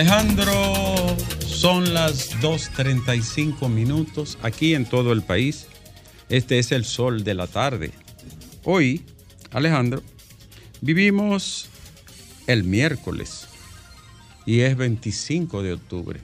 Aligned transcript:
Alejandro, 0.00 1.14
son 1.46 1.92
las 1.92 2.34
2.35 2.40 3.68
minutos 3.68 4.38
aquí 4.40 4.74
en 4.74 4.86
todo 4.86 5.12
el 5.12 5.20
país. 5.20 5.66
Este 6.30 6.58
es 6.58 6.72
el 6.72 6.86
sol 6.86 7.22
de 7.22 7.34
la 7.34 7.46
tarde. 7.46 7.90
Hoy, 8.64 9.04
Alejandro, 9.50 10.02
vivimos 10.80 11.68
el 12.46 12.64
miércoles 12.64 13.46
y 14.46 14.60
es 14.60 14.74
25 14.74 15.62
de 15.62 15.74
octubre. 15.74 16.20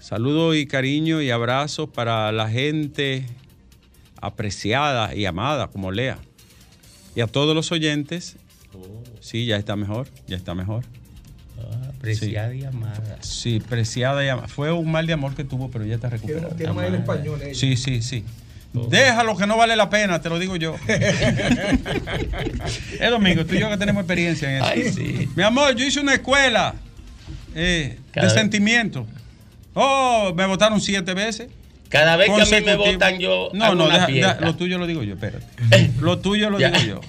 Saludo 0.00 0.54
y 0.54 0.66
cariño 0.66 1.20
y 1.20 1.30
abrazo 1.30 1.92
para 1.92 2.32
la 2.32 2.48
gente 2.48 3.26
apreciada 4.22 5.14
y 5.14 5.26
amada 5.26 5.68
como 5.68 5.92
Lea. 5.92 6.16
Y 7.14 7.20
a 7.20 7.26
todos 7.26 7.54
los 7.54 7.72
oyentes. 7.72 8.36
Sí, 9.20 9.44
ya 9.44 9.58
está 9.58 9.76
mejor, 9.76 10.08
ya 10.26 10.38
está 10.38 10.54
mejor. 10.54 10.82
Preciada 12.04 12.54
y 12.54 12.64
amada. 12.64 13.16
Sí, 13.20 13.60
preciada 13.60 14.24
y 14.24 14.28
amada. 14.28 14.48
Fue 14.48 14.72
un 14.72 14.90
mal 14.90 15.06
de 15.06 15.12
amor 15.14 15.34
que 15.34 15.44
tuvo, 15.44 15.70
pero 15.70 15.84
ya 15.84 15.94
está 15.96 16.08
recuperado. 16.10 16.54
Tiene 16.54 16.72
más 16.72 16.86
el 16.86 16.94
español. 16.96 17.40
ella. 17.42 17.54
Sí, 17.54 17.76
sí, 17.76 18.02
sí. 18.02 18.24
Déjalo 18.90 19.36
que 19.36 19.46
no 19.46 19.56
vale 19.56 19.76
la 19.76 19.88
pena, 19.88 20.20
te 20.20 20.28
lo 20.28 20.38
digo 20.40 20.56
yo. 20.56 20.74
es 23.00 23.10
domingo, 23.10 23.44
tú 23.46 23.54
y 23.54 23.60
yo 23.60 23.68
que 23.70 23.76
tenemos 23.76 24.00
experiencia 24.02 24.50
en 24.50 24.56
eso. 24.56 24.66
Ay, 24.72 24.92
sí. 24.92 25.28
Mi 25.36 25.42
amor, 25.42 25.74
yo 25.76 25.84
hice 25.86 26.00
una 26.00 26.14
escuela 26.14 26.74
eh, 27.54 27.98
de 28.14 28.30
sentimiento. 28.30 29.06
Oh, 29.74 30.32
me 30.36 30.46
votaron 30.46 30.80
siete 30.80 31.14
veces. 31.14 31.48
Cada 31.88 32.16
vez 32.16 32.28
que 32.28 32.42
a 32.42 32.60
mí 32.60 32.66
me 32.66 32.74
votan, 32.76 33.18
yo 33.20 33.50
No, 33.52 33.64
hago 33.66 33.74
no, 33.76 33.84
una 33.86 34.06
deja- 34.06 34.32
deja- 34.34 34.40
lo 34.40 34.56
tuyo 34.56 34.78
lo 34.78 34.86
digo 34.86 35.02
yo, 35.04 35.14
espérate. 35.14 35.46
Lo 36.00 36.18
tuyo 36.18 36.50
lo 36.50 36.58
digo 36.58 36.76
yo. 36.86 37.00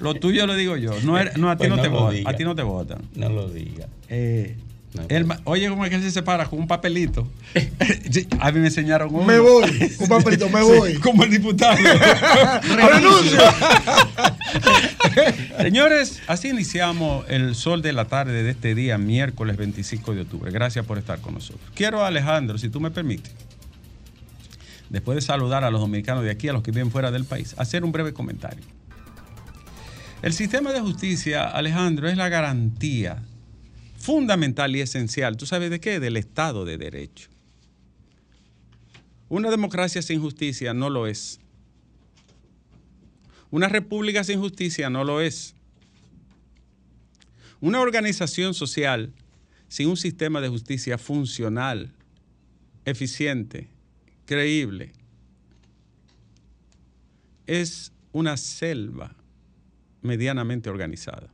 Lo 0.00 0.14
tuyo 0.14 0.46
lo 0.46 0.54
digo 0.54 0.76
yo. 0.76 0.92
No, 1.02 1.18
no, 1.36 1.50
a 1.50 1.56
ti 1.56 1.66
Pues 1.66 1.70
no, 1.70 1.76
no 1.76 1.82
te 1.82 1.88
lo 1.88 1.94
votan. 2.00 2.14
diga. 2.16 2.30
A 2.30 2.36
ti 2.36 2.44
no 2.44 2.54
te 2.54 2.62
votan. 2.62 2.98
No 3.14 3.28
lo 3.28 3.48
diga. 3.48 3.86
Eh, 4.08 4.56
No, 4.94 5.02
él 5.08 5.24
ma- 5.24 5.40
oye, 5.44 5.68
¿cómo 5.68 5.84
es 5.84 5.90
que 5.90 5.96
él 5.96 6.02
se 6.02 6.10
separa? 6.12 6.46
Con 6.46 6.60
un 6.60 6.66
papelito. 6.68 7.26
A 8.40 8.52
mí 8.52 8.60
me 8.60 8.66
enseñaron 8.68 9.12
uno. 9.12 9.24
Me 9.24 9.38
voy. 9.40 9.64
Un 9.98 10.08
papelito, 10.08 10.48
me 10.48 10.62
voy. 10.78 10.94
Como 10.94 11.24
el 11.24 11.30
diputado. 11.30 11.76
¡Renuncio! 12.62 13.40
Señores, 15.60 16.20
así 16.26 16.48
iniciamos 16.48 17.24
el 17.28 17.54
sol 17.54 17.82
de 17.82 17.92
la 17.92 18.04
tarde 18.06 18.42
de 18.42 18.50
este 18.50 18.74
día, 18.74 18.98
miércoles 18.98 19.56
25 19.56 20.14
de 20.14 20.20
octubre. 20.22 20.50
Gracias 20.50 20.84
por 20.86 20.98
estar 20.98 21.20
con 21.20 21.34
nosotros. 21.34 21.62
Quiero, 21.74 22.04
Alejandro, 22.04 22.58
si 22.58 22.68
tú 22.68 22.80
me 22.80 22.90
permites, 22.90 23.32
después 24.90 25.16
de 25.16 25.22
saludar 25.22 25.64
a 25.64 25.70
los 25.70 25.80
dominicanos 25.80 26.24
de 26.24 26.30
aquí, 26.30 26.48
a 26.48 26.52
los 26.52 26.62
que 26.62 26.70
viven 26.70 26.90
fuera 26.90 27.10
del 27.10 27.24
país, 27.24 27.54
hacer 27.58 27.84
un 27.84 27.92
breve 27.92 28.12
comentario. 28.12 28.62
El 30.24 30.32
sistema 30.32 30.72
de 30.72 30.80
justicia, 30.80 31.50
Alejandro, 31.50 32.08
es 32.08 32.16
la 32.16 32.30
garantía 32.30 33.22
fundamental 33.98 34.74
y 34.74 34.80
esencial. 34.80 35.36
¿Tú 35.36 35.44
sabes 35.44 35.68
de 35.68 35.80
qué? 35.80 36.00
Del 36.00 36.16
Estado 36.16 36.64
de 36.64 36.78
Derecho. 36.78 37.28
Una 39.28 39.50
democracia 39.50 40.00
sin 40.00 40.22
justicia 40.22 40.72
no 40.72 40.88
lo 40.88 41.06
es. 41.06 41.40
Una 43.50 43.68
república 43.68 44.24
sin 44.24 44.40
justicia 44.40 44.88
no 44.88 45.04
lo 45.04 45.20
es. 45.20 45.54
Una 47.60 47.80
organización 47.80 48.54
social 48.54 49.12
sin 49.68 49.88
un 49.88 49.98
sistema 49.98 50.40
de 50.40 50.48
justicia 50.48 50.96
funcional, 50.96 51.92
eficiente, 52.86 53.68
creíble, 54.24 54.92
es 57.46 57.92
una 58.10 58.38
selva 58.38 59.14
medianamente 60.04 60.70
organizada. 60.70 61.28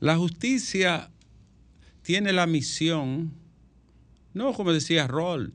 La 0.00 0.16
justicia 0.16 1.10
tiene 2.02 2.32
la 2.32 2.46
misión, 2.46 3.32
no 4.34 4.52
como 4.52 4.72
decía 4.72 5.06
Roll, 5.06 5.54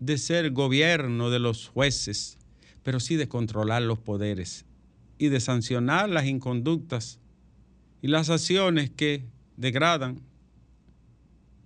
de 0.00 0.18
ser 0.18 0.50
gobierno 0.50 1.30
de 1.30 1.38
los 1.38 1.68
jueces, 1.68 2.36
pero 2.82 3.00
sí 3.00 3.16
de 3.16 3.28
controlar 3.28 3.82
los 3.82 3.98
poderes 3.98 4.64
y 5.18 5.28
de 5.28 5.40
sancionar 5.40 6.08
las 6.08 6.26
inconductas 6.26 7.20
y 8.02 8.08
las 8.08 8.28
acciones 8.28 8.90
que 8.90 9.24
degradan, 9.56 10.20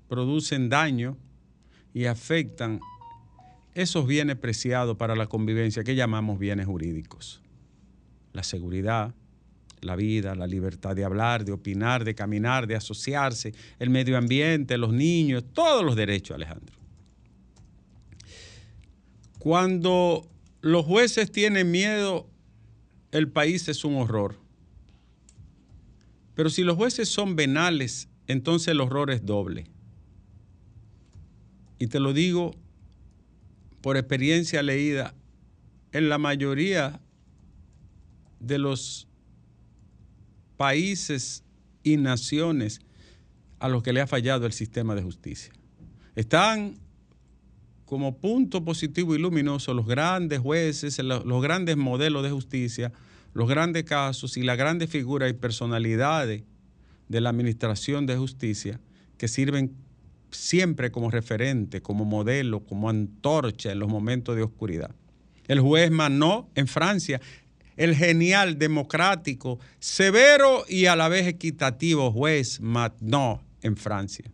producen 0.09 0.69
daño 0.69 1.16
y 1.94 2.05
afectan 2.05 2.81
esos 3.75 4.06
bienes 4.06 4.37
preciados 4.37 4.97
para 4.97 5.16
la 5.16 5.26
convivencia 5.26 5.84
que 5.84 5.94
llamamos 5.94 6.38
bienes 6.38 6.66
jurídicos. 6.66 7.43
La 8.36 8.42
seguridad, 8.42 9.14
la 9.80 9.97
vida, 9.97 10.34
la 10.34 10.47
libertad 10.47 10.94
de 10.94 11.04
hablar, 11.04 11.47
de 11.47 11.52
opinar, 11.52 12.04
de 12.04 12.14
caminar, 12.14 12.66
de 12.66 12.76
asociarse, 12.76 13.54
el 13.78 13.88
medio 13.88 14.19
ambiente, 14.19 14.76
los 14.76 14.92
niños, 14.92 15.42
todos 15.54 15.82
los 15.82 15.97
derechos, 15.97 16.34
Alejandro. 16.34 16.76
Cuando 19.38 20.28
los 20.60 20.84
jueces 20.84 21.32
tienen 21.32 21.70
miedo, 21.70 22.28
el 23.10 23.30
país 23.30 23.69
es 23.69 23.86
un 23.86 23.94
horror. 23.94 24.36
Pero 26.34 26.50
si 26.50 26.62
los 26.62 26.76
jueces 26.76 27.08
son 27.08 27.36
venales, 27.36 28.10
entonces 28.26 28.69
el 28.69 28.82
horror 28.82 29.10
es 29.10 29.25
doble. 29.25 29.64
Y 31.78 31.86
te 31.86 32.00
lo 32.00 32.12
digo 32.12 32.54
por 33.80 33.96
experiencia 33.96 34.62
leída, 34.62 35.14
en 35.92 36.10
la 36.10 36.19
mayoría 36.19 37.00
de 38.41 38.58
los 38.58 39.08
países 40.56 41.44
y 41.82 41.97
naciones 41.97 42.80
a 43.58 43.69
los 43.69 43.82
que 43.82 43.92
le 43.92 44.00
ha 44.00 44.06
fallado 44.06 44.47
el 44.47 44.52
sistema 44.52 44.94
de 44.94 45.02
justicia. 45.02 45.52
Están 46.14 46.78
como 47.84 48.19
punto 48.19 48.64
positivo 48.64 49.14
y 49.14 49.19
luminoso 49.19 49.72
los 49.72 49.86
grandes 49.86 50.41
jueces, 50.41 50.98
los, 50.98 51.42
grandes 51.42 51.76
modelos 51.76 52.22
de 52.22 52.30
justicia, 52.30 52.92
los 53.32 53.48
grandes 53.48 53.84
casos 53.84 54.36
y 54.36 54.42
las 54.42 54.58
grandes 54.58 54.91
figuras 54.91 55.30
y 55.30 55.34
personalidades 55.34 56.42
de 57.08 57.20
la 57.20 57.30
administración 57.30 58.06
de 58.06 58.16
justicia 58.16 58.81
que 59.19 59.28
sirven 59.28 59.76
siempre 60.31 60.90
como 60.90 61.11
referente, 61.11 61.81
como 61.81 62.05
modelo, 62.05 62.61
como 62.64 62.90
antorcha 62.90 63.70
en 63.70 63.78
los 63.78 63.88
momentos 63.88 64.34
de 64.37 64.43
oscuridad. 64.43 64.90
El 65.46 65.61
juez 65.61 65.90
Manó 65.90 66.50
en 66.56 66.66
Francia, 66.66 67.20
el 67.76 67.94
genial, 67.94 68.58
democrático, 68.58 69.58
severo 69.78 70.64
y 70.69 70.87
a 70.87 70.96
la 70.96 71.08
vez 71.08 71.26
equitativo 71.26 72.11
juez 72.11 72.61
Manó 72.61 73.43
en 73.62 73.76
Francia. 73.76 74.31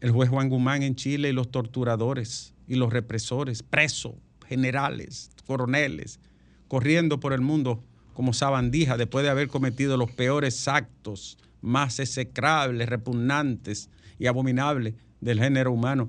El 0.00 0.10
juez 0.10 0.28
Juan 0.28 0.48
Guzmán 0.48 0.82
en 0.82 0.96
Chile 0.96 1.30
y 1.30 1.32
los 1.32 1.50
torturadores 1.50 2.54
y 2.66 2.74
los 2.74 2.92
represores, 2.92 3.62
presos, 3.62 4.14
generales, 4.46 5.30
coroneles, 5.46 6.20
corriendo 6.68 7.20
por 7.20 7.32
el 7.32 7.40
mundo 7.40 7.82
como 8.12 8.32
sabandija 8.32 8.96
después 8.96 9.24
de 9.24 9.30
haber 9.30 9.48
cometido 9.48 9.96
los 9.96 10.10
peores 10.10 10.68
actos 10.68 11.38
más 11.60 11.98
execrables, 11.98 12.88
repugnantes 12.88 13.88
y 14.18 14.26
abominables 14.26 14.94
del 15.20 15.40
género 15.40 15.72
humano. 15.72 16.08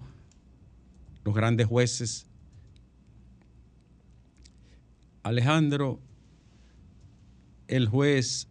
Los 1.24 1.34
grandes 1.34 1.68
jueces. 1.68 2.28
Alejandro, 5.24 6.00
el 7.68 7.88
juez 7.88 8.48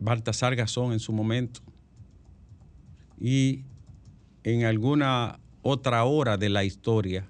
Baltasar 0.00 0.54
Gazón 0.56 0.92
en 0.92 1.00
su 1.00 1.12
momento 1.12 1.60
y 3.20 3.62
en 4.44 4.64
alguna 4.64 5.38
otra 5.62 6.04
hora 6.04 6.36
de 6.36 6.48
la 6.48 6.64
historia, 6.64 7.26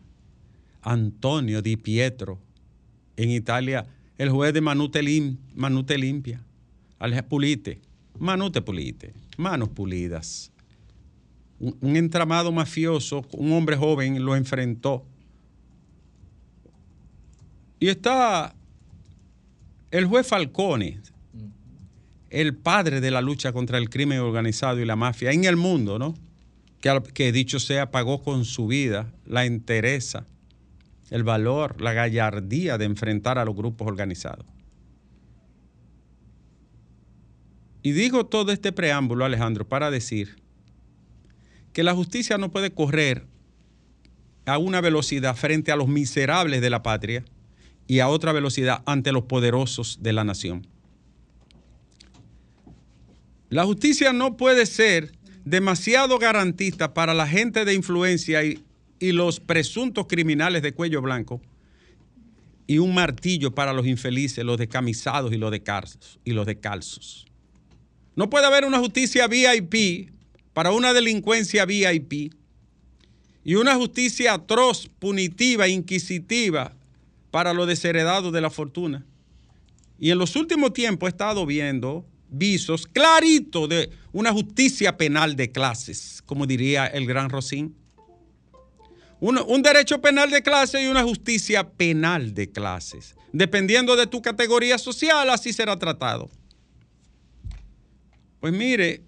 Antonio 0.83 1.63
Di 1.63 1.77
Pietro, 1.77 2.39
en 3.17 3.31
Italia, 3.31 3.87
el 4.19 4.31
juez 4.31 4.53
de 4.53 4.61
Manute, 4.61 5.03
Lim- 5.03 5.39
Manute 5.55 5.97
Limpia, 5.99 6.43
Pulite, 7.29 7.81
Manute 8.19 8.61
Pulite, 8.63 9.15
manos 9.37 9.69
pulidas. 9.71 10.51
Un 11.61 11.97
entramado 11.97 12.53
mafioso, 12.53 13.25
un 13.33 13.53
hombre 13.53 13.77
joven 13.77 14.25
lo 14.25 14.37
enfrentó. 14.37 15.05
Y 17.81 17.89
está 17.89 18.55
el 19.91 20.07
juez 20.07 20.27
Falcone, 20.27 21.01
el 22.31 22.55
padre 22.55 23.01
de 23.01 23.11
la 23.11 23.23
lucha 23.23 23.53
contra 23.53 23.79
el 23.79 23.89
crimen 23.89 24.21
organizado 24.21 24.81
y 24.81 24.85
la 24.85 24.97
mafia 24.97 25.33
en 25.33 25.45
el 25.45 25.57
mundo, 25.57 25.99
¿no? 25.99 26.15
Que, 26.81 27.03
que 27.15 27.33
dicho 27.33 27.59
sea, 27.59 27.91
pagó 27.91 28.23
con 28.23 28.45
su 28.45 28.67
vida 28.67 29.13
la 29.25 29.47
entereza, 29.47 30.27
el 31.11 31.25
valor, 31.25 31.81
la 31.81 31.93
gallardía 31.93 32.79
de 32.79 32.85
enfrentar 32.85 33.39
a 33.39 33.45
los 33.45 33.57
grupos 33.57 33.89
organizados. 33.89 34.47
Y 37.83 37.93
digo 37.93 38.27
todo 38.27 38.53
este 38.53 38.73
preámbulo, 38.73 39.25
Alejandro, 39.25 39.67
para 39.67 39.91
decir 39.91 40.37
que 41.73 41.83
la 41.83 41.95
justicia 41.95 42.37
no 42.37 42.51
puede 42.51 42.73
correr 42.73 43.27
a 44.45 44.59
una 44.59 44.81
velocidad 44.81 45.35
frente 45.37 45.73
a 45.73 45.77
los 45.77 45.89
miserables 45.89 46.61
de 46.61 46.71
la 46.71 46.83
patria 46.83 47.25
y 47.89 48.01
a 48.01 48.09
otra 48.09 48.33
velocidad 48.33 48.83
ante 48.87 49.11
los 49.11 49.25
poderosos 49.25 49.99
de 50.03 50.13
la 50.13 50.23
nación. 50.23 50.67
La 53.49 53.65
justicia 53.65 54.13
no 54.13 54.37
puede 54.37 54.67
ser 54.67 55.13
demasiado 55.45 56.19
garantista 56.19 56.93
para 56.93 57.15
la 57.15 57.27
gente 57.27 57.65
de 57.65 57.75
influencia 57.75 58.45
y, 58.45 58.63
los 59.01 59.39
presuntos 59.39 60.07
criminales 60.09 60.61
de 60.61 60.73
cuello 60.73 61.01
blanco 61.01 61.41
y 62.67 62.79
un 62.79 62.93
martillo 62.93 63.55
para 63.55 63.73
los 63.73 63.87
infelices, 63.87 64.45
los 64.45 64.59
decamisados 64.59 65.33
y 65.33 65.37
los 65.37 65.53
descalzos. 65.53 66.19
Y 66.25 66.33
los 66.33 66.47
descalzos. 66.47 67.25
No 68.17 68.29
puede 68.29 68.47
haber 68.47 68.65
una 68.65 68.81
justicia 68.81 69.29
VIP 69.29 70.11
para 70.53 70.73
una 70.73 70.93
delincuencia 70.93 71.65
VIP 71.65 72.35
y 73.45 73.55
una 73.55 73.77
justicia 73.77 74.35
atroz, 74.35 74.91
punitiva, 74.99 75.69
inquisitiva 75.69 76.75
para 77.31 77.53
los 77.53 77.67
desheredados 77.67 78.33
de 78.33 78.41
la 78.41 78.51
fortuna. 78.51 79.05
Y 79.99 80.11
en 80.11 80.19
los 80.19 80.37
últimos 80.37 80.73
tiempos 80.73 81.09
he 81.09 81.11
estado 81.11 81.45
viendo 81.45 82.07
visos 82.31 82.87
claritos 82.87 83.69
de 83.69 83.91
una 84.13 84.33
justicia 84.33 84.97
penal 84.97 85.37
de 85.37 85.51
clases, 85.51 86.23
como 86.25 86.47
diría 86.47 86.87
el 86.87 87.07
gran 87.07 87.31
Rosín. 87.31 87.75
Un, 89.21 89.63
derecho 89.63 90.01
penal 90.01 90.31
de 90.31 90.43
clase 90.43 90.83
y 90.83 90.87
una 90.87 91.03
justicia 91.03 91.69
penal 91.69 92.35
de 92.35 92.51
clases. 92.51 93.17
Dependiendo 93.33 93.97
de 93.97 94.07
tu 94.07 94.23
categoría 94.23 94.79
social, 94.79 95.29
así 95.31 95.53
será 95.53 95.77
tratado. 95.77 96.31
Pues 98.39 98.53
mire, 98.53 99.03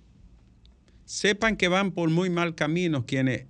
sepan 1.04 1.56
que 1.56 1.68
van 1.68 1.92
por 1.92 2.10
muy 2.10 2.28
mal 2.28 2.56
camino 2.56 3.06
quienes 3.06 3.46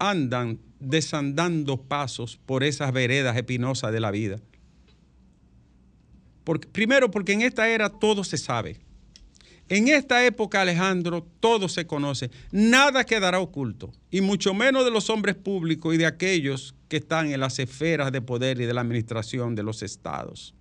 andan 0.00 0.58
desandando 0.80 1.82
pasos 1.82 2.38
por 2.46 2.64
esas 2.64 2.92
veredas 2.92 3.36
espinosas 3.36 3.92
de 3.92 4.00
la 4.00 4.10
vida. 4.10 4.40
Primero, 6.72 7.10
porque 7.10 7.32
en 7.32 7.42
esta 7.42 7.68
era 7.68 7.90
todo 7.90 8.24
se 8.24 8.38
sabe. 8.38 8.80
En 9.68 9.86
esta 9.86 10.26
época, 10.26 10.62
Alejandro, 10.62 11.24
todo 11.38 11.68
se 11.68 11.86
conoce. 11.86 12.30
Nada 12.50 13.04
quedará 13.04 13.38
oculto. 13.38 13.92
Y 14.10 14.20
mucho 14.20 14.52
menos 14.52 14.84
de 14.84 14.90
los 14.90 15.10
hombres 15.10 15.36
públicos 15.36 15.94
y 15.94 15.98
de 15.98 16.06
aquellos 16.06 16.74
que 16.88 16.96
están 16.96 17.30
en 17.30 17.38
las 17.38 17.60
esferas 17.60 18.10
de 18.10 18.20
poder 18.20 18.60
y 18.60 18.64
de 18.64 18.74
la 18.74 18.80
administración 18.80 19.54
de 19.54 19.62
los 19.62 19.84
estados. 19.84 20.54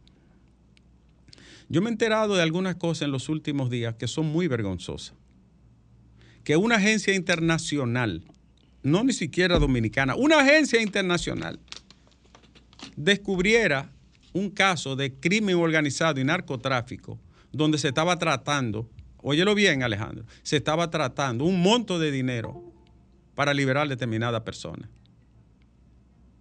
Yo 1.69 1.81
me 1.81 1.89
he 1.89 1.92
enterado 1.92 2.36
de 2.36 2.44
algunas 2.44 2.75
cosas 2.75 3.04
en 3.04 3.12
los 3.12 3.30
últimos 3.30 3.72
días 3.72 3.95
que 3.95 4.07
son 4.07 4.27
muy 4.27 4.48
vergonzosas. 4.48 5.15
Que 6.44 6.56
una 6.56 6.75
agencia 6.75 7.15
internacional, 7.15 8.24
no 8.84 9.04
ni 9.04 9.14
siquiera 9.14 9.60
dominicana, 9.60 10.16
una 10.16 10.40
agencia 10.40 10.81
internacional 10.81 11.60
descubriera 12.96 13.92
un 14.34 14.50
caso 14.50 14.96
de 14.96 15.14
crimen 15.14 15.56
organizado 15.56 16.20
y 16.20 16.24
narcotráfico 16.24 17.20
donde 17.52 17.78
se 17.78 17.90
estaba 17.90 18.18
tratando, 18.18 18.90
óyelo 19.18 19.56
bien 19.56 19.84
Alejandro, 19.84 20.26
se 20.44 20.58
estaba 20.58 20.90
tratando 20.90 21.46
un 21.46 21.62
monto 21.62 22.00
de 22.00 22.12
dinero 22.12 22.64
para 23.36 23.54
liberar 23.54 23.88
determinada 23.88 24.44
persona. 24.44 24.90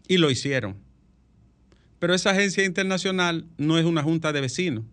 Y 0.07 0.19
lo 0.19 0.31
hicieron. 0.31 0.77
Pero 1.99 2.15
esa 2.15 2.31
agencia 2.31 2.65
internacional 2.65 3.47
no 3.57 3.79
es 3.79 3.85
una 3.85 4.03
junta 4.03 4.33
de 4.33 4.41
vecinos. 4.41 4.85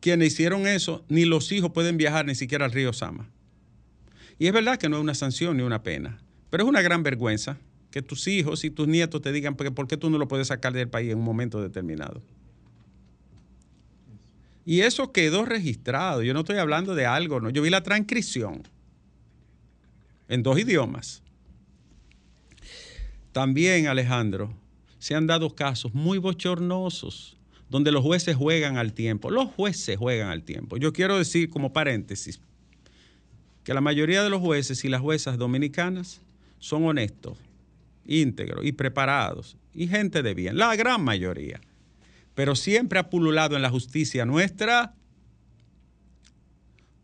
Quienes 0.00 0.32
hicieron 0.32 0.66
eso, 0.66 1.04
ni 1.08 1.24
los 1.24 1.50
hijos 1.52 1.72
pueden 1.72 1.96
viajar 1.96 2.26
ni 2.26 2.34
siquiera 2.34 2.64
al 2.64 2.72
río 2.72 2.92
Sama. 2.92 3.28
Y 4.38 4.46
es 4.46 4.52
verdad 4.52 4.78
que 4.78 4.88
no 4.88 4.96
es 4.96 5.02
una 5.02 5.14
sanción 5.14 5.56
ni 5.56 5.62
una 5.62 5.82
pena, 5.82 6.18
pero 6.50 6.64
es 6.64 6.68
una 6.68 6.82
gran 6.82 7.02
vergüenza 7.02 7.58
que 7.90 8.02
tus 8.02 8.28
hijos 8.28 8.64
y 8.64 8.70
tus 8.70 8.86
nietos 8.86 9.22
te 9.22 9.32
digan 9.32 9.56
porque 9.56 9.70
por 9.70 9.88
qué 9.88 9.96
tú 9.96 10.10
no 10.10 10.18
lo 10.18 10.28
puedes 10.28 10.48
sacar 10.48 10.72
del 10.72 10.88
país 10.88 11.10
en 11.10 11.18
un 11.18 11.24
momento 11.24 11.62
determinado. 11.62 12.22
Y 14.64 14.80
eso 14.80 15.12
quedó 15.12 15.44
registrado. 15.44 16.22
Yo 16.22 16.34
no 16.34 16.40
estoy 16.40 16.58
hablando 16.58 16.94
de 16.94 17.06
algo, 17.06 17.40
no. 17.40 17.50
Yo 17.50 17.62
vi 17.62 17.70
la 17.70 17.82
transcripción 17.82 18.64
en 20.28 20.42
dos 20.42 20.58
idiomas. 20.58 21.22
También, 23.32 23.86
Alejandro, 23.86 24.52
se 24.98 25.14
han 25.14 25.26
dado 25.26 25.54
casos 25.54 25.94
muy 25.94 26.18
bochornosos 26.18 27.36
donde 27.68 27.92
los 27.92 28.02
jueces 28.02 28.36
juegan 28.36 28.76
al 28.76 28.92
tiempo. 28.92 29.30
Los 29.30 29.50
jueces 29.50 29.96
juegan 29.96 30.30
al 30.30 30.42
tiempo. 30.42 30.76
Yo 30.76 30.92
quiero 30.92 31.18
decir 31.18 31.48
como 31.48 31.72
paréntesis 31.72 32.40
que 33.62 33.74
la 33.74 33.80
mayoría 33.80 34.22
de 34.22 34.30
los 34.30 34.40
jueces 34.40 34.84
y 34.84 34.88
las 34.88 35.00
juezas 35.00 35.38
dominicanas 35.38 36.20
son 36.66 36.84
honestos, 36.84 37.38
íntegros 38.04 38.64
y 38.64 38.72
preparados 38.72 39.56
y 39.72 39.86
gente 39.86 40.22
de 40.22 40.34
bien, 40.34 40.58
la 40.58 40.74
gran 40.74 41.02
mayoría. 41.02 41.60
Pero 42.34 42.56
siempre 42.56 42.98
ha 42.98 43.08
pululado 43.08 43.54
en 43.54 43.62
la 43.62 43.70
justicia 43.70 44.26
nuestra 44.26 44.92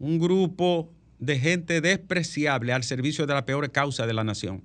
un 0.01 0.19
grupo 0.19 0.93
de 1.21 1.39
gente 1.39 1.81
despreciable 1.81 2.73
al 2.73 2.83
servicio 2.83 3.25
de 3.25 3.35
la 3.35 3.47
peor 3.47 3.71
causa 3.71 4.05
de 4.05 4.13
la 4.13 4.25
nación, 4.25 4.65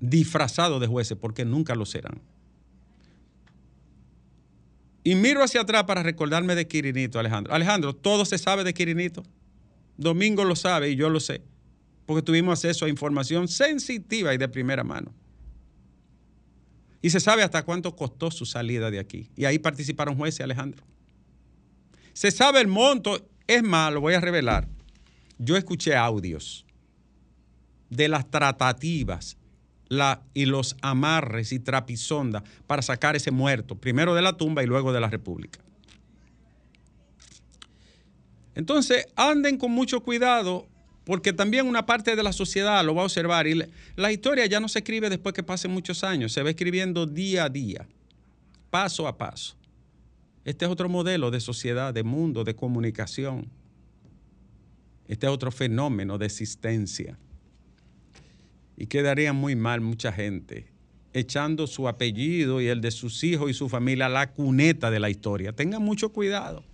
disfrazado 0.00 0.80
de 0.80 0.88
jueces, 0.88 1.16
porque 1.16 1.44
nunca 1.44 1.76
lo 1.76 1.86
serán. 1.86 2.20
Y 5.04 5.14
miro 5.14 5.44
hacia 5.44 5.60
atrás 5.60 5.84
para 5.84 6.02
recordarme 6.02 6.56
de 6.56 6.66
Quirinito, 6.66 7.20
Alejandro. 7.20 7.54
Alejandro, 7.54 7.94
todo 7.94 8.24
se 8.24 8.38
sabe 8.38 8.64
de 8.64 8.74
Quirinito. 8.74 9.22
Domingo 9.96 10.44
lo 10.44 10.56
sabe 10.56 10.90
y 10.90 10.96
yo 10.96 11.08
lo 11.10 11.20
sé, 11.20 11.42
porque 12.06 12.22
tuvimos 12.22 12.64
acceso 12.64 12.84
a 12.84 12.88
información 12.88 13.48
sensitiva 13.48 14.32
y 14.32 14.38
de 14.38 14.48
primera 14.48 14.84
mano. 14.84 15.12
Y 17.02 17.10
se 17.10 17.20
sabe 17.20 17.42
hasta 17.42 17.64
cuánto 17.64 17.94
costó 17.94 18.30
su 18.30 18.46
salida 18.46 18.90
de 18.90 18.98
aquí. 18.98 19.28
Y 19.36 19.44
ahí 19.44 19.58
participaron 19.58 20.16
jueces, 20.16 20.40
Alejandro. 20.40 20.84
Se 22.12 22.30
sabe 22.30 22.60
el 22.60 22.68
monto, 22.68 23.28
es 23.46 23.62
más, 23.62 23.92
lo 23.92 24.00
voy 24.00 24.14
a 24.14 24.20
revelar. 24.20 24.68
Yo 25.38 25.56
escuché 25.56 25.94
audios 25.94 26.64
de 27.90 28.08
las 28.08 28.30
tratativas 28.30 29.36
y 30.34 30.46
los 30.46 30.76
amarres 30.82 31.52
y 31.52 31.60
trapisondas 31.60 32.42
para 32.66 32.82
sacar 32.82 33.14
ese 33.14 33.30
muerto, 33.30 33.76
primero 33.76 34.14
de 34.14 34.22
la 34.22 34.36
tumba 34.36 34.62
y 34.62 34.66
luego 34.66 34.92
de 34.92 35.00
la 35.00 35.08
República. 35.08 35.60
Entonces, 38.54 39.06
anden 39.16 39.58
con 39.58 39.70
mucho 39.70 40.00
cuidado 40.00 40.66
porque 41.06 41.32
también 41.32 41.68
una 41.68 41.86
parte 41.86 42.16
de 42.16 42.22
la 42.24 42.32
sociedad 42.32 42.84
lo 42.84 42.92
va 42.96 43.02
a 43.02 43.04
observar 43.04 43.46
y 43.46 43.62
la 43.94 44.10
historia 44.10 44.44
ya 44.46 44.58
no 44.58 44.68
se 44.68 44.80
escribe 44.80 45.08
después 45.08 45.32
que 45.32 45.44
pasen 45.44 45.70
muchos 45.70 46.02
años, 46.02 46.32
se 46.32 46.42
va 46.42 46.50
escribiendo 46.50 47.06
día 47.06 47.44
a 47.44 47.48
día, 47.48 47.86
paso 48.70 49.06
a 49.06 49.16
paso. 49.16 49.56
Este 50.44 50.64
es 50.64 50.70
otro 50.70 50.88
modelo 50.88 51.30
de 51.30 51.38
sociedad, 51.38 51.94
de 51.94 52.02
mundo, 52.02 52.42
de 52.42 52.56
comunicación. 52.56 53.48
Este 55.06 55.26
es 55.26 55.32
otro 55.32 55.52
fenómeno 55.52 56.18
de 56.18 56.26
existencia. 56.26 57.16
Y 58.76 58.86
quedaría 58.86 59.32
muy 59.32 59.54
mal 59.54 59.80
mucha 59.80 60.10
gente 60.10 60.72
echando 61.12 61.68
su 61.68 61.86
apellido 61.86 62.60
y 62.60 62.66
el 62.66 62.80
de 62.80 62.90
sus 62.90 63.22
hijos 63.22 63.48
y 63.48 63.54
su 63.54 63.68
familia 63.68 64.06
a 64.06 64.08
la 64.08 64.32
cuneta 64.32 64.90
de 64.90 64.98
la 64.98 65.08
historia. 65.08 65.52
Tengan 65.52 65.82
mucho 65.82 66.08
cuidado. 66.08 66.64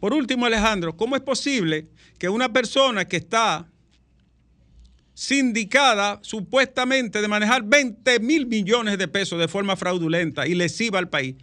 Por 0.00 0.14
último, 0.14 0.46
Alejandro, 0.46 0.96
¿cómo 0.96 1.14
es 1.14 1.22
posible 1.22 1.88
que 2.18 2.28
una 2.28 2.50
persona 2.52 3.06
que 3.06 3.18
está 3.18 3.68
sindicada 5.12 6.18
supuestamente 6.22 7.20
de 7.20 7.28
manejar 7.28 7.62
20 7.62 8.20
mil 8.20 8.46
millones 8.46 8.96
de 8.96 9.06
pesos 9.06 9.38
de 9.38 9.48
forma 9.48 9.76
fraudulenta 9.76 10.46
y 10.46 10.54
lesiva 10.54 10.98
al 10.98 11.10
país 11.10 11.36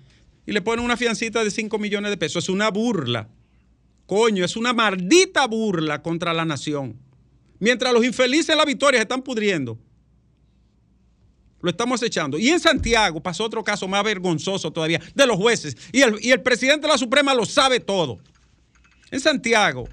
y 0.47 0.51
le 0.51 0.61
ponen 0.61 0.83
una 0.83 0.97
fiancita 0.97 1.43
de 1.43 1.51
5 1.51 1.77
millones 1.77 2.09
de 2.09 2.17
pesos? 2.17 2.45
Es 2.45 2.49
una 2.49 2.71
burla. 2.71 3.29
Coño, 4.07 4.43
es 4.43 4.55
una 4.55 4.73
maldita 4.73 5.45
burla 5.45 6.01
contra 6.01 6.33
la 6.33 6.45
nación. 6.45 6.97
Mientras 7.59 7.93
los 7.93 8.03
infelices 8.03 8.47
de 8.47 8.55
la 8.55 8.65
victoria 8.65 8.99
se 8.99 9.03
están 9.03 9.21
pudriendo. 9.21 9.77
Lo 11.61 11.69
estamos 11.69 12.01
echando. 12.01 12.39
Y 12.39 12.49
en 12.49 12.59
Santiago 12.59 13.21
pasó 13.21 13.43
otro 13.43 13.63
caso 13.63 13.87
más 13.87 14.03
vergonzoso 14.03 14.71
todavía 14.71 15.01
de 15.13 15.27
los 15.27 15.37
jueces. 15.37 15.77
Y 15.91 16.01
el, 16.01 16.17
y 16.21 16.31
el 16.31 16.41
presidente 16.41 16.87
de 16.87 16.93
la 16.93 16.97
Suprema 16.97 17.35
lo 17.35 17.45
sabe 17.45 17.79
todo. 17.79 18.19
En 19.09 19.19
Santiago, 19.19 19.87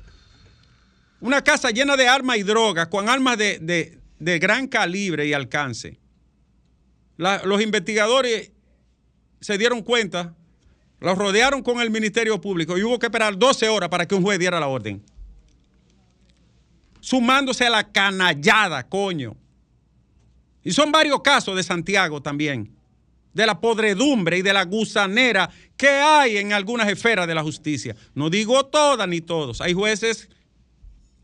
una 1.20 1.42
casa 1.42 1.70
llena 1.70 1.96
de 1.96 2.08
armas 2.08 2.36
y 2.36 2.42
drogas, 2.42 2.88
con 2.88 3.08
armas 3.08 3.38
de, 3.38 3.98
de, 4.18 4.38
gran 4.38 4.66
calibre 4.66 5.26
y 5.26 5.32
alcance. 5.32 5.98
Los 7.16 7.62
investigadores 7.62 8.50
se 9.40 9.56
dieron 9.56 9.82
cuenta, 9.82 10.34
los 11.00 11.16
rodearon 11.16 11.62
con 11.62 11.80
el 11.80 11.90
Ministerio 11.90 12.40
Público 12.40 12.76
y 12.76 12.82
hubo 12.82 12.98
que 12.98 13.06
esperar 13.06 13.38
12 13.38 13.68
horas 13.68 13.88
para 13.88 14.06
que 14.06 14.14
un 14.14 14.22
juez 14.22 14.38
diera 14.38 14.58
la 14.58 14.66
orden. 14.66 15.02
Sumándose 17.00 17.66
a 17.66 17.70
la 17.70 17.92
canallada, 17.92 18.88
coño. 18.88 19.36
Y 20.64 20.72
son 20.72 20.90
varios 20.90 21.20
casos 21.20 21.54
de 21.54 21.62
Santiago 21.62 22.20
también. 22.20 22.73
De 23.34 23.46
la 23.46 23.60
podredumbre 23.60 24.38
y 24.38 24.42
de 24.42 24.52
la 24.52 24.64
gusanera 24.64 25.50
que 25.76 25.88
hay 25.88 26.38
en 26.38 26.52
algunas 26.52 26.88
esferas 26.88 27.26
de 27.26 27.34
la 27.34 27.42
justicia. 27.42 27.94
No 28.14 28.30
digo 28.30 28.64
todas 28.66 29.06
ni 29.08 29.20
todos. 29.20 29.60
Hay 29.60 29.74
jueces 29.74 30.28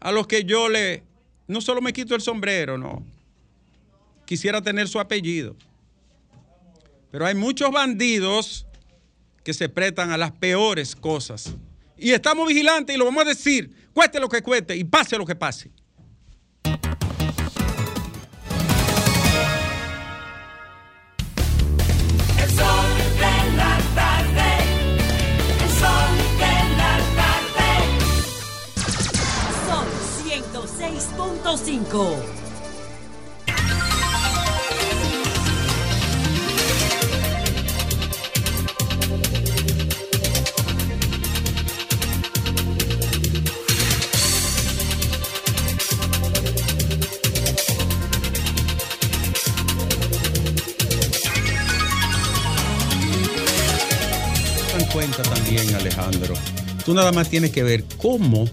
a 0.01 0.13
los 0.13 0.27
que 0.27 0.45
yo 0.45 0.69
le, 0.69 1.05
no 1.47 1.61
solo 1.61 1.81
me 1.81 1.93
quito 1.93 2.15
el 2.15 2.21
sombrero, 2.21 2.77
no. 2.77 3.05
Quisiera 4.27 4.61
tener 4.61 4.89
su 4.89 5.01
apellido. 5.01 5.57
Pero 7.11 7.27
hay 7.27 7.35
muchos 7.35 7.71
bandidos 7.71 8.67
que 9.45 9.55
se 9.55 9.69
prestan 9.69 10.11
a 10.11 10.19
las 10.19 10.33
peores 10.33 10.95
cosas. 10.95 11.55
Y 11.97 12.13
estamos 12.13 12.49
vigilantes 12.49 12.95
y 12.95 12.99
lo 12.99 13.05
vamos 13.05 13.25
a 13.25 13.29
decir, 13.29 13.89
cueste 13.93 14.21
lo 14.21 14.29
que 14.29 14.43
cueste 14.43 14.77
y 14.77 14.85
pase 14.85 15.17
lo 15.17 15.27
que 15.27 15.35
pase. 15.35 15.71
105. 31.57 32.17
cuenta 54.93 55.23
también 55.23 55.73
Alejandro, 55.77 56.35
tú 56.85 56.95
nada 56.95 57.13
más 57.13 57.29
tienes 57.29 57.53
que 57.53 57.63
ver 57.63 57.85
cómo 57.97 58.49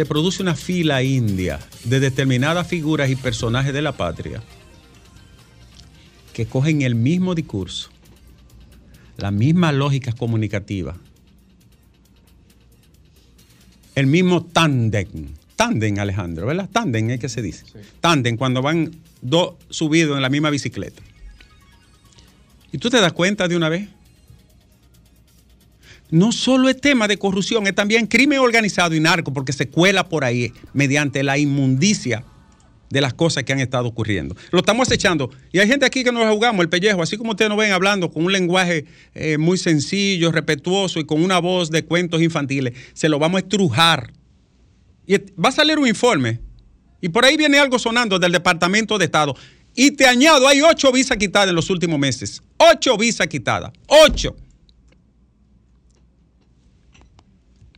se 0.00 0.06
produce 0.06 0.42
una 0.42 0.54
fila 0.54 1.02
india 1.02 1.60
de 1.84 2.00
determinadas 2.00 2.66
figuras 2.66 3.10
y 3.10 3.16
personajes 3.16 3.74
de 3.74 3.82
la 3.82 3.92
patria 3.92 4.42
que 6.32 6.46
cogen 6.46 6.80
el 6.80 6.94
mismo 6.94 7.34
discurso, 7.34 7.90
la 9.18 9.30
misma 9.30 9.72
lógica 9.72 10.12
comunicativa, 10.12 10.96
el 13.94 14.06
mismo 14.06 14.42
tándem. 14.42 15.34
Tándem, 15.54 15.98
Alejandro, 15.98 16.46
¿verdad? 16.46 16.70
Tándem 16.72 17.10
es 17.10 17.20
que 17.20 17.28
se 17.28 17.42
dice. 17.42 17.66
Tándem, 18.00 18.38
cuando 18.38 18.62
van 18.62 18.96
dos 19.20 19.56
subidos 19.68 20.16
en 20.16 20.22
la 20.22 20.30
misma 20.30 20.48
bicicleta. 20.48 21.02
Y 22.72 22.78
tú 22.78 22.88
te 22.88 23.02
das 23.02 23.12
cuenta 23.12 23.48
de 23.48 23.56
una 23.58 23.68
vez 23.68 23.90
no 26.10 26.32
solo 26.32 26.68
es 26.68 26.80
tema 26.80 27.08
de 27.08 27.16
corrupción, 27.16 27.66
es 27.66 27.74
también 27.74 28.06
crimen 28.06 28.38
organizado 28.38 28.94
y 28.94 29.00
narco, 29.00 29.32
porque 29.32 29.52
se 29.52 29.68
cuela 29.68 30.08
por 30.08 30.24
ahí 30.24 30.52
mediante 30.72 31.22
la 31.22 31.38
inmundicia 31.38 32.24
de 32.90 33.00
las 33.00 33.14
cosas 33.14 33.44
que 33.44 33.52
han 33.52 33.60
estado 33.60 33.86
ocurriendo. 33.86 34.36
Lo 34.50 34.58
estamos 34.58 34.88
acechando. 34.88 35.30
Y 35.52 35.60
hay 35.60 35.68
gente 35.68 35.86
aquí 35.86 36.02
que 36.02 36.12
nos 36.12 36.28
jugamos 36.32 36.60
el 36.60 36.68
pellejo, 36.68 37.02
así 37.02 37.16
como 37.16 37.30
ustedes 37.30 37.48
nos 37.48 37.58
ven 37.58 37.72
hablando 37.72 38.10
con 38.10 38.24
un 38.24 38.32
lenguaje 38.32 38.84
eh, 39.14 39.38
muy 39.38 39.56
sencillo, 39.58 40.32
respetuoso 40.32 40.98
y 40.98 41.04
con 41.04 41.22
una 41.22 41.38
voz 41.38 41.70
de 41.70 41.84
cuentos 41.84 42.20
infantiles. 42.20 42.74
Se 42.92 43.08
lo 43.08 43.18
vamos 43.18 43.38
a 43.38 43.44
estrujar. 43.44 44.12
Y 45.06 45.16
va 45.16 45.48
a 45.48 45.52
salir 45.52 45.78
un 45.78 45.86
informe. 45.86 46.40
Y 47.00 47.08
por 47.08 47.24
ahí 47.24 47.36
viene 47.36 47.58
algo 47.58 47.78
sonando 47.78 48.18
del 48.18 48.32
Departamento 48.32 48.98
de 48.98 49.04
Estado. 49.06 49.34
Y 49.74 49.92
te 49.92 50.06
añado, 50.06 50.48
hay 50.48 50.60
ocho 50.60 50.90
visas 50.90 51.16
quitadas 51.16 51.48
en 51.48 51.54
los 51.54 51.70
últimos 51.70 51.98
meses. 51.98 52.42
Ocho 52.58 52.96
visas 52.98 53.28
quitadas. 53.28 53.72
Ocho. 53.86 54.36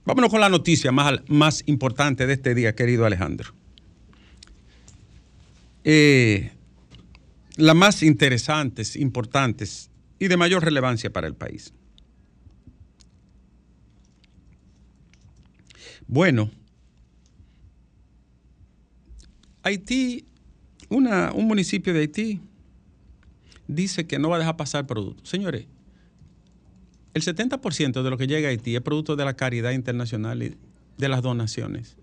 Vámonos 0.05 0.31
con 0.31 0.41
la 0.41 0.49
noticia 0.49 0.91
más, 0.93 1.21
más 1.29 1.63
importante 1.67 2.27
de 2.27 2.33
este 2.35 2.55
día, 2.55 2.75
querido 2.75 3.07
Alejandro. 3.07 3.53
Eh, 5.85 6.53
las 7.57 7.77
más 7.77 8.03
interesantes, 8.03 8.97
importantes 8.97 9.91
y 10.19 10.29
de 10.29 10.37
mayor 10.37 10.65
relevancia 10.65 11.13
para 11.13 11.27
el 11.27 11.35
país. 11.35 11.73
Bueno, 16.07 16.51
Haití, 19.63 20.25
una- 20.89 21.33
un 21.33 21.47
municipio 21.47 21.93
de 21.95 22.01
Haití, 22.01 22.41
dice 23.69 24.07
que 24.07 24.19
no 24.19 24.29
va 24.29 24.37
a 24.37 24.39
dejar 24.41 24.57
pasar 24.57 24.87
productos. 24.87 25.29
Señores, 25.29 25.67
el 27.15 27.23
70% 27.23 28.03
de 28.03 28.11
lo 28.11 28.17
que 28.17 28.27
llega 28.27 28.49
a 28.49 28.51
Haití 28.51 28.75
es 28.75 28.81
producto 28.81 29.17
de 29.17 29.25
la 29.25 29.35
caridad 29.35 29.73
internacional 29.73 30.43
y 30.43 30.57
de 30.97 31.09
las 31.09 31.23
donaciones. 31.23 31.97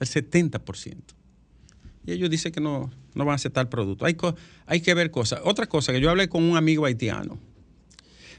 El 0.00 0.08
70%. 0.08 0.96
Y 2.06 2.12
ellos 2.12 2.28
dicen 2.28 2.52
que 2.52 2.60
no, 2.60 2.90
no 3.14 3.24
van 3.24 3.32
a 3.32 3.36
aceptar 3.36 3.68
producto. 3.68 4.04
Hay, 4.04 4.16
hay 4.66 4.80
que 4.80 4.94
ver 4.94 5.10
cosas. 5.10 5.40
Otra 5.44 5.66
cosa, 5.66 5.92
que 5.92 6.00
yo 6.00 6.10
hablé 6.10 6.28
con 6.28 6.42
un 6.42 6.56
amigo 6.56 6.84
haitiano. 6.84 7.38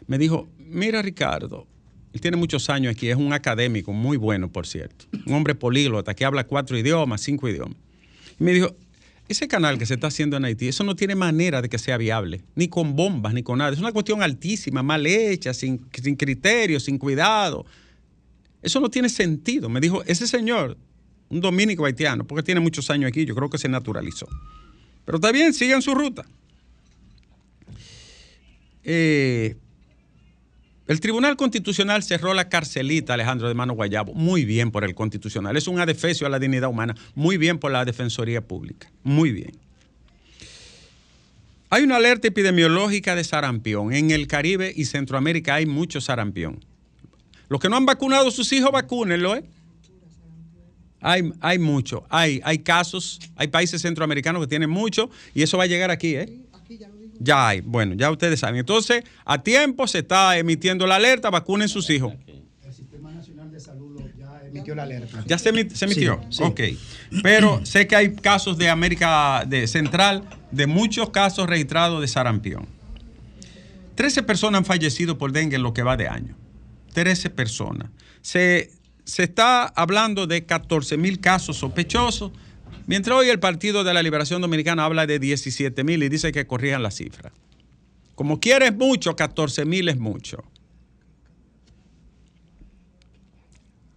Me 0.08 0.18
dijo, 0.18 0.48
mira 0.58 1.02
Ricardo, 1.02 1.66
él 2.14 2.22
tiene 2.22 2.38
muchos 2.38 2.70
años 2.70 2.92
aquí, 2.92 3.10
es 3.10 3.16
un 3.16 3.34
académico 3.34 3.92
muy 3.92 4.18
bueno, 4.18 4.52
por 4.52 4.68
cierto. 4.68 5.06
Un 5.25 5.34
hombre 5.34 5.56
políglota 5.56 6.14
que 6.14 6.25
habla 6.25 6.46
cuatro 6.46 6.78
idiomas, 6.78 7.22
cinco 7.22 7.50
idiomas. 7.50 7.78
Y 8.40 8.44
me 8.44 8.54
dijo, 8.54 8.75
ese 9.27 9.48
canal 9.48 9.77
que 9.77 9.86
se 9.86 9.96
está 9.96 10.08
haciendo 10.08 10.38
en 10.38 10.46
Haití, 10.46 10.67
eso 10.67 10.84
no 10.84 10.96
tiene 10.96 11.15
manera 11.15 11.62
de 11.62 11.70
que 11.70 11.79
sea 11.79 11.98
viable, 11.98 12.44
ni 12.55 12.67
con 12.67 12.96
bombas, 12.96 13.34
ni 13.34 13.41
con 13.41 13.58
nada. 13.58 13.72
Es 13.72 13.79
una 13.79 13.91
cuestión 13.91 14.22
altísima, 14.22 14.84
mal 14.84 15.05
hecha, 15.08 15.53
sin, 15.53 15.86
sin 15.91 16.15
criterio, 16.15 16.79
sin 16.79 16.98
cuidado. 16.98 17.65
Eso 18.62 18.79
no 18.79 18.89
tiene 18.89 19.10
sentido. 19.10 19.67
Me 19.70 19.79
dijo, 19.79 20.03
ese 20.05 20.27
señor, 20.27 20.77
un 21.29 21.41
dominico 21.41 21.86
haitiano, 21.86 22.25
porque 22.25 22.44
tiene 22.44 22.60
muchos 22.60 22.89
años 22.89 23.08
aquí, 23.08 23.25
yo 23.25 23.36
creo 23.36 23.50
que 23.50 23.58
se 23.58 23.67
naturalizó. 23.67 24.27
Pero 25.05 25.17
está 25.17 25.32
bien, 25.32 25.53
sigan 25.53 25.82
su 25.82 25.96
ruta. 25.96 26.25
Eh, 28.84 29.55
el 30.88 31.00
Tribunal 31.00 31.36
Constitucional 31.36 32.04
cerró 32.04 32.34
la 32.34 32.48
carcelita 32.48 33.15
Alejandro 33.15 33.48
de 33.48 33.56
Mano 33.56 33.74
Guayabo. 33.74 34.13
Muy 34.13 34.46
bien 34.46 34.72
por 34.72 34.84
el 34.84 34.94
Constitucional. 34.94 35.58
Es 35.58 35.68
un 35.68 35.80
adefesio 35.80 36.27
a 36.27 36.30
la 36.30 36.38
dignidad 36.38 36.70
humana. 36.70 36.96
Muy 37.15 37.38
bien 37.38 37.58
por 37.58 37.72
la 37.72 37.86
Defensoría 37.86 38.42
Pública. 38.42 38.92
Muy 39.04 39.32
bien. 39.32 39.51
Hay 41.72 41.84
una 41.84 41.96
alerta 41.96 42.27
epidemiológica 42.27 43.15
de 43.15 43.24
sarampión. 43.24 43.94
En 43.94 44.12
el 44.12 44.27
Caribe 44.27 44.72
y 44.75 44.86
Centroamérica 44.86 45.56
hay 45.56 45.65
mucho 45.65 46.00
sarampión. 46.01 46.63
Los 47.50 47.60
que 47.60 47.68
no 47.68 47.77
han 47.77 47.86
vacunado 47.86 48.27
a 48.27 48.32
sus 48.32 48.51
hijos, 48.54 48.72
vacúnenlo, 48.72 49.36
¿eh? 49.36 49.44
Hay, 51.01 51.32
hay 51.42 51.60
mucho. 51.60 52.06
Hay, 52.10 52.42
hay 52.44 52.60
casos, 52.60 53.20
hay 53.36 53.48
países 53.48 53.82
centroamericanos 53.82 54.42
que 54.42 54.48
tienen 54.48 54.70
mucho 54.70 55.10
y 55.34 55.44
eso 55.44 55.58
va 55.58 55.65
a 55.65 55.68
llegar 55.68 55.92
aquí, 55.92 56.15
¿eh? 56.15 56.45
Ya 57.19 57.48
hay, 57.48 57.62
bueno, 57.62 57.93
ya 57.95 58.12
ustedes 58.12 58.39
saben. 58.39 58.57
Entonces, 58.60 59.03
a 59.24 59.41
tiempo 59.41 59.88
se 59.88 60.00
está 60.00 60.38
emitiendo 60.38 60.86
la 60.88 60.95
alerta, 60.95 61.29
vacunen 61.29 61.69
sus 61.69 61.89
hijos. 61.89 62.13
Emitió 64.50 64.75
la 64.75 64.84
alerta. 64.84 65.24
¿Ya 65.25 65.38
se, 65.38 65.51
emi- 65.53 65.69
se 65.69 65.86
emitió? 65.86 66.22
Sí, 66.29 66.38
sí. 66.38 66.43
Ok. 66.43 66.62
Pero 67.24 67.65
sé 67.65 67.88
que 67.88 67.95
hay 67.95 68.15
casos 68.15 68.57
de 68.57 68.69
América 68.69 69.43
de 69.48 69.67
Central, 69.67 70.24
de 70.51 70.67
muchos 70.67 71.10
casos 71.10 71.48
registrados 71.48 72.00
de 72.01 72.07
sarampión. 72.07 72.65
13 73.95 74.24
personas 74.24 74.60
han 74.60 74.65
fallecido 74.65 75.17
por 75.17 75.31
dengue 75.31 75.55
en 75.55 75.63
lo 75.63 75.74
que 75.74 75.84
va 75.84 75.98
de 75.98 76.07
año. 76.07 76.36
13 76.93 77.29
personas. 77.29 77.89
Se, 78.22 78.72
se 79.03 79.24
está 79.24 79.65
hablando 79.67 80.27
de 80.27 80.45
14 80.45 80.98
mil 80.98 81.19
casos 81.19 81.57
sospechosos, 81.57 82.31
mientras 82.88 83.18
hoy 83.18 83.30
el 83.30 83.39
Partido 83.39 83.84
de 83.84 83.94
la 83.94 84.04
Liberación 84.04 84.42
Dominicana 84.42 84.86
habla 84.86 85.06
de 85.08 85.20
17 85.20 85.84
mil 85.84 86.04
y 86.04 86.10
dice 86.10 86.32
que 86.32 86.46
corrijan 86.48 86.84
la 86.84 86.92
cifra. 86.92 87.32
Como 88.15 88.39
quieres 88.39 88.75
mucho, 88.75 89.15
14 89.15 89.65
mil 89.65 89.89
es 89.89 89.98
mucho. 89.98 90.44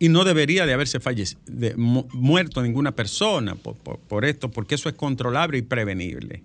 y 0.00 0.09
no 0.11 0.23
debería 0.23 0.64
de 0.64 0.73
haberse 0.73 1.00
de- 1.47 1.75
mu- 1.76 2.07
muerto 2.12 2.62
ninguna 2.62 2.92
persona 2.92 3.57
por, 3.57 3.75
por- 3.76 3.99
por 3.99 4.25
esto, 4.25 4.49
porque 4.49 4.76
eso 4.76 4.88
es 4.88 4.95
controlable 4.95 5.59
y 5.59 5.62
prevenible. 5.62 6.45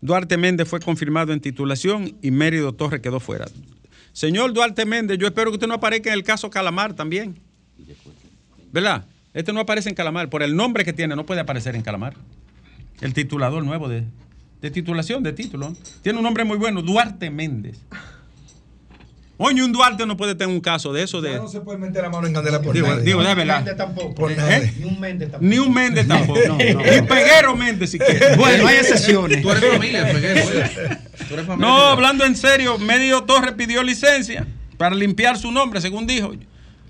Duarte 0.00 0.38
Méndez 0.38 0.66
fue 0.68 0.80
confirmado 0.80 1.34
en 1.34 1.40
titulación 1.40 2.16
y 2.22 2.30
Mérido 2.30 2.72
Torres 2.72 3.02
quedó 3.02 3.20
fuera. 3.20 3.46
Señor 4.14 4.54
Duarte 4.54 4.86
Méndez, 4.86 5.18
yo 5.18 5.26
espero 5.26 5.50
que 5.50 5.56
usted 5.56 5.66
no 5.66 5.74
aparezca 5.74 6.08
en 6.10 6.14
el 6.14 6.24
caso 6.24 6.48
Calamar 6.48 6.94
también. 6.94 7.38
¿Verdad? 8.72 9.04
Este 9.36 9.52
no 9.52 9.60
aparece 9.60 9.88
en 9.90 9.94
Calamar. 9.94 10.30
Por 10.30 10.42
el 10.42 10.56
nombre 10.56 10.82
que 10.84 10.92
tiene, 10.94 11.14
no 11.14 11.26
puede 11.26 11.42
aparecer 11.42 11.76
en 11.76 11.82
Calamar. 11.82 12.14
El 13.02 13.12
titulador 13.12 13.62
nuevo 13.64 13.86
de, 13.88 14.04
de 14.62 14.70
titulación, 14.70 15.22
de 15.22 15.34
título. 15.34 15.76
Tiene 16.02 16.18
un 16.18 16.24
nombre 16.24 16.42
muy 16.44 16.56
bueno, 16.56 16.80
Duarte 16.80 17.30
Méndez. 17.30 17.78
Oye, 19.36 19.62
un 19.62 19.70
Duarte 19.70 20.06
no 20.06 20.16
puede 20.16 20.34
tener 20.34 20.54
un 20.54 20.62
caso 20.62 20.94
de 20.94 21.02
eso. 21.02 21.22
Ya 21.22 21.32
De, 21.32 21.36
no 21.36 21.48
se 21.48 21.60
puede 21.60 21.76
meter 21.78 22.02
la 22.02 22.08
mano 22.08 22.26
en 22.26 22.32
candela 22.32 22.62
por 22.62 22.72
digo, 22.72 22.86
nadie. 22.88 23.02
digo, 23.02 23.22
de 23.22 23.34
Méndez 23.34 23.46
verdad. 23.64 23.76
tampoco. 23.76 24.30
¿eh? 24.30 24.72
Ni 24.78 24.84
un 24.86 24.98
Méndez 24.98 25.30
tampoco. 25.30 25.50
Ni 25.50 25.58
un 25.58 25.74
Méndez 25.74 26.08
tampoco. 26.08 26.40
No, 26.48 26.54
no, 26.56 26.58
Ni 26.58 27.02
Peguero 27.06 27.54
Méndez 27.54 27.90
siquiera. 27.90 28.34
Bueno, 28.38 28.66
hay 28.66 28.76
excepciones. 28.76 29.42
Tú 29.42 29.50
eres 29.50 29.70
familia, 29.70 30.10
Peguero. 30.10 30.40
¿eh? 30.40 30.98
Tú 31.28 31.34
eres 31.34 31.46
familia. 31.46 31.56
No, 31.68 31.76
hablando 31.76 32.24
en 32.24 32.34
serio, 32.34 32.78
Mélido 32.78 33.24
Torres 33.24 33.52
pidió 33.52 33.82
licencia 33.82 34.46
para 34.78 34.94
limpiar 34.94 35.36
su 35.36 35.52
nombre, 35.52 35.82
según 35.82 36.06
dijo. 36.06 36.32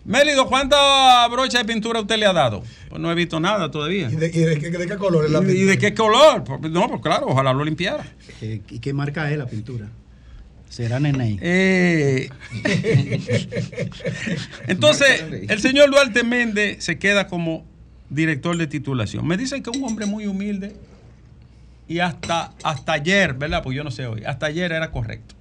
Mélido, 0.06 0.46
¿cuántas 0.46 1.28
brochas 1.30 1.66
de 1.66 1.72
pintura 1.72 2.00
usted 2.00 2.16
le 2.16 2.26
ha 2.26 2.32
dado? 2.32 2.62
Pues 2.88 3.02
no 3.02 3.10
he 3.10 3.14
visto 3.16 3.40
nada 3.40 3.70
todavía. 3.70 4.08
¿Y 4.10 4.14
de, 4.14 4.26
y 4.28 4.38
de 4.40 4.58
qué, 4.60 4.70
de 4.70 4.86
qué 4.86 4.96
color 4.96 5.24
es 5.24 5.32
la 5.32 5.40
¿Y 5.40 5.44
de 5.44 5.52
pintura? 5.52 5.76
qué 5.76 5.94
color? 5.94 6.44
Pues, 6.44 6.70
No, 6.70 6.88
pues 6.88 7.02
claro, 7.02 7.26
ojalá 7.28 7.52
lo 7.52 7.64
limpiara. 7.64 8.06
Eh, 8.40 8.60
¿Y 8.70 8.78
qué 8.78 8.92
marca 8.92 9.28
es 9.30 9.36
la 9.36 9.46
pintura? 9.46 9.88
Será 10.68 11.00
Neney. 11.00 11.38
Eh, 11.40 12.28
entonces, 14.68 15.24
el 15.48 15.60
señor 15.60 15.90
Duarte 15.90 16.22
Méndez 16.22 16.84
se 16.84 16.98
queda 16.98 17.26
como 17.26 17.64
director 18.10 18.56
de 18.56 18.66
titulación. 18.66 19.26
Me 19.26 19.36
dicen 19.36 19.62
que 19.62 19.70
es 19.70 19.76
un 19.76 19.84
hombre 19.84 20.06
muy 20.06 20.26
humilde 20.26 20.76
y 21.88 21.98
hasta, 21.98 22.52
hasta 22.62 22.92
ayer, 22.92 23.34
¿verdad? 23.34 23.62
Porque 23.62 23.76
yo 23.76 23.84
no 23.84 23.90
sé 23.90 24.06
hoy, 24.06 24.22
hasta 24.24 24.46
ayer 24.46 24.70
era 24.72 24.90
correcto. 24.90 25.34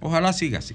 Ojalá 0.00 0.32
siga 0.32 0.58
así. 0.60 0.74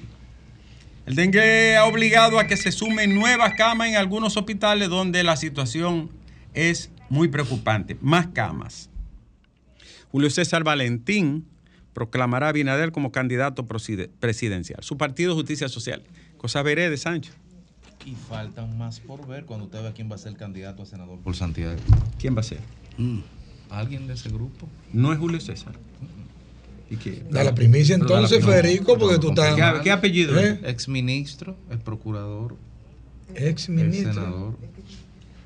El 1.06 1.16
dengue 1.16 1.78
ha 1.78 1.86
obligado 1.86 2.40
a 2.40 2.48
que 2.48 2.58
se 2.58 2.72
sumen 2.72 3.14
nuevas 3.14 3.54
camas 3.54 3.90
en 3.90 3.96
algunos 3.96 4.38
hospitales 4.38 4.90
donde 4.90 5.24
la 5.24 5.36
situación 5.36 6.10
es 6.56 6.90
muy 7.10 7.28
preocupante. 7.28 7.96
Más 8.02 8.28
camas. 8.28 8.90
Julio 10.12 10.32
César 10.32 10.64
Valentín 10.64 11.46
proclamará 11.94 12.50
a 12.50 12.52
Binader 12.52 12.92
como 12.92 13.12
candidato 13.12 13.68
presidencial. 13.68 14.82
Su 14.82 14.98
partido 14.98 15.36
Justicia 15.36 15.70
Social. 15.70 16.04
Cosa 16.38 16.64
veré 16.64 16.90
de 16.90 16.98
Sancho. 16.98 17.34
Y 18.04 18.16
faltan 18.16 18.78
más 18.78 19.00
por 19.00 19.28
ver 19.28 19.46
cuando 19.46 19.66
usted 19.66 19.82
vea 19.82 19.94
quién 19.94 20.10
va 20.10 20.16
a 20.16 20.18
ser 20.18 20.32
el 20.32 20.38
candidato 20.38 20.84
a 20.84 20.86
senador 20.86 21.20
por 21.20 21.36
Santiago. 21.36 21.80
¿Quién 22.20 22.36
va 22.36 22.42
a 22.42 22.44
ser? 22.44 22.60
Mm. 22.98 23.20
¿Alguien 23.70 24.08
de 24.08 24.14
ese 24.14 24.30
grupo? 24.30 24.68
No 24.92 25.14
es 25.14 25.20
Julio 25.20 25.40
César. 25.40 25.74
¿Y 26.89 26.96
quién? 26.98 27.24
Da 27.32 27.44
la 27.44 27.56
primicia 27.56 27.98
la 27.98 28.04
entonces, 28.04 28.38
primicia. 28.39 28.62
Federico, 28.62 28.98
porque 28.98 29.18
tú 29.20 29.30
estás. 29.30 29.56
¿Qué, 29.56 29.63
qué 29.84 29.92
apellido? 29.92 30.39
¿Eh? 30.39 30.60
Ex 30.65 30.88
ministro, 30.88 31.56
el 31.72 31.80
procurador, 31.80 32.56
Ex 33.36 33.70
el 33.70 33.94
senador. 33.94 34.56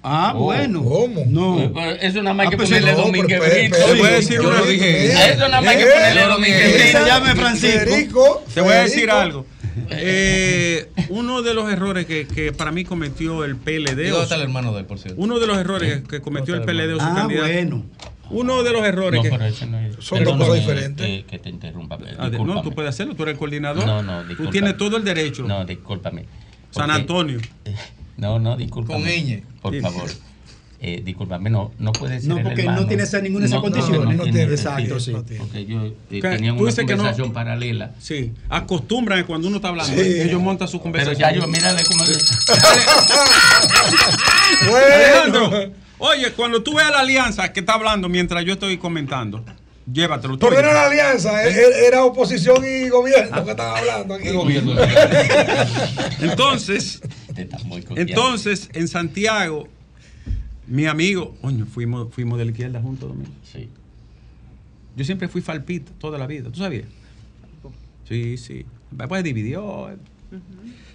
Ah, 0.01 0.34
bueno. 0.36 0.84
¿Cómo? 0.84 1.25
No. 1.27 1.72
Pero 1.74 1.91
Eso 1.91 2.22
nada 2.24 2.34
más 2.34 2.46
hay 2.46 2.51
que 2.51 2.58
pues, 2.58 2.69
ponerle 2.69 2.91
no, 2.93 2.98
Domínguez 3.00 3.39
Brito. 3.39 3.75
Te 3.75 4.00
voy 4.00 4.08
a 4.08 4.12
decir 4.12 4.39
una- 4.39 4.62
dije. 4.62 5.05
Eso 5.34 5.39
nada 5.50 5.62
más 5.62 5.69
hay 5.72 5.77
que 5.77 5.84
¿Eh? 5.84 5.93
ponerle 5.93 6.22
Domínguez. 6.24 6.74
Brito. 6.84 7.05
Llame 7.05 7.36
Francisco. 7.36 7.79
Federico. 7.86 8.43
Te 8.53 8.62
voy 8.62 8.74
a 8.74 8.75
decir 8.84 8.96
Federico. 9.10 9.17
algo. 9.17 9.46
Eh, 9.91 10.89
uno 11.10 11.41
de 11.41 11.53
los 11.53 11.72
errores 11.72 12.05
que, 12.05 12.27
que 12.27 12.51
para 12.53 12.72
mí 12.72 12.84
cometió 12.86 13.43
el 13.43 13.51
¿Y 13.51 13.55
PLD, 13.55 14.12
o 14.13 14.24
está 14.24 14.36
el 14.36 14.41
hermano 14.41 14.74
de 14.74 14.79
él, 14.81 14.86
por 14.86 15.00
cierto? 15.00 15.19
uno 15.22 15.39
de 15.39 15.48
los 15.48 15.58
errores 15.58 16.01
que 16.08 16.22
cometió 16.22 16.55
el 16.55 16.62
PLD 16.63 16.93
o 16.95 16.99
su 16.99 17.06
Ah, 17.06 17.13
candidato, 17.15 17.47
bueno. 17.47 17.86
Uno 18.32 18.63
de 18.63 18.72
los 18.72 18.86
errores 18.86 19.18
No, 19.18 19.24
que... 19.24 19.30
pero 19.30 19.44
no 19.72 19.80
es. 19.80 19.96
Son 20.00 20.24
dos 20.24 20.38
cosas 20.38 20.56
diferentes. 20.56 21.06
eh, 21.08 21.26
que 21.30 21.39
te 21.39 21.50
interrumpa. 21.50 21.96
eh, 22.06 22.15
Ah, 22.18 22.30
no, 22.30 22.62
tú 22.62 22.72
puedes 22.72 22.89
hacerlo, 22.89 23.15
tú 23.15 23.24
eres 23.24 23.34
el 23.34 23.39
coordinador. 23.39 23.86
No, 23.86 24.02
no, 24.04 24.22
Tú 24.22 24.28
discúlpame. 24.30 24.52
tienes 24.52 24.78
todo 24.78 24.98
el 24.98 25.04
derecho. 25.04 25.44
No, 25.44 25.65
discúlpame. 25.65 26.26
San 26.72 26.89
Antonio. 26.92 27.39
No, 28.18 28.38
no, 28.38 28.58
discúlpame. 28.58 29.00
Con 29.02 29.10
ñ. 29.10 29.44
Por 29.62 29.74
Sí. 29.74 29.80
favor. 29.80 30.10
Eh, 30.82 31.02
discúlpame, 31.06 31.50
no, 31.50 31.72
no 31.80 31.94
puede 31.94 32.20
ser. 32.20 32.28
No, 32.30 32.38
el 32.38 32.44
porque 32.44 32.62
hermano. 32.62 32.82
no 32.82 32.88
tiene 32.88 33.04
esa- 33.04 33.22
ninguna 33.22 33.44
de 33.44 33.48
esas 33.48 33.62
condiciones. 33.62 34.18
No 34.18 34.24
tiene, 34.24 34.44
exacto, 34.44 35.00
sí. 35.00 35.12
Porque 35.12 35.60
ellos 35.60 35.94
eh, 36.12 36.20
Tú 36.22 36.28
una 36.28 36.38
no- 36.38 36.56
conversación 36.58 37.32
paralela. 37.32 37.92
Sí, 38.00 38.34
acostumbran 38.50 39.24
cuando 39.26 39.48
uno 39.48 39.56
está 39.58 39.70
hablando. 39.70 39.94
Sí. 39.94 40.02
Ellos 40.22 40.42
montan 40.42 40.68
su 40.68 40.80
Pero 40.80 40.84
conversación. 40.84 41.30
ya 41.30 41.36
yo, 41.36 41.48
mírale 41.48 41.82
cómo. 41.88 42.04
Alejandro, 44.76 45.50
Bueno. 45.50 45.74
Oye, 45.99 46.31
cuando 46.33 46.63
tú 46.63 46.73
veas 46.75 46.89
la 46.91 46.99
alianza 47.01 47.53
que 47.53 47.59
está 47.62 47.73
hablando 47.73 48.09
mientras 48.09 48.43
yo 48.45 48.53
estoy 48.53 48.77
comentando, 48.77 49.43
llévatelo. 49.91 50.38
tú. 50.38 50.47
Pero 50.49 50.62
no 50.62 50.67
era 50.69 50.73
la 50.73 50.85
alianza, 50.88 51.43
e- 51.47 51.51
e- 51.51 51.88
era 51.88 52.03
oposición 52.03 52.63
y 52.65 52.89
gobierno 52.89 53.43
que 53.45 53.51
estaban 53.51 53.77
hablando 53.77 54.13
aquí. 54.15 54.23
¿Qué 54.23 54.31
gobierno? 54.33 54.73
Entonces, 56.21 57.01
entonces, 57.95 58.69
en 58.73 58.88
Santiago, 58.88 59.67
mi 60.67 60.85
amigo, 60.85 61.35
coño, 61.41 61.65
fuimos, 61.65 62.13
fuimos 62.13 62.38
de 62.38 62.45
la 62.45 62.51
izquierda 62.51 62.81
juntos, 62.81 63.09
Domingo. 63.09 63.31
Sí. 63.51 63.69
Yo 64.95 65.05
siempre 65.05 65.27
fui 65.27 65.41
falpito 65.41 65.91
toda 65.97 66.17
la 66.17 66.27
vida, 66.27 66.49
¿tú 66.51 66.59
sabías? 66.59 66.85
Sí, 68.07 68.38
sí. 68.38 68.65
Después 68.91 69.23
dividió. 69.23 69.89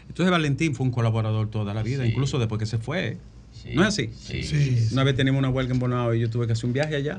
Entonces 0.08 0.30
Valentín 0.30 0.74
fue 0.74 0.84
un 0.86 0.92
colaborador 0.92 1.48
toda 1.50 1.72
la 1.74 1.82
vida, 1.82 2.04
Sí. 2.04 2.10
incluso 2.10 2.38
después 2.38 2.58
que 2.58 2.66
se 2.66 2.78
fue. 2.78 3.18
Sí, 3.64 3.70
¿No 3.74 3.83
es 3.83 3.88
así? 3.88 4.11
Sí. 4.24 4.42
Sí. 4.44 4.88
Una 4.92 5.03
vez 5.05 5.16
teníamos 5.16 5.40
una 5.40 5.50
huelga 5.50 5.72
en 5.74 5.81
Bonao 5.81 6.14
y 6.14 6.20
yo 6.20 6.31
tuve 6.31 6.46
que 6.46 6.53
hacer 6.53 6.66
un 6.66 6.72
viaje 6.72 6.94
allá 6.96 7.18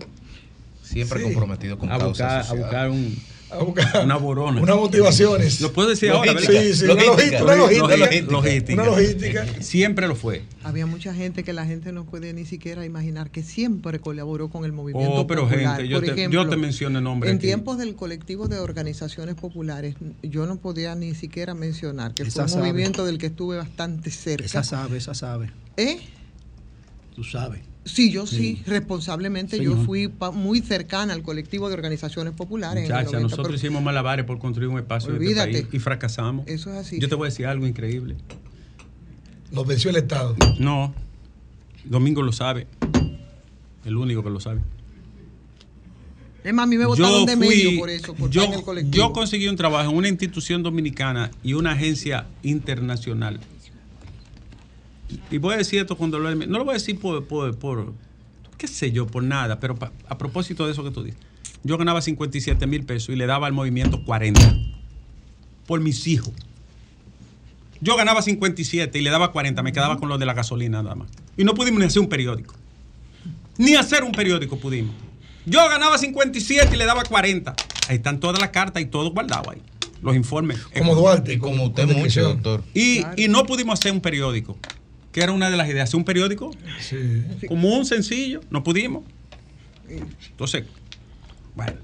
Siempre 0.84 1.20
Sí. 1.20 1.26
comprometido 1.26 1.78
con 1.80 1.92
a 1.92 1.98
buscar, 1.98 2.46
a 2.48 2.54
buscar 2.54 2.90
un, 2.92 3.18
A 3.50 3.58
buscar 3.64 4.06
una 4.06 4.18
borona. 4.18 4.62
unas 4.62 4.76
motivaciones. 4.76 5.60
Lo 5.60 5.74
puedo 5.74 5.90
decir 5.90 6.12
ahora, 6.12 6.32
Logística. 6.34 6.54
¿verdad? 6.60 6.72
Sí, 6.72 6.78
sí, 6.78 6.86
una 6.86 6.94
Logística. 6.94 7.40
logística. 7.40 7.44
Una 7.44 7.56
logística. 7.56 7.98
Logística. 7.98 8.32
Logística. 8.32 8.74
Una 8.74 8.86
logística. 8.92 9.64
Siempre 9.64 10.08
lo 10.08 10.16
fue. 10.16 10.44
Había 10.64 10.86
mucha 10.86 11.12
gente 11.16 11.44
que 11.44 11.54
la 11.54 11.66
gente 11.66 11.92
no 11.92 12.06
puede 12.06 12.34
ni 12.34 12.46
siquiera 12.46 12.86
imaginar 12.86 13.32
que 13.32 13.42
siempre 13.42 14.00
colaboró 14.00 14.50
con 14.50 14.64
el 14.64 14.74
movimiento 14.74 15.12
Oh, 15.12 15.26
pero 15.28 15.46
popular. 15.48 15.78
gente, 15.78 15.88
yo 15.90 15.98
Por 15.98 16.06
te- 16.06 16.12
ejemplo, 16.14 16.44
yo 16.44 16.50
te 16.50 16.56
menciono 16.56 17.00
el 17.00 17.04
nombre 17.04 17.32
En 17.32 17.38
aquí. 17.38 17.48
tiempos 17.48 17.80
del 17.80 17.96
colectivo 17.96 18.48
de 18.48 18.60
organizaciones 18.60 19.34
populares, 19.34 19.96
yo 20.22 20.46
no 20.46 20.58
podía 20.58 20.94
ni 20.94 21.16
siquiera 21.16 21.56
mencionar 21.56 22.14
que 22.14 22.22
Esa 22.24 22.32
fue 22.32 22.44
un 22.44 22.50
sabe. 22.50 22.62
movimiento 22.68 23.06
del 23.08 23.18
que 23.18 23.26
estuve 23.26 23.58
bastante 23.58 24.12
cerca. 24.12 24.46
Esa 24.46 24.64
sabe, 24.64 24.98
esa 24.98 25.16
sabe. 25.16 25.50
¿Eh? 25.78 25.98
Tú 27.16 27.24
sabes. 27.24 27.62
Sí, 27.86 28.12
yo 28.12 28.26
sí, 28.28 28.62
responsablemente, 28.66 29.58
Sí, 29.58 29.64
yo 29.64 29.76
¿no? 29.76 29.84
fui 29.86 30.08
pa- 30.08 30.32
muy 30.32 30.60
cercana 30.62 31.14
al 31.14 31.22
colectivo 31.22 31.68
de 31.70 31.76
organizaciones 31.76 32.34
populares. 32.34 32.78
en 32.80 32.86
el 32.86 32.92
Muchacha, 32.92 33.06
90, 33.06 33.22
nosotros 33.24 33.48
pero 33.48 33.56
hicimos 33.58 33.82
malabares 33.84 34.26
por 34.26 34.38
construir 34.40 34.70
un 34.70 34.80
espacio 34.80 35.16
en 35.16 35.22
este 35.24 35.36
país 35.46 35.66
y 35.72 35.80
fracasamos. 35.80 36.48
Eso 36.48 36.72
es 36.72 36.78
así. 36.78 37.00
Yo 37.00 37.08
te 37.08 37.16
voy 37.16 37.28
a 37.28 37.30
decir 37.30 37.46
algo 37.46 37.66
increíble. 37.68 38.16
Nos 39.52 39.66
venció 39.68 39.92
el 39.92 39.96
Estado. 39.98 40.36
No, 40.60 40.94
Domingo 41.86 42.22
lo 42.24 42.32
sabe. 42.32 42.68
El 43.86 43.96
único 43.98 44.24
que 44.24 44.30
lo 44.32 44.40
sabe. 44.40 44.62
Es 46.44 46.54
más, 46.54 46.64
a 46.64 46.68
mí 46.68 46.76
me 46.78 46.84
Yo 46.84 46.90
botaron 46.90 47.26
de 47.26 47.36
medio 47.36 47.80
por 47.80 47.90
eso, 47.90 48.14
por 48.14 48.30
yo, 48.30 48.42
estar 48.42 48.54
en 48.54 48.60
el 48.60 48.66
colectivo. 48.66 48.96
yo 49.08 49.14
conseguí 49.14 49.48
un 49.48 49.56
trabajo 49.56 49.90
en 49.92 49.96
una 49.98 50.08
institución 50.10 50.62
dominicana 50.64 51.32
y 51.44 51.54
una 51.54 51.72
agencia 51.72 52.28
internacional. 52.44 53.40
Y 55.32 55.38
voy 55.38 55.54
a 55.54 55.58
decir 55.58 55.80
esto 55.80 55.98
con 55.98 56.12
dolor. 56.12 56.36
No 56.48 56.58
lo 56.58 56.66
voy 56.66 56.74
a 56.74 56.78
decir 56.78 57.00
por, 57.00 57.26
por, 57.26 57.58
por- 57.58 57.94
qué 58.58 58.68
sé 58.68 58.92
yo, 58.92 59.06
por 59.08 59.24
nada, 59.24 59.60
pero 59.60 59.76
pa- 59.76 59.92
a 60.08 60.18
propósito 60.18 60.66
de 60.66 60.72
eso 60.72 60.84
que 60.84 60.92
tú 60.92 61.04
dices. 61.04 61.20
Yo 61.64 61.78
ganaba 61.78 62.02
57 62.02 62.68
mil 62.68 62.84
pesos 62.86 63.10
y 63.10 63.16
le 63.16 63.26
daba 63.26 63.48
al 63.48 63.54
movimiento 63.54 64.04
40 64.06 64.40
por 65.66 65.80
mis 65.82 66.06
hijos. 66.08 66.32
Yo 67.82 67.96
ganaba 67.98 68.22
57 68.22 68.98
y 68.98 69.02
le 69.02 69.10
daba 69.10 69.32
40, 69.32 69.62
me 69.64 69.72
quedaba 69.74 69.98
con 69.98 70.10
lo 70.10 70.18
de 70.18 70.26
la 70.26 70.34
gasolina 70.34 70.82
nada 70.82 70.96
más. 70.96 71.10
Y 71.38 71.44
no 71.44 71.54
pudimos 71.54 71.80
ni 71.80 71.86
hacer 71.86 72.02
un 72.02 72.08
periódico. 72.10 72.56
Ni 73.58 73.76
hacer 73.76 74.04
un 74.04 74.12
periódico 74.12 74.58
pudimos. 74.58 74.94
Yo 75.46 75.60
ganaba 75.70 75.98
57 75.98 76.74
y 76.74 76.78
le 76.78 76.86
daba 76.86 77.04
40. 77.04 77.56
Ahí 77.88 77.98
están 77.98 78.20
todas 78.20 78.40
las 78.40 78.50
cartas 78.50 78.82
y 78.82 78.86
todo 78.86 79.12
guardado 79.12 79.52
ahí. 79.52 79.62
Los 80.02 80.16
informes. 80.16 80.60
Como 80.78 80.96
Duarte. 80.96 81.34
Y 81.34 81.38
como 81.40 81.66
usted 81.66 81.86
mucho, 81.88 82.22
doctor. 82.24 82.64
Y, 82.74 83.02
y 83.18 83.28
no 83.28 83.46
pudimos 83.46 83.80
hacer 83.80 83.92
un 83.92 84.02
periódico. 84.02 84.58
Que 85.16 85.22
era 85.24 85.32
una 85.32 85.50
de 85.50 85.56
las 85.56 85.70
ideas. 85.70 85.88
Hacer 85.88 85.98
un 85.98 86.04
periódico 86.04 86.52
Sí. 86.82 86.98
común, 87.48 87.86
sencillo. 87.86 88.42
No 88.50 88.66
pudimos. 88.66 89.06
Entonces, 89.88 90.66
bueno. 91.56 91.78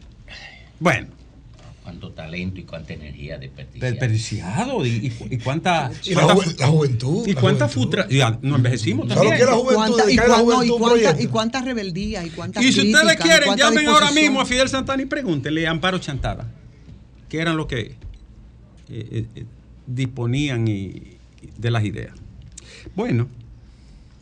Bueno. 0.81 1.07
Cuánto 1.81 2.11
talento 2.11 2.59
y 2.59 2.63
cuánta 2.63 2.91
energía 2.93 3.37
desperdiciada. 3.37 3.89
Desperdiciado. 3.91 4.85
Y, 4.85 4.89
y, 4.89 5.13
y 5.35 5.37
cuánta. 5.37 5.91
Y 6.03 6.13
la, 6.13 6.23
cuánta- 6.23 6.43
ju- 6.43 6.59
la 6.59 6.67
juventud. 6.67 7.25
y 7.27 7.33
cuánta 7.33 7.69
futra. 7.69 8.05
Ya, 8.09 8.37
no 8.41 8.57
envejecimos 8.57 9.07
¿Sabes 9.07 9.23
lo 9.23 9.29
también. 9.29 9.39
que 9.39 9.45
la 9.51 9.57
juventud? 9.57 9.75
¿Cuánta- 9.75 10.03
y, 10.03 10.05
Dedicar 10.07 10.25
a 10.25 10.27
la 10.27 10.35
juventud 10.37 10.77
cuánta, 10.77 11.21
y 11.21 11.27
cuánta 11.27 11.61
rebeldía 11.61 12.25
y 12.25 12.29
cuánta 12.31 12.61
Y 12.61 12.73
si 12.73 12.79
ustedes 12.81 12.99
crítica, 13.01 13.23
quieren, 13.23 13.45
cuánta 13.45 13.63
llamen 13.69 13.87
ahora 13.87 14.11
mismo 14.11 14.41
a 14.41 14.45
Fidel 14.45 14.67
Santana 14.67 15.01
y 15.03 15.05
pregúntenle 15.05 15.65
a 15.67 15.71
Amparo 15.71 15.99
Chantada, 15.99 16.51
que 17.29 17.39
eran 17.39 17.55
los 17.55 17.67
que 17.67 17.79
eh, 17.79 17.95
eh, 18.89 19.25
eh, 19.35 19.45
disponían 19.87 20.67
y- 20.67 21.17
de 21.57 21.71
las 21.71 21.85
ideas. 21.85 22.13
Bueno, 22.95 23.27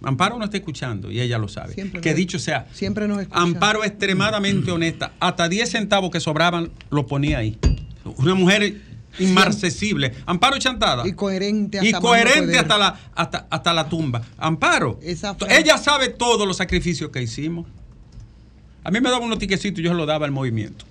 Amparo 0.03 0.37
no 0.37 0.45
está 0.45 0.57
escuchando 0.57 1.11
y 1.11 1.19
ella 1.19 1.37
lo 1.37 1.47
sabe. 1.47 1.73
Siempre 1.73 2.01
que 2.01 2.09
nos- 2.11 2.17
dicho 2.17 2.39
sea, 2.39 2.67
siempre 2.73 3.07
nos 3.07 3.19
escucha. 3.21 3.41
Amparo 3.41 3.83
extremadamente 3.83 4.71
honesta. 4.71 5.13
Hasta 5.19 5.49
10 5.49 5.69
centavos 5.69 6.09
que 6.11 6.19
sobraban 6.19 6.71
lo 6.89 7.05
ponía 7.05 7.39
ahí. 7.39 7.57
Una 8.17 8.33
mujer 8.33 8.81
inmarcesible. 9.19 10.13
Amparo 10.25 10.57
Chantada. 10.57 11.05
Y 11.07 11.11
coherente 11.13 11.79
Y 11.83 11.87
hasta 11.87 11.99
coherente 11.99 12.39
no 12.39 12.45
poder. 12.45 12.59
hasta 12.59 12.77
la, 12.77 12.99
hasta, 13.15 13.47
hasta 13.49 13.73
la 13.73 13.89
tumba. 13.89 14.21
Amparo. 14.37 14.99
Ella 15.49 15.77
sabe 15.77 16.07
todos 16.09 16.47
los 16.47 16.57
sacrificios 16.57 17.09
que 17.09 17.21
hicimos. 17.21 17.67
A 18.83 18.91
mí 18.91 19.01
me 19.01 19.09
daba 19.09 19.23
unos 19.25 19.39
tiquecitos 19.39 19.79
y 19.79 19.83
yo 19.83 19.89
se 19.91 19.95
los 19.97 20.07
daba 20.07 20.25
al 20.25 20.31
movimiento. 20.31 20.85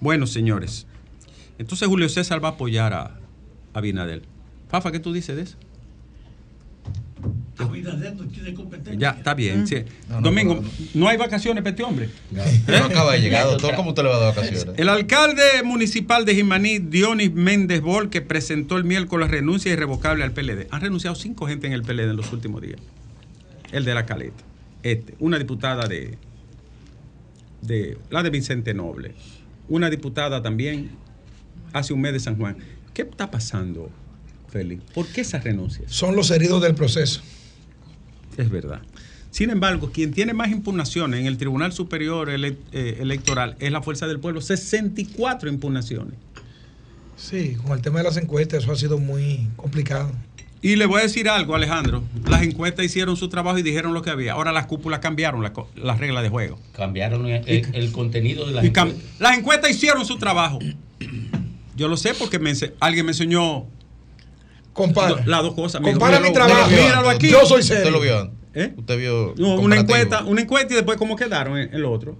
Bueno, 0.00 0.26
señores. 0.26 0.86
Entonces 1.58 1.86
Julio 1.88 2.08
César 2.08 2.42
va 2.42 2.48
a 2.48 2.52
apoyar 2.52 2.92
a, 2.94 3.02
a 3.02 3.18
Abinader. 3.74 4.22
Fafa, 4.70 4.92
¿qué 4.92 5.00
tú 5.00 5.12
dices 5.12 5.36
de 5.36 5.42
eso? 5.42 5.56
Ya, 8.96 9.10
está 9.10 9.34
bien. 9.34 9.66
sí. 9.66 9.84
Domingo, 10.22 10.62
no, 10.94 11.08
hay 11.08 11.16
vacaciones 11.16 11.62
para 11.62 11.70
este 11.70 11.82
hombre. 11.82 12.08
No 12.30 12.84
acaba 12.84 13.12
de 13.12 13.20
llegar, 13.20 13.46
doctor. 13.46 13.74
¿Cómo 13.74 13.90
usted 13.90 14.02
le 14.02 14.08
va 14.08 14.16
a 14.16 14.20
dar 14.20 14.34
vacaciones? 14.34 14.66
El 14.76 14.88
alcalde 14.88 15.42
municipal 15.64 16.24
de 16.24 16.34
Jimaní, 16.34 16.78
Dionis 16.78 17.32
Méndez 17.32 17.82
Bol, 17.82 18.08
que 18.08 18.22
presentó 18.22 18.76
el 18.76 18.84
miércoles 18.84 19.30
renuncia 19.30 19.72
irrevocable 19.72 20.24
al 20.24 20.32
PLD. 20.32 20.68
Han 20.70 20.80
renunciado 20.80 21.16
cinco 21.16 21.46
gente 21.46 21.66
en 21.66 21.74
el 21.74 21.82
PLD 21.82 22.10
en 22.10 22.16
los 22.16 22.32
últimos 22.32 22.62
días. 22.62 22.80
El 23.72 23.84
de 23.84 23.94
la 23.94 24.06
caleta. 24.06 24.42
Este. 24.82 25.14
Una 25.18 25.38
diputada 25.38 25.86
de, 25.86 26.16
de. 27.60 27.98
La 28.08 28.22
de 28.22 28.30
Vicente 28.30 28.72
Noble. 28.72 29.14
Una 29.68 29.90
diputada 29.90 30.42
también 30.42 30.90
hace 31.72 31.92
un 31.92 32.00
mes 32.00 32.12
de 32.12 32.20
San 32.20 32.36
Juan. 32.36 32.56
¿Qué 32.94 33.02
está 33.02 33.30
pasando, 33.30 33.90
Félix? 34.50 34.82
¿Por 34.92 35.06
qué 35.06 35.20
esas 35.22 35.44
renuncias? 35.44 35.90
Son 35.92 36.14
los 36.16 36.30
heridos 36.30 36.60
del 36.62 36.74
proceso. 36.74 37.22
Es 38.36 38.50
verdad. 38.50 38.80
Sin 39.30 39.50
embargo, 39.50 39.90
quien 39.92 40.12
tiene 40.12 40.34
más 40.34 40.50
impugnaciones 40.50 41.20
en 41.20 41.26
el 41.26 41.36
Tribunal 41.38 41.72
Superior 41.72 42.30
Ele- 42.30 42.56
eh, 42.72 42.98
Electoral 43.00 43.56
es 43.60 43.70
la 43.70 43.80
Fuerza 43.82 44.06
del 44.06 44.18
Pueblo. 44.18 44.40
64 44.40 45.48
impugnaciones. 45.48 46.14
Sí, 47.16 47.56
con 47.62 47.72
el 47.76 47.82
tema 47.82 47.98
de 47.98 48.04
las 48.04 48.16
encuestas 48.16 48.62
eso 48.64 48.72
ha 48.72 48.76
sido 48.76 48.98
muy 48.98 49.46
complicado. 49.56 50.10
Y 50.62 50.76
le 50.76 50.84
voy 50.86 51.00
a 51.00 51.02
decir 51.04 51.28
algo, 51.28 51.54
Alejandro. 51.54 52.02
Las 52.28 52.42
encuestas 52.42 52.84
hicieron 52.84 53.16
su 53.16 53.28
trabajo 53.28 53.58
y 53.58 53.62
dijeron 53.62 53.94
lo 53.94 54.02
que 54.02 54.10
había. 54.10 54.32
Ahora 54.34 54.52
las 54.52 54.66
cúpulas 54.66 55.00
cambiaron 55.00 55.42
la 55.42 55.52
las 55.76 55.98
reglas 55.98 56.22
de 56.22 56.28
juego. 56.28 56.58
Cambiaron 56.74 57.26
el, 57.26 57.46
el- 57.48 57.66
el 57.74 57.92
contenido 57.92 58.46
de 58.46 58.52
la 58.52 58.64
Y 58.66 58.70
cam- 58.70 58.94
las 59.18 59.38
encuestas 59.38 59.70
hicieron 59.70 60.04
su 60.04 60.18
trabajo. 60.18 60.58
Yo 61.76 61.88
lo 61.88 61.96
sé 61.96 62.12
porque 62.14 62.38
me 62.38 62.52
alguien 62.80 63.06
me 63.06 63.12
enseñó 63.12 63.66
Compara. 64.72 65.22
las 65.26 65.42
dos 65.42 65.54
cosas. 65.54 65.80
Compara 65.80 66.20
mi 66.20 66.32
trabajo. 66.32 66.70
míralo, 66.70 67.08
aquí. 67.10 67.28
Yo 67.28 67.44
soy 67.46 67.60
¿Usted 67.62 67.76
serio. 67.76 67.90
lo 67.90 68.00
vio? 68.00 68.32
¿Eh? 68.54 68.72
¿Usted 68.76 68.98
vio 68.98 69.34
No, 69.36 69.54
una 69.56 69.76
encuesta, 69.76 70.24
una 70.24 70.40
encuesta 70.40 70.72
y 70.72 70.76
después 70.76 70.96
cómo 70.98 71.16
quedaron 71.16 71.58
en 71.58 71.72
el 71.74 71.84
otro. 71.84 72.16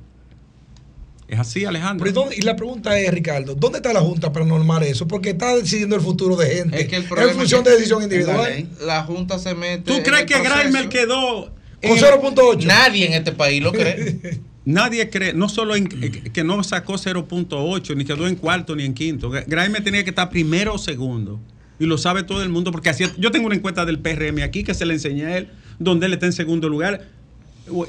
Es 1.28 1.38
así, 1.38 1.64
Alejandro. 1.64 2.04
Pero 2.04 2.28
¿y 2.36 2.42
la 2.42 2.56
pregunta 2.56 2.98
es, 2.98 3.08
Ricardo, 3.14 3.54
¿dónde 3.54 3.78
está 3.78 3.92
la 3.92 4.00
Junta 4.00 4.32
para 4.32 4.44
normar 4.44 4.82
eso? 4.82 5.06
Porque 5.06 5.30
está 5.30 5.54
decidiendo 5.54 5.94
el 5.94 6.02
futuro 6.02 6.34
de 6.34 6.46
gente 6.50 6.80
Es 6.80 6.88
que 6.88 6.96
el 6.96 7.02
en 7.04 7.30
función 7.36 7.60
es 7.60 7.64
que 7.64 7.70
de 7.70 7.76
decisión 7.76 8.02
individual. 8.02 8.68
La 8.84 9.04
Junta 9.04 9.38
se 9.38 9.54
mete. 9.54 9.82
¿Tú 9.84 9.92
en 9.98 10.02
crees 10.02 10.20
el 10.22 10.26
que. 10.26 10.34
Grimer 10.40 10.88
quedó 10.88 11.52
Con 11.80 11.90
el- 11.92 11.98
0.8. 11.98 12.64
Nadie 12.66 13.06
en 13.06 13.12
este 13.12 13.30
país 13.32 13.62
lo 13.62 13.70
cree. 13.72 14.40
Nadie 14.64 15.08
cree, 15.08 15.32
no 15.32 15.48
solo 15.48 15.74
en- 15.76 15.88
eh, 16.02 16.30
que 16.32 16.42
no 16.44 16.62
sacó 16.64 16.94
0.8, 16.98 17.94
ni 17.96 18.04
quedó 18.04 18.26
en 18.26 18.34
cuarto 18.34 18.74
ni 18.74 18.84
en 18.84 18.92
quinto. 18.94 19.30
Graeme 19.30 19.80
tenía 19.80 20.02
que 20.02 20.10
estar 20.10 20.28
primero 20.30 20.74
o 20.74 20.78
segundo. 20.78 21.40
Y 21.80 21.86
lo 21.86 21.98
sabe 21.98 22.22
todo 22.22 22.42
el 22.42 22.50
mundo, 22.50 22.70
porque 22.70 22.90
así, 22.90 23.04
yo 23.18 23.30
tengo 23.32 23.46
una 23.46 23.56
encuesta 23.56 23.84
del 23.84 23.98
PRM 23.98 24.42
aquí 24.44 24.62
que 24.62 24.74
se 24.74 24.86
le 24.86 24.94
enseñé 24.94 25.24
a 25.26 25.38
él, 25.38 25.48
donde 25.80 26.06
él 26.06 26.12
está 26.12 26.26
en 26.26 26.32
segundo 26.32 26.68
lugar 26.68 27.08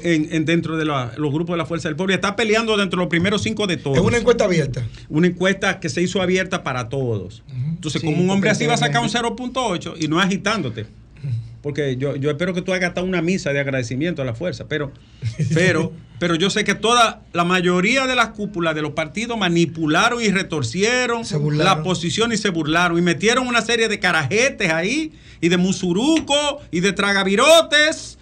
en, 0.02 0.28
en 0.32 0.44
dentro 0.44 0.76
de 0.76 0.84
la- 0.84 1.12
los 1.18 1.32
grupos 1.32 1.54
de 1.54 1.58
la 1.58 1.66
Fuerza 1.66 1.88
del 1.88 1.96
Pueblo. 1.96 2.12
Y 2.12 2.16
está 2.16 2.34
peleando 2.36 2.76
dentro 2.76 2.98
de 2.98 3.04
los 3.04 3.10
primeros 3.10 3.42
cinco 3.42 3.66
de 3.66 3.76
todos. 3.76 3.98
Es 3.98 4.02
una 4.02 4.16
encuesta 4.16 4.44
abierta. 4.44 4.82
Una 5.08 5.26
encuesta 5.26 5.78
que 5.80 5.88
se 5.88 6.00
hizo 6.02 6.22
abierta 6.22 6.62
para 6.62 6.88
todos. 6.88 7.42
Entonces, 7.52 8.00
Sí, 8.00 8.06
como 8.06 8.22
un 8.22 8.30
hombre 8.30 8.50
así 8.50 8.64
va 8.66 8.74
a 8.74 8.76
sacar 8.78 9.02
un 9.02 9.10
realmente- 9.10 9.42
0.8 9.52 9.94
y 10.00 10.08
no 10.08 10.20
agitándote. 10.20 10.86
Porque 11.62 11.96
yo, 11.96 12.16
yo 12.16 12.30
espero 12.30 12.52
que 12.54 12.60
tú 12.62 12.72
hagas 12.72 12.88
hasta 12.88 13.02
una 13.02 13.22
misa 13.22 13.52
de 13.52 13.60
agradecimiento 13.60 14.20
a 14.20 14.24
la 14.24 14.34
fuerza, 14.34 14.66
pero, 14.68 14.90
pero, 15.54 15.92
pero 16.18 16.34
yo 16.34 16.50
sé 16.50 16.64
que 16.64 16.74
toda, 16.74 17.22
la 17.32 17.44
mayoría 17.44 18.06
de 18.08 18.16
las 18.16 18.30
cúpulas 18.30 18.74
de 18.74 18.82
los 18.82 18.92
partidos 18.92 19.38
manipularon 19.38 20.20
y 20.20 20.28
retorcieron 20.30 21.24
la 21.64 21.82
posición 21.84 22.32
y 22.32 22.36
se 22.36 22.48
burlaron 22.50 22.98
y 22.98 23.02
metieron 23.02 23.46
una 23.46 23.62
serie 23.62 23.88
de 23.88 24.00
carajetes 24.00 24.72
ahí 24.72 25.12
y 25.40 25.48
de 25.50 25.56
musuruco 25.56 26.34
y 26.72 26.80
de 26.80 26.92
tragavirotes 26.92 28.18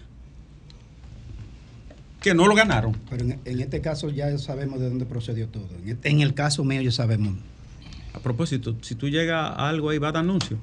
que 2.21 2.35
no 2.35 2.47
lo 2.47 2.55
ganaron. 2.55 2.95
Pero 3.09 3.25
en, 3.25 3.41
en 3.45 3.61
este 3.61 3.81
caso 3.81 4.11
ya 4.11 4.37
sabemos 4.37 4.81
de 4.81 4.89
dónde 4.91 5.07
procedió 5.07 5.49
todo. 5.49 5.67
En, 5.83 5.89
este- 5.89 6.11
en 6.11 6.21
el 6.21 6.35
caso 6.35 6.65
mío 6.65 6.83
ya 6.83 6.93
sabemos. 6.93 7.35
A 8.13 8.19
propósito, 8.19 8.77
si 8.83 8.95
tú 8.97 9.09
llegas 9.09 9.53
a 9.57 9.69
algo 9.69 9.89
ahí, 9.91 9.99
va 9.99 10.09
a 10.09 10.13
dar 10.13 10.23
anuncio. 10.25 10.59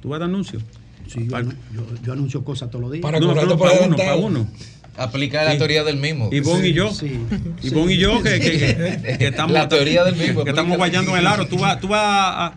Tú 0.00 0.08
vas 0.10 0.16
a 0.16 0.20
dar 0.20 0.28
anuncio. 0.30 0.60
Sí, 1.08 1.26
yo, 1.28 1.40
yo, 1.40 1.84
yo 2.04 2.12
anuncio 2.12 2.44
cosas 2.44 2.70
todos 2.70 2.82
los 2.82 2.92
días. 2.92 3.02
Para 3.02 3.20
No, 3.20 3.34
no, 3.34 3.58
para 3.58 3.80
uno, 3.86 3.96
para 3.96 4.14
uno. 4.16 4.48
Aplica 4.96 5.42
la 5.44 5.52
Sí. 5.52 5.58
teoría 5.58 5.82
del 5.82 5.96
mismo. 5.96 6.28
Ivonne 6.32 6.68
y 6.68 6.72
yo. 6.72 6.92
Sí. 6.92 7.18
Ivonne 7.62 7.94
y 7.94 7.98
yo 7.98 8.22
que, 8.22 8.38
que- 8.38 9.00
que- 9.02 9.18
que 9.18 9.26
estamos, 9.26 9.52
La 9.52 9.68
teoría 9.68 10.04
del 10.04 10.14
mismo, 10.16 10.44
que 10.44 10.50
estamos 10.50 10.76
guayando 10.76 11.10
en 11.12 11.18
el 11.18 11.26
aro. 11.26 11.46
Tú 11.48 11.58
vas, 11.58 11.80
tú 11.80 11.88
vas 11.88 12.00
a, 12.02 12.54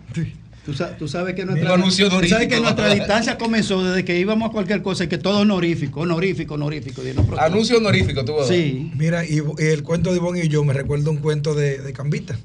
Tú, 0.65 0.73
sa- 0.73 0.97
tú 0.97 1.07
sabes 1.07 1.33
que 1.33 1.45
nuestra, 1.45 1.73
anuncio 1.75 2.09
tú 2.09 2.21
sabes 2.27 2.49
que 2.49 2.59
nuestra 2.59 2.93
distancia 2.93 3.37
comenzó 3.37 3.81
desde 3.85 4.03
que 4.03 4.19
íbamos 4.19 4.49
a 4.49 4.51
cualquier 4.51 4.81
cosa 4.81 5.05
y 5.05 5.07
que 5.07 5.17
todo 5.17 5.39
honorífico, 5.39 6.01
honorífico, 6.01 6.55
honorífico. 6.55 7.01
Y 7.07 7.13
no. 7.13 7.25
Anuncio 7.39 7.77
honorífico, 7.77 8.25
tú 8.25 8.33
vas. 8.35 8.49
Sí. 8.49 8.91
Mira, 8.97 9.23
y, 9.25 9.37
y 9.37 9.63
el 9.65 9.81
cuento 9.83 10.11
de 10.11 10.17
Ivonne 10.17 10.43
y 10.43 10.49
yo 10.49 10.63
me 10.65 10.73
recuerda 10.73 11.09
un 11.09 11.17
cuento 11.17 11.55
de, 11.55 11.77
de 11.79 11.93
Cambita, 11.93 12.37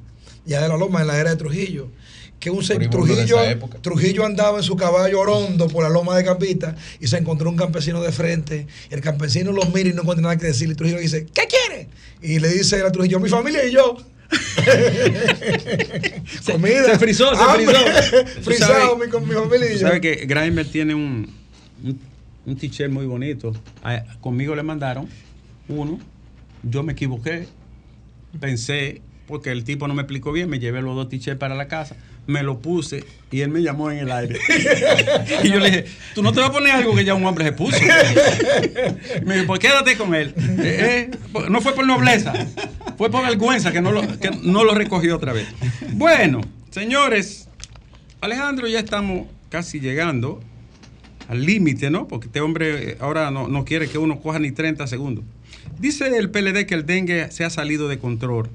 ya 0.47 0.63
de 0.63 0.69
la 0.69 0.77
Loma, 0.77 1.01
en 1.01 1.09
la 1.09 1.19
era 1.19 1.31
de 1.31 1.37
Trujillo. 1.37 1.89
Que 2.43 2.51
un 2.51 2.65
se- 2.65 2.75
Trujillo. 2.89 3.37
Trujillo 3.83 4.27
andaba 4.27 4.59
en 4.59 4.65
su 4.65 4.75
caballo 4.75 5.21
orondo 5.21 5.69
por 5.69 5.85
la 5.85 5.91
loma 5.91 6.17
de 6.17 6.25
Cambita 6.25 6.75
y 6.99 7.07
se 7.07 7.17
encontró 7.19 7.49
un 7.49 7.57
campesino 7.57 8.03
de 8.03 8.11
frente. 8.11 8.67
El 8.91 9.01
campesino 9.01 9.53
los 9.53 9.73
mira 9.73 9.91
y 9.91 9.93
no 9.93 10.03
encuentra 10.03 10.23
nada 10.25 10.37
que 10.37 10.47
decirle. 10.47 10.73
Y 10.73 10.77
Trujillo 10.77 10.97
le 10.97 11.03
dice, 11.05 11.27
¿qué 11.33 11.43
quiere? 11.47 11.87
Y 12.21 12.41
le 12.41 12.49
dice 12.49 12.83
a 12.83 12.91
Trujillo, 12.91 13.21
mi 13.21 13.29
familia 13.29 13.65
y 13.65 13.71
yo. 13.71 13.97
Comida. 16.51 16.85
se 16.87 16.99
frizó, 16.99 17.33
se 17.35 17.43
Hambre. 17.43 17.67
frizó. 17.67 18.27
Frizado 18.43 18.97
mi, 18.97 19.07
con 19.09 19.29
mi 19.29 19.35
familia 19.35 19.71
y 19.71 19.75
yo. 19.75 19.81
sabes 19.87 20.01
que 20.01 20.25
Grimer 20.27 20.67
tiene 20.67 20.95
un, 20.97 21.31
un, 21.85 22.01
un 22.47 22.57
t-shirt 22.57 22.91
muy 22.91 23.07
bonito. 23.07 23.53
A- 23.85 24.03
conmigo 24.21 24.55
le 24.57 24.63
mandaron 24.63 25.09
uno. 25.69 25.99
Yo 26.65 26.83
me 26.83 26.93
equivoqué. 26.93 27.47
Pensé, 28.41 29.03
porque 29.27 29.51
el 29.51 29.65
tipo 29.65 29.89
no 29.89 29.95
me 29.95 30.03
explicó 30.03 30.33
bien, 30.33 30.49
me 30.49 30.59
llevé 30.59 30.83
los 30.83 30.95
dos 30.97 31.09
t-shirts 31.09 31.39
para 31.39 31.55
la 31.55 31.69
casa. 31.69 31.97
Me 32.27 32.43
lo 32.43 32.59
puse 32.61 33.05
y 33.33 33.41
él 33.41 33.49
me 33.49 33.63
llamó 33.63 33.91
en 33.91 33.99
el 33.99 34.13
aire. 34.13 34.39
y 35.43 35.49
yo 35.49 35.59
le 35.59 35.71
dije, 35.71 35.85
tú 36.15 36.23
no 36.23 36.33
te 36.33 36.41
vas 36.41 36.51
a 36.51 36.53
poner 36.53 36.73
algo 36.73 36.95
que 36.95 37.05
ya 37.05 37.15
un 37.15 37.25
hombre 37.25 37.47
se 37.47 37.53
puso. 37.53 37.79
Me 39.25 39.35
dijo, 39.35 39.47
pues 39.47 39.61
quédate 39.61 39.97
con 39.97 40.15
él. 40.15 40.35
Eh, 40.61 41.11
eh, 41.11 41.49
no 41.49 41.61
fue 41.61 41.75
por 41.75 41.87
nobleza, 41.87 42.33
fue 42.97 43.11
por 43.11 43.25
vergüenza 43.25 43.73
que 43.73 43.81
no, 43.81 43.91
lo, 43.91 44.03
que 44.19 44.31
no 44.43 44.65
lo 44.65 44.75
recogió 44.75 45.17
otra 45.17 45.33
vez. 45.33 45.49
Bueno, 45.95 46.43
señores, 46.71 47.49
Alejandro, 48.21 48.69
ya 48.69 48.81
estamos 48.81 49.27
casi 49.49 49.81
llegando 49.81 50.41
al 51.29 51.45
límite, 51.45 51.91
¿no? 51.91 52.07
Porque 52.07 52.27
este 52.27 52.41
hombre 52.41 52.91
eh, 52.91 52.97
ahora 53.01 53.31
no, 53.31 53.49
no 53.49 53.65
quiere 53.65 53.89
que 53.89 53.99
uno 53.99 54.21
coja 54.21 54.39
ni 54.39 54.53
30 54.53 54.87
segundos. 54.87 55.25
Dice 55.79 56.17
el 56.17 56.31
PLD 56.31 56.67
que 56.67 56.75
el 56.75 56.87
dengue 56.87 57.31
se 57.31 57.45
ha 57.45 57.51
salido 57.51 57.89
de 57.89 57.99
control 57.99 58.51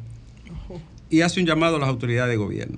y 1.10 1.22
hace 1.22 1.40
un 1.40 1.46
llamado 1.46 1.78
a 1.78 1.80
las 1.80 1.90
autoridades 1.90 2.30
de 2.30 2.38
gobierno. 2.38 2.78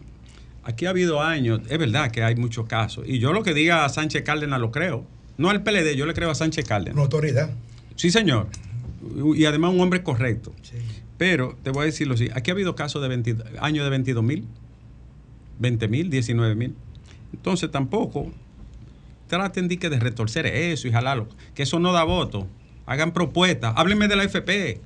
Aquí 0.69 0.85
ha 0.85 0.91
habido 0.91 1.19
años, 1.19 1.61
es 1.67 1.79
verdad 1.79 2.11
que 2.11 2.21
hay 2.21 2.35
muchos 2.35 2.67
casos, 2.67 3.03
y 3.07 3.17
yo 3.17 3.33
lo 3.33 3.41
que 3.41 3.55
diga 3.55 3.85
a 3.85 3.89
Sánchez 3.89 4.21
Cárdenas 4.21 4.61
lo 4.61 4.69
creo. 4.69 5.03
No 5.39 5.49
al 5.49 5.63
PLD, 5.63 5.95
yo 5.95 6.05
le 6.05 6.13
creo 6.13 6.29
a 6.29 6.35
Sánchez 6.35 6.63
Cárdenas. 6.63 6.93
Una 6.93 7.03
autoridad. 7.03 7.49
Sí, 7.95 8.11
señor. 8.11 8.49
Y 9.35 9.45
además 9.45 9.73
un 9.73 9.81
hombre 9.81 10.03
correcto. 10.03 10.53
Sí. 10.61 10.75
Pero 11.17 11.57
te 11.63 11.71
voy 11.71 11.81
a 11.81 11.85
decirlo 11.85 12.13
así, 12.13 12.29
aquí 12.35 12.51
ha 12.51 12.53
habido 12.53 12.75
casos 12.75 13.01
de 13.01 13.07
20 13.07 13.35
años 13.59 13.83
de 13.83 13.89
22 13.89 14.23
mil, 14.23 14.45
20 15.57 15.87
mil, 15.87 16.11
19 16.11 16.53
mil. 16.53 16.75
Entonces 17.33 17.71
tampoco 17.71 18.31
traten 19.25 19.69
de, 19.69 19.79
que 19.79 19.89
de 19.89 19.99
retorcer 19.99 20.45
eso 20.45 20.87
y 20.87 20.91
jalarlo, 20.91 21.29
que 21.55 21.63
eso 21.63 21.79
no 21.79 21.93
da 21.93 22.03
voto. 22.03 22.45
Hagan 22.85 23.11
propuestas, 23.11 23.73
háblenme 23.75 24.07
de 24.07 24.15
la 24.17 24.23
FP, 24.23 24.79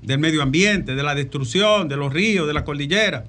del 0.00 0.18
medio 0.18 0.42
ambiente, 0.42 0.94
de 0.94 1.02
la 1.02 1.14
destrucción, 1.14 1.86
de 1.86 1.98
los 1.98 2.14
ríos, 2.14 2.46
de 2.46 2.54
la 2.54 2.64
cordillera. 2.64 3.26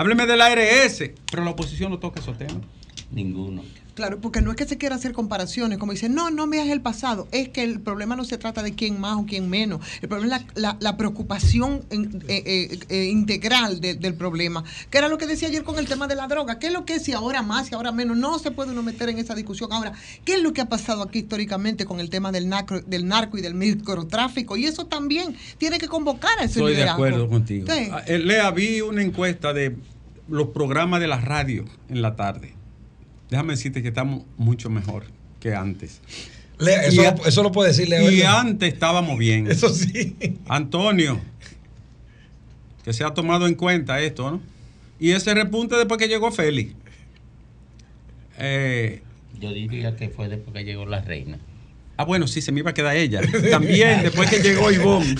Háblenme 0.00 0.24
del 0.24 0.40
ARS, 0.40 1.10
pero 1.30 1.44
la 1.44 1.50
oposición 1.50 1.90
no 1.90 1.98
toca 1.98 2.20
esos 2.20 2.38
temas. 2.38 2.56
Ninguno. 3.10 3.62
Claro, 4.00 4.18
porque 4.18 4.40
no 4.40 4.50
es 4.50 4.56
que 4.56 4.64
se 4.64 4.78
quiera 4.78 4.96
hacer 4.96 5.12
comparaciones, 5.12 5.76
como 5.76 5.92
dicen, 5.92 6.14
no, 6.14 6.30
no 6.30 6.46
veas 6.48 6.68
el 6.68 6.80
pasado. 6.80 7.28
Es 7.32 7.50
que 7.50 7.62
el 7.62 7.80
problema 7.80 8.16
no 8.16 8.24
se 8.24 8.38
trata 8.38 8.62
de 8.62 8.74
quién 8.74 8.98
más 8.98 9.18
o 9.18 9.26
quién 9.26 9.50
menos. 9.50 9.86
El 10.00 10.08
problema 10.08 10.36
es 10.38 10.42
la, 10.54 10.62
la- 10.70 10.76
la 10.80 10.96
preocupación 10.96 11.84
en- 11.90 12.24
eh, 12.26 12.42
eh, 12.46 12.78
eh, 12.88 13.04
integral 13.10 13.82
de- 13.82 13.92
del 13.96 14.14
problema. 14.14 14.64
Que 14.88 14.96
era 14.96 15.08
lo 15.08 15.18
que 15.18 15.26
decía 15.26 15.48
ayer 15.48 15.64
con 15.64 15.78
el 15.78 15.86
tema 15.86 16.08
de 16.08 16.14
la 16.14 16.28
droga. 16.28 16.58
¿Qué 16.58 16.68
es 16.68 16.72
lo 16.72 16.86
que 16.86 16.94
es 16.94 17.02
si 17.02 17.12
ahora 17.12 17.42
más 17.42 17.70
y 17.70 17.74
ahora 17.74 17.92
menos? 17.92 18.16
No 18.16 18.38
se 18.38 18.50
puede 18.52 18.70
uno 18.72 18.82
meter 18.82 19.10
en 19.10 19.18
esa 19.18 19.34
discusión. 19.34 19.70
Ahora, 19.70 19.92
¿qué 20.24 20.36
es 20.36 20.42
lo 20.42 20.54
que 20.54 20.62
ha 20.62 20.68
pasado 20.70 21.02
aquí 21.02 21.18
históricamente 21.18 21.84
con 21.84 22.00
el 22.00 22.08
tema 22.08 22.32
del 22.32 22.48
narco, 22.48 22.80
del 22.80 23.06
narco 23.06 23.36
y 23.36 23.42
del 23.42 23.54
microtráfico? 23.54 24.56
Y 24.56 24.64
eso 24.64 24.86
también 24.86 25.36
tiene 25.58 25.76
que 25.78 25.88
convocar 25.88 26.30
a 26.38 26.44
ese 26.44 26.54
Estoy 26.60 26.70
de 26.72 26.78
liderazgo. 26.78 27.04
acuerdo 27.04 27.28
contigo. 27.28 27.66
Sí. 27.70 27.88
Ah, 27.92 28.02
Lea, 28.08 28.50
vi 28.50 28.80
una 28.80 29.02
encuesta 29.02 29.52
de 29.52 29.76
los 30.28 30.48
programas 30.48 31.00
de 31.00 31.08
la 31.08 31.20
radio 31.20 31.64
en 31.90 32.00
la 32.02 32.16
tarde. 32.16 32.54
Déjame 33.30 33.52
decirte 33.54 33.82
que 33.82 33.88
estamos 33.88 34.24
mucho 34.36 34.70
mejor 34.70 35.04
que 35.40 35.54
antes. 35.54 36.00
Lea, 36.58 36.82
eso, 36.84 37.00
Y 37.00 37.04
lo, 37.04 37.26
eso 37.26 37.42
lo 37.42 37.52
puede 37.52 37.68
decir 37.70 37.88
Lea. 37.88 38.02
Y 38.10 38.16
¿verdad? 38.18 38.40
antes 38.40 38.72
estábamos 38.72 39.18
bien. 39.18 39.46
Eso 39.50 39.68
sí. 39.72 40.16
Antonio, 40.48 41.20
que 42.84 42.92
se 42.92 43.04
ha 43.04 43.14
tomado 43.14 43.46
en 43.46 43.54
cuenta 43.54 44.00
esto, 44.00 44.30
¿no? 44.30 44.40
Y 44.98 45.12
ese 45.12 45.32
repunte 45.32 45.76
después 45.76 45.98
que 45.98 46.08
llegó 46.08 46.30
Félix. 46.30 46.74
Eh, 48.38 49.02
Yo 49.40 49.52
diría 49.52 49.96
que 49.96 50.08
fue 50.10 50.28
después 50.28 50.52
que 50.54 50.64
llegó 50.64 50.84
la 50.86 51.00
reina. 51.00 51.38
ah, 51.96 52.04
bueno, 52.04 52.26
sí, 52.26 52.40
se 52.42 52.52
me 52.52 52.60
iba 52.60 52.70
a 52.70 52.74
quedar 52.74 52.96
ella. 52.96 53.20
También 53.50 54.02
después 54.02 54.28
que 54.28 54.40
llegó 54.40 54.70
Ivonne. 54.70 55.14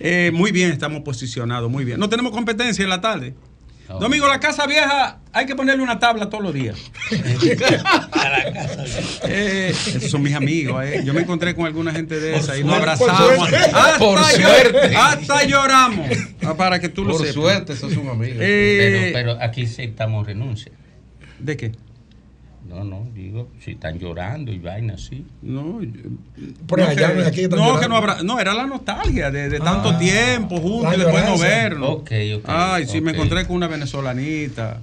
Eh, 0.00 0.30
muy 0.32 0.52
bien, 0.52 0.70
estamos 0.70 1.02
posicionados, 1.02 1.68
muy 1.70 1.84
bien. 1.84 1.98
No 1.98 2.08
tenemos 2.08 2.30
competencia 2.30 2.84
en 2.84 2.90
la 2.90 3.00
tarde. 3.00 3.34
Domingo, 3.88 4.28
la 4.28 4.38
casa 4.40 4.66
vieja 4.66 5.18
hay 5.32 5.46
que 5.46 5.54
ponerle 5.56 5.82
una 5.82 5.98
tabla 5.98 6.28
todos 6.28 6.44
los 6.44 6.52
días. 6.54 6.76
A 8.12 8.28
la 8.28 8.52
casa. 8.52 8.84
Eh, 9.24 9.70
esos 9.70 10.10
son 10.10 10.22
mis 10.22 10.34
amigos. 10.34 10.84
eh. 10.84 11.02
Yo 11.04 11.14
me 11.14 11.20
encontré 11.22 11.54
con 11.54 11.66
alguna 11.66 11.92
gente 11.92 12.18
de 12.20 12.36
esa 12.36 12.56
y 12.58 12.64
nos 12.64 12.76
suerte. 12.76 12.90
abrazamos. 12.92 13.38
Por 13.38 13.48
suerte. 13.48 13.56
Hasta, 13.72 13.98
Por 13.98 14.18
suerte. 14.24 14.96
hasta 14.96 15.44
lloramos. 15.44 16.08
Ah, 16.44 16.54
Para 16.54 16.78
que 16.80 16.88
tú 16.88 17.04
lo 17.04 17.12
Por 17.12 17.20
sepas. 17.20 17.34
suerte, 17.34 17.72
eso 17.72 17.88
es 17.88 17.96
un 17.96 18.08
amigo. 18.08 18.36
Eh, 18.40 19.10
Pero, 19.12 19.34
pero 19.36 19.42
aquí 19.44 19.64
aceptamos 19.64 20.26
renuncia. 20.26 20.72
¿De 21.38 21.56
qué? 21.56 21.72
No, 22.68 22.84
no, 22.84 23.08
digo, 23.14 23.48
si 23.64 23.70
están 23.72 23.98
llorando 23.98 24.52
y 24.52 24.58
vaina 24.58 24.94
así. 24.94 25.24
No, 25.40 25.82
yo- 25.82 25.90
Pero 26.68 26.82
no, 26.84 26.88
allá 26.90 27.08
que, 27.14 27.20
no, 27.22 27.26
aquí 27.26 27.40
están 27.42 27.58
no, 27.58 27.64
llorando. 27.64 27.80
que 27.80 27.88
no 27.88 27.96
habrá. 27.96 28.22
No, 28.22 28.38
era 28.38 28.52
la 28.54 28.66
nostalgia 28.66 29.30
de, 29.30 29.48
de 29.48 29.58
tanto 29.58 29.88
Ah, 29.90 29.98
tiempo 29.98 30.58
juntos 30.58 30.94
y 30.94 30.98
después 31.00 31.24
no 31.24 31.38
vernos. 31.38 31.88
Ok, 31.90 32.10
ok, 32.36 32.44
Ay, 32.46 32.86
sí, 32.86 33.00
me 33.00 33.12
encontré 33.12 33.46
con 33.46 33.56
una 33.56 33.68
venezolanita, 33.68 34.80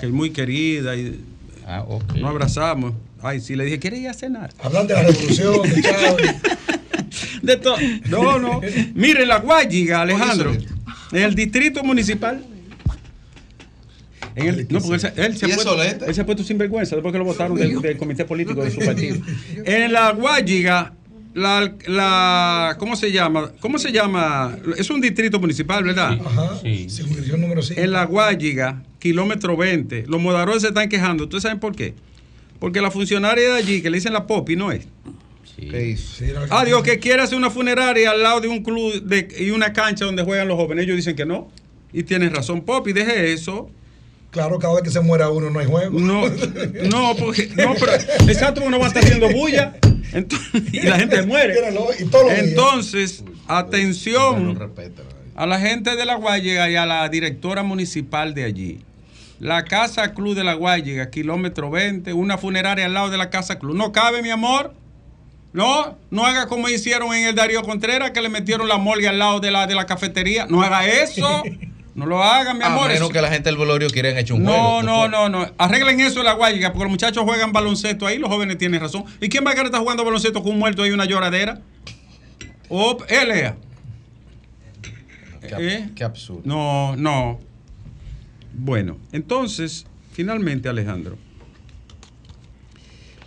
que 0.00 0.06
es 0.06 0.12
muy 0.12 0.30
querida, 0.30 0.96
y 0.96 1.20
Ah, 1.66 1.84
ok. 1.86 2.14
nos 2.16 2.30
abrazamos. 2.30 2.92
Ay, 3.22 3.40
sí, 3.40 3.54
le 3.54 3.64
dije, 3.64 3.78
¿quieres 3.78 4.00
ir 4.00 4.08
a 4.08 4.14
cenar? 4.14 4.50
Hablan 4.62 4.86
de 4.86 4.94
la 4.94 5.02
revolución, 5.04 5.62
de 5.70 5.82
Chávez. 5.82 6.34
De 7.42 7.56
todo. 7.56 7.76
No, 8.08 8.38
no. 8.38 8.60
Mire, 8.94 9.24
la 9.24 9.38
Guayiga, 9.38 10.02
Alejandro, 10.02 10.52
en 11.12 11.22
el 11.22 11.34
distrito 11.34 11.82
municipal. 11.84 12.44
En 14.36 14.48
el, 14.48 14.66
no, 14.70 14.80
porque 14.80 14.94
él, 14.94 15.00
se- 15.00 15.12
él 15.26 15.36
se 15.36 15.44
ha 15.46 15.48
¿Y 15.48 15.52
es 15.52 15.56
puesto, 15.56 15.82
él 15.82 16.14
se 16.14 16.20
ha 16.20 16.26
puesto 16.26 16.42
sinvergüenza 16.44 16.96
después 16.96 17.12
que 17.12 17.18
lo 17.18 17.24
votaron 17.24 17.56
del, 17.56 17.80
del 17.80 17.96
comité 17.96 18.24
político 18.24 18.62
de 18.64 18.70
su 18.70 18.80
partido. 18.80 19.16
En 19.64 19.92
la 19.92 20.12
Guayiga, 20.12 20.92
la, 21.34 21.72
la, 21.86 22.76
¿cómo 22.78 22.96
se 22.96 23.10
llama? 23.12 23.52
¿Cómo 23.60 23.78
se 23.78 23.92
llama? 23.92 24.56
Es 24.76 24.90
un 24.90 25.00
distrito 25.00 25.38
municipal, 25.40 25.82
¿verdad? 25.84 26.18
Ajá. 26.24 26.58
Sí. 26.62 26.86
Número 27.36 27.62
5. 27.62 27.80
En 27.80 27.90
la 27.92 28.04
Guayiga, 28.06 28.82
kilómetro 28.98 29.56
20, 29.56 30.04
los 30.06 30.20
modarones 30.20 30.62
se 30.62 30.68
están 30.68 30.88
quejando. 30.88 31.24
¿Ustedes 31.24 31.42
saben 31.42 31.58
por 31.60 31.74
qué? 31.74 31.94
Porque 32.58 32.80
la 32.80 32.90
funcionaria 32.90 33.50
de 33.50 33.54
allí, 33.58 33.82
que 33.82 33.90
le 33.90 33.98
dicen 33.98 34.12
la 34.12 34.26
Popi, 34.26 34.56
no 34.56 34.72
es. 34.72 34.86
Sí. 35.56 35.68
Ah, 36.50 36.64
Dios, 36.64 36.82
que 36.82 36.98
quiere 36.98 37.22
hacer 37.22 37.36
una 37.38 37.50
funeraria 37.50 38.10
al 38.10 38.22
lado 38.22 38.40
de 38.40 38.48
un 38.48 38.62
club 38.64 39.02
de- 39.02 39.28
y 39.38 39.50
una 39.50 39.72
cancha 39.72 40.04
donde 40.04 40.22
juegan 40.24 40.48
los 40.48 40.56
jóvenes. 40.56 40.84
Ellos 40.84 40.96
dicen 40.96 41.14
que 41.14 41.26
no. 41.26 41.50
Y 41.92 42.02
tienes 42.04 42.32
razón, 42.32 42.62
Popi, 42.62 42.92
deje 42.92 43.32
eso. 43.32 43.70
Claro, 44.34 44.58
cada 44.58 44.74
vez 44.74 44.82
que 44.82 44.90
se 44.90 44.98
muera 45.00 45.30
uno 45.30 45.48
no 45.48 45.60
hay 45.60 45.66
juego. 45.66 45.96
No, 45.96 46.28
no, 46.90 47.14
porque. 47.14 47.46
No, 47.54 47.72
pero. 47.78 47.92
Exacto, 48.28 48.60
porque 48.60 48.70
no 48.70 48.80
va 48.80 48.86
a 48.86 48.88
estar 48.88 49.04
haciendo 49.04 49.30
bulla. 49.30 49.76
Entonces, 50.12 50.62
y 50.72 50.80
la 50.82 50.98
gente 50.98 51.22
muere. 51.22 51.54
Entonces, 52.36 53.22
atención 53.46 54.58
respeta. 54.58 55.02
a 55.36 55.46
la 55.46 55.60
gente 55.60 55.94
de 55.94 56.04
la 56.04 56.16
Guayiga 56.16 56.68
y 56.68 56.74
a 56.74 56.84
la 56.84 57.08
directora 57.08 57.62
municipal 57.62 58.34
de 58.34 58.42
allí. 58.42 58.80
La 59.38 59.62
Casa 59.64 60.14
Club 60.14 60.34
de 60.34 60.42
la 60.42 60.54
Guayiga, 60.54 61.10
kilómetro 61.10 61.70
20, 61.70 62.12
una 62.12 62.36
funeraria 62.36 62.86
al 62.86 62.94
lado 62.94 63.10
de 63.10 63.18
la 63.18 63.30
Casa 63.30 63.60
Club. 63.60 63.76
No 63.76 63.92
cabe, 63.92 64.20
mi 64.20 64.30
amor. 64.30 64.74
No, 65.52 65.96
no 66.10 66.26
haga 66.26 66.48
como 66.48 66.68
hicieron 66.68 67.14
en 67.14 67.28
el 67.28 67.36
Darío 67.36 67.62
Contreras, 67.62 68.10
que 68.10 68.20
le 68.20 68.28
metieron 68.28 68.66
la 68.66 68.78
morgue 68.78 69.06
al 69.06 69.20
lado 69.20 69.38
de 69.38 69.52
la, 69.52 69.68
de 69.68 69.76
la 69.76 69.86
cafetería. 69.86 70.46
No 70.48 70.60
haga 70.60 70.84
eso. 70.88 71.44
No 71.94 72.06
lo 72.06 72.22
haga, 72.22 72.54
mi 72.54 72.62
A 72.64 72.66
amor. 72.66 72.88
menos 72.88 73.02
Eso- 73.02 73.08
que 73.10 73.22
la 73.22 73.30
gente 73.30 73.48
del 73.50 73.56
velorio 73.58 73.88
quieren 73.88 74.18
hecho 74.18 74.34
un 74.34 74.42
no, 74.42 74.50
juego. 74.52 74.82
no, 74.82 75.08
no, 75.08 75.28
no. 75.28 75.52
Arreglen 75.58 76.00
eso 76.00 76.18
en 76.20 76.26
la 76.26 76.32
Guayiga, 76.32 76.72
porque 76.72 76.84
los 76.84 76.90
muchachos 76.90 77.22
juegan 77.22 77.52
baloncesto 77.52 78.06
ahí, 78.06 78.18
los 78.18 78.28
jóvenes 78.30 78.58
tienen 78.58 78.80
razón. 78.80 79.04
¿Y 79.20 79.28
quién 79.28 79.44
va 79.46 79.50
a 79.50 79.54
querer 79.54 79.66
estar 79.66 79.80
jugando 79.80 80.04
baloncesto 80.04 80.42
con 80.42 80.52
un 80.52 80.58
muerto 80.58 80.82
ahí 80.82 80.90
una 80.90 81.04
lloradera? 81.04 81.60
O, 82.68 82.98
eh, 83.08 83.24
Lea. 83.26 83.56
Qué, 85.40 85.54
¿Eh? 85.58 85.90
qué 85.94 86.02
absurdo. 86.04 86.40
No, 86.44 86.96
no. 86.96 87.38
Bueno, 88.54 88.96
entonces, 89.12 89.86
finalmente, 90.12 90.68
Alejandro, 90.68 91.16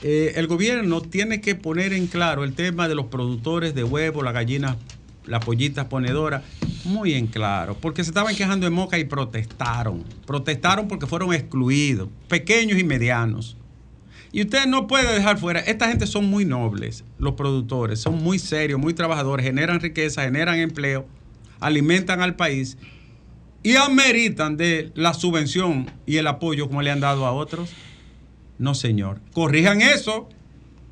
eh, 0.04 0.34
el 0.36 0.48
gobierno 0.48 1.02
tiene 1.02 1.42
que 1.42 1.56
poner 1.56 1.94
en 1.94 2.08
claro 2.08 2.44
el 2.44 2.54
tema 2.54 2.88
de 2.88 2.96
los 2.96 3.06
productores 3.08 3.74
de 3.76 3.84
huevos, 3.84 4.24
las 4.24 4.34
gallinas, 4.34 4.76
las 5.28 5.44
pollitas 5.44 5.86
ponedoras, 5.86 6.44
muy 6.86 7.14
en 7.14 7.28
claro, 7.28 7.78
porque 7.80 8.04
se 8.04 8.10
estaban 8.10 8.36
quejando 8.36 8.66
de 8.66 8.70
Moca 8.70 8.98
y 8.98 9.04
protestaron. 9.04 10.04
Protestaron 10.26 10.88
porque 10.88 11.06
fueron 11.06 11.34
excluidos, 11.34 12.10
pequeños 12.28 12.80
y 12.80 12.84
medianos. 12.84 13.58
Y 14.32 14.42
usted 14.42 14.66
no 14.66 14.88
puede 14.88 15.14
dejar 15.14 15.38
fuera, 15.38 15.60
esta 15.62 15.88
gente 15.88 16.06
son 16.06 16.26
muy 16.26 16.46
nobles, 16.46 17.04
los 17.18 17.34
productores, 17.34 18.00
son 18.00 18.22
muy 18.22 18.40
serios, 18.40 18.80
muy 18.80 18.94
trabajadores, 18.94 19.46
generan 19.46 19.80
riqueza, 19.80 20.24
generan 20.24 20.60
empleo, 20.60 21.06
alimentan 21.60 22.22
al 22.22 22.36
país 22.36 22.78
y 23.64 23.76
ameritan 23.76 24.58
de 24.58 24.92
la 24.96 25.14
subvención 25.14 25.90
y 26.06 26.18
el 26.18 26.28
apoyo 26.28 26.68
como 26.68 26.82
le 26.82 26.92
han 26.92 27.00
dado 27.00 27.26
a 27.26 27.32
otros. 27.32 27.72
No, 28.60 28.76
señor. 28.76 29.22
Corrijan 29.34 29.82
eso. 29.82 30.30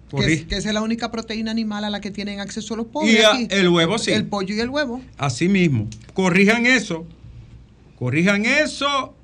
Que, 0.10 0.18
Corri- 0.18 0.32
es- 0.34 0.46
que 0.46 0.56
esa 0.58 0.68
es 0.70 0.74
la 0.74 0.82
única 0.82 1.12
proteína 1.12 1.52
animal 1.52 1.84
a 1.84 1.90
la 1.90 2.00
que 2.02 2.12
tienen 2.12 2.40
acceso 2.40 2.76
los 2.76 2.88
pobres. 2.88 3.14
Y 3.14 3.18
a- 3.24 3.34
aquí. 3.34 3.48
el 3.50 3.70
huevo, 3.70 3.98
sí. 3.98 4.12
El 4.12 4.26
pollo 4.28 4.54
y 4.56 4.60
el 4.60 4.70
huevo. 4.70 5.02
Así 5.18 5.48
mismo. 5.50 5.88
Corrijan 6.14 6.66
eso. 6.66 7.06
Corrijan 7.98 8.46
eso. 8.46 9.16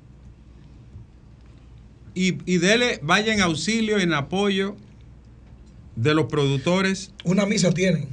Y, 2.14 2.38
y 2.44 2.58
dele, 2.58 2.98
vayan 3.02 3.36
en 3.36 3.40
auxilio 3.42 3.98
en 3.98 4.12
apoyo 4.12 4.76
de 5.96 6.14
los 6.14 6.26
productores. 6.26 7.12
Una 7.24 7.46
misa 7.46 7.72
tienen. 7.72 8.08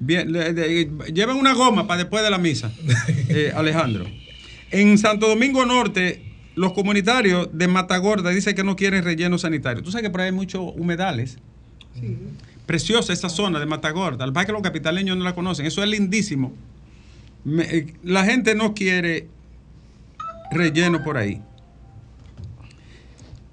Bien, 0.00 0.32
le- 0.32 0.88
lleven 1.12 1.36
una 1.36 1.54
goma 1.54 1.86
para 1.86 1.98
después 1.98 2.22
de 2.22 2.30
la 2.30 2.38
misa, 2.38 2.72
eh, 3.28 3.52
Alejandro. 3.54 4.06
En 4.70 4.96
Santo 4.96 5.28
Domingo 5.28 5.66
Norte, 5.66 6.22
los 6.54 6.72
comunitarios 6.72 7.48
de 7.52 7.68
Matagorda 7.68 8.30
dicen 8.30 8.54
que 8.54 8.62
no 8.64 8.76
quieren 8.76 9.02
relleno 9.04 9.38
sanitario. 9.38 9.82
Tú 9.82 9.90
sabes 9.90 10.04
que 10.04 10.10
por 10.10 10.20
ahí 10.20 10.26
hay 10.26 10.32
muchos 10.32 10.62
humedales. 10.76 11.38
Preciosa 12.66 13.12
esa 13.12 13.28
zona 13.28 13.58
de 13.60 13.66
Matagorda. 13.66 14.24
Al 14.24 14.46
que 14.46 14.52
los 14.52 14.62
capitaleños 14.62 15.16
no 15.16 15.24
la 15.24 15.34
conocen. 15.34 15.66
Eso 15.66 15.82
es 15.82 15.88
lindísimo. 15.88 16.52
Eh, 17.46 17.94
la 18.02 18.24
gente 18.24 18.54
no 18.54 18.74
quiere 18.74 19.28
relleno 20.50 21.02
por 21.02 21.16
ahí. 21.16 21.40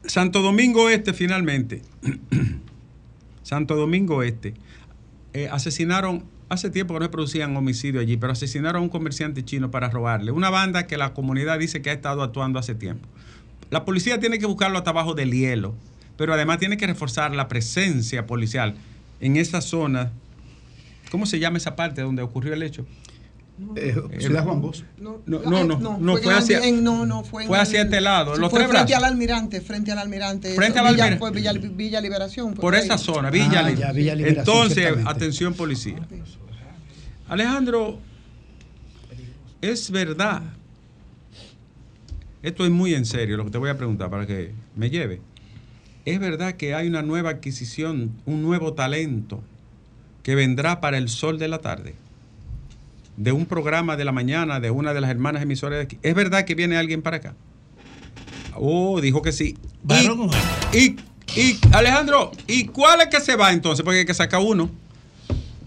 Santo 0.06 0.42
Domingo 0.42 0.90
Este, 0.90 1.14
finalmente. 1.14 1.82
Santo 3.44 3.76
Domingo 3.76 4.24
Este. 4.24 4.54
Eh, 5.34 5.50
asesinaron, 5.52 6.24
hace 6.50 6.70
tiempo 6.70 6.94
que 6.94 7.00
no 7.00 7.06
se 7.06 7.12
producían 7.12 7.56
homicidios 7.58 8.02
allí, 8.02 8.18
pero 8.18 8.34
asesinaron 8.34 8.82
a 8.82 8.84
un 8.84 8.90
comerciante 8.90 9.44
chino 9.44 9.72
para 9.72 9.90
robarle. 9.90 10.32
Una 10.32 10.50
banda 10.50 10.88
que 10.88 10.98
la 10.98 11.14
comunidad 11.14 11.60
dice 11.60 11.82
que 11.82 11.90
ha 11.90 11.94
estado 11.94 12.24
actuando 12.24 12.60
hace 12.60 12.76
tiempo. 12.76 13.08
La 13.70 13.84
policía 13.84 14.20
tiene 14.20 14.40
que 14.40 14.46
buscarlo 14.46 14.78
hasta 14.78 14.92
abajo 14.92 15.14
del 15.16 15.32
hielo, 15.32 15.76
pero 16.18 16.34
además 16.34 16.60
tiene 16.60 16.78
que 16.78 16.88
reforzar 16.88 17.36
la 17.36 17.48
presencia 17.48 18.26
policial 18.26 18.76
en 19.20 19.38
esa 19.38 19.62
zona. 19.62 20.12
¿Cómo 21.12 21.26
se 21.26 21.40
llama 21.40 21.58
esa 21.58 21.76
parte 21.76 22.02
donde 22.02 22.22
ocurrió 22.22 22.54
el 22.54 22.64
hecho? 22.64 22.86
Eh, 23.78 23.96
Ciudad 24.20 24.44
Juan 24.44 24.60
Bosch. 24.62 24.84
No, 24.98 25.22
No, 25.26 25.40
no, 25.40 25.64
no, 25.64 25.98
no, 25.98 26.18
fue 26.18 26.34
hacia- 26.34 26.60
en- 26.66 26.84
no, 26.84 27.06
no, 27.06 27.24
fue, 27.24 27.44
en 27.44 27.48
fue 27.48 27.58
hacia 27.58 27.84
este 27.84 28.02
lado, 28.02 28.36
sí, 28.36 28.42
los 28.42 28.50
fue 28.52 28.60
tres 28.60 28.70
frente 28.70 28.92
brazos. 28.92 29.04
al 29.06 29.12
almirante, 29.14 29.62
frente 29.62 29.92
al 29.94 29.98
almirante. 30.00 30.54
Frente 30.56 30.80
al 30.80 30.94
Villa- 30.94 31.06
almirante. 31.06 31.20
fue 31.20 31.32
Villa, 31.32 31.54
Villa 31.54 32.02
Liberación. 32.02 32.54
por 32.54 32.76
ahí. 32.76 32.84
esa 32.84 32.98
zona, 32.98 33.30
Villa, 33.30 33.60
Ah, 33.60 33.70
Li- 33.70 33.78
ya, 33.78 33.92
Villa 33.94 34.14
Liberación, 34.16 34.40
Entonces, 34.64 34.98
atención 35.06 35.54
policía. 35.54 36.06
Alejandro, 37.30 38.00
es 39.62 39.90
verdad. 39.90 40.42
Esto 42.44 42.66
es 42.66 42.72
muy 42.72 42.94
en 42.94 43.06
serio 43.06 43.38
lo 43.38 43.46
que 43.46 43.52
te 43.52 43.58
voy 43.58 43.70
a 43.70 43.78
preguntar 43.78 44.10
para 44.10 44.28
que 44.28 44.52
me 44.76 44.90
lleve. 44.90 45.22
Es 46.06 46.20
verdad 46.20 46.54
que 46.54 46.76
hay 46.76 46.88
una 46.88 47.02
nueva 47.02 47.32
adquisición, 47.32 48.12
un 48.26 48.44
nuevo 48.44 48.74
talento 48.74 49.42
que 50.22 50.36
vendrá 50.36 50.80
para 50.80 51.00
el 51.00 51.10
sol 51.10 51.40
de 51.40 51.48
la 51.48 51.58
tarde. 51.60 51.96
De 53.18 53.32
un 53.32 53.48
programa 53.48 53.98
de 53.98 54.06
la 54.06 54.12
mañana 54.12 54.60
de 54.60 54.70
una 54.70 54.94
de 54.94 55.02
las 55.02 55.10
hermanas 55.10 55.42
emisoras 55.42 55.80
de 55.80 55.84
aquí. 55.84 55.98
¿Es 56.04 56.14
verdad 56.14 56.46
que 56.46 56.54
viene 56.54 56.78
alguien 56.78 57.02
para 57.02 57.18
acá? 57.18 57.34
Oh, 58.56 59.02
dijo 59.02 59.24
que 59.24 59.32
sí. 59.32 59.58
Y, 60.74 60.78
y, 60.78 60.96
y, 61.36 61.60
Alejandro, 61.72 62.32
¿y 62.46 62.66
cuál 62.66 63.02
es 63.02 63.08
que 63.08 63.20
se 63.20 63.36
va 63.36 63.52
entonces? 63.52 63.84
Porque 63.84 64.00
hay 64.00 64.06
que 64.06 64.14
sacar 64.14 64.42
uno. 64.42 64.70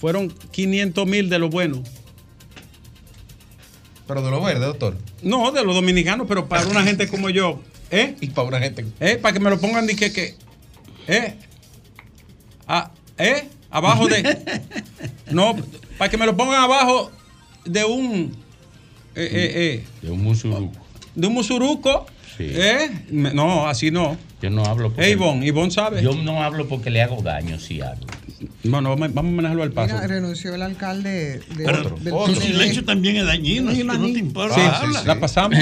fueron 0.00 0.30
500 0.50 1.06
mil 1.06 1.28
de 1.28 1.38
los 1.38 1.50
buenos. 1.50 1.80
Pero 4.06 4.22
de 4.22 4.30
lo 4.30 4.42
verde, 4.42 4.64
doctor. 4.64 4.96
No, 5.22 5.50
de 5.52 5.64
los 5.64 5.74
dominicanos, 5.74 6.26
pero 6.28 6.48
para 6.48 6.66
una 6.66 6.82
gente 6.82 7.08
como 7.08 7.28
yo. 7.30 7.60
¿Eh? 7.90 8.16
Y 8.20 8.28
para 8.28 8.48
una 8.48 8.58
gente. 8.60 8.86
¿Eh? 9.00 9.16
Para 9.16 9.32
que 9.34 9.40
me 9.40 9.50
lo 9.50 9.60
pongan 9.60 9.86
de 9.86 9.96
que. 9.96 10.12
que 10.12 10.34
¿Eh? 11.06 11.34
Ah, 12.66 12.90
¿Eh? 13.18 13.48
Abajo 13.70 14.06
de. 14.06 14.22
No, 15.30 15.54
para 15.98 16.10
que 16.10 16.16
me 16.16 16.24
lo 16.24 16.34
pongan 16.38 16.62
abajo 16.62 17.12
de 17.66 17.84
un. 17.84 18.34
Eh, 19.14 19.28
eh, 19.30 19.52
eh, 19.54 19.84
De 20.00 20.10
un 20.10 20.22
musuruco. 20.22 20.72
de 21.14 21.26
un 21.26 21.34
musuruco. 21.34 22.06
Sí. 22.38 22.46
¿Eh? 22.48 22.90
No, 23.10 23.68
así 23.68 23.90
no. 23.90 24.16
Yo 24.40 24.48
no 24.48 24.64
hablo 24.64 24.88
porque. 24.90 25.08
Eh, 25.08 25.12
Ivonne, 25.12 25.44
Ivonne 25.46 25.70
sabe. 25.70 26.02
Yo 26.02 26.14
no 26.14 26.42
hablo 26.42 26.66
porque 26.66 26.88
le 26.88 27.02
hago 27.02 27.20
daño 27.20 27.58
si 27.58 27.82
hablo. 27.82 28.06
Bueno, 28.64 28.90
vamos 28.90 29.12
vamos 29.14 29.32
a 29.32 29.36
manejarlo 29.36 29.62
al 29.62 29.72
paso. 29.72 29.94
Mira, 29.94 30.06
renunció 30.06 30.54
el 30.54 30.62
alcalde 30.62 31.40
de, 31.56 31.66
Otro, 31.66 31.96
del 32.00 32.12
otro. 32.12 32.34
Silencio 32.40 32.84
también 32.84 33.16
es 33.16 33.26
dañino, 33.26 33.72
No, 33.72 34.12
te 34.12 34.18
importa. 34.18 34.54
Sí, 34.54 34.60
habla. 34.60 35.02
la 35.04 35.20
pasamos. 35.20 35.58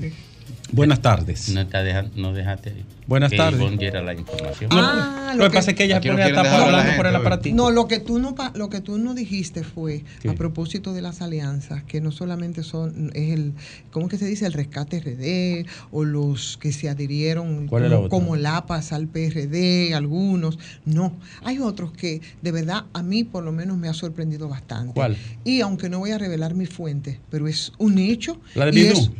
Buenas 0.72 1.02
tardes. 1.02 1.48
No, 1.50 1.66
te 1.66 1.78
deja- 1.78 2.06
no 2.16 2.32
dejaste. 2.32 2.74
Buenas 3.10 3.32
tardes. 3.32 3.60
Ivonne 3.60 3.76
diera 3.76 4.02
la 4.02 4.14
información. 4.14 4.70
Ah, 4.72 5.34
Lo 5.36 5.50
que 5.50 5.56
pasa 5.56 5.72
es 5.72 5.76
que 5.76 5.82
ella 5.82 5.96
no 5.98 6.12
pone 6.12 6.30
la 6.30 6.64
hablando 6.64 6.96
por 6.96 7.06
el 7.08 7.16
aparatito. 7.16 7.56
No, 7.56 7.72
lo 7.72 7.88
que 7.88 7.98
tú 7.98 8.20
no 8.20 8.36
pa- 8.36 8.52
lo 8.54 8.70
que 8.70 8.80
tú 8.80 8.98
no 8.98 9.14
dijiste 9.14 9.64
fue 9.64 10.04
a 10.28 10.32
propósito 10.34 10.92
de 10.92 11.02
las 11.02 11.20
alianzas, 11.20 11.82
que 11.82 12.00
no 12.00 12.12
solamente 12.12 12.62
son 12.62 13.10
es 13.14 13.32
el 13.32 13.54
¿cómo 13.90 14.06
que 14.06 14.16
se 14.16 14.26
dice? 14.26 14.46
el 14.46 14.52
rescate 14.52 15.00
RD 15.00 15.66
o 15.90 16.04
los 16.04 16.56
que 16.58 16.70
se 16.70 16.88
adhirieron 16.88 17.66
¿Cuál 17.66 17.86
es 17.86 17.90
la 17.90 17.96
como, 17.96 18.08
como 18.10 18.36
Lapas 18.36 18.92
al 18.92 19.08
PRD, 19.08 19.92
algunos, 19.92 20.60
no, 20.84 21.18
hay 21.42 21.58
otros 21.58 21.90
que 21.90 22.20
de 22.42 22.52
verdad 22.52 22.84
a 22.92 23.02
mí 23.02 23.24
por 23.24 23.42
lo 23.42 23.50
menos 23.50 23.76
me 23.76 23.88
ha 23.88 23.92
sorprendido 23.94 24.48
bastante. 24.48 24.92
¿Cuál? 24.94 25.16
Y 25.42 25.62
aunque 25.62 25.88
no 25.88 25.98
voy 25.98 26.12
a 26.12 26.18
revelar 26.18 26.54
mi 26.54 26.66
fuente, 26.66 27.18
pero 27.28 27.48
es 27.48 27.72
un 27.78 27.98
hecho 27.98 28.40
La 28.54 28.66
de 28.66 28.72
Minú. 28.72 28.92
es, 28.92 29.10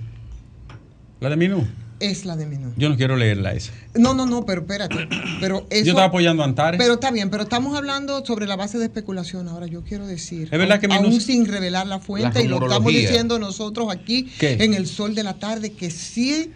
La 1.19 1.29
de 1.29 1.37
Minú. 1.37 1.67
Es 2.01 2.25
la 2.25 2.35
de 2.37 2.47
Minú. 2.47 2.73
Yo 2.77 2.89
no 2.89 2.97
quiero 2.97 3.17
leerla 3.17 3.53
esa. 3.53 3.73
No, 3.95 4.15
no, 4.15 4.27
no, 4.27 4.45
pero 4.45 4.63
espérate. 4.63 5.09
Pero 5.41 5.67
eso, 5.71 5.85
Yo 5.85 5.91
estaba 5.93 6.07
apoyando 6.07 6.43
a 6.43 6.47
Antares. 6.47 6.79
Pero 6.81 6.95
está 6.95 7.11
bien, 7.11 7.31
pero 7.31 7.45
estamos 7.45 7.77
hablando 7.77 8.25
sobre 8.27 8.47
la 8.47 8.57
base 8.57 8.79
de 8.79 8.87
especulación. 8.87 9.49
Ahora 9.49 9.67
yo 9.67 9.83
quiero 9.85 10.07
decir, 10.07 10.49
Es 10.51 10.59
verdad 10.59 10.81
que 10.81 10.87
aún, 10.87 10.97
Minus- 10.97 11.13
aún 11.13 11.21
sin 11.21 11.47
revelar 11.47 11.87
la 11.87 12.01
fuente, 12.01 12.41
La 12.41 12.45
y 12.45 12.49
lo 12.49 12.57
estamos 12.63 12.93
diciendo 12.93 13.39
nosotros 13.39 13.89
aquí 13.93 14.25
¿Qué? 14.39 14.55
en 14.65 14.75
el 14.75 14.87
sol 14.87 15.15
de 15.15 15.23
la 15.23 15.35
tarde, 15.39 15.73
que 15.73 15.91
sí 15.91 16.51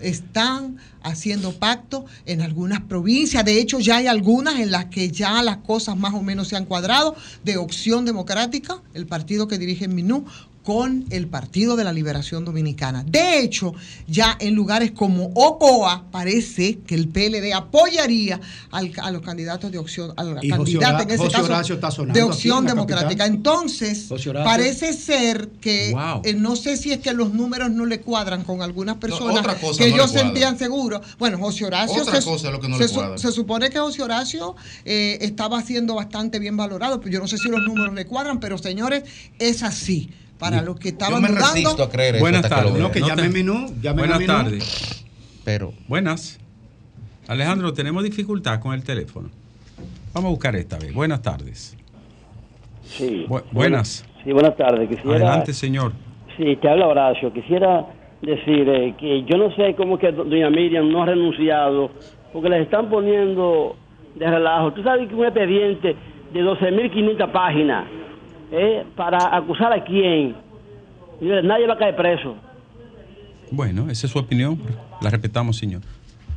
están 0.00 0.76
haciendo 1.02 1.52
pacto 1.52 2.04
en 2.26 2.42
algunas 2.42 2.80
provincias. 2.82 3.44
De 3.44 3.58
hecho, 3.60 3.80
ya 3.80 3.96
hay 3.98 4.06
algunas 4.06 4.60
en 4.60 4.70
las 4.70 4.86
que 4.86 5.10
ya 5.10 5.42
las 5.42 5.58
cosas 5.58 5.96
más 5.96 6.14
o 6.14 6.22
menos 6.22 6.48
se 6.48 6.56
han 6.56 6.64
cuadrado 6.66 7.14
de 7.44 7.56
opción 7.56 8.04
democrática, 8.04 8.82
el 8.94 9.06
partido 9.06 9.48
que 9.48 9.56
dirige 9.58 9.88
Minú, 9.88 10.26
con 10.66 11.04
el 11.10 11.28
Partido 11.28 11.76
de 11.76 11.84
la 11.84 11.92
Liberación 11.92 12.44
Dominicana. 12.44 13.04
De 13.06 13.38
hecho, 13.38 13.72
ya 14.08 14.36
en 14.40 14.56
lugares 14.56 14.90
como 14.90 15.26
Ocoa 15.34 16.06
parece 16.10 16.78
que 16.80 16.96
el 16.96 17.06
PLD 17.06 17.52
apoyaría 17.54 18.40
al- 18.72 18.90
a 19.00 19.12
los 19.12 19.22
candidatos 19.22 19.70
de 19.70 19.78
opción, 19.78 20.12
a 20.16 20.24
la 20.24 20.40
candidata 20.40 21.04
en 21.04 21.10
ese 21.10 21.18
José 21.18 21.32
caso 21.32 21.44
Horacio 21.44 21.74
está 21.76 21.92
sonando 21.92 22.18
de 22.18 22.24
opción 22.24 22.66
democrática. 22.66 23.06
capital. 23.06 23.30
Entonces, 23.36 24.08
parece 24.44 24.92
ser 24.92 25.50
que 25.60 25.92
Wow. 25.92 26.22
eh, 26.24 26.34
no 26.34 26.56
sé 26.56 26.76
si 26.76 26.90
es 26.90 26.98
que 26.98 27.12
los 27.12 27.32
números 27.32 27.70
no 27.70 27.86
le 27.86 28.00
cuadran 28.00 28.42
con 28.42 28.60
algunas 28.60 28.96
personas 28.96 29.38
otra 29.38 29.54
cosa 29.54 29.78
que 29.78 29.88
no 29.90 29.94
ellos 29.94 30.10
sentían 30.10 30.58
seguros. 30.58 31.00
Bueno, 31.16 31.38
José 31.38 31.64
Horacio 31.64 32.02
Otra 32.02 32.20
se, 32.20 32.26
cosa 32.28 32.48
es 32.48 32.52
lo 32.52 32.60
que 32.60 32.68
no 32.68 32.76
se 32.76 32.88
le 32.88 33.18
se 33.18 33.30
supone 33.30 33.70
que 33.70 33.78
José 33.78 34.02
Horacio 34.02 34.56
eh, 34.84 35.18
estaba 35.20 35.62
siendo 35.62 35.94
bastante 35.94 36.40
bien 36.40 36.56
valorado, 36.56 36.98
pero 36.98 37.12
yo 37.12 37.20
no 37.20 37.28
sé 37.28 37.38
si 37.38 37.48
los 37.48 37.62
números 37.62 37.94
le 37.94 38.04
cuadran, 38.04 38.40
pero 38.40 38.58
señores, 38.58 39.04
es 39.38 39.62
así. 39.62 40.10
Para 40.38 40.62
los 40.62 40.76
que 40.78 40.90
Yo 40.90 40.96
estaban 40.96 41.22
me 41.22 41.28
dudando, 41.28 41.46
resisto 41.54 41.82
a 41.82 41.88
creer 41.90 42.18
Buenas 42.20 42.48
tardes. 42.48 42.74
No, 42.74 42.90
que 42.90 43.00
No 43.00 43.08
llame 43.08 43.22
te- 43.22 43.28
a 43.28 43.30
Minú, 43.30 43.66
llamen 43.80 44.04
a 44.12 44.18
Buenas 44.18 44.26
tardes. 44.26 45.04
Pero. 45.44 45.72
Buenas. 45.88 46.38
Alejandro, 47.28 47.72
tenemos 47.72 48.04
dificultad 48.04 48.60
con 48.60 48.74
el 48.74 48.84
teléfono. 48.84 49.30
Vamos 50.12 50.28
a 50.28 50.30
buscar 50.30 50.54
esta 50.56 50.78
vez. 50.78 50.92
Buenas 50.94 51.22
tardes. 51.22 51.76
Sí. 52.84 53.26
Bu- 53.28 53.42
buenas. 53.52 54.04
Sí, 54.24 54.32
buenas 54.32 54.56
tardes. 54.56 54.88
Quisiera, 54.88 55.10
Adelante, 55.16 55.52
señor. 55.52 55.92
Sí, 56.36 56.56
te 56.60 56.68
habla 56.68 56.86
Horacio. 56.86 57.32
Quisiera 57.32 57.86
decir 58.22 58.68
eh, 58.68 58.94
que 58.98 59.24
yo 59.24 59.36
no 59.38 59.54
sé 59.56 59.74
cómo 59.76 59.98
que 59.98 60.12
do- 60.12 60.24
doña 60.24 60.50
Miriam 60.50 60.88
no 60.90 61.02
ha 61.02 61.06
renunciado, 61.06 61.90
porque 62.32 62.48
les 62.48 62.62
están 62.62 62.88
poniendo 62.88 63.76
de 64.14 64.26
relajo. 64.30 64.72
Tú 64.72 64.82
sabes 64.82 65.08
que 65.08 65.14
un 65.14 65.24
expediente 65.24 65.96
de 66.32 66.40
12.500 66.42 67.30
páginas, 67.32 67.86
¿eh? 68.52 68.84
¿Para 68.96 69.36
acusar 69.36 69.72
a 69.72 69.82
quién? 69.84 70.36
Nadie 71.20 71.66
va 71.66 71.74
a 71.74 71.78
caer 71.78 71.96
preso. 71.96 72.36
Bueno, 73.50 73.88
esa 73.90 74.06
es 74.06 74.12
su 74.12 74.18
opinión. 74.18 74.58
La 75.00 75.10
respetamos, 75.10 75.56
señor. 75.56 75.82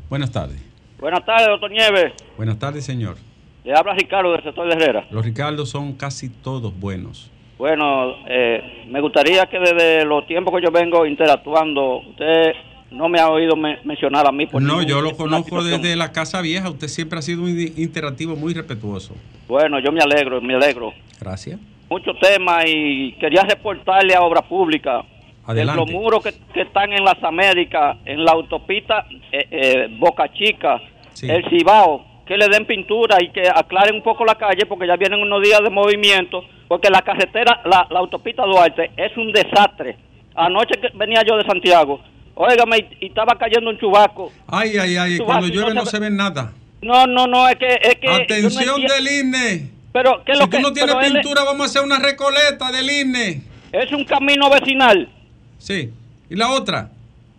Buenas 0.09 0.31
tardes. 0.31 0.59
Buenas 0.99 1.25
tardes, 1.25 1.47
doctor 1.47 1.71
Nieves. 1.71 2.13
Buenas 2.37 2.59
tardes, 2.59 2.85
señor. 2.85 3.15
Le 3.63 3.73
habla 3.73 3.93
Ricardo 3.93 4.31
del 4.31 4.43
sector 4.43 4.67
de 4.67 4.73
Herrera. 4.75 5.07
Los 5.11 5.25
Ricardos 5.25 5.69
son 5.69 5.93
casi 5.93 6.29
todos 6.29 6.77
buenos. 6.79 7.29
Bueno, 7.57 8.13
eh, 8.27 8.85
me 8.89 9.01
gustaría 9.01 9.45
que 9.47 9.59
desde 9.59 10.05
los 10.05 10.25
tiempos 10.27 10.53
que 10.55 10.61
yo 10.65 10.71
vengo 10.71 11.05
interactuando, 11.05 11.97
usted 11.99 12.53
no 12.91 13.09
me 13.09 13.19
ha 13.19 13.29
oído 13.29 13.55
me- 13.57 13.79
mencionar 13.83 14.25
a 14.27 14.31
mí. 14.31 14.45
por 14.47 14.61
No, 14.61 14.75
ningún- 14.79 14.85
yo 14.87 15.01
lo 15.01 15.15
conozco 15.17 15.61
desde 15.63 15.95
la 15.97 16.11
Casa 16.13 16.41
Vieja. 16.41 16.69
Usted 16.69 16.87
siempre 16.87 17.19
ha 17.19 17.21
sido 17.21 17.43
un 17.43 17.49
interactivo 17.75 18.35
muy 18.37 18.53
respetuoso. 18.53 19.13
Bueno, 19.47 19.79
yo 19.79 19.91
me 19.91 19.99
alegro, 19.99 20.41
me 20.41 20.55
alegro. 20.55 20.93
Gracias. 21.19 21.59
Muchos 21.89 22.19
temas 22.19 22.63
y 22.67 23.13
quería 23.13 23.41
reportarle 23.43 24.13
a 24.15 24.21
Obra 24.21 24.41
Pública 24.41 25.01
de 25.01 25.51
Adelante. 25.53 25.81
los 25.81 25.91
muros 25.91 26.23
que, 26.23 26.33
que 26.53 26.61
están 26.61 26.93
en 26.93 27.03
las 27.03 27.21
Américas, 27.23 27.97
en 28.05 28.23
la 28.23 28.31
autopista 28.33 29.05
eh, 29.31 29.47
eh, 29.49 29.87
Boca 29.97 30.31
Chica, 30.33 30.79
Sí. 31.13 31.29
el 31.29 31.43
Cibao, 31.49 32.05
que 32.27 32.37
le 32.37 32.47
den 32.47 32.65
pintura 32.65 33.17
y 33.21 33.29
que 33.31 33.41
aclaren 33.49 33.95
un 33.95 34.03
poco 34.03 34.23
la 34.23 34.35
calle 34.35 34.65
porque 34.67 34.85
ya 34.87 34.95
vienen 34.95 35.19
unos 35.19 35.41
días 35.41 35.59
de 35.63 35.69
movimiento, 35.71 36.45
porque 36.67 36.89
la 36.91 37.01
carretera, 37.01 37.61
la, 37.65 37.87
la 37.89 37.99
autopista 37.99 38.43
Duarte 38.45 38.91
es 38.95 39.17
un 39.17 39.31
desastre. 39.31 39.97
Anoche 40.35 40.79
que 40.79 40.89
venía 40.95 41.23
yo 41.27 41.35
de 41.37 41.43
Santiago, 41.45 41.99
óigame, 42.35 42.77
y, 42.77 43.05
y 43.05 43.07
estaba 43.07 43.35
cayendo 43.37 43.71
un 43.71 43.79
chubaco. 43.79 44.31
Ay, 44.47 44.77
ay, 44.77 44.95
ay. 44.95 45.17
Cuando 45.17 45.47
llueve 45.47 45.73
no 45.73 45.81
no 45.81 45.85
se 45.87 45.99
ve 45.99 46.09
nada. 46.11 46.53
No, 46.81 47.07
no, 47.07 47.25
no, 47.27 47.49
es 47.49 47.55
que... 47.57 47.67
Es 47.81 47.95
que 47.95 48.07
no 48.07 48.13
Atención 48.13 48.81
enti- 48.81 48.87
del 48.87 49.25
INE. 49.27 49.78
Pero, 49.91 50.23
¿qué 50.25 50.33
es 50.33 50.37
Si 50.37 50.43
lo 50.43 50.49
tú 50.49 50.57
que- 50.57 50.61
no 50.61 50.73
tienes 50.73 50.95
él- 51.03 51.13
pintura, 51.13 51.43
vamos 51.43 51.61
a 51.61 51.65
hacer 51.65 51.81
una 51.83 51.99
recoleta 51.99 52.71
del 52.71 52.89
INE. 52.89 53.41
Es 53.71 53.91
un 53.91 54.03
camino 54.05 54.49
vecinal. 54.49 55.09
Sí. 55.57 55.89
¿Y 56.29 56.35
la 56.35 56.51
otra? 56.51 56.89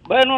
Bueno, 0.05 0.37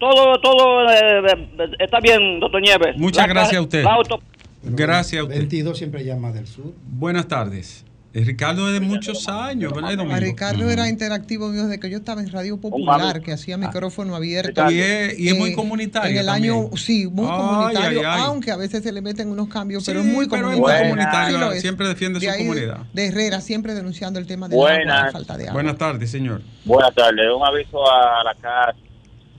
todo, 0.00 0.40
todo 0.40 0.90
eh, 0.90 1.20
eh, 1.26 1.66
está 1.78 2.00
bien, 2.00 2.40
doctor 2.40 2.60
Nieves. 2.60 2.96
Muchas 2.96 3.26
La 3.28 3.32
gracias 3.32 3.58
a 3.58 3.62
usted. 3.62 3.84
la 3.84 3.94
auto- 3.94 4.20
Gracias 4.64 5.20
a 5.20 5.24
usted. 5.24 5.36
22 5.38 5.78
siempre 5.78 6.04
llama 6.04 6.32
del 6.32 6.46
sur. 6.46 6.72
Buenas 6.88 7.28
tardes. 7.28 7.83
Eh, 8.16 8.22
Ricardo 8.24 8.68
es 8.68 8.74
de 8.74 8.78
muchos 8.80 9.26
años, 9.28 9.72
¿verdad, 9.74 9.98
A? 10.08 10.20
Ricardo 10.20 10.70
era 10.70 10.88
interactivo 10.88 11.48
mío 11.48 11.64
desde 11.64 11.80
que 11.80 11.90
yo 11.90 11.96
estaba 11.98 12.20
en 12.22 12.30
Radio 12.30 12.60
Popular, 12.60 13.20
que 13.22 13.32
hacía 13.32 13.56
micrófono 13.56 14.14
abierto. 14.14 14.62
Ah. 14.64 14.70
Y 14.70 14.78
es, 14.78 15.18
y 15.18 15.28
es 15.30 15.36
muy 15.36 15.50
Eh, 15.50 15.54
comunitario. 15.54 16.12
En 16.12 16.18
el 16.18 16.26
también. 16.26 16.54
año, 16.54 16.70
sí, 16.76 17.08
muy 17.10 17.26
Ay, 17.28 17.36
comunitario, 17.36 17.98
ay, 18.00 18.06
ay. 18.08 18.22
aunque 18.26 18.52
a 18.52 18.56
veces 18.56 18.84
se 18.84 18.92
le 18.92 19.02
meten 19.02 19.28
unos 19.32 19.48
cambios, 19.48 19.82
Sí, 19.84 19.90
pero 19.90 20.00
es 20.02 20.06
muy 20.06 20.28
pero 20.28 20.48
es 20.52 20.54
comunitario. 20.58 20.84
muy 20.84 20.90
comunitario, 20.96 21.36
Sí 21.38 21.44
lo 21.44 21.52
es. 21.54 21.60
siempre 21.60 21.88
defiende 21.88 22.20
su 22.20 22.30
ahí, 22.30 22.38
comunidad. 22.46 22.78
De 22.92 23.06
Herrera, 23.06 23.40
siempre 23.40 23.74
denunciando 23.74 24.20
el 24.20 24.26
tema 24.28 24.48
de 24.48 24.56
la 24.84 25.10
falta 25.10 25.36
de 25.36 25.44
agua. 25.48 25.54
Buenas 25.54 25.76
tardes, 25.76 26.08
señor. 26.08 26.40
Buenas 26.64 26.94
tardes, 26.94 27.26
un 27.36 27.44
aviso 27.44 27.78
a 27.90 28.22
la 28.22 28.34
casa, 28.36 28.78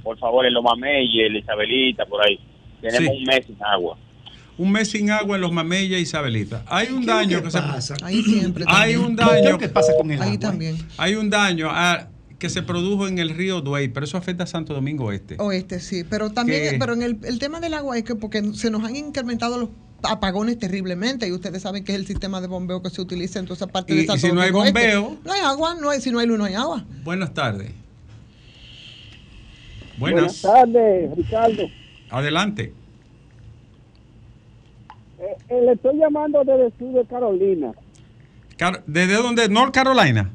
por 0.03 0.17
favor, 0.19 0.45
en 0.45 0.53
Los 0.53 0.63
Mameyes, 0.65 1.28
en 1.30 1.36
Isabelita, 1.38 2.05
por 2.07 2.21
ahí. 2.26 2.38
Tenemos 2.82 3.09
Sí. 3.09 3.17
un 3.19 3.23
mes 3.23 3.45
sin 3.45 3.57
agua. 3.63 3.97
Un 4.58 4.72
mes 4.72 4.89
sin 4.89 5.12
agua 5.12 5.36
en 5.36 5.41
los 5.41 5.51
Mameyes, 5.51 5.99
Isabelita. 6.01 6.64
Hay 6.68 6.88
un 6.89 7.06
daño 7.06 7.43
que 7.43 7.51
se 7.51 7.60
Ahí 8.03 8.24
siempre. 8.24 8.64
Hay 8.68 8.93
también. 8.93 8.99
un 8.99 9.16
daño 9.16 9.58
¿Qué 9.58 9.68
pasa 9.70 9.91
con 9.97 10.10
el 10.12 10.22
Ahí 10.22 10.30
agua? 10.30 10.39
también. 10.39 10.78
Hay 10.97 11.16
un 11.16 11.30
daño 11.30 11.68
ah, 11.70 12.08
que 12.39 12.49
se 12.49 12.62
produjo 12.62 13.08
en 13.08 13.18
el 13.20 13.32
río 13.32 13.60
Duey, 13.62 13.89
pero 13.89 14.06
eso 14.06 14.18
afecta 14.18 14.45
a 14.45 14.47
Santo 14.47 14.74
Domingo 14.74 15.12
Este. 15.12 15.36
Oeste, 15.39 15.80
sí, 15.82 16.06
pero 16.10 16.30
también, 16.32 16.80
pero 16.80 16.93
en 16.93 17.01
el, 17.01 17.18
el 17.24 17.38
tema 17.39 17.60
del 17.60 17.74
agua 17.74 17.97
es 17.97 18.03
que 18.06 18.16
porque 18.16 18.41
se 18.53 18.70
nos 18.70 18.84
han 18.86 18.95
incrementado 18.95 19.58
los 19.58 19.70
apagones 20.03 20.58
terriblemente 20.60 21.28
y 21.28 21.32
ustedes 21.34 21.62
saben 21.64 21.84
que 21.84 21.91
es 21.93 21.97
el 21.97 22.06
sistema 22.08 22.39
de 22.39 22.47
bombeo 22.47 22.82
que 22.82 22.89
se 22.91 23.01
utiliza 23.01 23.39
en 23.39 23.45
toda 23.45 23.56
esa 23.56 23.68
parte 23.68 23.93
Y- 23.93 23.97
de 23.97 24.03
y 24.03 24.06
Santo 24.08 24.28
si 24.28 24.32
no 24.34 24.39
hay 24.41 24.49
Este. 24.49 24.58
bombeo- 24.60 25.18
no 25.26 25.32
hay 25.34 25.41
agua, 25.41 25.76
no 25.82 25.89
hay, 25.89 25.99
si 25.99 26.12
no 26.12 26.20
hay 26.20 26.28
luz 26.28 26.38
no 26.38 26.45
hay 26.45 26.53
agua. 26.53 26.86
Buenas 27.03 27.34
tardes. 27.34 27.72
Buenas 29.97 30.41
Buenas. 30.41 30.41
tardes, 30.41 31.16
Ricardo. 31.18 31.64
Adelante. 32.10 32.74
Eh, 35.50 35.62
le 35.62 35.74
estoy 35.74 35.98
llamando 35.98 36.43
desde 36.43 36.68
el 36.68 36.74
sur 36.78 36.91
de 36.93 37.06
Carolina. 37.06 37.72
Car- 38.58 38.84
¿Desde 38.88 39.14
dónde? 39.16 39.48
North 39.50 39.74
Carolina. 39.74 40.30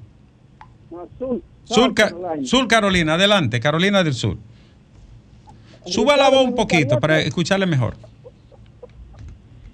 No, 0.91 1.09
sur, 1.19 1.41
Sur, 1.65 1.95
Carolina. 1.95 2.47
Sur 2.47 2.69
Carolina, 2.69 3.15
adelante, 3.15 3.61
Carolina 3.61 4.03
del 4.05 4.15
Sur. 4.15 4.37
Suba 5.87 6.17
la 6.17 6.29
voz 6.29 6.45
un 6.45 6.55
poquito 6.55 7.01
para 7.01 7.21
escucharle 7.21 7.67
mejor. 7.67 7.95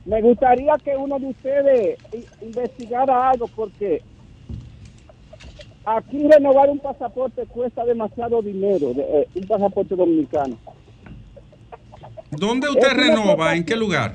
Me 0.04 0.22
gustaría 0.22 0.74
que 0.84 0.96
uno 0.96 1.18
de 1.18 1.26
ustedes 1.26 1.98
investigara 2.40 3.30
algo 3.30 3.48
porque 3.48 4.02
aquí 5.84 6.28
renovar 6.30 6.68
un 6.70 6.78
pasaporte 6.78 7.44
cuesta 7.46 7.84
demasiado 7.84 8.40
dinero, 8.40 8.92
eh, 8.96 9.26
un 9.34 9.46
pasaporte 9.48 9.96
dominicano. 9.96 10.56
¿Dónde 12.30 12.68
usted 12.68 12.86
Es 12.88 12.94
renova? 12.96 13.54
¿En 13.56 13.64
qué 13.64 13.74
lugar? 13.76 14.14